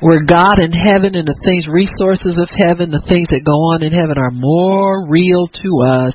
where 0.00 0.22
God 0.22 0.60
in 0.60 0.72
heaven 0.72 1.16
and 1.16 1.26
the 1.26 1.38
things, 1.42 1.66
resources 1.66 2.36
of 2.36 2.52
heaven, 2.52 2.92
the 2.92 3.02
things 3.08 3.28
that 3.32 3.42
go 3.44 3.72
on 3.72 3.82
in 3.82 3.92
heaven 3.92 4.18
are 4.18 4.30
more 4.30 5.08
real 5.08 5.48
to 5.48 5.70
us 5.82 6.14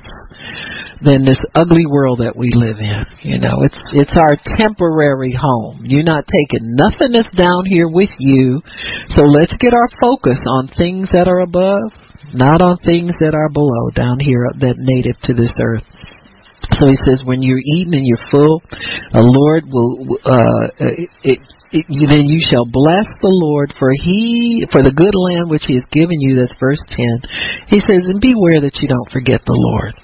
than 1.02 1.26
this 1.26 1.40
ugly 1.58 1.86
world 1.86 2.22
that 2.22 2.38
we 2.38 2.54
live 2.54 2.78
in. 2.78 3.02
You 3.26 3.38
know, 3.42 3.66
it's 3.66 3.78
it's 3.92 4.14
our 4.14 4.38
temporary 4.56 5.34
home. 5.34 5.82
You're 5.82 6.06
not 6.06 6.30
taking 6.30 6.78
nothing 6.78 7.10
that's 7.12 7.30
down 7.34 7.66
here 7.66 7.90
with 7.90 8.14
you. 8.18 8.62
So 9.10 9.26
let's 9.26 9.52
get 9.58 9.74
our 9.74 9.90
focus 9.98 10.38
on 10.46 10.70
things 10.78 11.10
that 11.10 11.26
are 11.26 11.42
above, 11.42 11.90
not 12.32 12.62
on 12.62 12.78
things 12.84 13.16
that 13.20 13.34
are 13.34 13.50
below 13.50 13.90
down 13.94 14.20
here 14.20 14.46
that 14.60 14.78
native 14.78 15.18
to 15.26 15.34
this 15.34 15.52
earth. 15.60 15.84
So 16.78 16.86
he 16.86 16.94
says, 17.02 17.22
when 17.26 17.42
you're 17.42 17.60
eating 17.60 17.94
and 17.94 18.06
you're 18.06 18.30
full, 18.30 18.62
the 19.12 19.20
Lord 19.20 19.66
will 19.66 20.18
uh, 20.22 20.70
it, 21.26 21.42
then 21.72 22.24
you 22.28 22.38
shall 22.38 22.64
bless 22.68 23.08
the 23.20 23.32
Lord 23.32 23.74
for 23.78 23.90
he 23.92 24.64
for 24.70 24.82
the 24.82 24.94
good 24.94 25.16
land 25.16 25.50
which 25.50 25.64
he 25.66 25.74
has 25.74 25.84
given 25.90 26.20
you. 26.20 26.36
That's 26.36 26.54
verse 26.60 26.80
ten. 26.86 27.18
He 27.66 27.80
says, 27.80 28.06
and 28.06 28.20
beware 28.20 28.60
that 28.62 28.78
you 28.78 28.88
don't 28.88 29.10
forget 29.10 29.42
the 29.44 29.58
Lord. 29.58 29.96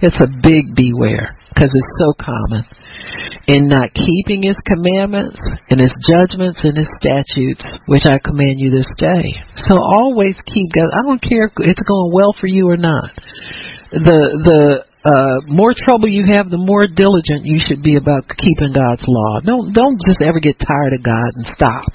It's 0.00 0.20
a 0.20 0.28
big 0.28 0.76
beware 0.76 1.34
because 1.48 1.72
it's 1.72 1.96
so 1.98 2.12
common. 2.20 2.62
In 3.46 3.68
not 3.70 3.94
keeping 3.94 4.42
his 4.42 4.58
commandments 4.66 5.38
and 5.70 5.78
his 5.78 5.94
judgments 6.02 6.58
and 6.64 6.74
his 6.76 6.90
statutes, 6.98 7.62
which 7.86 8.02
I 8.02 8.18
command 8.18 8.58
you 8.58 8.70
this 8.70 8.90
day. 8.98 9.38
So 9.54 9.78
always 9.78 10.34
keep 10.46 10.74
God. 10.74 10.90
I 10.90 11.06
don't 11.06 11.22
care 11.22 11.46
if 11.46 11.52
it's 11.58 11.84
going 11.86 12.10
well 12.12 12.34
for 12.34 12.48
you 12.48 12.68
or 12.68 12.76
not. 12.76 13.14
The 13.92 14.18
the 14.42 14.86
uh, 15.06 15.38
more 15.46 15.70
trouble 15.78 16.10
you 16.10 16.26
have, 16.26 16.50
the 16.50 16.58
more 16.58 16.90
diligent 16.90 17.46
you 17.46 17.62
should 17.62 17.86
be 17.86 17.94
about 17.94 18.26
keeping 18.34 18.74
God's 18.74 19.06
law. 19.06 19.38
Don't 19.38 19.70
don't 19.70 20.02
just 20.02 20.18
ever 20.18 20.42
get 20.42 20.58
tired 20.58 20.98
of 20.98 21.06
God 21.06 21.30
and 21.38 21.46
stop. 21.54 21.86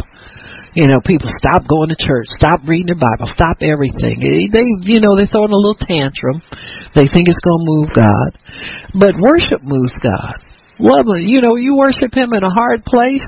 You 0.72 0.88
know, 0.88 1.03
people 1.03 1.28
stop 1.36 1.68
going 1.68 1.91
to 1.91 1.99
church, 1.99 2.32
stop 2.32 2.64
reading 2.64 2.95
the 2.95 2.99
Bible, 2.99 3.28
stop 3.28 3.60
everything. 3.60 4.23
They, 4.23 4.48
they 4.48 4.64
you 4.88 5.03
know, 5.03 5.19
they're 5.19 5.28
throwing 5.28 5.52
a 5.52 5.60
little 5.60 5.76
tantrum. 5.76 6.40
They 6.95 7.11
think 7.11 7.28
it's 7.28 7.44
going 7.44 7.60
to 7.60 7.68
move 7.68 7.90
God, 7.91 8.40
but 8.95 9.19
worship 9.19 9.60
moves 9.68 9.91
God. 9.99 10.40
Love 10.82 11.06
him. 11.06 11.22
You 11.22 11.41
know, 11.41 11.56
you 11.56 11.78
worship 11.78 12.10
him 12.14 12.34
in 12.34 12.44
a 12.44 12.49
hard 12.49 12.84
place, 12.84 13.26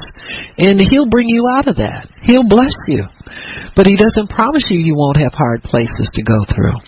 and 0.57 0.81
he'll 0.81 1.09
bring 1.09 1.29
you 1.29 1.45
out 1.53 1.67
of 1.67 1.77
that. 1.77 2.09
He'll 2.23 2.49
bless 2.49 2.73
you, 2.87 3.05
but 3.75 3.85
he 3.85 3.95
doesn't 3.95 4.33
promise 4.33 4.65
you 4.69 4.79
you 4.79 4.95
won't 4.97 5.17
have 5.17 5.33
hard 5.33 5.61
places 5.61 6.09
to 6.13 6.23
go 6.23 6.41
through. 6.49 6.81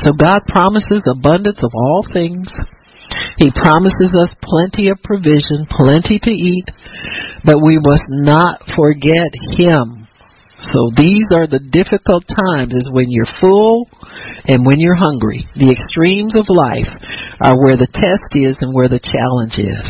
So 0.00 0.12
God 0.16 0.48
promises 0.48 1.04
abundance 1.04 1.62
of 1.62 1.70
all 1.74 2.04
things. 2.10 2.48
He 3.36 3.50
promises 3.50 4.16
us 4.16 4.32
plenty 4.40 4.88
of 4.88 5.02
provision, 5.04 5.66
plenty 5.68 6.18
to 6.22 6.30
eat, 6.30 6.64
but 7.44 7.60
we 7.60 7.78
must 7.78 8.08
not 8.08 8.62
forget 8.74 9.28
Him. 9.58 10.01
So 10.70 10.94
these 10.94 11.26
are 11.34 11.50
the 11.50 11.58
difficult 11.58 12.22
times 12.30 12.70
is 12.70 12.86
when 12.94 13.10
you're 13.10 13.28
full 13.42 13.90
and 14.46 14.62
when 14.62 14.78
you're 14.78 14.98
hungry. 14.98 15.42
The 15.58 15.74
extremes 15.74 16.38
of 16.38 16.46
life 16.46 16.86
are 17.42 17.58
where 17.58 17.74
the 17.74 17.90
test 17.90 18.30
is 18.38 18.54
and 18.62 18.70
where 18.70 18.86
the 18.86 19.02
challenge 19.02 19.58
is. 19.58 19.86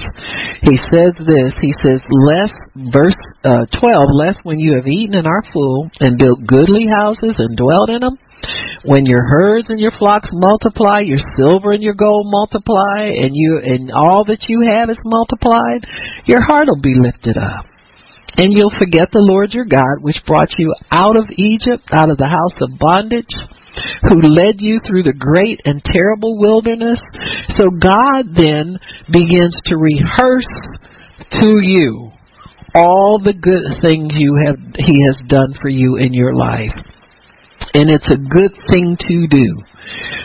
He 0.65 0.81
says 0.89 1.12
this, 1.20 1.53
he 1.61 1.77
says, 1.85 2.01
lest, 2.09 2.57
verse 2.89 3.19
uh, 3.44 3.69
12, 3.69 4.16
lest 4.16 4.40
when 4.49 4.57
you 4.57 4.73
have 4.81 4.89
eaten 4.89 5.20
and 5.20 5.28
are 5.28 5.44
full 5.53 5.93
and 6.01 6.16
built 6.16 6.40
goodly 6.49 6.89
houses 6.89 7.36
and 7.36 7.53
dwelt 7.53 7.93
in 7.93 8.01
them, 8.01 8.16
when 8.85 9.05
your 9.07 9.23
herds 9.23 9.69
and 9.69 9.78
your 9.78 9.93
flocks 9.93 10.31
multiply, 10.32 11.01
your 11.01 11.20
silver 11.36 11.73
and 11.73 11.82
your 11.82 11.94
gold 11.94 12.27
multiply, 12.27 13.12
and 13.12 13.31
you 13.36 13.61
and 13.62 13.93
all 13.93 14.24
that 14.27 14.49
you 14.49 14.65
have 14.66 14.90
is 14.90 14.99
multiplied, 15.05 15.86
your 16.27 16.43
heart 16.43 16.66
will 16.66 16.81
be 16.81 16.97
lifted 16.97 17.36
up. 17.36 17.66
And 18.37 18.53
you'll 18.53 18.73
forget 18.79 19.13
the 19.13 19.21
Lord 19.21 19.53
your 19.53 19.67
God, 19.67 20.01
which 20.01 20.25
brought 20.27 20.49
you 20.59 20.75
out 20.91 21.17
of 21.17 21.29
Egypt, 21.37 21.85
out 21.93 22.11
of 22.11 22.17
the 22.17 22.29
house 22.29 22.57
of 22.61 22.79
bondage. 22.79 23.35
who 24.09 24.21
led 24.21 24.61
you 24.61 24.81
through 24.85 25.03
the 25.03 25.17
great 25.17 25.61
and 25.65 25.83
terrible 25.83 26.39
wilderness. 26.39 27.01
So 27.57 27.71
God 27.71 28.29
then 28.37 28.79
begins 29.11 29.57
to 29.67 29.77
rehearse 29.77 30.53
to 31.41 31.59
you 31.63 32.11
all 32.75 33.21
the 33.23 33.33
good 33.33 33.81
things 33.81 34.13
you 34.17 34.37
have 34.47 34.57
he 34.77 35.05
has 35.07 35.21
done 35.29 35.55
for 35.61 35.69
you 35.69 35.97
in 35.97 36.13
your 36.13 36.35
life. 36.35 36.73
And 37.74 37.89
it's 37.89 38.09
a 38.11 38.20
good 38.20 38.53
thing 38.69 38.97
to 39.01 39.27
do. 39.28 39.65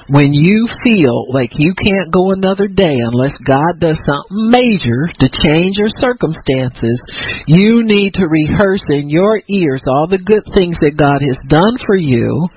When 0.10 0.32
you 0.32 0.68
feel 0.84 1.32
like 1.32 1.52
you 1.56 1.74
can't 1.74 2.12
go 2.12 2.32
another 2.32 2.68
day 2.68 2.96
unless 2.96 3.36
God 3.44 3.80
does 3.80 4.00
something 4.06 4.52
major 4.52 5.08
to 5.20 5.28
change 5.28 5.76
your 5.76 5.92
circumstances, 5.92 7.02
you 7.48 7.84
need 7.84 8.14
to 8.16 8.28
rehearse 8.28 8.84
in 8.88 9.10
your 9.10 9.42
ears 9.48 9.84
all 9.88 10.08
the 10.08 10.20
good 10.20 10.44
things 10.54 10.78
that 10.80 10.96
God 10.96 11.20
has 11.24 11.40
done 11.48 11.76
for 11.86 11.96
you, 11.96 12.48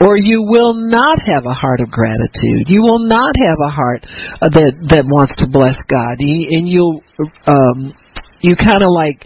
or 0.00 0.16
you 0.16 0.42
will 0.42 0.74
not 0.74 1.18
have 1.18 1.46
a 1.46 1.54
heart 1.54 1.80
of 1.80 1.90
gratitude. 1.90 2.66
You 2.66 2.82
will 2.82 3.06
not 3.06 3.34
have 3.38 3.58
a 3.62 3.70
heart 3.70 4.02
that 4.40 4.74
that 4.90 5.04
wants 5.06 5.34
to 5.38 5.46
bless 5.46 5.76
God, 5.86 6.18
and 6.18 6.66
you'll 6.66 7.02
um, 7.46 7.94
you 8.40 8.56
kind 8.56 8.82
of 8.82 8.90
like 8.90 9.22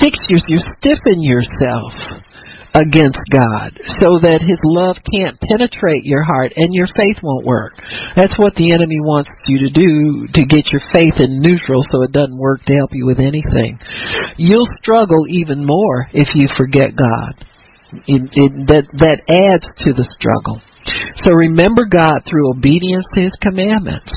fix 0.00 0.18
your 0.28 0.40
you 0.48 0.60
stiffen 0.76 1.22
yourself 1.22 1.92
against 2.74 3.20
God 3.30 3.74
so 3.98 4.22
that 4.22 4.46
his 4.46 4.58
love 4.62 4.96
can't 5.02 5.34
penetrate 5.42 6.06
your 6.06 6.22
heart 6.22 6.52
and 6.54 6.70
your 6.70 6.86
faith 6.86 7.18
won't 7.22 7.46
work. 7.46 7.74
That's 8.14 8.36
what 8.38 8.54
the 8.54 8.70
enemy 8.70 9.02
wants 9.02 9.30
you 9.50 9.66
to 9.66 9.70
do 9.74 10.30
to 10.38 10.42
get 10.46 10.70
your 10.70 10.82
faith 10.94 11.18
in 11.18 11.42
neutral 11.42 11.82
so 11.82 12.02
it 12.02 12.14
doesn't 12.14 12.38
work 12.38 12.62
to 12.70 12.74
help 12.78 12.90
you 12.94 13.06
with 13.06 13.18
anything. 13.18 13.78
You'll 14.38 14.70
struggle 14.78 15.26
even 15.28 15.66
more 15.66 16.06
if 16.14 16.34
you 16.34 16.46
forget 16.56 16.94
God. 16.94 17.34
It, 18.06 18.22
it, 18.38 18.52
that 18.70 18.86
that 19.02 19.26
adds 19.26 19.66
to 19.82 19.90
the 19.90 20.06
struggle. 20.14 20.62
So 21.26 21.34
remember 21.34 21.90
God 21.90 22.22
through 22.22 22.54
obedience 22.54 23.04
to 23.14 23.20
His 23.20 23.36
commandments. 23.42 24.14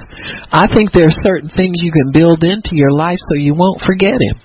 I 0.54 0.70
think 0.70 0.94
there 0.94 1.10
are 1.10 1.24
certain 1.26 1.50
things 1.50 1.82
you 1.82 1.92
can 1.92 2.14
build 2.14 2.44
into 2.46 2.78
your 2.78 2.94
life 2.94 3.18
so 3.18 3.36
you 3.36 3.56
won't 3.56 3.82
forget 3.82 4.16
Him. 4.16 4.38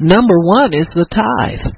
Number 0.00 0.38
one 0.42 0.74
is 0.74 0.90
the 0.92 1.06
tithe. 1.08 1.72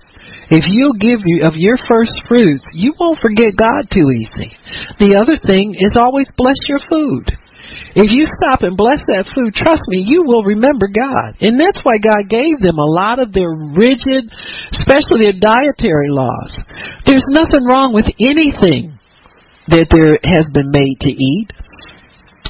If 0.50 0.64
you'll 0.68 1.00
give 1.00 1.24
you 1.24 1.44
of 1.46 1.56
your 1.56 1.76
first 1.88 2.14
fruits, 2.28 2.66
you 2.72 2.92
won't 3.00 3.18
forget 3.18 3.56
God 3.56 3.88
too 3.88 4.12
easy. 4.12 4.52
The 5.00 5.16
other 5.16 5.40
thing 5.40 5.76
is 5.78 5.96
always 5.96 6.28
bless 6.36 6.58
your 6.68 6.80
food. 6.88 7.32
If 7.94 8.10
you 8.10 8.26
stop 8.26 8.66
and 8.66 8.76
bless 8.76 9.00
that 9.06 9.30
food, 9.32 9.54
trust 9.54 9.82
me, 9.88 10.04
you 10.04 10.26
will 10.26 10.42
remember 10.42 10.90
God. 10.90 11.38
And 11.40 11.58
that's 11.58 11.80
why 11.86 11.96
God 12.02 12.28
gave 12.28 12.58
them 12.60 12.76
a 12.76 12.90
lot 12.90 13.22
of 13.22 13.32
their 13.32 13.50
rigid, 13.50 14.28
especially 14.74 15.30
their 15.30 15.38
dietary 15.38 16.10
laws. 16.10 16.58
There's 17.06 17.26
nothing 17.30 17.64
wrong 17.64 17.94
with 17.94 18.10
anything 18.18 18.98
that 19.70 19.88
there 19.88 20.18
has 20.26 20.50
been 20.52 20.70
made 20.74 20.98
to 21.06 21.12
eat. 21.14 21.54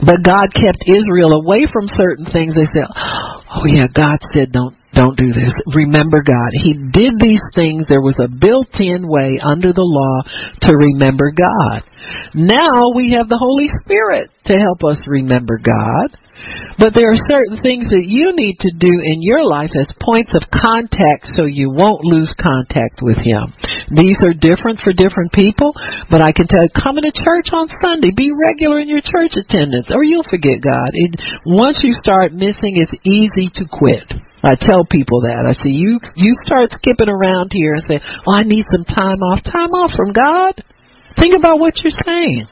But 0.03 0.27
God 0.27 0.51
kept 0.51 0.83
Israel 0.91 1.39
away 1.39 1.71
from 1.71 1.87
certain 1.87 2.27
things. 2.27 2.59
They 2.59 2.67
said, 2.67 2.91
"Oh 2.91 3.63
yeah, 3.65 3.87
God 3.87 4.19
said 4.35 4.51
don't 4.51 4.75
don't 4.95 5.19
do 5.19 5.33
this. 5.33 5.53
Remember 5.75 6.23
God. 6.23 6.51
He 6.63 6.75
did 6.75 7.19
these 7.21 7.43
things. 7.55 7.87
There 7.89 8.03
was 8.03 8.19
a 8.19 8.29
built-in 8.29 9.07
way 9.07 9.41
under 9.43 9.73
the 9.73 9.85
law 9.85 10.23
to 10.63 10.77
remember 10.77 11.33
God. 11.33 11.83
Now 12.35 12.95
we 12.95 13.17
have 13.19 13.29
the 13.29 13.39
Holy 13.39 13.69
Spirit 13.83 14.31
to 14.47 14.55
help 14.55 14.85
us 14.85 15.01
remember 15.07 15.59
God. 15.59 16.17
But 16.79 16.93
there 16.93 17.11
are 17.15 17.29
certain 17.31 17.59
things 17.63 17.89
that 17.95 18.05
you 18.05 18.35
need 18.35 18.59
to 18.67 18.71
do 18.75 18.91
in 18.91 19.23
your 19.23 19.47
life 19.47 19.71
as 19.79 19.87
points 20.03 20.35
of 20.35 20.43
contact 20.51 21.31
so 21.31 21.47
you 21.47 21.71
won't 21.71 22.03
lose 22.03 22.35
contact 22.35 23.01
with 23.01 23.17
Him. 23.23 23.55
These 23.95 24.19
are 24.21 24.35
different 24.35 24.83
for 24.83 24.93
different 24.93 25.31
people, 25.31 25.73
but 26.11 26.21
I 26.21 26.35
can 26.35 26.51
tell 26.51 26.67
you, 26.67 26.75
coming 26.75 27.07
to 27.07 27.15
church 27.15 27.55
on 27.55 27.71
Sunday, 27.79 28.11
be 28.11 28.35
regular 28.35 28.83
in 28.83 28.91
your 28.91 29.05
church 29.05 29.39
attendance, 29.39 29.89
or 29.95 30.03
you'll 30.03 30.27
forget 30.27 30.59
God. 30.61 30.91
It, 30.93 31.15
once 31.47 31.81
you 31.83 31.95
start 31.95 32.35
missing, 32.35 32.77
it's 32.77 32.95
easy 33.07 33.49
to 33.61 33.65
quit. 33.71 34.11
I 34.45 34.59
tell 34.61 34.85
people 34.85 35.23
that. 35.25 35.49
I 35.49 35.57
say, 35.57 35.73
you, 35.73 35.97
you 36.17 36.33
start 36.45 36.69
skipping 36.77 37.09
around 37.09 37.55
here 37.55 37.75
and 37.75 37.85
say, 37.87 38.01
oh, 38.27 38.33
I 38.33 38.43
need 38.43 38.67
some 38.69 38.85
time 38.85 39.23
off. 39.25 39.41
Time 39.41 39.73
off 39.73 39.97
from 39.97 40.13
God? 40.13 40.61
Think 41.17 41.33
about 41.39 41.59
what 41.59 41.81
you're 41.81 41.97
saying. 42.05 42.47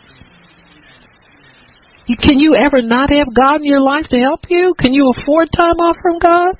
You, 2.07 2.17
can 2.17 2.39
you 2.39 2.57
ever 2.57 2.83
not 2.83 3.11
have 3.11 3.35
God 3.35 3.63
in 3.63 3.65
your 3.65 3.81
life 3.81 4.07
to 4.11 4.19
help 4.19 4.41
you? 4.49 4.75
Can 4.79 4.93
you 4.93 5.13
afford 5.17 5.49
time 5.55 5.79
off 5.79 5.97
from 6.03 6.19
God? 6.19 6.59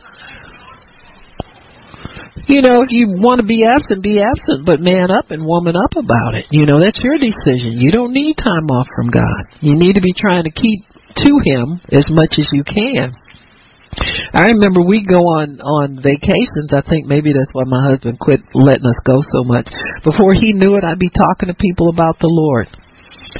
You 2.47 2.63
know, 2.63 2.83
if 2.83 2.91
you 2.91 3.07
want 3.11 3.41
to 3.41 3.47
be 3.47 3.63
absent, 3.63 4.03
be 4.03 4.19
absent, 4.19 4.67
but 4.67 4.81
man 4.81 5.11
up 5.11 5.31
and 5.31 5.47
woman 5.47 5.77
up 5.77 5.95
about 5.95 6.35
it. 6.35 6.47
You 6.51 6.67
know, 6.67 6.81
that's 6.81 7.01
your 7.03 7.19
decision. 7.19 7.79
You 7.79 7.91
don't 7.91 8.13
need 8.13 8.35
time 8.35 8.67
off 8.71 8.87
from 8.95 9.11
God. 9.11 9.47
You 9.61 9.75
need 9.75 9.95
to 9.95 10.03
be 10.03 10.13
trying 10.13 10.45
to 10.45 10.51
keep 10.51 10.83
to 11.23 11.33
Him 11.45 11.81
as 11.91 12.07
much 12.11 12.35
as 12.39 12.49
you 12.53 12.65
can. 12.65 13.15
I 14.33 14.57
remember 14.57 14.81
we 14.81 15.05
go 15.05 15.21
on 15.37 15.61
on 15.61 16.01
vacations. 16.01 16.73
I 16.73 16.81
think 16.81 17.07
maybe 17.07 17.33
that's 17.33 17.53
why 17.53 17.65
my 17.67 17.93
husband 17.93 18.19
quit 18.19 18.41
letting 18.55 18.87
us 18.87 18.97
go 19.05 19.21
so 19.21 19.45
much. 19.45 19.69
Before 20.03 20.33
he 20.33 20.55
knew 20.55 20.77
it, 20.77 20.85
I'd 20.85 20.99
be 20.99 21.13
talking 21.13 21.53
to 21.53 21.55
people 21.55 21.91
about 21.91 22.19
the 22.19 22.33
Lord. 22.33 22.69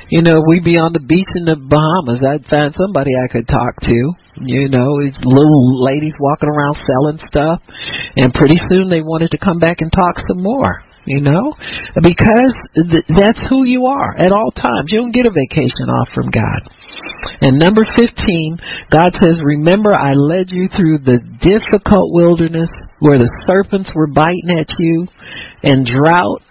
You 0.09 0.23
know, 0.23 0.43
we'd 0.47 0.65
be 0.65 0.79
on 0.79 0.93
the 0.93 1.05
beach 1.05 1.29
in 1.37 1.45
the 1.45 1.57
Bahamas. 1.57 2.25
I'd 2.25 2.49
find 2.49 2.73
somebody 2.77 3.13
I 3.17 3.29
could 3.33 3.49
talk 3.49 3.81
to. 3.89 3.99
You 4.41 4.69
know, 4.69 5.01
these 5.01 5.17
little 5.21 5.85
ladies 5.85 6.17
walking 6.21 6.49
around 6.49 6.77
selling 6.85 7.21
stuff. 7.29 7.61
And 8.17 8.33
pretty 8.33 8.57
soon 8.69 8.89
they 8.89 9.03
wanted 9.05 9.33
to 9.33 9.39
come 9.39 9.59
back 9.59 9.81
and 9.81 9.93
talk 9.93 10.17
some 10.25 10.43
more. 10.43 10.85
You 11.05 11.21
know, 11.21 11.51
because 11.99 12.55
th- 12.79 13.11
that's 13.11 13.43
who 13.51 13.67
you 13.67 13.87
are 13.91 14.15
at 14.17 14.31
all 14.31 14.53
times. 14.55 14.95
You 14.95 15.03
don't 15.03 15.11
get 15.11 15.27
a 15.27 15.35
vacation 15.35 15.91
off 15.91 16.07
from 16.15 16.31
God. 16.31 16.63
And 17.43 17.59
number 17.59 17.83
15, 17.83 18.07
God 18.89 19.11
says, 19.19 19.43
Remember, 19.43 19.93
I 19.93 20.15
led 20.15 20.55
you 20.55 20.69
through 20.71 21.03
the 21.03 21.19
difficult 21.43 22.15
wilderness 22.15 22.71
where 23.01 23.19
the 23.19 23.27
serpents 23.51 23.91
were 23.97 24.07
biting 24.07 24.55
at 24.55 24.71
you 24.79 25.09
and 25.65 25.85
drought 25.85 26.47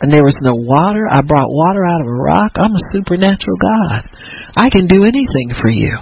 and 0.00 0.12
there 0.12 0.24
was 0.24 0.36
no 0.42 0.54
water. 0.54 1.06
I 1.10 1.22
brought 1.22 1.48
water 1.48 1.84
out 1.84 2.00
of 2.00 2.06
a 2.06 2.12
rock. 2.12 2.52
I'm 2.56 2.74
a 2.74 2.88
supernatural 2.92 3.56
God. 3.56 4.02
I 4.56 4.68
can 4.70 4.86
do 4.86 5.04
anything 5.04 5.54
for 5.60 5.70
you. 5.70 5.96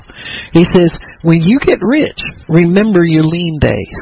He 0.53 0.65
says, 0.75 0.91
when 1.23 1.41
you 1.41 1.61
get 1.61 1.79
rich, 1.83 2.19
remember 2.49 3.05
your 3.05 3.25
lean 3.25 3.59
days. 3.61 4.01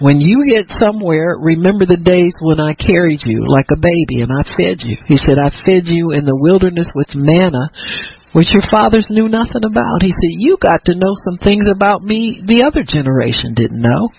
When 0.00 0.20
you 0.20 0.44
get 0.50 0.66
somewhere, 0.80 1.38
remember 1.38 1.86
the 1.86 1.96
days 1.96 2.34
when 2.42 2.58
I 2.58 2.74
carried 2.74 3.22
you 3.24 3.46
like 3.46 3.70
a 3.70 3.78
baby 3.78 4.26
and 4.26 4.34
I 4.34 4.42
fed 4.58 4.82
you. 4.82 4.98
He 5.06 5.16
said, 5.16 5.38
I 5.38 5.54
fed 5.62 5.86
you 5.86 6.10
in 6.10 6.26
the 6.26 6.34
wilderness 6.34 6.88
with 6.94 7.14
manna, 7.14 7.70
which 8.34 8.50
your 8.50 8.66
fathers 8.68 9.06
knew 9.08 9.28
nothing 9.28 9.62
about. 9.62 10.02
He 10.02 10.10
said, 10.10 10.34
You 10.42 10.58
got 10.60 10.84
to 10.86 10.98
know 10.98 11.14
some 11.22 11.38
things 11.38 11.70
about 11.70 12.02
me 12.02 12.42
the 12.44 12.64
other 12.66 12.82
generation 12.82 13.54
didn't 13.54 13.80
know. 13.80 14.10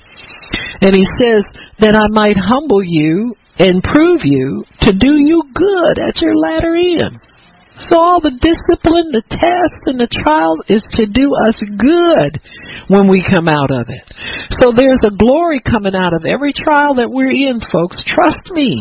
And 0.80 0.96
he 0.96 1.04
says, 1.20 1.44
That 1.84 2.00
I 2.00 2.08
might 2.08 2.38
humble 2.40 2.82
you 2.82 3.36
and 3.60 3.84
prove 3.84 4.22
you 4.24 4.64
to 4.82 4.92
do 4.94 5.14
you 5.18 5.44
good 5.54 6.00
at 6.00 6.22
your 6.22 6.36
latter 6.36 6.76
end. 6.76 7.20
So 7.90 7.98
all 7.98 8.22
the 8.22 8.38
discipline, 8.38 9.10
the 9.10 9.26
tests, 9.26 9.90
and 9.90 9.98
the 9.98 10.10
trials 10.10 10.62
is 10.70 10.86
to 10.94 11.10
do 11.10 11.34
us 11.34 11.58
good 11.58 12.38
when 12.88 13.10
we 13.10 13.26
come 13.26 13.50
out 13.50 13.74
of 13.74 13.90
it. 13.90 14.06
So 14.62 14.70
there's 14.78 15.02
a 15.02 15.18
glory 15.18 15.58
coming 15.60 15.96
out 15.96 16.14
of 16.14 16.26
every 16.26 16.54
trial 16.54 17.02
that 17.02 17.10
we're 17.10 17.34
in, 17.34 17.58
folks. 17.74 17.98
Trust 18.06 18.54
me. 18.54 18.78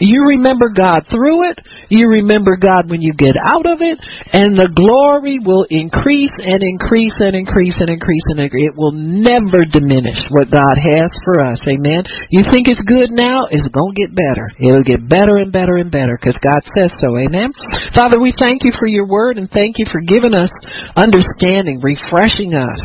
You 0.00 0.36
remember 0.36 0.70
God 0.74 1.06
through 1.10 1.50
it. 1.50 1.58
You 1.88 2.08
remember 2.08 2.56
God 2.56 2.88
when 2.88 3.02
you 3.04 3.12
get 3.12 3.36
out 3.36 3.68
of 3.68 3.84
it, 3.84 4.00
and 4.32 4.56
the 4.56 4.72
glory 4.72 5.38
will 5.38 5.68
increase 5.68 6.32
and 6.40 6.58
increase 6.64 7.14
and 7.20 7.36
increase 7.36 7.76
and 7.78 7.92
increase 7.92 8.24
and 8.32 8.40
increase. 8.40 8.72
It 8.72 8.76
will 8.76 8.96
never 8.96 9.62
diminish 9.68 10.16
what 10.32 10.50
God 10.50 10.80
has 10.80 11.12
for 11.28 11.44
us. 11.44 11.60
Amen. 11.68 12.02
You 12.32 12.42
think 12.48 12.72
it's 12.72 12.82
good 12.88 13.12
now? 13.12 13.46
It's 13.52 13.68
going 13.68 13.92
to 13.94 14.00
get 14.00 14.16
better. 14.16 14.48
It'll 14.58 14.86
get 14.86 15.04
better 15.06 15.36
and 15.38 15.52
better 15.52 15.76
and 15.76 15.92
better 15.92 16.16
because 16.16 16.40
God 16.40 16.64
says 16.72 16.90
so. 16.98 17.14
Amen. 17.20 17.52
Father, 17.92 18.18
we 18.18 18.32
thank 18.32 18.64
you 18.64 18.72
for 18.74 18.88
your 18.88 19.06
word 19.06 19.36
and 19.36 19.50
thank 19.52 19.76
you 19.78 19.86
for 19.86 20.00
giving 20.00 20.34
us 20.34 20.50
understanding, 20.96 21.84
refreshing 21.84 22.56
us 22.56 22.80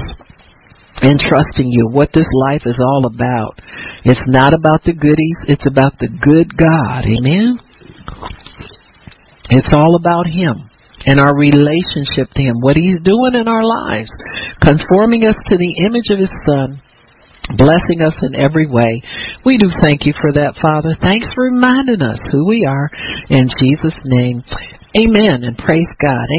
and 1.01 1.19
trusting 1.19 1.69
you 1.69 1.87
what 1.91 2.09
this 2.13 2.27
life 2.49 2.63
is 2.65 2.77
all 2.79 3.05
about. 3.05 3.59
It's 4.03 4.23
not 4.27 4.53
about 4.53 4.83
the 4.83 4.93
goodies, 4.93 5.39
it's 5.47 5.67
about 5.67 5.97
the 5.99 6.09
good 6.09 6.55
God. 6.55 7.05
Amen. 7.07 7.59
It's 9.49 9.73
all 9.73 9.95
about 9.95 10.27
Him 10.27 10.69
and 11.05 11.19
our 11.19 11.35
relationship 11.35 12.29
to 12.35 12.41
Him, 12.41 12.61
what 12.61 12.77
He's 12.77 13.01
doing 13.03 13.33
in 13.33 13.47
our 13.47 13.63
lives, 13.63 14.11
conforming 14.61 15.25
us 15.25 15.35
to 15.49 15.57
the 15.57 15.85
image 15.85 16.11
of 16.11 16.19
His 16.19 16.31
Son, 16.45 16.81
blessing 17.57 18.05
us 18.05 18.13
in 18.21 18.35
every 18.35 18.67
way. 18.69 19.01
We 19.45 19.57
do 19.57 19.69
thank 19.81 20.05
you 20.05 20.13
for 20.13 20.33
that, 20.33 20.59
Father. 20.61 20.93
Thanks 21.01 21.27
for 21.33 21.49
reminding 21.49 22.01
us 22.01 22.21
who 22.31 22.47
we 22.47 22.65
are. 22.69 22.89
In 23.29 23.49
Jesus' 23.57 23.97
name, 24.05 24.43
amen 24.93 25.41
and 25.41 25.57
praise 25.57 25.89
God. 25.97 26.29